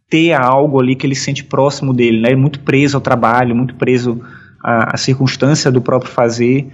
ter 0.10 0.34
algo 0.34 0.80
ali 0.80 0.96
que 0.96 1.06
ele 1.06 1.14
sente 1.14 1.44
próximo 1.44 1.94
dele, 1.94 2.20
né? 2.20 2.36
Muito 2.36 2.60
preso 2.62 2.98
ao 2.98 3.02
trabalho, 3.02 3.56
muito 3.56 3.76
preso 3.76 4.20
a, 4.64 4.96
a 4.96 4.98
circunstância 4.98 5.72
do 5.72 5.82
próprio 5.82 6.12
fazer 6.12 6.68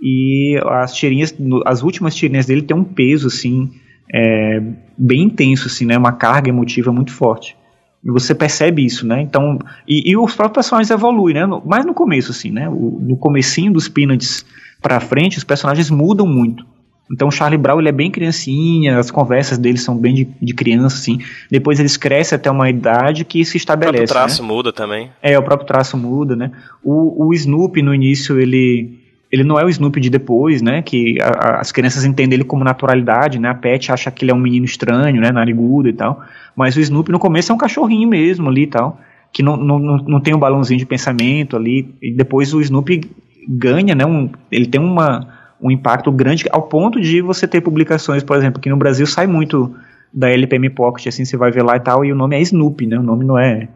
e 0.00 0.60
as 0.64 0.94
tirinhas, 0.94 1.34
as 1.66 1.82
últimas 1.82 2.14
tirinhas 2.14 2.46
dele 2.46 2.62
tem 2.62 2.76
um 2.76 2.84
peso 2.84 3.26
assim 3.26 3.70
é, 4.12 4.60
bem 4.96 5.24
intenso, 5.24 5.66
assim, 5.66 5.84
né? 5.84 5.96
Uma 5.96 6.12
carga 6.12 6.48
emotiva 6.48 6.92
muito 6.92 7.12
forte. 7.12 7.56
E 8.04 8.10
você 8.10 8.34
percebe 8.34 8.84
isso, 8.84 9.06
né? 9.06 9.20
Então, 9.20 9.58
e, 9.86 10.10
e 10.10 10.16
os 10.16 10.34
próprios 10.34 10.66
personagens 10.66 10.90
evoluem, 10.90 11.34
né? 11.34 11.46
Mas 11.64 11.84
no 11.84 11.92
começo, 11.92 12.30
assim, 12.30 12.50
né? 12.50 12.68
O, 12.68 12.98
no 13.02 13.16
comecinho 13.16 13.72
dos 13.72 13.88
Peanuts 13.88 14.46
para 14.80 15.00
frente, 15.00 15.36
os 15.36 15.44
personagens 15.44 15.90
mudam 15.90 16.26
muito. 16.26 16.64
Então 17.10 17.28
o 17.28 17.30
Charlie 17.30 17.58
Brown 17.58 17.78
ele 17.78 17.88
é 17.88 17.92
bem 17.92 18.10
criancinha, 18.10 18.98
as 18.98 19.10
conversas 19.10 19.56
dele 19.56 19.78
são 19.78 19.96
bem 19.96 20.14
de, 20.14 20.28
de 20.40 20.54
criança, 20.54 20.96
assim. 20.96 21.18
Depois 21.50 21.80
eles 21.80 21.96
crescem 21.96 22.36
até 22.36 22.50
uma 22.50 22.68
idade 22.68 23.24
que 23.24 23.44
se 23.44 23.56
estabelece. 23.56 24.04
O 24.04 24.06
próprio 24.06 24.14
traço 24.14 24.42
né? 24.42 24.48
muda 24.48 24.72
também. 24.72 25.10
É, 25.22 25.38
o 25.38 25.42
próprio 25.42 25.66
traço 25.66 25.96
muda, 25.96 26.36
né? 26.36 26.50
O, 26.82 27.26
o 27.28 27.34
Snoopy 27.34 27.82
no 27.82 27.94
início 27.94 28.38
ele 28.38 28.98
ele 29.30 29.44
não 29.44 29.58
é 29.58 29.64
o 29.64 29.68
Snoopy 29.68 30.00
de 30.00 30.10
depois, 30.10 30.62
né? 30.62 30.80
Que 30.82 31.20
a, 31.20 31.28
a, 31.28 31.60
as 31.60 31.70
crianças 31.70 32.04
entendem 32.04 32.36
ele 32.36 32.44
como 32.44 32.64
naturalidade, 32.64 33.38
né? 33.38 33.50
A 33.50 33.54
Pet 33.54 33.92
acha 33.92 34.10
que 34.10 34.24
ele 34.24 34.32
é 34.32 34.34
um 34.34 34.40
menino 34.40 34.64
estranho, 34.64 35.20
né? 35.20 35.30
Narigudo 35.30 35.88
e 35.88 35.92
tal. 35.92 36.22
Mas 36.56 36.76
o 36.76 36.80
Snoopy 36.80 37.12
no 37.12 37.18
começo 37.18 37.52
é 37.52 37.54
um 37.54 37.58
cachorrinho 37.58 38.08
mesmo 38.08 38.48
ali 38.48 38.62
e 38.62 38.66
tal. 38.66 38.98
Que 39.32 39.42
não, 39.42 39.56
não, 39.56 39.78
não, 39.78 39.96
não 39.98 40.20
tem 40.20 40.34
um 40.34 40.38
balãozinho 40.38 40.78
de 40.78 40.86
pensamento 40.86 41.56
ali. 41.56 41.94
E 42.00 42.12
depois 42.12 42.54
o 42.54 42.60
Snoopy 42.60 43.02
ganha, 43.46 43.94
né? 43.94 44.06
Um, 44.06 44.30
ele 44.50 44.66
tem 44.66 44.80
uma 44.80 45.37
um 45.60 45.70
impacto 45.70 46.10
grande 46.12 46.44
ao 46.50 46.62
ponto 46.62 47.00
de 47.00 47.20
você 47.20 47.46
ter 47.46 47.60
publicações, 47.60 48.22
por 48.22 48.36
exemplo, 48.36 48.60
que 48.60 48.70
no 48.70 48.76
Brasil 48.76 49.06
sai 49.06 49.26
muito 49.26 49.74
da 50.12 50.30
LPM 50.30 50.70
Pocket, 50.70 51.06
assim, 51.06 51.24
você 51.24 51.36
vai 51.36 51.50
ver 51.50 51.62
lá 51.62 51.76
e 51.76 51.80
tal, 51.80 52.04
e 52.04 52.12
o 52.12 52.16
nome 52.16 52.36
é 52.36 52.40
Snoopy, 52.40 52.86
né? 52.86 52.98
O 52.98 53.02
nome 53.02 53.24
não 53.24 53.38
é 53.38 53.68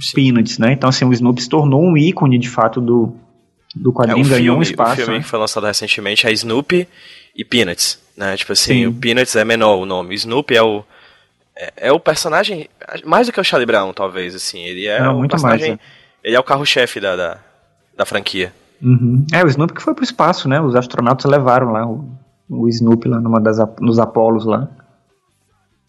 Sim. 0.00 0.14
Peanuts, 0.14 0.58
né? 0.58 0.72
Então, 0.72 0.88
assim, 0.88 1.04
o 1.04 1.12
Snoopy 1.12 1.42
se 1.42 1.48
tornou 1.48 1.82
um 1.82 1.96
ícone, 1.96 2.38
de 2.38 2.48
fato, 2.48 2.80
do, 2.80 3.14
do 3.74 3.92
quadrinho, 3.92 4.26
é, 4.26 4.28
ganhou 4.28 4.38
filme, 4.38 4.58
um 4.58 4.62
espaço. 4.62 4.92
O 4.92 4.96
filme 4.96 5.14
né? 5.14 5.20
que 5.22 5.28
foi 5.28 5.38
lançado 5.38 5.66
recentemente 5.66 6.26
é 6.26 6.32
Snoopy 6.32 6.88
e 7.36 7.44
Peanuts, 7.44 8.00
né? 8.16 8.36
Tipo 8.36 8.52
assim, 8.52 8.74
Sim. 8.74 8.86
o 8.86 8.92
Peanuts 8.92 9.36
é 9.36 9.44
menor 9.44 9.76
o 9.76 9.86
nome, 9.86 10.10
o 10.10 10.14
Snoopy 10.14 10.56
é 10.56 10.62
o 10.62 10.82
é, 11.54 11.72
é, 11.76 11.92
o 11.92 12.00
personagem 12.00 12.68
mais 13.04 13.26
do 13.26 13.32
que 13.32 13.40
o 13.40 13.44
Charlie 13.44 13.66
Brown, 13.66 13.92
talvez, 13.92 14.34
assim, 14.34 14.60
ele 14.60 14.86
é 14.86 15.00
não, 15.00 15.20
o 15.20 15.28
personagem, 15.28 15.68
mais, 15.68 15.80
é. 15.80 16.28
ele 16.28 16.36
é 16.36 16.40
o 16.40 16.42
carro-chefe 16.42 16.98
da, 16.98 17.14
da, 17.14 17.38
da 17.96 18.06
franquia. 18.06 18.52
Uhum. 18.82 19.24
É, 19.32 19.44
o 19.44 19.46
Snoopy 19.46 19.74
que 19.74 19.82
foi 19.82 19.94
pro 19.94 20.04
espaço, 20.04 20.48
né? 20.48 20.60
Os 20.60 20.74
astronautas 20.74 21.30
levaram 21.30 21.70
lá 21.70 21.86
o, 21.86 22.04
o 22.48 22.68
Snoopy 22.68 23.08
lá 23.08 23.20
numa 23.20 23.40
das, 23.40 23.58
nos 23.80 23.98
Apolos 23.98 24.44
lá. 24.44 24.68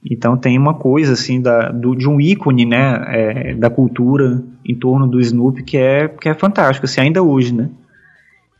Então 0.09 0.37
tem 0.37 0.57
uma 0.57 0.73
coisa 0.73 1.13
assim 1.13 1.41
da, 1.41 1.69
do, 1.69 1.95
de 1.95 2.07
um 2.07 2.19
ícone, 2.19 2.65
né, 2.65 3.03
é, 3.07 3.53
da 3.55 3.69
cultura 3.69 4.43
em 4.65 4.75
torno 4.75 5.07
do 5.07 5.19
Snoopy 5.19 5.63
que 5.63 5.77
é 5.77 6.09
que 6.09 6.27
é 6.27 6.33
fantástico, 6.33 6.85
assim, 6.85 7.01
ainda 7.01 7.23
hoje, 7.23 7.53
né? 7.53 7.69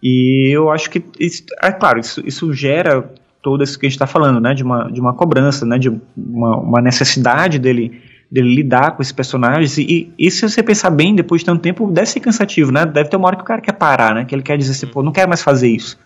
E 0.02 0.56
eu 0.56 0.72
acho 0.72 0.90
que 0.90 1.04
isso, 1.20 1.44
é 1.62 1.72
claro, 1.72 2.00
isso, 2.00 2.22
isso 2.26 2.54
gera 2.54 3.14
todo 3.42 3.64
isso 3.64 3.78
que 3.78 3.86
a 3.86 3.90
gente 3.90 3.96
está 3.96 4.08
falando, 4.08 4.40
né, 4.40 4.54
de 4.54 4.64
uma, 4.64 4.90
de 4.90 5.02
uma 5.02 5.14
cobrança, 5.14 5.66
né, 5.66 5.78
de 5.78 5.90
uma, 6.16 6.58
uma 6.58 6.82
necessidade 6.82 7.60
dele 7.60 8.02
dele 8.34 8.56
lidar 8.56 8.96
com 8.96 9.02
esses 9.04 9.12
personagens. 9.12 9.78
E, 9.78 10.12
e, 10.18 10.32
se 10.32 10.42
você 10.42 10.64
pensar 10.64 10.90
bem, 10.90 11.16
depois 11.16 11.42
de 11.42 11.46
tanto 11.46 11.62
tempo, 11.62 11.86
deve 11.92 12.08
ser 12.08 12.20
cansativo, 12.20 12.72
né? 12.72 12.84
Deve 12.84 13.08
ter 13.08 13.16
uma 13.16 13.28
hora 13.28 13.36
que 13.36 13.44
o 13.44 13.46
cara 13.46 13.62
quer 13.62 13.74
parar, 13.74 14.16
né? 14.16 14.26
Que 14.26 14.34
ele 14.34 14.42
quer 14.42 14.58
dizer 14.58 14.72
assim, 14.72 14.88
pô, 14.88 15.04
não 15.04 15.12
quero 15.12 15.30
mais 15.30 15.44
fazer 15.44 15.68
isso. 15.68 16.00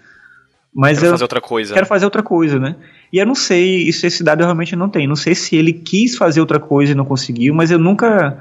Mas 0.76 0.98
quero 0.98 1.08
eu 1.08 1.12
fazer 1.14 1.24
outra 1.24 1.40
coisa. 1.40 1.74
Quero 1.74 1.86
fazer 1.86 2.04
outra 2.04 2.22
coisa, 2.22 2.60
né? 2.60 2.76
E 3.14 3.18
eu 3.18 3.26
não 3.26 3.34
sei, 3.34 3.78
isso 3.84 4.06
esse 4.06 4.26
dado 4.26 4.42
eu 4.42 4.46
realmente 4.46 4.76
não 4.76 4.90
tenho. 4.90 5.08
Não 5.08 5.16
sei 5.16 5.34
se 5.34 5.56
ele 5.56 5.72
quis 5.72 6.18
fazer 6.18 6.42
outra 6.42 6.60
coisa 6.60 6.92
e 6.92 6.96
não 6.96 7.06
conseguiu, 7.06 7.54
mas 7.54 7.72
eu 7.72 7.80
nunca. 7.80 8.38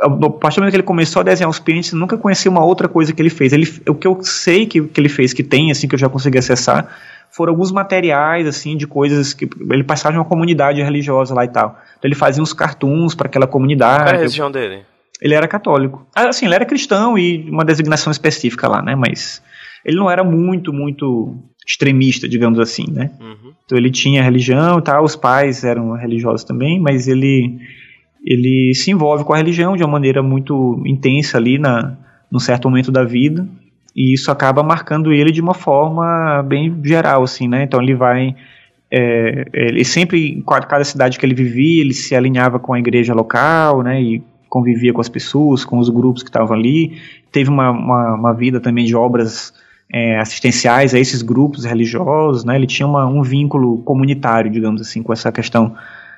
A 0.00 0.08
partir 0.08 0.56
do 0.56 0.60
momento 0.60 0.70
que 0.70 0.76
ele 0.76 0.82
começou 0.82 1.20
a 1.20 1.22
desenhar 1.22 1.50
os 1.50 1.58
pênis, 1.58 1.92
eu 1.92 1.98
nunca 1.98 2.16
conheci 2.16 2.48
uma 2.48 2.64
outra 2.64 2.88
coisa 2.88 3.12
que 3.12 3.20
ele 3.20 3.30
fez. 3.30 3.52
Ele, 3.52 3.70
o 3.86 3.94
que 3.94 4.06
eu 4.06 4.18
sei 4.22 4.64
que, 4.64 4.80
que 4.80 4.98
ele 4.98 5.08
fez, 5.10 5.34
que 5.34 5.42
tem, 5.42 5.70
assim, 5.70 5.86
que 5.86 5.94
eu 5.94 5.98
já 5.98 6.08
consegui 6.08 6.38
acessar, 6.38 6.88
foram 7.30 7.52
alguns 7.52 7.70
materiais, 7.70 8.46
assim, 8.46 8.76
de 8.76 8.86
coisas 8.86 9.32
que. 9.32 9.48
Ele 9.70 9.84
passava 9.84 10.12
de 10.12 10.18
uma 10.18 10.24
comunidade 10.24 10.82
religiosa 10.82 11.34
lá 11.34 11.44
e 11.44 11.48
tal. 11.48 11.78
Então 11.98 12.08
ele 12.08 12.14
fazia 12.14 12.42
uns 12.42 12.52
cartoons 12.52 13.14
para 13.14 13.26
aquela 13.26 13.46
comunidade. 13.46 14.04
Qual 14.04 14.08
é 14.08 14.16
a 14.16 14.18
religião 14.18 14.50
dele? 14.50 14.82
Ele 15.20 15.34
era 15.34 15.48
católico. 15.48 16.06
Ah, 16.14 16.28
assim, 16.28 16.46
ele 16.46 16.54
era 16.54 16.64
cristão 16.64 17.18
e 17.18 17.48
uma 17.50 17.64
designação 17.64 18.10
específica 18.10 18.68
lá, 18.68 18.82
né? 18.82 18.94
Mas 18.94 19.42
ele 19.84 19.96
não 19.96 20.10
era 20.10 20.22
muito, 20.22 20.72
muito 20.72 21.34
extremista, 21.66 22.28
digamos 22.28 22.58
assim, 22.58 22.84
né? 22.90 23.10
Uhum. 23.20 23.52
Então 23.64 23.76
ele 23.76 23.90
tinha 23.90 24.22
religião 24.22 24.78
e 24.78 24.82
tal, 24.82 25.04
os 25.04 25.14
pais 25.14 25.64
eram 25.64 25.92
religiosos 25.92 26.44
também, 26.44 26.80
mas 26.80 27.06
ele 27.08 27.58
ele 28.24 28.72
se 28.74 28.90
envolve 28.90 29.24
com 29.24 29.32
a 29.32 29.36
religião 29.36 29.76
de 29.76 29.82
uma 29.82 29.92
maneira 29.92 30.22
muito 30.22 30.82
intensa 30.84 31.38
ali 31.38 31.58
na 31.58 31.96
num 32.30 32.38
certo 32.38 32.68
momento 32.68 32.90
da 32.90 33.04
vida 33.04 33.48
e 33.94 34.14
isso 34.14 34.30
acaba 34.30 34.62
marcando 34.62 35.12
ele 35.12 35.32
de 35.32 35.40
uma 35.40 35.54
forma 35.54 36.42
bem 36.42 36.74
geral, 36.84 37.22
assim, 37.22 37.48
né? 37.48 37.64
Então 37.64 37.82
ele 37.82 37.94
vai 37.94 38.34
é, 38.90 39.44
ele 39.52 39.84
sempre, 39.84 40.30
em 40.30 40.42
cada 40.42 40.84
cidade 40.84 41.18
que 41.18 41.26
ele 41.26 41.34
vivia, 41.34 41.82
ele 41.82 41.92
se 41.92 42.14
alinhava 42.14 42.58
com 42.58 42.72
a 42.72 42.78
igreja 42.78 43.12
local, 43.14 43.82
né, 43.82 44.00
e 44.00 44.22
convivia 44.48 44.92
com 44.92 45.00
as 45.00 45.08
pessoas, 45.08 45.64
com 45.64 45.78
os 45.78 45.90
grupos 45.90 46.22
que 46.22 46.30
estavam 46.30 46.56
ali. 46.56 46.98
Teve 47.30 47.50
uma, 47.50 47.70
uma, 47.70 48.14
uma 48.14 48.32
vida 48.32 48.60
também 48.60 48.86
de 48.86 48.96
obras 48.96 49.52
é, 49.92 50.18
assistenciais 50.18 50.94
a 50.94 50.98
esses 50.98 51.20
grupos 51.20 51.64
religiosos, 51.64 52.44
né, 52.44 52.56
ele 52.56 52.66
tinha 52.66 52.86
uma, 52.86 53.06
um 53.06 53.22
vínculo 53.22 53.78
comunitário, 53.82 54.50
digamos 54.50 54.80
assim, 54.80 55.02
com 55.02 55.12
essa 55.12 55.30
questão 55.30 55.74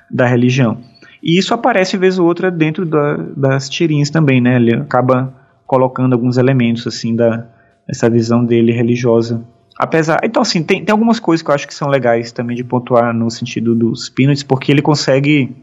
da 0.09 0.25
religião. 0.25 0.77
E 1.21 1.37
isso 1.37 1.53
aparece 1.53 1.97
vez 1.97 2.17
ou 2.17 2.25
outra 2.25 2.49
dentro 2.49 2.85
da, 2.85 3.17
das 3.35 3.69
tirinhas 3.69 4.09
também, 4.09 4.39
né, 4.39 4.55
ele 4.55 4.75
acaba 4.75 5.33
colocando 5.67 6.13
alguns 6.13 6.37
elementos, 6.37 6.87
assim, 6.87 7.15
da, 7.15 7.47
dessa 7.91 8.09
visão 8.09 8.45
dele 8.45 8.71
religiosa 8.71 9.45
Apesar. 9.81 10.19
Então, 10.23 10.43
assim, 10.43 10.61
tem, 10.61 10.85
tem 10.85 10.93
algumas 10.93 11.19
coisas 11.19 11.41
que 11.41 11.49
eu 11.49 11.55
acho 11.55 11.67
que 11.67 11.73
são 11.73 11.87
legais 11.87 12.31
também 12.31 12.55
de 12.55 12.63
pontuar 12.63 13.11
no 13.11 13.31
sentido 13.31 13.73
dos 13.73 14.09
Peanuts, 14.09 14.43
porque 14.43 14.71
ele 14.71 14.79
consegue 14.79 15.55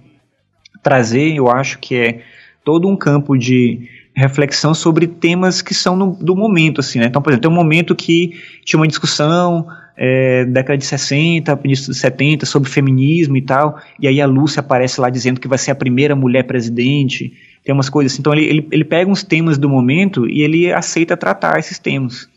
trazer, 0.83 1.37
eu 1.37 1.49
acho 1.49 1.79
que 1.79 1.95
é 1.95 2.21
todo 2.65 2.89
um 2.89 2.97
campo 2.97 3.37
de 3.37 3.89
reflexão 4.13 4.75
sobre 4.75 5.07
temas 5.07 5.63
que 5.63 5.73
são 5.73 5.95
no, 5.95 6.17
do 6.17 6.35
momento, 6.35 6.81
assim, 6.81 6.99
né? 6.99 7.07
Então, 7.07 7.23
por 7.23 7.31
exemplo, 7.31 7.43
tem 7.43 7.51
um 7.53 7.55
momento 7.55 7.95
que 7.95 8.33
tinha 8.65 8.81
uma 8.81 8.89
discussão 8.89 9.69
é, 9.97 10.45
década 10.47 10.77
de 10.77 10.85
60, 10.85 11.61
início 11.63 11.93
de 11.93 11.99
70, 11.99 12.45
sobre 12.45 12.69
feminismo 12.69 13.37
e 13.37 13.43
tal, 13.43 13.79
e 14.01 14.09
aí 14.09 14.21
a 14.21 14.27
Lúcia 14.27 14.59
aparece 14.59 15.01
lá 15.01 15.09
dizendo 15.11 15.39
que 15.39 15.47
vai 15.47 15.59
ser 15.59 15.71
a 15.71 15.77
primeira 15.77 16.17
mulher 16.17 16.43
presidente, 16.43 17.33
tem 17.64 17.74
umas 17.74 17.89
coisas 17.89 18.12
assim. 18.12 18.20
Então 18.20 18.32
ele, 18.32 18.44
ele, 18.44 18.68
ele 18.70 18.85
pega 18.85 19.10
uns 19.10 19.22
temas 19.22 19.59
do 19.59 19.68
momento 19.68 20.28
e 20.28 20.43
ele 20.43 20.72
aceita 20.72 21.16
tratar 21.16 21.59
esses 21.59 21.78
temas. 21.78 22.28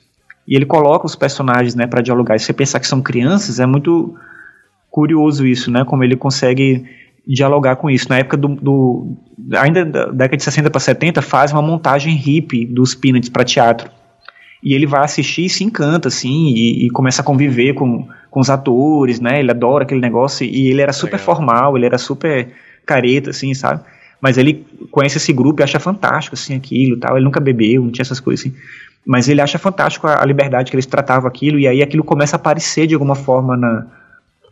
E 0.48 0.56
ele 0.56 0.66
coloca 0.66 1.06
os 1.06 1.16
personagens, 1.16 1.76
né, 1.76 1.88
para 1.88 2.02
dialogar. 2.02 2.36
E 2.36 2.40
se 2.40 2.46
você 2.46 2.54
pensar 2.54 2.80
que 2.80 2.88
são 2.88 3.02
crianças, 3.02 3.60
é 3.60 3.66
muito 3.66 4.16
curioso 4.90 5.46
isso, 5.46 5.72
né, 5.72 5.86
como 5.86 6.04
ele 6.04 6.16
consegue 6.16 6.84
dialogar 7.26 7.78
com 7.78 7.90
isso. 7.90 8.10
Na 8.10 8.18
época 8.18 8.38
do, 8.38 8.50
do 8.50 9.18
ainda 9.54 9.86
da 9.86 10.06
década 10.08 10.38
de 10.38 10.44
60 10.44 10.70
para 10.70 10.80
70, 10.80 11.22
faz 11.22 11.52
uma 11.52 11.62
montagem 11.62 12.16
hippie 12.16 12.66
dos 12.66 12.96
Peanuts 12.96 13.30
para 13.30 13.44
teatro. 13.44 13.90
E 14.64 14.74
ele 14.74 14.86
vai 14.86 15.04
assistir 15.04 15.46
e 15.46 15.50
se 15.50 15.64
encanta, 15.64 16.08
assim, 16.08 16.50
e, 16.50 16.86
e, 16.86 16.90
começa 16.92 17.22
a 17.22 17.26
conviver 17.26 17.74
com, 17.74 18.08
com 18.30 18.40
os 18.40 18.50
atores, 18.50 19.20
né? 19.20 19.40
Ele 19.40 19.50
adora 19.50 19.84
aquele 19.84 20.00
negócio, 20.00 20.46
e 20.46 20.68
ele 20.68 20.82
era 20.82 20.94
super 20.94 21.18
Legal. 21.18 21.26
formal, 21.26 21.78
ele 21.78 21.86
era 21.88 21.98
super 21.98 22.50
careta, 22.86 23.32
assim, 23.32 23.56
sabe? 23.56 23.84
Mas 24.22 24.38
ele 24.38 24.66
conhece 24.92 25.18
esse 25.18 25.34
grupo 25.34 25.62
e 25.62 25.64
acha 25.64 25.80
fantástico, 25.80 26.36
assim, 26.36 26.56
aquilo 26.56 26.98
tal. 26.98 27.18
Ele 27.18 27.26
nunca 27.26 27.40
bebeu, 27.40 27.84
não 27.84 27.92
tinha 27.92 28.04
essas 28.04 28.20
coisas, 28.20 28.46
assim. 28.46 28.56
Mas 29.06 29.28
ele 29.28 29.42
acha 29.42 29.58
fantástico 29.58 30.08
a, 30.08 30.22
a 30.22 30.26
liberdade 30.26 30.70
que 30.70 30.76
eles 30.76 30.86
tratavam 30.86 31.28
aquilo, 31.28 31.58
e 31.58 31.68
aí 31.68 31.82
aquilo 31.82 32.04
começa 32.04 32.36
a 32.36 32.40
aparecer 32.40 32.86
de 32.86 32.94
alguma 32.94 33.16
forma 33.16 33.58
na, 33.58 33.88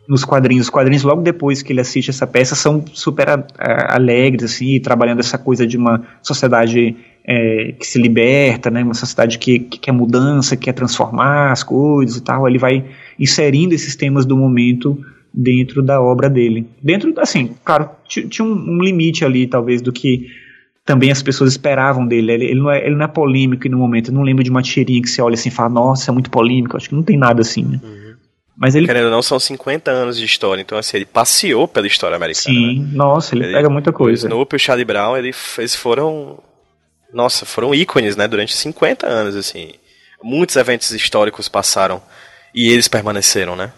nos 0.08 0.24
quadrinhos. 0.24 0.66
Os 0.66 0.70
quadrinhos, 0.70 1.04
logo 1.04 1.22
depois 1.22 1.62
que 1.62 1.72
ele 1.72 1.80
assiste 1.80 2.10
essa 2.10 2.26
peça, 2.26 2.56
são 2.56 2.84
super 2.92 3.28
a, 3.28 3.44
a, 3.56 3.94
alegres, 3.94 4.52
assim, 4.52 4.80
trabalhando 4.80 5.20
essa 5.20 5.38
coisa 5.38 5.64
de 5.64 5.76
uma 5.76 6.02
sociedade 6.20 6.96
é, 7.24 7.72
que 7.78 7.86
se 7.86 7.96
liberta, 8.00 8.70
né, 8.70 8.82
uma 8.82 8.94
sociedade 8.94 9.38
que, 9.38 9.60
que 9.60 9.78
quer 9.78 9.92
mudança, 9.92 10.56
que 10.56 10.64
quer 10.64 10.72
transformar 10.72 11.52
as 11.52 11.62
coisas 11.62 12.16
e 12.16 12.22
tal. 12.22 12.48
Ele 12.48 12.58
vai 12.58 12.84
inserindo 13.18 13.72
esses 13.72 13.94
temas 13.94 14.26
do 14.26 14.36
momento 14.36 14.98
dentro 15.32 15.82
da 15.82 16.00
obra 16.00 16.28
dele. 16.28 16.66
Dentro, 16.82 17.12
assim, 17.18 17.54
claro, 17.64 17.90
tinha 18.06 18.46
um, 18.46 18.82
limite 18.82 19.24
ali, 19.24 19.46
talvez, 19.46 19.80
do 19.80 19.92
que 19.92 20.26
também 20.84 21.10
as 21.10 21.22
pessoas 21.22 21.52
esperavam 21.52 22.06
dele. 22.06 22.32
Ele, 22.32 22.44
ele, 22.46 22.60
não, 22.60 22.70
é, 22.70 22.84
ele 22.84 22.96
não 22.96 23.04
é 23.04 23.08
polêmico 23.08 23.68
no 23.68 23.78
momento. 23.78 24.10
Eu 24.10 24.14
não 24.14 24.22
lembro 24.22 24.42
de 24.42 24.50
uma 24.50 24.62
tirinha 24.62 25.00
que 25.00 25.08
você 25.08 25.22
olha 25.22 25.34
assim 25.34 25.48
e 25.48 25.52
fala, 25.52 25.70
nossa, 25.70 26.10
é 26.10 26.12
muito 26.12 26.30
polêmico. 26.30 26.76
Acho 26.76 26.88
que 26.88 26.94
não 26.94 27.02
tem 27.02 27.16
nada 27.16 27.42
assim, 27.42 27.64
né? 27.64 27.80
Uhum. 27.82 28.10
Mas 28.56 28.74
ele... 28.74 28.86
Querendo 28.86 29.06
ou 29.06 29.10
não, 29.10 29.22
são 29.22 29.40
50 29.40 29.90
anos 29.90 30.18
de 30.18 30.24
história, 30.24 30.60
então 30.60 30.76
assim, 30.76 30.98
ele 30.98 31.06
passeou 31.06 31.66
pela 31.66 31.86
história 31.86 32.16
americana. 32.16 32.54
Sim, 32.54 32.80
né? 32.80 32.90
nossa, 32.92 33.34
ele, 33.34 33.44
ele, 33.44 33.54
pega 33.54 33.70
muita 33.70 33.90
coisa. 33.90 34.26
O 34.26 34.28
Snoopy 34.28 34.54
e 34.54 34.56
o 34.56 34.60
Charlie 34.60 34.84
Brown, 34.84 35.16
ele, 35.16 35.32
eles 35.56 35.74
foram, 35.74 36.38
nossa, 37.10 37.46
foram 37.46 37.74
ícones, 37.74 38.16
né, 38.16 38.28
durante 38.28 38.54
50 38.54 39.06
anos, 39.06 39.34
assim. 39.34 39.70
Muitos 40.22 40.56
eventos 40.56 40.90
históricos 40.90 41.48
passaram 41.48 42.02
e 42.54 42.70
eles 42.70 42.86
permaneceram, 42.86 43.56
né? 43.56 43.72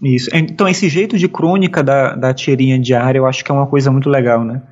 Isso. 0.00 0.30
Então, 0.32 0.68
esse 0.68 0.88
jeito 0.88 1.18
de 1.18 1.28
crônica 1.28 1.82
da, 1.82 2.14
da 2.14 2.32
tirinha 2.32 2.78
diária, 2.78 3.18
eu 3.18 3.26
acho 3.26 3.44
que 3.44 3.50
é 3.50 3.54
uma 3.54 3.66
coisa 3.66 3.90
muito 3.90 4.08
legal, 4.08 4.44
né? 4.44 4.62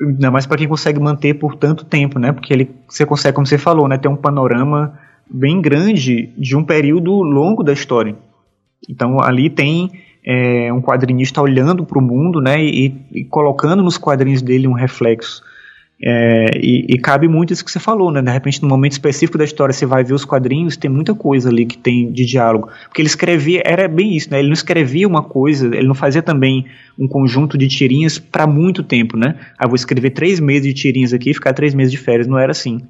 Ainda 0.00 0.30
mais 0.30 0.46
para 0.46 0.56
quem 0.56 0.68
consegue 0.68 0.98
manter 0.98 1.34
por 1.34 1.54
tanto 1.54 1.84
tempo, 1.84 2.18
né? 2.18 2.32
Porque 2.32 2.52
ele, 2.52 2.70
você 2.88 3.04
consegue, 3.04 3.34
como 3.34 3.46
você 3.46 3.58
falou, 3.58 3.86
né, 3.86 3.98
ter 3.98 4.08
um 4.08 4.16
panorama 4.16 4.98
bem 5.30 5.60
grande 5.60 6.32
de 6.36 6.56
um 6.56 6.64
período 6.64 7.12
longo 7.22 7.62
da 7.62 7.72
história. 7.72 8.16
Então 8.88 9.20
ali 9.20 9.48
tem 9.50 9.90
é, 10.24 10.72
um 10.72 10.80
quadrinista 10.80 11.40
olhando 11.40 11.84
para 11.84 11.98
o 11.98 12.02
mundo, 12.02 12.40
né, 12.40 12.62
e, 12.62 12.94
e, 13.12 13.24
colocando 13.24 13.82
nos 13.82 13.98
quadrinhos 13.98 14.42
dele 14.42 14.66
um 14.66 14.72
reflexo. 14.72 15.42
É, 16.02 16.58
e, 16.58 16.86
e, 16.88 16.98
cabe 16.98 17.28
muito 17.28 17.52
isso 17.52 17.64
que 17.64 17.70
você 17.70 17.78
falou, 17.78 18.10
né? 18.10 18.20
De 18.20 18.30
repente, 18.30 18.60
no 18.60 18.68
momento 18.68 18.92
específico 18.92 19.38
da 19.38 19.44
história, 19.44 19.72
você 19.72 19.86
vai 19.86 20.02
ver 20.02 20.12
os 20.12 20.24
quadrinhos, 20.24 20.76
tem 20.76 20.90
muita 20.90 21.14
coisa 21.14 21.48
ali 21.48 21.64
que 21.64 21.78
tem 21.78 22.10
de 22.10 22.24
diálogo. 22.24 22.68
Porque 22.84 23.00
ele 23.00 23.08
escrevia, 23.08 23.62
era 23.64 23.86
bem 23.86 24.16
isso, 24.16 24.30
né? 24.30 24.40
Ele 24.40 24.48
não 24.48 24.54
escrevia 24.54 25.06
uma 25.06 25.22
coisa, 25.22 25.66
ele 25.66 25.86
não 25.86 25.94
fazia 25.94 26.20
também 26.20 26.66
um 26.98 27.06
conjunto 27.06 27.56
de 27.56 27.68
tirinhas 27.68 28.18
para 28.18 28.46
muito 28.46 28.82
tempo, 28.82 29.16
né? 29.16 29.36
Ah, 29.56 29.66
vou 29.66 29.76
escrever 29.76 30.10
três 30.10 30.40
meses 30.40 30.62
de 30.62 30.74
tirinhas 30.74 31.12
aqui 31.12 31.30
e 31.30 31.34
ficar 31.34 31.52
três 31.52 31.74
meses 31.74 31.92
de 31.92 31.98
férias. 31.98 32.26
Não 32.26 32.38
era 32.38 32.50
assim. 32.50 32.80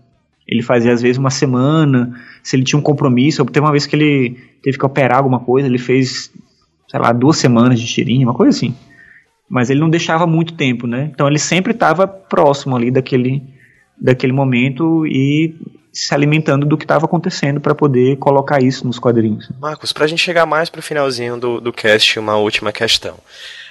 Ele 0.47 0.63
fazia 0.63 0.93
às 0.93 1.01
vezes 1.01 1.19
uma 1.19 1.31
semana, 1.31 2.13
se 2.43 2.57
ele 2.57 2.65
tinha 2.65 2.79
um 2.79 2.83
compromisso, 2.83 3.45
teve 3.47 3.65
uma 3.65 3.73
vez 3.73 3.87
que 3.87 3.97
ele 3.97 4.37
teve 4.63 4.79
que 4.79 4.85
operar 4.85 5.19
alguma 5.19 5.41
coisa, 5.41 5.69
ele 5.69 5.79
fez, 5.79 6.31
sei 6.89 7.01
lá, 7.01 7.13
duas 7.13 7.37
semanas 7.37 7.81
de 7.81 7.87
tirinha, 7.87 8.27
uma 8.27 8.35
coisa 8.35 8.57
assim. 8.57 8.75
Mas 9.49 9.71
ele 9.71 9.81
não 9.81 9.91
deixava 9.91 10.27
muito 10.27 10.55
tempo, 10.55 10.87
né? 10.87 11.11
Então 11.13 11.29
ele 11.29 11.39
sempre 11.39 11.73
estava 11.73 12.07
próximo 12.07 12.77
ali 12.77 12.91
daquele, 12.91 13.43
daquele 14.01 14.33
momento 14.33 15.07
e 15.07 15.55
se 15.93 16.13
alimentando 16.13 16.67
do 16.67 16.77
que 16.77 16.85
estava 16.85 17.05
acontecendo 17.05 17.61
para 17.61 17.75
poder 17.75 18.17
colocar 18.17 18.61
isso 18.61 18.87
nos 18.87 18.99
quadrinhos. 18.99 19.49
Marcos, 19.61 19.93
para 19.93 20.05
a 20.05 20.09
gente 20.09 20.23
chegar 20.23 20.45
mais 20.45 20.69
para 20.69 20.81
o 20.81 20.83
finalzinho 20.83 21.39
do, 21.39 21.61
do 21.61 21.73
cast, 21.73 22.19
uma 22.19 22.37
última 22.37 22.73
questão. 22.73 23.17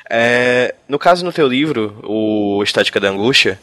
É, 0.09 0.73
no 0.87 0.97
caso, 0.97 1.25
no 1.25 1.33
teu 1.33 1.47
livro, 1.47 1.97
o 2.03 2.63
Estética 2.63 2.99
da 2.99 3.09
Angústia, 3.09 3.59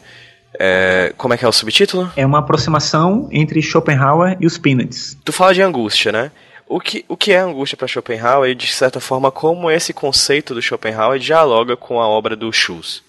é, 0.59 1.13
como 1.17 1.33
é 1.33 1.37
que 1.37 1.45
é 1.45 1.47
o 1.47 1.51
subtítulo? 1.51 2.11
É 2.15 2.25
uma 2.25 2.39
aproximação 2.39 3.27
entre 3.31 3.61
Schopenhauer 3.61 4.37
e 4.39 4.45
os 4.45 4.57
Peanuts. 4.57 5.17
Tu 5.23 5.31
fala 5.31 5.53
de 5.53 5.61
angústia, 5.61 6.11
né? 6.11 6.31
O 6.73 6.79
que, 6.79 7.03
o 7.09 7.17
que 7.17 7.33
é 7.33 7.37
angústia 7.37 7.75
para 7.75 7.85
Schopenhauer 7.85 8.49
e, 8.49 8.55
de 8.55 8.67
certa 8.67 9.01
forma, 9.01 9.29
como 9.29 9.69
esse 9.69 9.91
conceito 9.91 10.53
do 10.53 10.61
Schopenhauer 10.61 11.19
dialoga 11.19 11.75
com 11.75 11.99
a 11.99 12.07
obra 12.07 12.33
do 12.33 12.49
Schultz? 12.49 13.03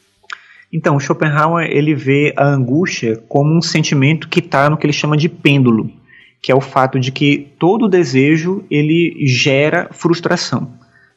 Então, 0.72 0.98
Schopenhauer 0.98 1.68
ele 1.70 1.94
vê 1.94 2.34
a 2.36 2.44
angústia 2.44 3.22
como 3.28 3.56
um 3.56 3.62
sentimento 3.62 4.28
que 4.28 4.40
está 4.40 4.68
no 4.68 4.76
que 4.76 4.84
ele 4.84 4.92
chama 4.92 5.16
de 5.16 5.28
pêndulo, 5.28 5.88
que 6.42 6.50
é 6.50 6.54
o 6.56 6.60
fato 6.60 6.98
de 6.98 7.12
que 7.12 7.52
todo 7.56 7.88
desejo 7.88 8.64
ele 8.68 9.14
gera 9.28 9.88
frustração. 9.92 10.64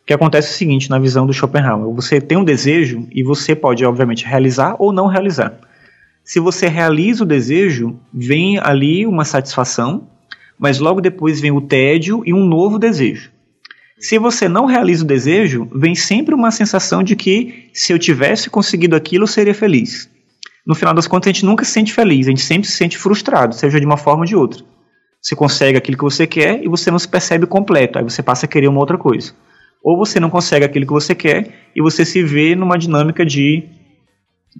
O 0.03 0.05
que 0.05 0.13
acontece 0.13 0.49
é 0.49 0.51
o 0.51 0.53
seguinte 0.53 0.87
na 0.87 0.99
visão 0.99 1.25
do 1.25 1.33
Schopenhauer: 1.33 1.91
você 1.95 2.21
tem 2.21 2.37
um 2.37 2.43
desejo 2.43 3.07
e 3.11 3.23
você 3.23 3.55
pode, 3.55 3.83
obviamente, 3.83 4.23
realizar 4.23 4.75
ou 4.77 4.93
não 4.93 5.07
realizar. 5.07 5.57
Se 6.23 6.39
você 6.39 6.67
realiza 6.67 7.23
o 7.23 7.27
desejo, 7.27 7.99
vem 8.13 8.59
ali 8.59 9.07
uma 9.07 9.25
satisfação, 9.25 10.07
mas 10.57 10.79
logo 10.79 11.01
depois 11.01 11.39
vem 11.39 11.51
o 11.51 11.61
tédio 11.61 12.23
e 12.25 12.33
um 12.33 12.45
novo 12.45 12.79
desejo. 12.79 13.31
Se 13.97 14.19
você 14.19 14.49
não 14.49 14.65
realiza 14.65 15.03
o 15.03 15.07
desejo, 15.07 15.69
vem 15.73 15.95
sempre 15.95 16.35
uma 16.35 16.51
sensação 16.51 17.01
de 17.01 17.15
que 17.15 17.69
se 17.73 17.93
eu 17.93 17.99
tivesse 17.99 18.49
conseguido 18.49 18.95
aquilo, 18.95 19.23
eu 19.23 19.27
seria 19.27 19.53
feliz. 19.53 20.09
No 20.65 20.75
final 20.75 20.93
das 20.93 21.07
contas, 21.07 21.27
a 21.27 21.31
gente 21.31 21.45
nunca 21.45 21.63
se 21.63 21.71
sente 21.71 21.93
feliz, 21.93 22.27
a 22.27 22.31
gente 22.31 22.41
sempre 22.41 22.67
se 22.67 22.75
sente 22.75 22.97
frustrado, 22.97 23.55
seja 23.55 23.79
de 23.79 23.85
uma 23.85 23.97
forma 23.97 24.21
ou 24.21 24.25
de 24.25 24.35
outra. 24.35 24.63
Você 25.21 25.35
consegue 25.35 25.77
aquilo 25.77 25.97
que 25.97 26.03
você 26.03 26.27
quer 26.27 26.63
e 26.63 26.67
você 26.67 26.91
não 26.91 26.99
se 26.99 27.07
percebe 27.07 27.47
completo, 27.47 27.97
aí 27.97 28.03
você 28.03 28.21
passa 28.21 28.45
a 28.45 28.49
querer 28.49 28.67
uma 28.67 28.79
outra 28.79 28.97
coisa. 28.97 29.33
Ou 29.83 29.97
você 29.97 30.19
não 30.19 30.29
consegue 30.29 30.65
aquilo 30.65 30.85
que 30.85 30.93
você 30.93 31.15
quer 31.15 31.69
e 31.75 31.81
você 31.81 32.03
se 32.03 32.21
vê 32.23 32.55
numa 32.55 32.77
dinâmica 32.77 33.25
de 33.25 33.63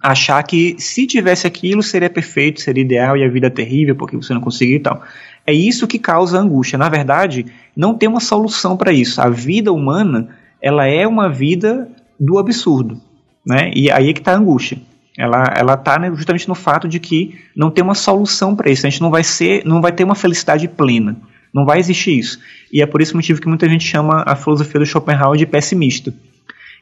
achar 0.02 0.42
que 0.44 0.76
se 0.78 1.08
tivesse 1.08 1.48
aquilo 1.48 1.82
seria 1.82 2.10
perfeito, 2.10 2.62
seria 2.62 2.84
ideal 2.84 3.18
e 3.18 3.24
a 3.24 3.30
vida 3.30 3.48
é 3.48 3.50
terrível 3.50 3.96
porque 3.96 4.16
você 4.16 4.34
não 4.34 4.42
conseguiu 4.42 4.78
e 4.78 4.80
tal. 4.80 5.02
É 5.46 5.54
isso 5.54 5.88
que 5.88 6.00
causa 6.00 6.40
angústia. 6.40 6.78
Na 6.78 6.90
verdade, 6.90 7.46
não 7.76 7.94
tem 7.94 8.10
uma 8.10 8.20
solução 8.20 8.76
para 8.76 8.92
isso. 8.92 9.22
A 9.22 9.30
vida 9.30 9.72
humana, 9.72 10.30
ela 10.62 10.86
é 10.86 11.08
uma 11.08 11.30
vida 11.30 11.90
do 12.20 12.38
absurdo, 12.38 13.00
né? 13.46 13.72
E 13.76 13.92
aí 13.92 14.10
é 14.10 14.14
que 14.14 14.20
está 14.20 14.34
a 14.34 14.38
angústia. 14.38 14.78
Ela 15.18 15.54
ela 15.56 15.74
está 15.76 15.98
né, 15.98 16.12
justamente 16.14 16.48
no 16.48 16.56
fato 16.56 16.88
de 16.88 17.00
que 17.00 17.40
não 17.56 17.72
tem 17.72 17.84
uma 17.84 17.96
solução 17.96 18.56
para 18.56 18.70
isso. 18.70 18.86
A 18.86 18.90
gente 18.90 19.02
não 19.02 19.12
vai 19.12 19.24
ser, 19.24 19.64
não 19.66 19.82
vai 19.82 19.92
ter 19.92 20.04
uma 20.04 20.16
felicidade 20.16 20.68
plena. 20.68 21.16
Não 21.54 21.66
vai 21.66 21.80
existir 21.80 22.18
isso. 22.18 22.40
E 22.72 22.82
é 22.82 22.86
por 22.86 23.02
esse 23.02 23.16
motivo 23.16 23.40
que 23.40 23.48
muita 23.48 23.70
gente 23.70 23.86
chama 23.86 24.24
a 24.26 24.36
filosofia 24.36 24.80
do 24.80 24.86
Schopenhauer 24.86 25.38
de 25.38 25.46
pessimista 25.46 26.14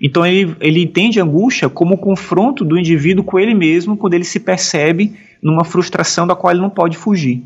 então 0.01 0.25
ele, 0.25 0.55
ele 0.59 0.83
entende 0.83 1.19
angústia 1.19 1.69
como 1.69 1.95
o 1.95 1.97
confronto 1.97 2.65
do 2.65 2.77
indivíduo 2.77 3.23
com 3.23 3.39
ele 3.39 3.53
mesmo 3.53 3.97
quando 3.97 4.13
ele 4.13 4.23
se 4.23 4.39
percebe 4.39 5.13
numa 5.41 5.63
frustração 5.63 6.25
da 6.25 6.35
qual 6.35 6.51
ele 6.51 6.61
não 6.61 6.69
pode 6.69 6.97
fugir. 6.97 7.43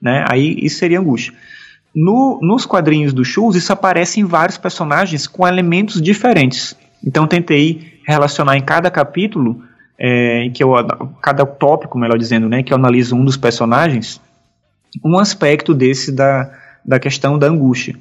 Né? 0.00 0.24
Aí 0.28 0.56
isso 0.60 0.78
seria 0.78 1.00
angústia. 1.00 1.32
No, 1.94 2.38
nos 2.40 2.64
quadrinhos 2.64 3.12
do 3.12 3.24
Schultz, 3.24 3.56
isso 3.56 3.72
aparece 3.72 4.20
em 4.20 4.24
vários 4.24 4.56
personagens 4.56 5.26
com 5.26 5.46
elementos 5.46 6.00
diferentes. 6.00 6.76
Então 7.04 7.26
tentei 7.26 7.98
relacionar 8.06 8.56
em 8.56 8.62
cada 8.62 8.90
capítulo, 8.90 9.62
é, 9.98 10.50
que 10.54 10.62
eu, 10.62 10.72
cada 11.20 11.44
tópico, 11.44 11.98
melhor 11.98 12.18
dizendo, 12.18 12.48
né, 12.48 12.62
que 12.62 12.72
eu 12.72 12.76
analiso 12.76 13.14
um 13.14 13.24
dos 13.24 13.36
personagens, 13.36 14.20
um 15.04 15.18
aspecto 15.18 15.74
desse 15.74 16.12
da, 16.12 16.50
da 16.84 16.98
questão 16.98 17.38
da 17.38 17.46
angústia. 17.46 17.96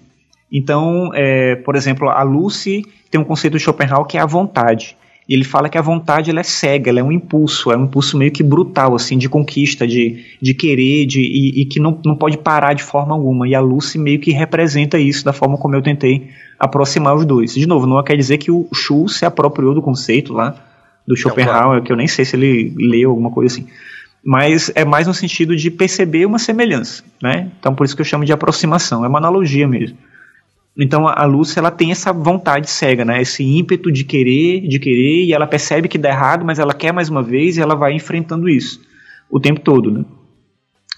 Então, 0.52 1.12
é, 1.14 1.56
por 1.56 1.76
exemplo, 1.76 2.10
a 2.10 2.24
Lucy 2.24 2.84
tem 3.12 3.20
um 3.20 3.24
conceito 3.24 3.58
de 3.58 3.64
Schopenhauer 3.64 4.06
que 4.06 4.18
é 4.18 4.22
a 4.22 4.26
vontade. 4.26 4.98
Ele 5.28 5.44
fala 5.44 5.70
que 5.70 5.78
a 5.78 5.82
vontade 5.82 6.32
ela 6.32 6.40
é 6.40 6.44
cega, 6.44 6.90
ela 6.90 7.02
é 7.02 7.04
um 7.04 7.12
impulso, 7.12 7.72
é 7.72 7.78
um 7.78 7.84
impulso 7.84 8.18
meio 8.18 8.32
que 8.32 8.42
brutal, 8.42 8.96
assim, 8.96 9.16
de 9.16 9.30
conquista, 9.30 9.86
de, 9.86 10.26
de 10.42 10.56
querer, 10.56 11.06
de, 11.06 11.22
e, 11.22 11.62
e, 11.62 11.66
que 11.66 11.80
não, 11.80 12.00
não 12.04 12.16
pode 12.16 12.36
parar 12.40 12.74
de 12.74 12.82
forma 12.82 13.14
alguma. 13.14 13.48
E 13.48 13.54
a 13.54 13.60
Lucy 13.60 14.00
meio 14.00 14.20
que 14.20 14.32
representa 14.32 14.98
isso 14.98 15.24
da 15.24 15.32
forma 15.32 15.56
como 15.56 15.76
eu 15.76 15.84
tentei 15.84 16.30
aproximar 16.60 17.16
os 17.16 17.26
dois. 17.26 17.54
De 17.54 17.68
novo, 17.68 17.86
não 17.86 18.04
quer 18.04 18.18
dizer 18.18 18.40
que 18.40 18.50
o 18.50 18.68
Schultz 18.74 19.18
se 19.18 19.26
apropriou 19.26 19.76
do 19.76 19.84
conceito 19.84 20.34
lá 20.34 20.56
do 21.06 21.16
Schopenhauer, 21.16 21.56
Não, 21.56 21.70
claro. 21.70 21.84
que 21.84 21.92
eu 21.92 21.96
nem 21.96 22.08
sei 22.08 22.26
se 22.26 22.36
ele 22.36 22.74
leu 22.76 23.12
alguma 23.12 23.30
coisa 23.30 23.54
assim. 23.54 23.68
Mas 24.24 24.72
é 24.74 24.84
mais 24.84 25.06
no 25.06 25.14
sentido 25.14 25.56
de 25.56 25.70
perceber 25.70 26.26
uma 26.26 26.40
semelhança, 26.40 27.04
né? 27.22 27.52
Então 27.60 27.74
por 27.74 27.86
isso 27.86 27.96
que 27.96 28.02
eu 28.02 28.06
chamo 28.06 28.26
de 28.26 28.34
aproximação, 28.34 29.06
é 29.06 29.08
uma 29.08 29.20
analogia 29.20 29.68
mesmo. 29.68 29.98
Então 30.80 31.08
a 31.08 31.26
Lúcia 31.26 31.60
ela 31.60 31.72
tem 31.72 31.92
essa 31.92 32.14
vontade 32.14 32.70
cega, 32.70 33.04
né? 33.04 33.22
Esse 33.22 33.44
ímpeto 33.44 33.92
de 33.92 34.04
querer, 34.04 34.62
de 34.68 34.80
querer, 34.80 35.26
e 35.26 35.34
ela 35.34 35.46
percebe 35.46 35.88
que 35.88 35.98
dá 35.98 36.10
errado, 36.10 36.46
mas 36.46 36.58
ela 36.58 36.74
quer 36.74 36.94
mais 36.94 37.10
uma 37.10 37.22
vez 37.22 37.58
e 37.58 37.62
ela 37.62 37.76
vai 37.76 37.94
enfrentando 37.94 38.48
isso 38.48 38.80
o 39.30 39.40
tempo 39.40 39.60
todo, 39.60 39.92
né? 39.92 40.04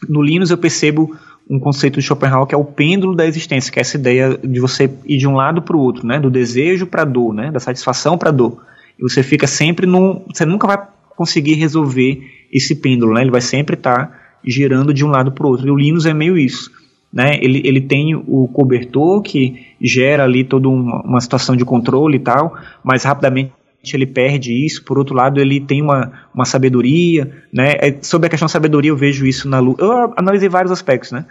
No 0.08 0.22
Linus 0.22 0.50
eu 0.50 0.58
percebo 0.58 1.16
um 1.50 1.60
conceito 1.60 2.00
de 2.00 2.06
Schopenhauer 2.06 2.48
que 2.48 2.56
é 2.56 2.58
o 2.58 2.64
pêndulo 2.64 3.16
da 3.16 3.26
existência, 3.26 3.72
que 3.72 3.80
é 3.80 3.82
essa 3.82 3.98
ideia 3.98 4.38
de 4.38 4.60
você 4.60 4.90
ir 5.06 5.18
de 5.18 5.28
um 5.28 5.36
lado 5.36 5.62
para 5.62 5.76
o 5.76 5.80
outro, 5.80 6.08
né? 6.08 6.20
Do 6.20 6.30
desejo 6.30 6.88
para 6.88 7.02
a 7.02 7.06
dor, 7.06 7.34
né? 7.34 7.52
Da 7.52 7.60
satisfação 7.60 8.18
para 8.18 8.30
a 8.30 8.32
dor. 8.32 8.64
E 8.98 9.02
você 9.02 9.22
fica 9.22 9.48
sempre 9.48 9.86
num, 9.86 10.24
você 10.34 10.46
nunca 10.46 10.66
vai 10.66 10.78
conseguir 11.16 11.56
resolver 11.56 12.22
esse 12.52 12.76
pêndulo, 12.76 13.14
né? 13.14 13.22
Ele 13.22 13.32
vai 13.32 13.42
sempre 13.42 13.76
estar 13.76 14.08
tá 14.08 14.20
girando 14.46 14.94
de 14.94 15.04
um 15.04 15.10
lado 15.10 15.32
para 15.32 15.46
o 15.46 15.50
outro. 15.50 15.68
E 15.68 15.72
o 15.72 15.76
Linus 15.76 16.06
é 16.06 16.14
meio 16.14 16.38
isso. 16.38 16.72
Né, 17.14 17.38
ele, 17.42 17.62
ele 17.66 17.82
tem 17.82 18.16
o 18.16 18.48
cobertor 18.48 19.22
que 19.22 19.68
gera 19.82 20.24
ali 20.24 20.46
toda 20.46 20.70
uma, 20.70 21.02
uma 21.02 21.20
situação 21.20 21.58
de 21.58 21.66
controle 21.66 22.16
e 22.16 22.20
tal, 22.22 22.56
mas 22.82 23.04
rapidamente 23.04 23.52
ele 23.94 24.06
perde 24.06 24.54
isso, 24.66 24.86
por 24.86 24.98
outro 24.98 25.16
lado 25.16 25.42
ele 25.42 25.60
tem 25.60 25.82
uma, 25.82 26.12
uma 26.34 26.46
sabedoria, 26.46 27.30
né, 27.52 27.74
é, 27.80 27.98
sobre 28.02 28.28
a 28.28 28.30
questão 28.30 28.46
da 28.46 28.52
sabedoria 28.52 28.92
eu 28.92 28.96
vejo 28.96 29.26
isso 29.26 29.50
na 29.50 29.60
Lucy, 29.60 29.82
eu 29.82 30.14
analisei 30.16 30.48
vários 30.48 30.72
aspectos, 30.72 31.12
né, 31.12 31.26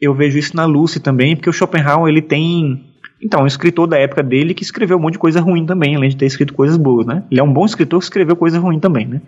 eu 0.00 0.14
vejo 0.14 0.38
isso 0.38 0.56
na 0.56 0.64
Lucy 0.64 0.98
também, 0.98 1.36
porque 1.36 1.50
o 1.50 1.52
Schopenhauer 1.52 2.10
ele 2.10 2.22
tem, 2.22 2.84
então, 3.22 3.42
um 3.42 3.46
escritor 3.46 3.86
da 3.86 3.98
época 3.98 4.24
dele 4.24 4.54
que 4.54 4.64
escreveu 4.64 4.96
um 4.96 5.00
monte 5.00 5.12
de 5.12 5.18
coisa 5.20 5.40
ruim 5.40 5.64
também, 5.64 5.94
além 5.94 6.08
de 6.08 6.16
ter 6.16 6.26
escrito 6.26 6.54
coisas 6.54 6.76
boas, 6.76 7.06
né, 7.06 7.22
ele 7.30 7.38
é 7.38 7.44
um 7.44 7.52
bom 7.52 7.64
escritor 7.64 8.00
que 8.00 8.06
escreveu 8.06 8.34
coisa 8.34 8.58
ruim 8.58 8.80
também, 8.80 9.06
né, 9.06 9.20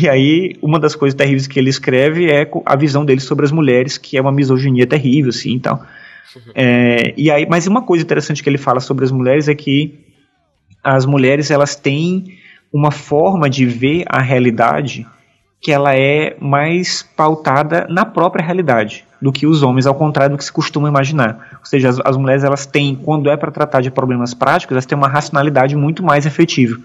e 0.00 0.08
aí, 0.08 0.56
uma 0.62 0.78
das 0.78 0.94
coisas 0.94 1.16
terríveis 1.16 1.46
que 1.46 1.58
ele 1.58 1.70
escreve 1.70 2.30
é 2.30 2.48
a 2.64 2.76
visão 2.76 3.04
dele 3.04 3.20
sobre 3.20 3.44
as 3.44 3.52
mulheres, 3.52 3.98
que 3.98 4.16
é 4.16 4.20
uma 4.20 4.32
misoginia 4.32 4.86
terrível, 4.86 5.30
assim, 5.30 5.52
então. 5.52 5.80
É, 6.54 7.14
e 7.16 7.30
aí, 7.30 7.46
mas 7.48 7.66
uma 7.66 7.82
coisa 7.82 8.04
interessante 8.04 8.42
que 8.42 8.48
ele 8.48 8.58
fala 8.58 8.80
sobre 8.80 9.04
as 9.04 9.10
mulheres 9.10 9.48
é 9.48 9.54
que 9.54 9.98
as 10.82 11.04
mulheres 11.06 11.50
elas 11.50 11.76
têm 11.76 12.38
uma 12.72 12.90
forma 12.90 13.48
de 13.48 13.66
ver 13.66 14.04
a 14.08 14.20
realidade 14.20 15.06
que 15.60 15.70
ela 15.70 15.94
é 15.94 16.36
mais 16.40 17.02
pautada 17.02 17.86
na 17.88 18.04
própria 18.04 18.44
realidade 18.44 19.04
do 19.20 19.30
que 19.30 19.46
os 19.46 19.62
homens, 19.62 19.86
ao 19.86 19.94
contrário 19.94 20.34
do 20.34 20.38
que 20.38 20.44
se 20.44 20.52
costuma 20.52 20.88
imaginar. 20.88 21.58
Ou 21.60 21.66
seja, 21.66 21.88
as, 21.88 22.00
as 22.04 22.16
mulheres 22.16 22.42
elas 22.42 22.66
têm, 22.66 22.96
quando 22.96 23.30
é 23.30 23.36
para 23.36 23.52
tratar 23.52 23.80
de 23.80 23.90
problemas 23.90 24.34
práticos, 24.34 24.72
elas 24.72 24.86
têm 24.86 24.98
uma 24.98 25.06
racionalidade 25.06 25.76
muito 25.76 26.02
mais 26.02 26.26
efetiva. 26.26 26.80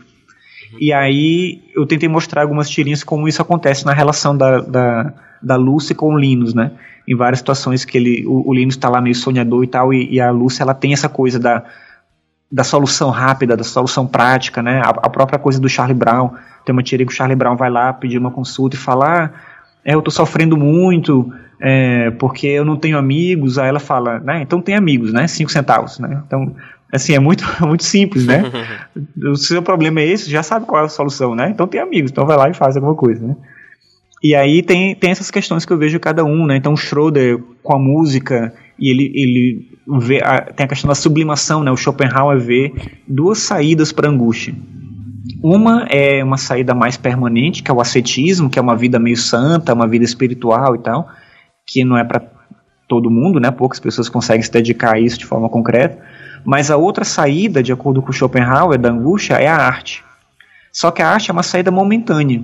E 0.80 0.91
aí 0.91 1.61
eu 1.76 1.85
tentei 1.85 2.10
mostrar 2.10 2.41
algumas 2.41 2.69
tirinhas 2.69 3.03
como 3.03 3.27
isso 3.27 3.41
acontece 3.41 3.85
na 3.85 3.94
relação 3.94 4.35
da, 4.35 4.61
da, 4.61 5.14
da 5.41 5.56
Lucy 5.56 5.95
com 5.95 6.14
o 6.14 6.18
Linus, 6.18 6.53
né? 6.53 6.72
Em 7.07 7.15
várias 7.15 7.39
situações 7.39 7.85
que 7.85 7.98
ele, 7.98 8.26
o, 8.26 8.49
o 8.49 8.53
Linus 8.53 8.76
está 8.76 8.89
lá 8.89 8.99
meio 8.99 9.15
sonhador 9.15 9.64
e 9.64 9.68
tal, 9.68 9.94
e, 9.94 10.14
e 10.14 10.19
a 10.19 10.30
Lucy 10.30 10.61
ela 10.61 10.73
tem 10.73 10.94
essa 10.94 11.07
coisa 11.07 11.39
da 11.39 11.64
da 12.52 12.64
solução 12.64 13.10
rápida, 13.10 13.57
da 13.57 13.64
solução 13.64 14.07
prática, 14.07 14.64
né? 14.64 14.81
A, 14.81 14.89
a, 14.89 15.10
própria 15.10 15.38
coisa 15.38 15.60
do 15.60 15.68
Charlie 15.68 15.98
Brown. 15.98 16.31
Tem 16.65 16.73
uma 16.73 16.81
tirinha 16.81 17.06
que 17.06 17.14
o 17.14 17.15
Charlie 17.15 17.35
Brown 17.35 17.56
vai 17.56 17.69
lá 17.69 17.91
pedir 17.91 18.18
uma 18.18 18.31
consulta 18.31 18.76
e 18.76 18.80
falar: 18.80 19.34
ah, 19.35 19.39
é, 19.84 19.94
eu 19.94 20.02
tô 20.02 20.10
sofrendo 20.10 20.56
muito 20.56 21.31
é, 21.60 22.11
porque 22.11 22.48
eu 22.48 22.64
não 22.64 22.77
tenho 22.77 22.98
amigos. 22.98 23.57
Aí 23.57 23.68
ela 23.68 23.80
fala, 23.80 24.19
né? 24.19 24.41
Então 24.41 24.61
tem 24.61 24.76
amigos, 24.76 25.11
né? 25.11 25.27
Cinco 25.27 25.52
centavos, 25.52 25.99
né? 25.99 26.22
Então, 26.26 26.56
assim, 26.91 27.14
é 27.14 27.19
muito, 27.19 27.43
muito 27.65 27.84
simples, 27.84 28.26
né? 28.26 28.43
o 29.31 29.35
seu 29.35 29.61
problema 29.61 30.01
é 30.01 30.07
esse, 30.07 30.30
já 30.30 30.43
sabe 30.43 30.65
qual 30.65 30.84
é 30.84 30.85
a 30.85 30.89
solução, 30.89 31.35
né? 31.35 31.49
Então 31.49 31.68
tem 31.68 31.81
amigos, 31.81 32.11
então 32.11 32.26
vai 32.26 32.38
lá 32.38 32.49
e 32.49 32.53
faz 32.53 32.76
alguma 32.76 32.95
coisa, 32.95 33.26
né? 33.26 33.35
E 34.23 34.34
aí 34.34 34.64
tem, 34.64 34.95
tem 34.95 35.11
essas 35.11 35.30
questões 35.30 35.64
que 35.64 35.72
eu 35.72 35.77
vejo 35.77 35.99
cada 35.99 36.23
um, 36.23 36.45
né? 36.45 36.57
Então 36.57 36.73
o 36.73 36.77
Schroeder 36.77 37.39
com 37.61 37.76
a 37.76 37.80
música 37.80 38.53
e 38.80 38.89
ele, 38.89 39.11
ele 39.14 39.68
vê 39.99 40.22
a, 40.23 40.41
tem 40.41 40.65
a 40.65 40.69
questão 40.69 40.88
da 40.88 40.95
sublimação, 40.95 41.64
né? 41.64 41.72
O 41.72 41.77
Schopenhauer 41.77 42.39
vê 42.39 42.73
duas 43.07 43.39
saídas 43.39 43.91
para 43.91 44.07
a 44.07 44.11
angústia. 44.11 44.55
Uma 45.43 45.85
é 45.89 46.23
uma 46.23 46.38
saída 46.38 46.73
mais 46.73 46.97
permanente, 46.97 47.61
que 47.61 47.69
é 47.69 47.73
o 47.73 47.81
ascetismo, 47.81 48.49
que 48.49 48.57
é 48.57 48.61
uma 48.61 48.76
vida 48.76 48.97
meio 48.97 49.18
santa, 49.18 49.73
uma 49.73 49.88
vida 49.88 50.05
espiritual 50.05 50.76
e 50.76 50.80
tal, 50.80 51.07
que 51.65 51.84
não 51.84 51.97
é 51.97 52.03
para 52.03 52.22
todo 52.88 53.11
mundo, 53.11 53.39
né? 53.39 53.51
Poucas 53.51 53.80
pessoas 53.80 54.09
conseguem 54.09 54.41
se 54.41 54.51
dedicar 54.51 54.95
a 54.95 54.99
isso 54.99 55.19
de 55.19 55.26
forma 55.26 55.49
concreta. 55.49 55.97
Mas 56.47 56.71
a 56.71 56.77
outra 56.77 57.03
saída, 57.03 57.61
de 57.61 57.73
acordo 57.73 58.01
com 58.01 58.13
Schopenhauer, 58.13 58.79
da 58.79 58.89
angústia, 58.89 59.33
é 59.33 59.47
a 59.47 59.57
arte. 59.57 60.01
Só 60.71 60.91
que 60.91 61.01
a 61.01 61.09
arte 61.09 61.29
é 61.29 61.33
uma 61.33 61.43
saída 61.43 61.69
momentânea. 61.71 62.41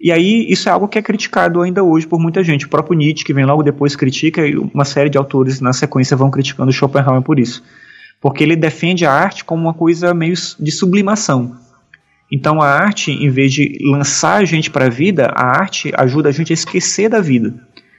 E 0.00 0.10
aí, 0.10 0.46
isso 0.48 0.66
é 0.66 0.72
algo 0.72 0.88
que 0.88 0.98
é 0.98 1.02
criticado 1.02 1.60
ainda 1.60 1.84
hoje 1.84 2.06
por 2.06 2.18
muita 2.18 2.42
gente. 2.42 2.64
O 2.64 2.70
próprio 2.70 2.96
Nietzsche, 2.96 3.22
que 3.22 3.34
vem 3.34 3.44
logo 3.44 3.62
depois, 3.62 3.94
critica, 3.94 4.46
e 4.46 4.56
uma 4.56 4.86
série 4.86 5.10
de 5.10 5.18
autores 5.18 5.60
na 5.60 5.74
sequência 5.74 6.16
vão 6.16 6.30
criticando 6.30 6.72
Schopenhauer 6.72 7.20
por 7.20 7.38
isso. 7.38 7.62
Porque 8.18 8.42
ele 8.42 8.56
defende 8.56 9.04
a 9.04 9.12
arte 9.12 9.44
como 9.44 9.60
uma 9.60 9.74
coisa 9.74 10.14
meio 10.14 10.32
de 10.58 10.72
sublimação. 10.72 11.54
Então, 12.32 12.62
a 12.62 12.66
arte, 12.66 13.12
em 13.12 13.28
vez 13.28 13.52
de 13.52 13.76
lançar 13.82 14.36
a 14.36 14.44
gente 14.46 14.70
para 14.70 14.86
a 14.86 14.90
vida, 14.90 15.26
a 15.36 15.44
arte 15.44 15.92
ajuda 15.98 16.30
a 16.30 16.32
gente 16.32 16.50
a 16.50 16.54
esquecer 16.54 17.10
da 17.10 17.20
vida. 17.20 17.52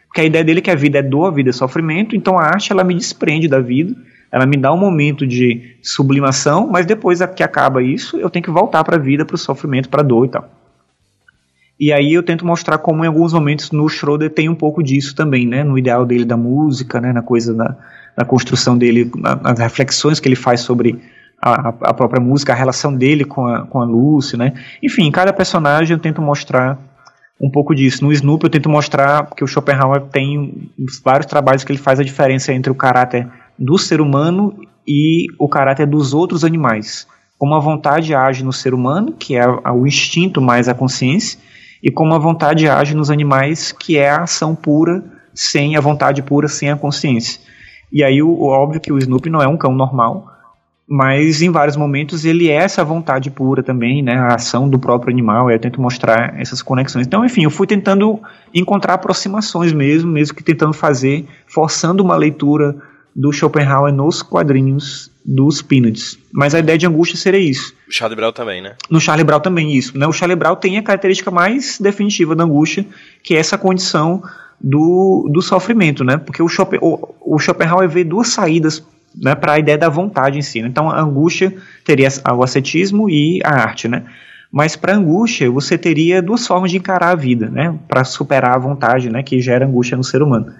Porque 0.08 0.22
a 0.22 0.26
ideia 0.26 0.44
dele 0.44 0.58
é 0.58 0.64
que 0.64 0.72
a 0.72 0.76
vida 0.76 0.98
é 0.98 1.04
dor, 1.04 1.28
a 1.28 1.32
vida 1.32 1.52
é 1.52 1.54
sofrimento, 1.54 2.16
então 2.16 2.40
a 2.40 2.46
arte 2.46 2.72
ela 2.72 2.84
me 2.84 2.96
desprende 2.96 3.48
da 3.48 3.60
vida, 3.60 3.96
ela 4.36 4.46
me 4.46 4.58
dá 4.58 4.70
um 4.74 4.78
momento 4.78 5.26
de 5.26 5.78
sublimação, 5.82 6.68
mas 6.68 6.86
depois 6.86 7.22
que 7.34 7.42
acaba 7.42 7.82
isso, 7.82 8.18
eu 8.18 8.30
tenho 8.30 8.44
que 8.44 8.52
voltar 8.52 8.84
para 8.84 8.98
a 8.98 9.00
vida, 9.00 9.24
para 9.24 9.36
o 9.36 9.38
sofrimento, 9.38 9.88
para 9.88 10.02
a 10.02 10.04
dor 10.04 10.26
e 10.26 10.30
tal. 10.30 10.50
E 11.80 11.94
aí 11.94 12.14
eu 12.14 12.22
tento 12.22 12.46
mostrar 12.46 12.78
como 12.80 13.06
em 13.06 13.08
alguns 13.08 13.32
momentos 13.32 13.72
no 13.72 13.88
Schroeder 13.88 14.30
tem 14.30 14.50
um 14.50 14.56
pouco 14.56 14.84
disso 14.84 15.16
também, 15.16 15.48
né? 15.48 15.64
No 15.64 15.78
ideal 15.78 16.06
dele 16.06 16.26
da 16.26 16.36
música, 16.36 17.00
né? 17.00 17.14
Na 17.14 17.22
coisa 17.22 17.54
da, 17.54 17.78
na 18.18 18.26
construção 18.26 18.78
dele, 18.78 19.10
na, 19.16 19.38
nas 19.38 19.58
reflexões 19.58 20.20
que 20.20 20.28
ele 20.28 20.36
faz 20.36 20.60
sobre 20.60 21.02
a, 21.42 21.70
a, 21.70 21.94
própria 21.94 22.22
música, 22.22 22.52
a 22.52 22.58
relação 22.58 22.94
dele 22.94 23.24
com 23.24 23.48
a, 23.48 23.66
com 23.66 23.80
a 23.82 23.86
Lucy, 23.86 24.36
né? 24.36 24.52
Enfim, 24.84 25.10
cada 25.12 25.32
personagem 25.32 25.96
eu 25.96 26.02
tento 26.02 26.22
mostrar 26.22 26.78
um 27.40 27.50
pouco 27.50 27.74
disso. 27.74 28.04
No 28.04 28.12
Snoop 28.12 28.44
eu 28.44 28.50
tento 28.50 28.68
mostrar 28.68 29.30
que 29.34 29.46
o 29.46 29.48
Schopenhauer 29.48 30.02
tem 30.12 30.70
vários 31.02 31.26
trabalhos 31.26 31.64
que 31.64 31.72
ele 31.72 31.80
faz 31.80 32.02
a 32.02 32.04
diferença 32.04 32.52
entre 32.52 32.70
o 32.70 32.76
caráter 32.76 33.30
do 33.58 33.78
ser 33.78 34.02
humano 34.02 34.56
e 34.88 35.28
o 35.40 35.48
caráter 35.48 35.88
dos 35.88 36.14
outros 36.14 36.44
animais. 36.44 37.08
Como 37.38 37.56
a 37.56 37.60
vontade 37.60 38.14
age 38.14 38.44
no 38.44 38.54
ser 38.54 38.74
humano, 38.74 39.14
que 39.14 39.36
é 39.36 39.46
o 39.48 39.86
instinto 39.86 40.42
mais 40.42 40.70
a 40.70 40.74
consciência, 40.74 41.40
e 41.84 41.92
como 41.92 42.14
a 42.14 42.20
vontade 42.20 42.68
age 42.68 42.96
nos 42.96 43.10
animais, 43.10 43.72
que 43.72 43.98
é 43.98 44.10
a 44.10 44.24
ação 44.24 44.56
pura, 44.56 45.04
sem 45.34 45.76
a 45.76 45.82
vontade 45.82 46.22
pura, 46.24 46.48
sem 46.48 46.72
a 46.72 46.78
consciência. 46.78 47.40
E 47.92 48.04
aí, 48.04 48.22
o, 48.22 48.44
óbvio 48.44 48.82
que 48.82 48.92
o 48.92 48.98
Snoopy 48.98 49.30
não 49.30 49.42
é 49.42 49.48
um 49.48 49.58
cão 49.58 49.74
normal, 49.74 50.32
mas 50.88 51.42
em 51.42 51.50
vários 51.50 51.76
momentos 51.76 52.26
ele 52.26 52.50
é 52.50 52.56
essa 52.56 52.84
vontade 52.84 53.32
pura 53.32 53.64
também, 53.64 54.04
né, 54.04 54.16
a 54.18 54.36
ação 54.36 54.70
do 54.70 54.78
próprio 54.78 55.12
animal, 55.12 55.50
eu 55.50 55.60
tento 55.60 55.82
mostrar 55.82 56.40
essas 56.40 56.62
conexões. 56.62 57.08
Então, 57.08 57.26
enfim, 57.26 57.44
eu 57.44 57.50
fui 57.50 57.66
tentando 57.66 58.20
encontrar 58.54 58.94
aproximações 58.94 59.74
mesmo, 59.74 60.12
mesmo 60.12 60.36
que 60.36 60.44
tentando 60.44 60.74
fazer, 60.74 61.26
forçando 61.48 62.04
uma 62.04 62.16
leitura 62.16 62.76
do 63.16 63.32
Schopenhauer 63.32 63.94
nos 63.94 64.22
quadrinhos 64.22 65.10
dos 65.24 65.62
Peanuts. 65.62 66.20
Mas 66.34 66.54
a 66.54 66.60
ideia 66.60 66.78
de 66.78 66.86
angústia 66.86 67.18
seria 67.18 67.40
isso. 67.40 67.74
O 67.88 67.92
Charlie 67.92 68.16
Brown 68.16 68.32
também, 68.32 68.62
né? 68.62 68.76
No 68.90 69.00
Charlie 69.00 69.24
Brown 69.24 69.40
também 69.40 69.74
isso. 69.74 69.98
Né? 69.98 70.06
O 70.06 70.12
Charlie 70.12 70.36
Brown 70.36 70.56
tem 70.56 70.78
a 70.78 70.84
característica 70.84 71.32
mais 71.32 71.80
definitiva 71.80 72.36
da 72.36 72.44
angústia, 72.44 72.86
que 73.24 73.34
é 73.36 73.40
essa 73.40 73.58
condição 73.58 74.22
do, 74.60 75.30
do 75.32 75.42
sofrimento, 75.42 76.04
né? 76.04 76.18
Porque 76.18 76.44
o, 76.44 76.48
Schopen, 76.48 76.80
o, 76.82 77.16
o 77.22 77.40
Schopenhauer 77.40 77.90
vê 77.90 78.04
duas 78.04 78.28
saídas 78.30 78.84
né, 79.16 79.34
para 79.34 79.54
a 79.54 79.60
ideia 79.60 79.78
da 79.78 79.90
vontade 79.90 80.38
em 80.38 80.42
si. 80.42 80.62
Né? 80.62 80.68
Então 80.68 80.90
a 80.90 81.02
angústia 81.02 81.56
teria 81.84 82.10
o 82.34 82.44
ascetismo 82.44 83.10
e 83.10 83.40
a 83.44 83.52
arte, 83.52 83.88
né? 83.88 84.04
Mas 84.52 84.76
para 84.76 84.96
angústia 84.96 85.50
você 85.50 85.78
teria 85.78 86.22
duas 86.22 86.46
formas 86.46 86.72
de 86.72 86.78
encarar 86.78 87.10
a 87.10 87.16
vida, 87.16 87.50
né? 87.50 87.78
Para 87.88 88.04
superar 88.04 88.56
a 88.56 88.60
vontade, 88.60 89.10
né? 89.10 89.24
Que 89.24 89.42
gera 89.42 89.66
angústia 89.66 89.98
no 89.98 90.04
ser 90.04 90.22
humano. 90.22 90.54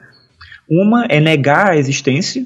Uma 0.70 1.06
é 1.06 1.20
negar 1.20 1.72
a 1.72 1.78
existência 1.78 2.46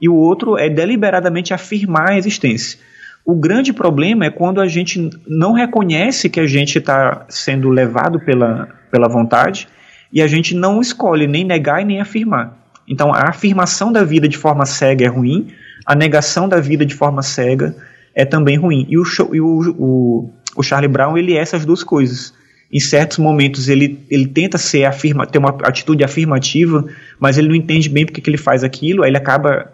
e 0.00 0.08
o 0.08 0.14
outro 0.14 0.56
é 0.56 0.68
deliberadamente 0.68 1.52
afirmar 1.52 2.10
a 2.10 2.18
existência. 2.18 2.78
O 3.24 3.34
grande 3.34 3.72
problema 3.72 4.24
é 4.24 4.30
quando 4.30 4.60
a 4.60 4.68
gente 4.68 5.10
não 5.26 5.52
reconhece 5.52 6.28
que 6.30 6.38
a 6.38 6.46
gente 6.46 6.78
está 6.78 7.26
sendo 7.28 7.68
levado 7.68 8.20
pela, 8.20 8.68
pela 8.90 9.08
vontade 9.08 9.66
e 10.12 10.22
a 10.22 10.26
gente 10.28 10.54
não 10.54 10.80
escolhe 10.80 11.26
nem 11.26 11.44
negar 11.44 11.82
e 11.82 11.84
nem 11.84 12.00
afirmar. 12.00 12.56
Então, 12.86 13.12
a 13.12 13.30
afirmação 13.30 13.90
da 13.90 14.04
vida 14.04 14.28
de 14.28 14.36
forma 14.36 14.64
cega 14.64 15.04
é 15.04 15.08
ruim, 15.08 15.48
a 15.84 15.96
negação 15.96 16.48
da 16.48 16.60
vida 16.60 16.86
de 16.86 16.94
forma 16.94 17.20
cega 17.20 17.74
é 18.14 18.24
também 18.24 18.56
ruim. 18.56 18.86
E 18.88 18.96
o, 18.96 19.02
e 19.32 19.40
o, 19.40 19.74
o, 19.76 20.30
o 20.56 20.62
Charlie 20.62 20.88
Brown 20.88 21.18
ele 21.18 21.34
é 21.34 21.38
essas 21.38 21.64
duas 21.64 21.82
coisas 21.82 22.32
em 22.72 22.80
certos 22.80 23.18
momentos 23.18 23.68
ele, 23.68 24.04
ele 24.10 24.26
tenta 24.26 24.58
ser 24.58 24.84
afirma, 24.84 25.26
ter 25.26 25.38
uma 25.38 25.50
atitude 25.62 26.02
afirmativa, 26.02 26.84
mas 27.18 27.38
ele 27.38 27.48
não 27.48 27.54
entende 27.54 27.88
bem 27.88 28.04
porque 28.04 28.20
que 28.20 28.28
ele 28.28 28.36
faz 28.36 28.64
aquilo, 28.64 29.02
aí 29.02 29.10
ele 29.10 29.16
acaba 29.16 29.72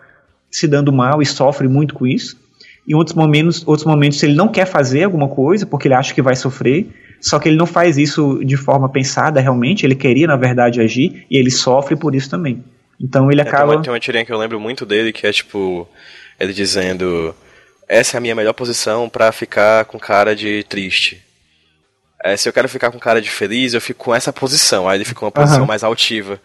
se 0.51 0.69
dando 0.69 0.93
mal 0.93 1.23
e 1.23 1.27
sofre 1.27 1.67
muito 1.67 1.95
com 1.95 2.07
isso. 2.07 2.37
Em 2.87 2.95
outros 2.95 3.17
momentos, 3.17 3.67
outros 3.67 3.87
momentos 3.87 4.23
ele 4.23 4.35
não 4.35 4.49
quer 4.49 4.67
fazer 4.67 5.05
alguma 5.05 5.29
coisa 5.29 5.65
porque 5.65 5.89
ele 5.89 5.95
acha 5.95 6.13
que 6.13 6.21
vai 6.21 6.37
sofrer, 6.37 6.89
só 7.21 7.39
que 7.39 7.49
ele 7.49 7.57
não 7.57 7.67
faz 7.67 7.97
isso 7.97 8.45
de 8.45 8.57
forma 8.57 8.89
pensada 8.89 9.41
realmente, 9.41 9.87
ele 9.87 9.95
queria 9.95 10.27
na 10.27 10.37
verdade 10.37 10.81
agir 10.81 11.25
e 11.31 11.39
ele 11.39 11.51
sofre 11.51 11.97
por 11.97 12.15
isso 12.15 12.29
também. 12.29 12.63
Então 13.01 13.31
ele 13.31 13.41
acaba. 13.41 13.63
É, 13.63 13.67
tem, 13.67 13.77
uma, 13.77 13.83
tem 13.83 13.93
uma 13.93 14.01
tirinha 14.01 14.25
que 14.25 14.33
eu 14.33 14.39
lembro 14.39 14.61
muito 14.61 14.85
dele 14.85 15.13
que 15.13 15.27
é 15.27 15.33
tipo 15.33 15.89
ele 16.39 16.53
dizendo 16.53 17.35
essa 17.89 18.17
é 18.17 18.19
a 18.19 18.21
minha 18.21 18.35
melhor 18.35 18.53
posição 18.53 19.09
para 19.09 19.31
ficar 19.33 19.85
com 19.85 19.99
cara 19.99 20.35
de 20.35 20.65
triste. 20.69 21.23
É, 22.23 22.37
se 22.37 22.49
eu 22.49 22.53
quero 22.53 22.69
ficar 22.69 22.91
com 22.91 22.99
cara 22.99 23.21
de 23.21 23.31
feliz, 23.31 23.75
eu 23.75 23.81
fico 23.81 24.05
com 24.05 24.15
essa 24.15 24.33
posição. 24.33 24.89
Aí 24.89 24.99
ele 24.99 25.05
fica 25.05 25.21
com 25.21 25.27
uma 25.27 25.33
posição 25.33 25.63
uhum. 25.63 25.67
mais 25.67 25.83
altiva. 25.83 26.41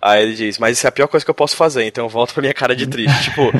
Aí 0.00 0.22
ele 0.22 0.34
diz, 0.34 0.58
mas 0.58 0.78
isso 0.78 0.86
é 0.86 0.88
a 0.88 0.92
pior 0.92 1.08
coisa 1.08 1.24
que 1.24 1.30
eu 1.30 1.34
posso 1.34 1.56
fazer, 1.56 1.84
então 1.84 2.04
eu 2.04 2.08
volto 2.08 2.32
pra 2.32 2.40
minha 2.40 2.54
cara 2.54 2.74
de 2.74 2.86
triste. 2.86 3.24
tipo, 3.30 3.52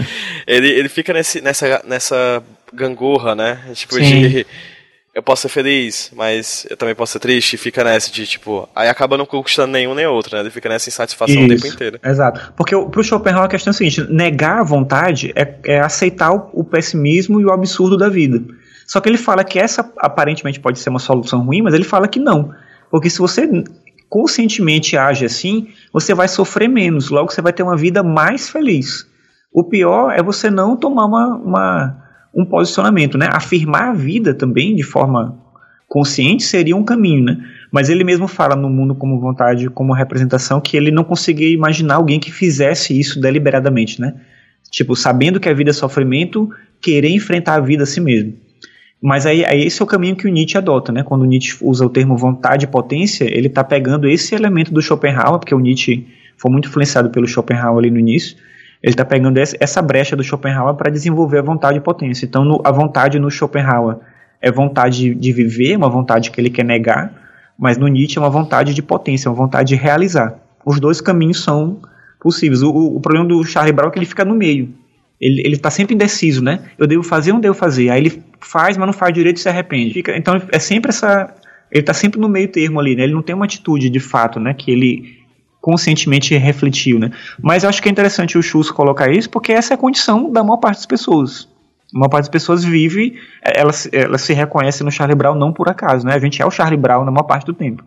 ele, 0.47 0.69
ele 0.69 0.89
fica 0.89 1.13
nesse, 1.13 1.41
nessa, 1.41 1.83
nessa 1.85 2.43
gangorra, 2.73 3.35
né? 3.35 3.61
Tipo, 3.75 3.95
Sim. 3.95 4.29
de. 4.29 4.47
Eu 5.15 5.23
posso 5.23 5.43
ser 5.43 5.49
feliz, 5.49 6.13
mas 6.15 6.65
eu 6.71 6.77
também 6.77 6.95
posso 6.95 7.15
ser 7.15 7.19
triste, 7.19 7.55
e 7.55 7.57
fica 7.57 7.83
nessa 7.83 8.09
de, 8.09 8.25
tipo. 8.25 8.69
Aí 8.73 8.89
acaba 8.89 9.19
não 9.19 9.27
conquistando 9.27 9.73
nenhum 9.73 9.93
nem 9.93 10.07
outro, 10.07 10.37
né? 10.37 10.43
Ele 10.43 10.51
fica 10.51 10.69
nessa 10.69 10.89
insatisfação 10.89 11.35
Isso, 11.35 11.45
o 11.45 11.49
tempo 11.49 11.67
inteiro. 11.67 11.99
Exato. 12.05 12.53
Porque 12.57 12.77
pro 12.77 13.03
Schopenhauer 13.03 13.47
a 13.47 13.49
questão 13.49 13.73
é 13.73 13.73
a 13.73 13.75
seguinte: 13.75 14.03
negar 14.09 14.61
a 14.61 14.63
vontade 14.63 15.33
é, 15.35 15.55
é 15.65 15.81
aceitar 15.81 16.33
o, 16.33 16.51
o 16.53 16.63
pessimismo 16.63 17.41
e 17.41 17.45
o 17.45 17.51
absurdo 17.51 17.97
da 17.97 18.09
vida. 18.09 18.41
Só 18.89 19.03
que 19.03 19.09
ele 19.09 19.19
fala 19.19 19.45
que 19.45 19.59
essa 19.59 19.93
aparentemente 19.99 20.59
pode 20.59 20.79
ser 20.79 20.89
uma 20.89 20.99
solução 20.99 21.45
ruim, 21.45 21.61
mas 21.61 21.75
ele 21.75 21.85
fala 21.85 22.09
que 22.09 22.19
não. 22.19 22.55
Porque 22.91 23.11
se 23.11 23.19
você 23.19 23.47
conscientemente 24.09 24.97
age 24.97 25.27
assim, 25.27 25.69
você 25.93 26.15
vai 26.15 26.27
sofrer 26.27 26.69
menos, 26.69 27.11
logo 27.11 27.31
você 27.31 27.43
vai 27.43 27.53
ter 27.53 27.63
uma 27.63 27.77
vida 27.77 28.03
mais 28.03 28.49
feliz. 28.49 29.07
O 29.53 29.63
pior 29.63 30.11
é 30.11 30.23
você 30.23 30.51
não 30.51 30.75
tomar 30.75 31.05
uma, 31.05 31.37
uma, 31.37 32.05
um 32.35 32.47
posicionamento, 32.47 33.19
né? 33.19 33.29
Afirmar 33.31 33.91
a 33.91 33.93
vida 33.93 34.33
também 34.33 34.75
de 34.75 34.83
forma 34.83 35.39
consciente 35.87 36.45
seria 36.45 36.75
um 36.75 36.83
caminho, 36.83 37.25
né? 37.25 37.39
Mas 37.71 37.91
ele 37.91 38.05
mesmo 38.05 38.27
fala 38.27 38.57
no 38.57 38.71
mundo 38.71 38.95
como 38.95 39.21
vontade, 39.21 39.69
como 39.69 39.93
representação, 39.93 40.63
que 40.63 40.79
ele 40.79 40.91
não 40.91 41.05
conseguia 41.05 41.53
imaginar 41.53 41.97
alguém 41.97 42.19
que 42.19 42.33
fizesse 42.33 42.99
isso 42.99 43.21
deliberadamente, 43.21 44.01
né? 44.01 44.15
Tipo, 44.71 44.97
sabendo 44.97 45.39
que 45.39 45.49
a 45.49 45.55
vida 45.55 45.71
é 45.71 45.75
sofrimento, 45.75 46.49
querer 46.81 47.11
enfrentar 47.11 47.57
a 47.57 47.61
vida 47.61 47.83
a 47.83 47.87
si 47.87 48.01
mesmo. 48.01 48.48
Mas 49.01 49.27
aí, 49.27 49.45
aí, 49.45 49.65
esse 49.65 49.81
é 49.81 49.85
o 49.85 49.87
caminho 49.87 50.17
que 50.17 50.27
o 50.27 50.31
Nietzsche 50.31 50.59
adota, 50.59 50.91
né? 50.91 51.05
Quando 51.05 51.23
o 51.23 51.25
Nietzsche 51.25 51.57
usa 51.61 51.87
o 51.87 51.89
termo 51.89 52.17
vontade 52.17 52.65
e 52.65 52.69
potência, 52.69 53.25
ele 53.25 53.47
está 53.47 53.63
pegando 53.63 54.09
esse 54.09 54.35
elemento 54.35 54.75
do 54.75 54.83
Schopenhauer, 54.83 55.39
porque 55.39 55.55
o 55.55 55.61
Nietzsche 55.61 56.07
foi 56.37 56.51
muito 56.51 56.69
influenciado 56.69 57.11
pelo 57.11 57.27
Schopenhauer 57.27 57.79
ali 57.79 57.91
no 57.91 57.99
início. 57.99 58.37
Ele 58.83 58.93
está 58.93 59.05
pegando 59.05 59.39
essa 59.39 59.81
brecha 59.83 60.17
do 60.17 60.23
Schopenhauer 60.23 60.75
para 60.75 60.91
desenvolver 60.91 61.39
a 61.39 61.43
vontade 61.43 61.79
e 61.79 61.81
potência. 61.81 62.27
Então, 62.27 62.45
no, 62.45 62.61
a 62.65 62.73
vontade 62.73 63.19
no 63.19 63.31
Schopenhauer 63.31 63.99
é 64.41 64.51
vontade 64.51 65.15
de 65.15 65.33
viver, 65.33 65.77
uma 65.77 65.89
vontade 65.89 66.31
que 66.31 66.41
ele 66.41 66.51
quer 66.51 66.65
negar, 66.65 67.13
mas 67.59 67.77
no 67.77 67.87
Nietzsche 67.87 68.19
é 68.19 68.21
uma 68.21 68.31
vontade 68.31 68.75
de 68.75 68.83
potência, 68.83 69.31
uma 69.31 69.37
vontade 69.37 69.69
de 69.69 69.75
realizar. 69.77 70.35
Os 70.65 70.81
dois 70.81 71.01
caminhos 71.01 71.43
são 71.43 71.79
possíveis. 72.21 72.63
O, 72.63 72.71
o 72.71 73.01
problema 73.01 73.27
do 73.27 73.45
Charlie 73.45 73.73
Brown 73.73 73.89
é 73.89 73.91
que 73.93 73.99
ele 73.99 74.07
fica 74.07 74.25
no 74.25 74.35
meio. 74.35 74.73
Ele, 75.21 75.43
ele 75.45 75.57
tá 75.57 75.71
sempre 75.71 75.95
indeciso, 75.95 76.43
né? 76.43 76.71
Eu 76.79 76.87
devo 76.87 77.03
fazer 77.03 77.31
ou 77.31 77.35
não 77.35 77.41
devo 77.41 77.55
fazer? 77.55 77.91
Aí 77.91 78.01
ele 78.01 78.23
faz, 78.41 78.77
mas 78.77 78.87
não 78.87 78.93
faz 78.93 79.13
direito 79.13 79.39
e 79.39 79.41
se 79.41 79.49
arrepende. 79.49 79.95
Fica, 79.95 80.17
então 80.17 80.41
é 80.51 80.59
sempre 80.59 80.91
essa. 80.91 81.35
Ele 81.71 81.83
tá 81.83 81.93
sempre 81.93 82.21
no 82.21 82.29
meio 82.29 82.49
termo 82.49 82.79
ali, 82.79 82.95
né? 82.95 83.03
Ele 83.03 83.15
não 83.15 83.23
tem 83.23 83.35
uma 83.35 83.45
atitude 83.45 83.91
de 83.91 84.01
fato, 84.01 84.39
né? 84.39 84.55
Que 84.55 84.71
ele 84.71 85.19
conscientemente 85.61 86.37
refletiu, 86.37 86.99
né? 86.99 87.11
Mas 87.43 87.63
eu 87.65 87.69
acho 87.69 87.83
que 87.83 87.89
é 87.89 87.93
interessante 87.93 88.39
o 88.39 88.43
Schultz 88.43 88.71
colocar 88.71 89.11
isso, 89.11 89.29
porque 89.29 89.53
essa 89.53 89.75
é 89.75 89.77
a 89.77 89.79
condição 89.79 90.31
da 90.31 90.43
maior 90.43 90.59
parte 90.59 90.79
das 90.79 90.87
pessoas. 90.87 91.49
A 91.95 91.99
maior 91.99 92.09
parte 92.09 92.25
das 92.25 92.31
pessoas 92.31 92.65
vive, 92.65 93.19
ela, 93.43 93.73
ela 93.93 94.19
se 94.19 94.33
reconhece 94.33 94.85
no 94.85 94.91
Charlie 94.91 95.17
Brown 95.17 95.35
não 95.35 95.53
por 95.53 95.69
acaso, 95.69 96.07
né? 96.07 96.15
A 96.15 96.19
gente 96.19 96.41
é 96.41 96.47
o 96.47 96.51
Charlie 96.51 96.79
Brown 96.79 97.05
na 97.05 97.11
maior 97.11 97.25
parte 97.25 97.45
do 97.45 97.53
tempo. 97.53 97.85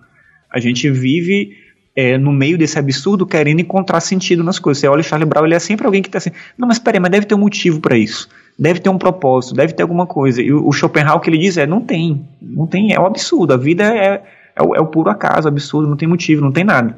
A 0.49 0.59
gente 0.59 0.89
vive 0.89 1.55
é, 1.95 2.17
no 2.17 2.31
meio 2.31 2.57
desse 2.57 2.79
absurdo 2.79 3.25
querendo 3.25 3.59
encontrar 3.59 3.99
sentido 3.99 4.43
nas 4.43 4.59
coisas. 4.59 4.81
Você 4.81 4.87
olha 4.87 5.01
o 5.01 5.03
Charlie 5.03 5.27
Brown, 5.27 5.45
ele 5.45 5.55
é 5.55 5.59
sempre 5.59 5.85
alguém 5.85 6.01
que 6.01 6.07
está 6.07 6.17
assim, 6.17 6.31
não, 6.57 6.67
mas 6.67 6.79
peraí, 6.79 6.99
mas 6.99 7.11
deve 7.11 7.25
ter 7.25 7.35
um 7.35 7.39
motivo 7.39 7.79
para 7.79 7.97
isso. 7.97 8.29
Deve 8.57 8.79
ter 8.79 8.89
um 8.89 8.97
propósito, 8.97 9.55
deve 9.55 9.73
ter 9.73 9.83
alguma 9.83 10.05
coisa. 10.05 10.41
E 10.41 10.51
o, 10.51 10.67
o 10.67 10.71
Schopenhauer 10.71 11.19
que 11.21 11.29
ele 11.29 11.37
diz 11.37 11.57
é, 11.57 11.65
não 11.65 11.81
tem, 11.81 12.25
não 12.41 12.67
tem, 12.67 12.93
é 12.93 12.99
um 12.99 13.05
absurdo. 13.05 13.53
A 13.53 13.57
vida 13.57 13.83
é, 13.83 14.21
é, 14.55 14.63
o, 14.63 14.75
é 14.75 14.79
o 14.79 14.87
puro 14.87 15.09
acaso, 15.09 15.47
absurdo, 15.47 15.89
não 15.89 15.97
tem 15.97 16.07
motivo, 16.07 16.41
não 16.41 16.51
tem 16.51 16.63
nada. 16.63 16.95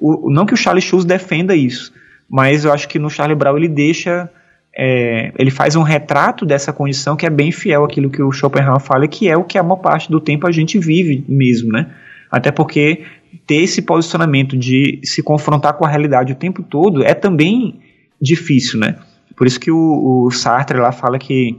O, 0.00 0.30
não 0.30 0.44
que 0.44 0.54
o 0.54 0.56
Charlie 0.56 0.82
Schulz 0.82 1.04
defenda 1.04 1.54
isso, 1.54 1.92
mas 2.28 2.64
eu 2.64 2.72
acho 2.72 2.88
que 2.88 2.98
no 2.98 3.08
Charlie 3.08 3.36
Brown 3.36 3.56
ele 3.56 3.68
deixa, 3.68 4.28
é, 4.76 5.32
ele 5.38 5.50
faz 5.50 5.76
um 5.76 5.82
retrato 5.82 6.44
dessa 6.44 6.72
condição 6.72 7.16
que 7.16 7.24
é 7.24 7.30
bem 7.30 7.52
fiel 7.52 7.84
àquilo 7.84 8.10
que 8.10 8.22
o 8.22 8.32
Schopenhauer 8.32 8.80
fala, 8.80 9.06
que 9.06 9.28
é 9.28 9.36
o 9.36 9.44
que 9.44 9.56
a 9.56 9.62
maior 9.62 9.76
parte 9.76 10.10
do 10.10 10.20
tempo 10.20 10.46
a 10.46 10.52
gente 10.52 10.78
vive 10.78 11.24
mesmo, 11.28 11.70
né? 11.70 11.90
Até 12.30 12.50
porque 12.50 13.04
ter 13.46 13.56
esse 13.56 13.82
posicionamento 13.82 14.56
de 14.56 15.00
se 15.04 15.22
confrontar 15.22 15.74
com 15.74 15.84
a 15.84 15.88
realidade 15.88 16.32
o 16.32 16.36
tempo 16.36 16.62
todo 16.62 17.02
é 17.04 17.14
também 17.14 17.80
difícil, 18.20 18.78
né? 18.78 18.96
Por 19.36 19.46
isso 19.46 19.60
que 19.60 19.70
o, 19.70 20.26
o 20.26 20.30
Sartre 20.30 20.78
lá 20.78 20.92
fala 20.92 21.18
que 21.18 21.58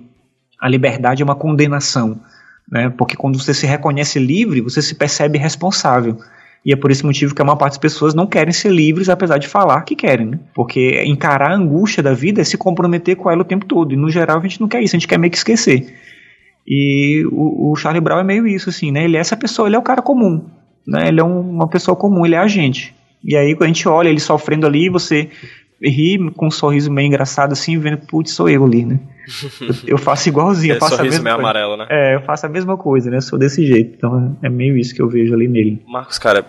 a 0.59 0.67
liberdade 0.67 1.21
é 1.21 1.25
uma 1.25 1.35
condenação, 1.35 2.19
né? 2.71 2.89
Porque 2.89 3.15
quando 3.15 3.39
você 3.39 3.53
se 3.53 3.67
reconhece 3.67 4.17
livre, 4.17 4.61
você 4.61 4.81
se 4.81 4.95
percebe 4.95 5.37
responsável. 5.37 6.17
E 6.65 6.73
é 6.73 6.75
por 6.75 6.89
esse 6.89 7.05
motivo 7.05 7.35
que 7.35 7.41
a 7.41 7.45
maior 7.45 7.57
parte 7.57 7.73
das 7.73 7.77
pessoas 7.77 8.15
não 8.15 8.25
querem 8.25 8.51
ser 8.51 8.71
livres, 8.71 9.07
apesar 9.07 9.37
de 9.37 9.47
falar 9.47 9.83
que 9.83 9.95
querem, 9.95 10.25
né? 10.25 10.39
Porque 10.55 11.03
encarar 11.03 11.51
a 11.51 11.55
angústia 11.55 12.01
da 12.01 12.13
vida 12.13 12.41
é 12.41 12.43
se 12.43 12.57
comprometer 12.57 13.15
com 13.15 13.29
ela 13.29 13.41
o 13.41 13.45
tempo 13.45 13.65
todo. 13.65 13.93
E 13.93 13.97
no 13.97 14.09
geral 14.09 14.39
a 14.39 14.41
gente 14.41 14.59
não 14.59 14.67
quer 14.67 14.81
isso, 14.81 14.95
a 14.95 14.99
gente 14.99 15.07
quer 15.07 15.19
meio 15.19 15.29
que 15.29 15.37
esquecer. 15.37 15.93
E 16.65 17.23
o, 17.31 17.71
o 17.71 17.75
Charlie 17.75 18.01
Brown 18.01 18.19
é 18.19 18.23
meio 18.23 18.47
isso, 18.47 18.69
assim, 18.69 18.91
né? 18.91 19.03
Ele 19.03 19.17
é 19.17 19.19
essa 19.19 19.37
pessoa, 19.37 19.67
ele 19.67 19.75
é 19.75 19.79
o 19.79 19.83
cara 19.83 20.01
comum 20.01 20.43
né? 20.87 21.07
Ele 21.07 21.19
é 21.19 21.23
um, 21.23 21.39
uma 21.39 21.67
pessoa 21.67 21.95
comum, 21.95 22.25
ele 22.25 22.35
é 22.35 22.39
a 22.39 22.47
gente. 22.47 22.95
E 23.23 23.35
aí, 23.35 23.55
quando 23.55 23.63
a 23.63 23.67
gente 23.67 23.87
olha 23.87 24.09
ele 24.09 24.19
sofrendo 24.19 24.67
ali, 24.67 24.89
você 24.89 25.29
ri 25.81 26.17
com 26.35 26.47
um 26.47 26.51
sorriso 26.51 26.91
meio 26.91 27.07
engraçado 27.07 27.53
assim, 27.53 27.77
vendo, 27.77 27.97
putz, 27.97 28.31
sou 28.31 28.49
eu 28.49 28.63
ali, 28.63 28.85
né? 28.85 28.99
Eu, 29.87 29.97
faço 29.97 30.29
igualzinho, 30.29 30.75
eu 30.75 30.79
faço 30.79 30.97
sorriso 30.97 31.15
a 31.15 31.17
mesma 31.17 31.23
meio 31.23 31.35
coisa. 31.35 31.49
amarelo, 31.49 31.77
né? 31.77 31.87
É, 31.89 32.15
eu 32.15 32.21
faço 32.21 32.45
a 32.45 32.49
mesma 32.49 32.77
coisa, 32.77 33.09
né? 33.09 33.19
Sou 33.21 33.39
desse 33.39 33.65
jeito. 33.65 33.95
Então 33.97 34.37
é 34.43 34.49
meio 34.49 34.77
isso 34.77 34.93
que 34.93 35.01
eu 35.01 35.09
vejo 35.09 35.33
ali 35.33 35.47
nele. 35.47 35.81
Marcos, 35.87 36.19
cara, 36.19 36.45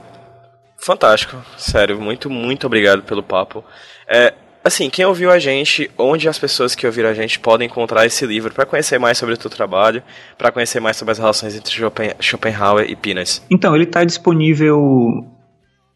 fantástico. 0.76 1.38
Sério, 1.56 1.98
muito, 1.98 2.28
muito 2.28 2.66
obrigado 2.66 3.02
pelo 3.02 3.22
papo. 3.22 3.64
É, 4.06 4.34
assim, 4.66 4.90
quem 4.90 5.04
ouviu 5.04 5.30
a 5.30 5.38
gente, 5.38 5.90
onde 5.96 6.28
as 6.28 6.38
pessoas 6.38 6.74
que 6.74 6.86
ouviram 6.86 7.08
a 7.08 7.14
gente 7.14 7.38
podem 7.38 7.66
encontrar 7.66 8.04
esse 8.04 8.26
livro 8.26 8.52
para 8.52 8.66
conhecer 8.66 8.98
mais 8.98 9.16
sobre 9.16 9.34
o 9.34 9.38
teu 9.38 9.50
trabalho, 9.50 10.02
para 10.36 10.50
conhecer 10.50 10.80
mais 10.80 10.96
sobre 10.96 11.12
as 11.12 11.18
relações 11.18 11.54
entre 11.54 11.72
Schopenhauer 12.20 12.90
e 12.90 12.96
Pinas? 12.96 13.44
Então, 13.48 13.74
ele 13.74 13.84
está 13.84 14.04
disponível 14.04 15.24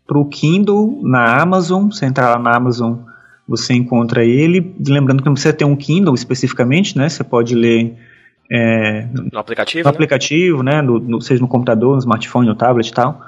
para 0.06 0.18
o 0.18 0.24
Kindle 0.24 1.00
na 1.02 1.40
Amazon. 1.40 1.90
Você 1.90 2.06
entrar 2.06 2.30
lá 2.30 2.38
na 2.38 2.56
Amazon, 2.56 2.98
você 3.46 3.74
encontra 3.74 4.24
ele. 4.24 4.74
Lembrando 4.86 5.22
que 5.22 5.26
não 5.26 5.34
precisa 5.34 5.52
ter 5.52 5.64
um 5.64 5.76
Kindle 5.76 6.14
especificamente, 6.14 6.96
né? 6.96 7.08
Você 7.08 7.24
pode 7.24 7.54
ler 7.54 7.96
é, 8.50 9.06
no 9.32 9.38
aplicativo, 9.38 9.80
no 9.80 9.84
né? 9.84 9.90
aplicativo, 9.90 10.62
né? 10.62 10.82
No, 10.82 10.98
no, 10.98 11.20
seja 11.20 11.40
no 11.40 11.48
computador, 11.48 11.94
no 11.94 11.98
smartphone, 11.98 12.46
no 12.48 12.54
tablet 12.54 12.88
e 12.88 12.92
tal 12.92 13.20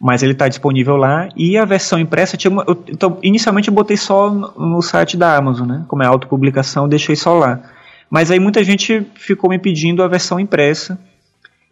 mas 0.00 0.22
ele 0.22 0.32
está 0.32 0.48
disponível 0.48 0.96
lá 0.96 1.28
e 1.36 1.58
a 1.58 1.64
versão 1.66 1.98
impressa 1.98 2.36
tinha 2.36 2.50
uma, 2.50 2.64
eu, 2.66 2.82
então 2.88 3.18
inicialmente 3.22 3.68
eu 3.68 3.74
botei 3.74 3.98
só 3.98 4.30
no, 4.30 4.52
no 4.56 4.80
site 4.80 5.14
da 5.14 5.36
Amazon, 5.36 5.68
né? 5.68 5.84
Como 5.86 6.02
é 6.02 6.06
autopublicação, 6.06 6.84
eu 6.84 6.88
deixei 6.88 7.14
só 7.14 7.34
lá. 7.34 7.60
Mas 8.08 8.30
aí 8.30 8.40
muita 8.40 8.64
gente 8.64 9.06
ficou 9.14 9.50
me 9.50 9.58
pedindo 9.58 10.02
a 10.02 10.08
versão 10.08 10.40
impressa. 10.40 10.98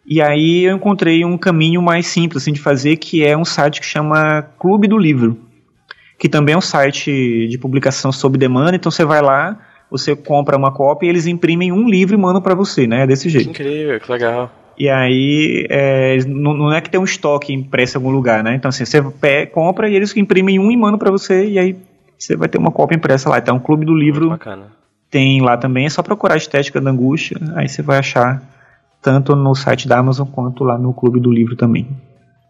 E 0.05 0.21
aí 0.21 0.63
eu 0.63 0.75
encontrei 0.75 1.25
um 1.25 1.37
caminho 1.37 1.81
mais 1.81 2.05
simples 2.07 2.43
assim, 2.43 2.53
de 2.53 2.61
fazer, 2.61 2.97
que 2.97 3.25
é 3.25 3.35
um 3.35 3.43
site 3.43 3.81
que 3.81 3.85
chama 3.85 4.43
Clube 4.59 4.87
do 4.87 4.97
Livro, 4.97 5.37
que 6.17 6.29
também 6.29 6.53
é 6.53 6.57
um 6.57 6.61
site 6.61 7.47
de 7.47 7.57
publicação 7.57 8.11
sob 8.11 8.37
demanda. 8.37 8.75
Então 8.75 8.91
você 8.91 9.03
vai 9.03 9.21
lá, 9.21 9.59
você 9.89 10.15
compra 10.15 10.55
uma 10.55 10.71
cópia 10.71 11.07
e 11.07 11.09
eles 11.09 11.25
imprimem 11.25 11.71
um 11.71 11.89
livro 11.89 12.15
e 12.15 12.17
mandam 12.17 12.41
para 12.41 12.55
você, 12.55 12.87
né? 12.87 13.03
É 13.03 13.07
desse 13.07 13.27
jeito. 13.27 13.45
Que 13.45 13.63
incrível, 13.63 13.99
que 13.99 14.11
legal. 14.11 14.51
E 14.79 14.89
aí, 14.89 15.67
é, 15.69 16.17
não, 16.25 16.53
não, 16.53 16.73
é 16.73 16.79
que 16.79 16.89
tem 16.89 16.99
um 16.99 17.03
estoque 17.03 17.53
impresso 17.53 17.97
em 17.97 17.99
algum 17.99 18.11
lugar, 18.11 18.41
né? 18.41 18.55
Então, 18.55 18.69
assim, 18.69 18.85
você 18.85 19.01
pé, 19.01 19.45
compra 19.45 19.89
e 19.89 19.95
eles 19.95 20.15
imprimem 20.15 20.57
um 20.57 20.71
e 20.71 20.77
mandam 20.77 20.97
para 20.97 21.11
você, 21.11 21.49
e 21.49 21.59
aí 21.59 21.75
você 22.17 22.37
vai 22.37 22.47
ter 22.47 22.57
uma 22.57 22.71
cópia 22.71 22.95
impressa 22.95 23.29
lá. 23.29 23.39
Então, 23.39 23.57
o 23.57 23.59
Clube 23.59 23.85
do 23.85 23.93
Livro 23.93 24.29
tem 25.11 25.41
lá 25.41 25.57
também, 25.57 25.85
é 25.85 25.89
só 25.89 26.01
procurar 26.01 26.35
a 26.35 26.37
Estética 26.37 26.79
da 26.79 26.91
Angústia, 26.91 27.37
aí 27.55 27.67
você 27.67 27.81
vai 27.81 27.97
achar 27.97 28.41
tanto 29.01 29.35
no 29.35 29.53
site 29.53 29.85
da 29.85 29.97
Amazon 29.97 30.27
quanto 30.27 30.63
lá 30.63 30.77
no 30.77 30.93
Clube 30.93 31.19
do 31.19 31.31
Livro 31.31 31.57
também. 31.57 31.85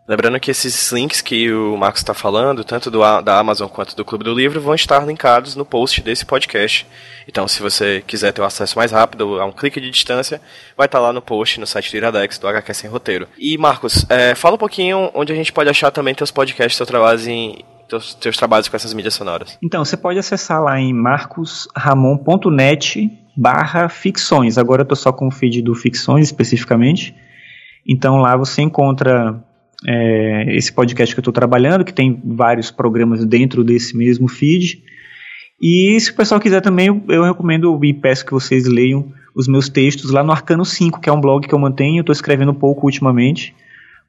Lembrando 0.10 0.40
que 0.40 0.49
esses 0.49 0.91
links 0.91 1.22
que 1.22 1.53
o 1.53 1.77
Marcos 1.77 2.02
está 2.02 2.15
falando, 2.15 2.64
tanto 2.64 2.90
do, 2.90 2.99
da 3.22 3.38
Amazon 3.38 3.69
quanto 3.69 3.95
do 3.95 4.03
Clube 4.03 4.23
do 4.23 4.34
Livro, 4.34 4.60
vão 4.60 4.73
estar 4.73 5.06
linkados 5.06 5.56
no 5.56 5.64
post 5.64 6.02
desse 6.02 6.26
podcast. 6.26 6.88
Então, 7.27 7.48
se 7.48 7.61
você 7.61 8.03
quiser 8.07 8.34
ter 8.34 8.41
o 8.41 8.44
um 8.44 8.48
acesso 8.48 8.76
mais 8.76 8.91
rápido, 8.91 9.40
a 9.40 9.45
um 9.45 9.52
clique 9.52 9.80
de 9.80 9.91
distância, 9.91 10.41
vai 10.76 10.88
estar 10.88 10.99
lá 10.99 11.14
no 11.14 11.22
post 11.22 11.60
no 11.60 11.68
site 11.68 11.91
do 11.91 11.98
Iradex, 11.98 12.40
do 12.40 12.48
HQ 12.48 12.73
Sem 12.73 12.90
Roteiro. 12.90 13.27
E, 13.38 13.56
Marcos, 13.56 14.03
é, 14.10 14.34
fala 14.34 14.56
um 14.56 14.57
pouquinho 14.57 15.11
onde 15.14 15.31
a 15.31 15.36
gente 15.36 15.53
pode 15.53 15.69
achar 15.69 15.91
também 15.91 16.15
teus 16.15 16.31
podcasts, 16.31 16.76
teus 16.76 16.90
trabalhos 16.90 17.27
em, 17.27 17.64
teus, 17.88 18.15
teus 18.15 18.36
trabalhos 18.36 18.68
com 18.68 18.76
essas 18.76 18.95
mídias 18.95 19.14
sonoras? 19.14 19.60
Então, 19.61 19.86
você 19.86 19.95
pode 19.95 20.18
acessar 20.18 20.60
lá 20.60 20.80
em 20.80 20.91
marcosramon.net 20.91 23.11
barra 23.38 23.88
ficções. 23.90 24.57
Agora 24.57 24.81
eu 24.81 24.88
tô 24.88 24.95
só 24.95 25.11
com 25.11 25.27
o 25.27 25.31
feed 25.31 25.61
do 25.61 25.76
ficções 25.76 26.26
especificamente. 26.26 27.15
Então 27.88 28.18
lá 28.18 28.36
você 28.36 28.61
encontra 28.61 29.41
é, 29.88 30.56
esse 30.56 30.72
podcast 30.72 31.14
que 31.14 31.20
eu 31.20 31.22
estou 31.22 31.34
trabalhando, 31.34 31.86
que 31.86 31.94
tem 31.94 32.22
vários 32.24 32.72
programas 32.72 33.24
dentro 33.26 33.64
desse 33.64 33.96
mesmo 33.96 34.28
feed. 34.28 34.84
E 35.62 36.00
se 36.00 36.12
o 36.12 36.16
pessoal 36.16 36.40
quiser 36.40 36.62
também, 36.62 37.04
eu, 37.08 37.24
recomendo 37.24 37.84
e 37.84 37.94
peço 37.94 38.26
que 38.26 38.32
vocês 38.32 38.66
leiam 38.66 39.12
os 39.36 39.48
meus 39.48 39.70
textos 39.70 40.12
lá 40.12 40.24
no 40.24 40.32
Arcano 40.32 40.66
5, 40.66 41.00
que 41.00 41.10
é 41.10 41.14
um 41.14 41.22
blog 41.22 41.48
que 41.48 41.54
eu 41.54 41.60
mantenho. 41.60 42.02
Estou 42.02 42.14
escrevendo 42.14 42.54
pouco 42.54 42.88
ultimamente, 42.88 43.54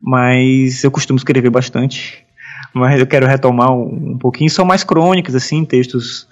mas 0.00 0.84
eu 0.84 0.90
costumo 0.90 1.16
escrever 1.16 1.50
bastante. 1.50 2.24
Mas 2.72 3.00
eu 3.00 3.06
quero 3.06 3.26
retomar 3.26 3.72
um, 3.72 4.12
um 4.12 4.18
pouquinho. 4.18 4.48
São 4.48 4.64
mais 4.64 4.84
crônicas, 4.84 5.34
assim, 5.34 5.64
textos. 5.64 6.28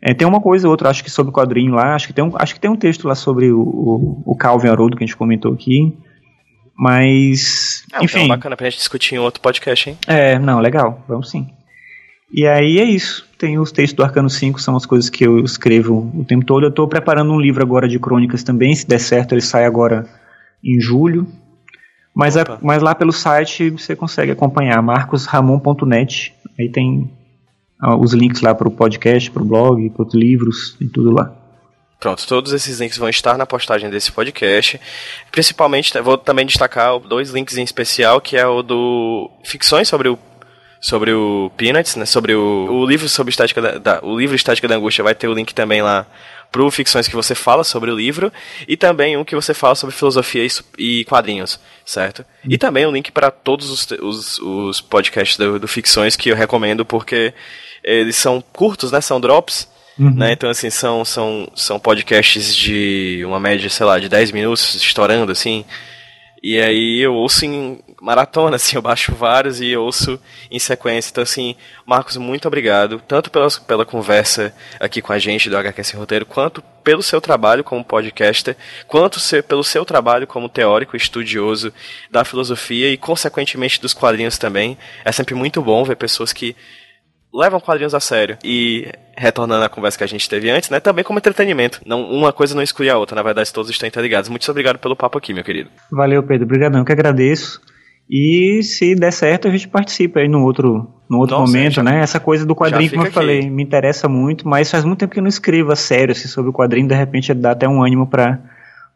É, 0.00 0.14
tem 0.14 0.26
uma 0.26 0.40
coisa 0.40 0.66
ou 0.66 0.70
outra, 0.70 0.90
acho 0.90 1.02
que 1.02 1.10
sobre 1.10 1.32
quadrinho 1.32 1.74
lá. 1.74 1.94
Acho 1.94 2.06
que 2.06 2.12
tem 2.12 2.24
um, 2.24 2.32
acho 2.36 2.54
que 2.54 2.60
tem 2.60 2.70
um 2.70 2.76
texto 2.76 3.06
lá 3.06 3.14
sobre 3.14 3.50
o, 3.50 3.60
o, 3.60 4.22
o 4.26 4.36
Calvin 4.36 4.68
Haroldo 4.68 4.96
que 4.96 5.02
a 5.02 5.06
gente 5.06 5.16
comentou 5.16 5.52
aqui. 5.52 5.96
Mas. 6.76 7.81
É, 7.92 8.04
enfim. 8.04 8.18
Então 8.18 8.28
bacana 8.28 8.56
pra 8.56 8.68
gente 8.68 8.78
discutir 8.78 9.16
em 9.16 9.18
outro 9.18 9.40
podcast, 9.40 9.90
hein? 9.90 9.98
É, 10.06 10.38
não, 10.38 10.60
legal, 10.60 11.04
vamos 11.06 11.30
sim. 11.30 11.48
E 12.32 12.46
aí 12.46 12.78
é 12.78 12.84
isso. 12.84 13.28
Tem 13.36 13.58
os 13.58 13.70
textos 13.70 13.96
do 13.96 14.02
Arcano 14.02 14.30
5, 14.30 14.60
são 14.60 14.74
as 14.74 14.86
coisas 14.86 15.10
que 15.10 15.24
eu 15.26 15.40
escrevo 15.40 16.10
o 16.14 16.24
tempo 16.24 16.46
todo. 16.46 16.64
Eu 16.64 16.70
estou 16.70 16.88
preparando 16.88 17.32
um 17.32 17.40
livro 17.40 17.62
agora 17.62 17.86
de 17.86 17.98
crônicas 17.98 18.42
também. 18.42 18.74
Se 18.74 18.86
der 18.86 18.98
certo, 18.98 19.32
ele 19.32 19.42
sai 19.42 19.66
agora 19.66 20.06
em 20.64 20.80
julho. 20.80 21.26
Mas, 22.14 22.36
a, 22.36 22.58
mas 22.62 22.82
lá 22.82 22.94
pelo 22.94 23.12
site 23.12 23.70
você 23.70 23.94
consegue 23.94 24.32
acompanhar, 24.32 24.80
marcosramon.net. 24.82 26.34
Aí 26.58 26.70
tem 26.70 27.10
ah, 27.80 27.96
os 27.96 28.14
links 28.14 28.40
lá 28.40 28.54
para 28.54 28.68
o 28.68 28.70
podcast, 28.70 29.30
para 29.30 29.42
o 29.42 29.46
blog, 29.46 29.90
para 29.90 30.06
os 30.06 30.14
livros 30.14 30.76
e 30.80 30.86
tudo 30.86 31.10
lá. 31.10 31.41
Pronto, 32.02 32.26
todos 32.26 32.52
esses 32.52 32.80
links 32.80 32.98
vão 32.98 33.08
estar 33.08 33.38
na 33.38 33.46
postagem 33.46 33.88
desse 33.88 34.10
podcast. 34.10 34.80
Principalmente, 35.30 35.96
vou 36.00 36.18
também 36.18 36.44
destacar 36.44 36.98
dois 36.98 37.30
links 37.30 37.56
em 37.56 37.62
especial, 37.62 38.20
que 38.20 38.36
é 38.36 38.44
o 38.44 38.60
do 38.60 39.30
Ficções 39.44 39.86
sobre 39.86 40.08
o 40.08 40.18
sobre 40.80 41.12
o 41.12 41.52
Peanuts, 41.56 41.94
né? 41.94 42.04
Sobre 42.04 42.34
o, 42.34 42.66
o 42.68 42.84
livro 42.84 43.08
sobre 43.08 43.30
estática 43.30 43.62
da, 43.62 43.78
da, 43.78 44.00
o 44.02 44.18
livro 44.18 44.34
Estática 44.34 44.66
da 44.66 44.74
Angústia 44.74 45.04
vai 45.04 45.14
ter 45.14 45.28
o 45.28 45.32
link 45.32 45.54
também 45.54 45.80
lá 45.80 46.04
pro 46.50 46.68
Ficções 46.72 47.06
que 47.06 47.14
você 47.14 47.36
fala 47.36 47.62
sobre 47.62 47.88
o 47.88 47.94
livro 47.94 48.32
e 48.66 48.76
também 48.76 49.16
um 49.16 49.24
que 49.24 49.36
você 49.36 49.54
fala 49.54 49.76
sobre 49.76 49.94
filosofia 49.94 50.44
e, 50.44 50.50
e 51.00 51.04
quadrinhos, 51.04 51.60
certo? 51.86 52.24
E 52.44 52.58
também 52.58 52.84
um 52.84 52.90
link 52.90 53.12
para 53.12 53.30
todos 53.30 53.70
os, 53.70 53.88
os, 54.00 54.38
os 54.40 54.80
podcasts 54.80 55.38
do, 55.38 55.60
do 55.60 55.68
Ficções 55.68 56.16
que 56.16 56.30
eu 56.30 56.34
recomendo 56.34 56.84
porque 56.84 57.32
eles 57.84 58.16
são 58.16 58.42
curtos, 58.52 58.90
né? 58.90 59.00
São 59.00 59.20
drops 59.20 59.70
Uhum. 59.98 60.14
Né? 60.14 60.32
Então, 60.32 60.48
assim, 60.48 60.70
são, 60.70 61.04
são, 61.04 61.50
são 61.54 61.78
podcasts 61.78 62.54
de 62.54 63.22
uma 63.26 63.38
média, 63.38 63.68
sei 63.68 63.86
lá, 63.86 63.98
de 63.98 64.08
10 64.08 64.32
minutos, 64.32 64.74
estourando, 64.74 65.32
assim. 65.32 65.64
E 66.42 66.60
aí 66.60 66.98
eu 66.98 67.14
ouço 67.14 67.44
em 67.44 67.78
maratona, 68.00 68.56
assim, 68.56 68.74
eu 68.74 68.82
baixo 68.82 69.14
vários 69.14 69.60
e 69.60 69.76
ouço 69.76 70.18
em 70.50 70.58
sequência. 70.58 71.10
Então, 71.10 71.22
assim, 71.22 71.54
Marcos, 71.86 72.16
muito 72.16 72.48
obrigado, 72.48 73.00
tanto 73.06 73.30
pela, 73.30 73.48
pela 73.66 73.86
conversa 73.86 74.52
aqui 74.80 75.00
com 75.00 75.12
a 75.12 75.18
gente 75.18 75.48
do 75.48 75.56
HQ 75.56 75.84
Sem 75.84 76.00
Roteiro, 76.00 76.26
quanto 76.26 76.60
pelo 76.82 77.02
seu 77.02 77.20
trabalho 77.20 77.62
como 77.62 77.84
podcaster, 77.84 78.56
quanto 78.88 79.20
ser, 79.20 79.44
pelo 79.44 79.62
seu 79.62 79.84
trabalho 79.84 80.26
como 80.26 80.48
teórico 80.48 80.96
estudioso 80.96 81.72
da 82.10 82.24
filosofia 82.24 82.90
e, 82.90 82.96
consequentemente, 82.96 83.80
dos 83.80 83.94
quadrinhos 83.94 84.36
também. 84.36 84.76
É 85.04 85.12
sempre 85.12 85.36
muito 85.36 85.62
bom 85.62 85.84
ver 85.84 85.94
pessoas 85.94 86.32
que 86.32 86.56
levam 87.32 87.60
quadrinhos 87.60 87.94
a 87.94 88.00
sério. 88.00 88.36
E 88.44 88.88
retornando 89.16 89.64
à 89.64 89.68
conversa 89.68 89.98
que 89.98 90.04
a 90.04 90.08
gente 90.08 90.28
teve 90.28 90.50
antes, 90.50 90.70
né, 90.70 90.80
também 90.80 91.04
como 91.04 91.18
entretenimento. 91.18 91.80
Não, 91.86 92.02
uma 92.02 92.32
coisa 92.32 92.54
não 92.54 92.62
exclui 92.62 92.88
a 92.88 92.98
outra, 92.98 93.14
na 93.14 93.22
verdade 93.22 93.52
todos 93.52 93.70
estão 93.70 93.88
interligados. 93.88 94.28
Muito 94.28 94.50
obrigado 94.50 94.78
pelo 94.78 94.96
papo 94.96 95.18
aqui, 95.18 95.32
meu 95.32 95.44
querido. 95.44 95.70
Valeu, 95.90 96.22
Pedro. 96.22 96.44
Obrigadão, 96.44 96.84
que 96.84 96.92
agradeço. 96.92 97.60
E 98.10 98.62
se 98.62 98.94
der 98.94 99.12
certo, 99.12 99.48
a 99.48 99.50
gente 99.50 99.68
participa 99.68 100.20
aí 100.20 100.28
no 100.28 100.42
outro, 100.42 100.86
no 101.08 101.18
outro 101.18 101.38
Nossa, 101.38 101.52
momento, 101.52 101.74
já, 101.74 101.82
né? 101.82 102.00
Essa 102.00 102.20
coisa 102.20 102.44
do 102.44 102.54
quadrinho, 102.54 102.90
como 102.90 103.02
eu 103.02 103.06
aqui. 103.06 103.14
falei, 103.14 103.48
me 103.48 103.62
interessa 103.62 104.08
muito, 104.08 104.46
mas 104.46 104.70
faz 104.70 104.84
muito 104.84 104.98
tempo 104.98 105.12
que 105.12 105.18
eu 105.18 105.22
não 105.22 105.28
escrevo 105.28 105.72
a 105.72 105.76
sério 105.76 106.12
assim, 106.12 106.28
sobre 106.28 106.50
o 106.50 106.52
quadrinho, 106.52 106.88
de 106.88 106.94
repente 106.94 107.32
dá 107.32 107.52
até 107.52 107.66
um 107.66 107.82
ânimo 107.82 108.06
para 108.06 108.38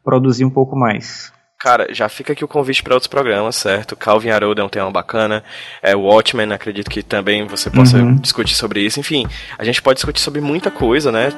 produzir 0.04 0.44
um 0.44 0.50
pouco 0.50 0.76
mais. 0.76 1.32
Cara, 1.58 1.88
já 1.90 2.06
fica 2.08 2.34
aqui 2.34 2.44
o 2.44 2.48
convite 2.48 2.82
para 2.82 2.94
outros 2.94 3.08
programas, 3.08 3.56
certo? 3.56 3.96
Calvin 3.96 4.28
Haroldo 4.28 4.60
é 4.60 4.64
um 4.64 4.68
tema 4.68 4.90
bacana. 4.90 5.42
É, 5.82 5.96
Watchmen, 5.96 6.52
acredito 6.52 6.90
que 6.90 7.02
também 7.02 7.46
você 7.46 7.70
possa 7.70 7.96
uhum. 7.96 8.16
discutir 8.16 8.54
sobre 8.54 8.80
isso. 8.80 9.00
Enfim, 9.00 9.26
a 9.58 9.64
gente 9.64 9.80
pode 9.80 9.96
discutir 9.96 10.20
sobre 10.20 10.40
muita 10.42 10.70
coisa, 10.70 11.10
né? 11.10 11.32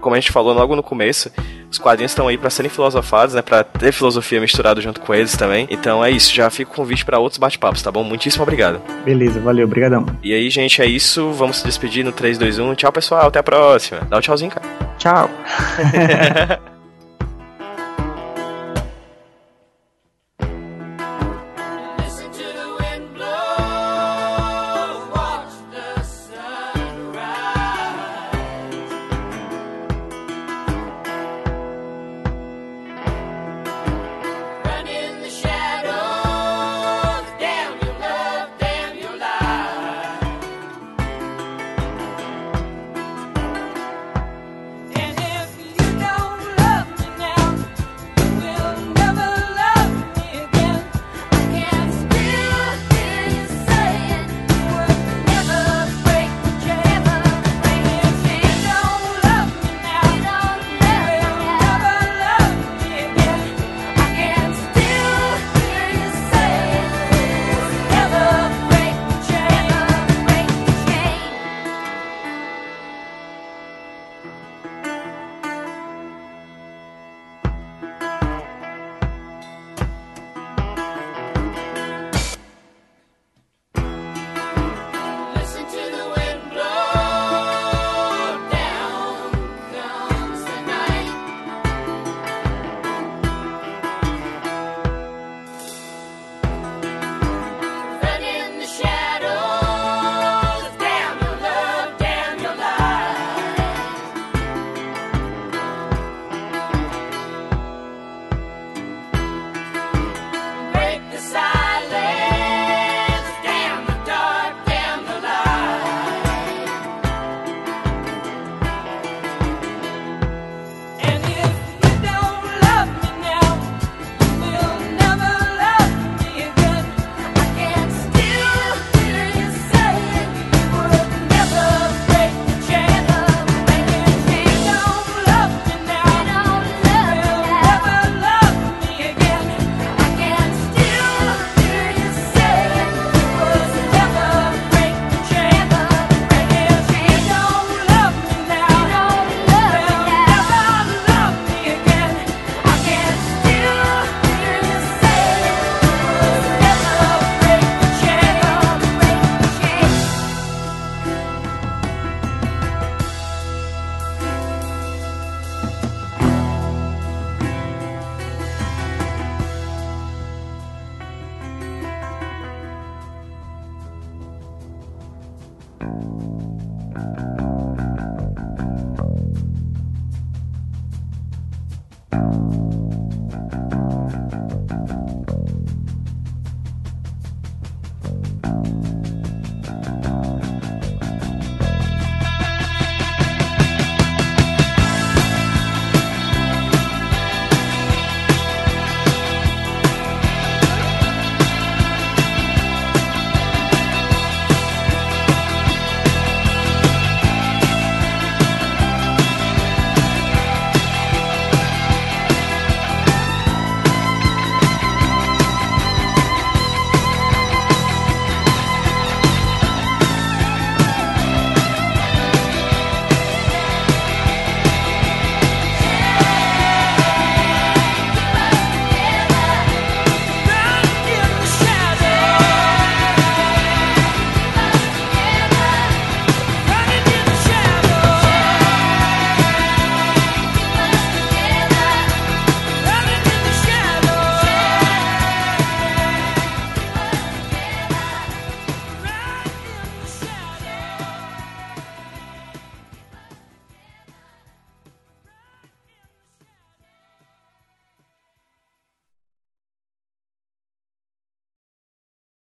Como 0.00 0.14
a 0.14 0.20
gente 0.20 0.30
falou 0.30 0.54
logo 0.54 0.76
no 0.76 0.82
começo, 0.82 1.28
os 1.68 1.76
quadrinhos 1.76 2.12
estão 2.12 2.28
aí 2.28 2.38
para 2.38 2.50
serem 2.50 2.70
filosofados, 2.70 3.34
né? 3.34 3.42
Para 3.42 3.64
ter 3.64 3.90
filosofia 3.90 4.40
misturada 4.40 4.80
junto 4.80 5.00
com 5.00 5.12
eles 5.12 5.36
também. 5.36 5.66
Então 5.68 6.04
é 6.04 6.10
isso, 6.10 6.32
já 6.32 6.48
fica 6.50 6.70
o 6.70 6.74
convite 6.74 7.04
para 7.04 7.18
outros 7.18 7.38
bate-papos, 7.38 7.82
tá 7.82 7.90
bom? 7.90 8.04
Muitíssimo 8.04 8.44
obrigado. 8.44 8.80
Beleza, 9.04 9.40
valeu, 9.40 9.66
obrigadão. 9.66 10.06
E 10.22 10.32
aí, 10.32 10.48
gente, 10.50 10.80
é 10.80 10.86
isso. 10.86 11.32
Vamos 11.32 11.56
se 11.56 11.64
despedir 11.64 12.04
no 12.04 12.12
3, 12.12 12.38
2, 12.38 12.60
1. 12.60 12.74
Tchau, 12.76 12.92
pessoal. 12.92 13.26
Até 13.26 13.40
a 13.40 13.42
próxima. 13.42 14.02
Dá 14.08 14.18
um 14.18 14.20
tchauzinho, 14.20 14.52
cara. 14.52 14.66
Tchau. 14.98 15.28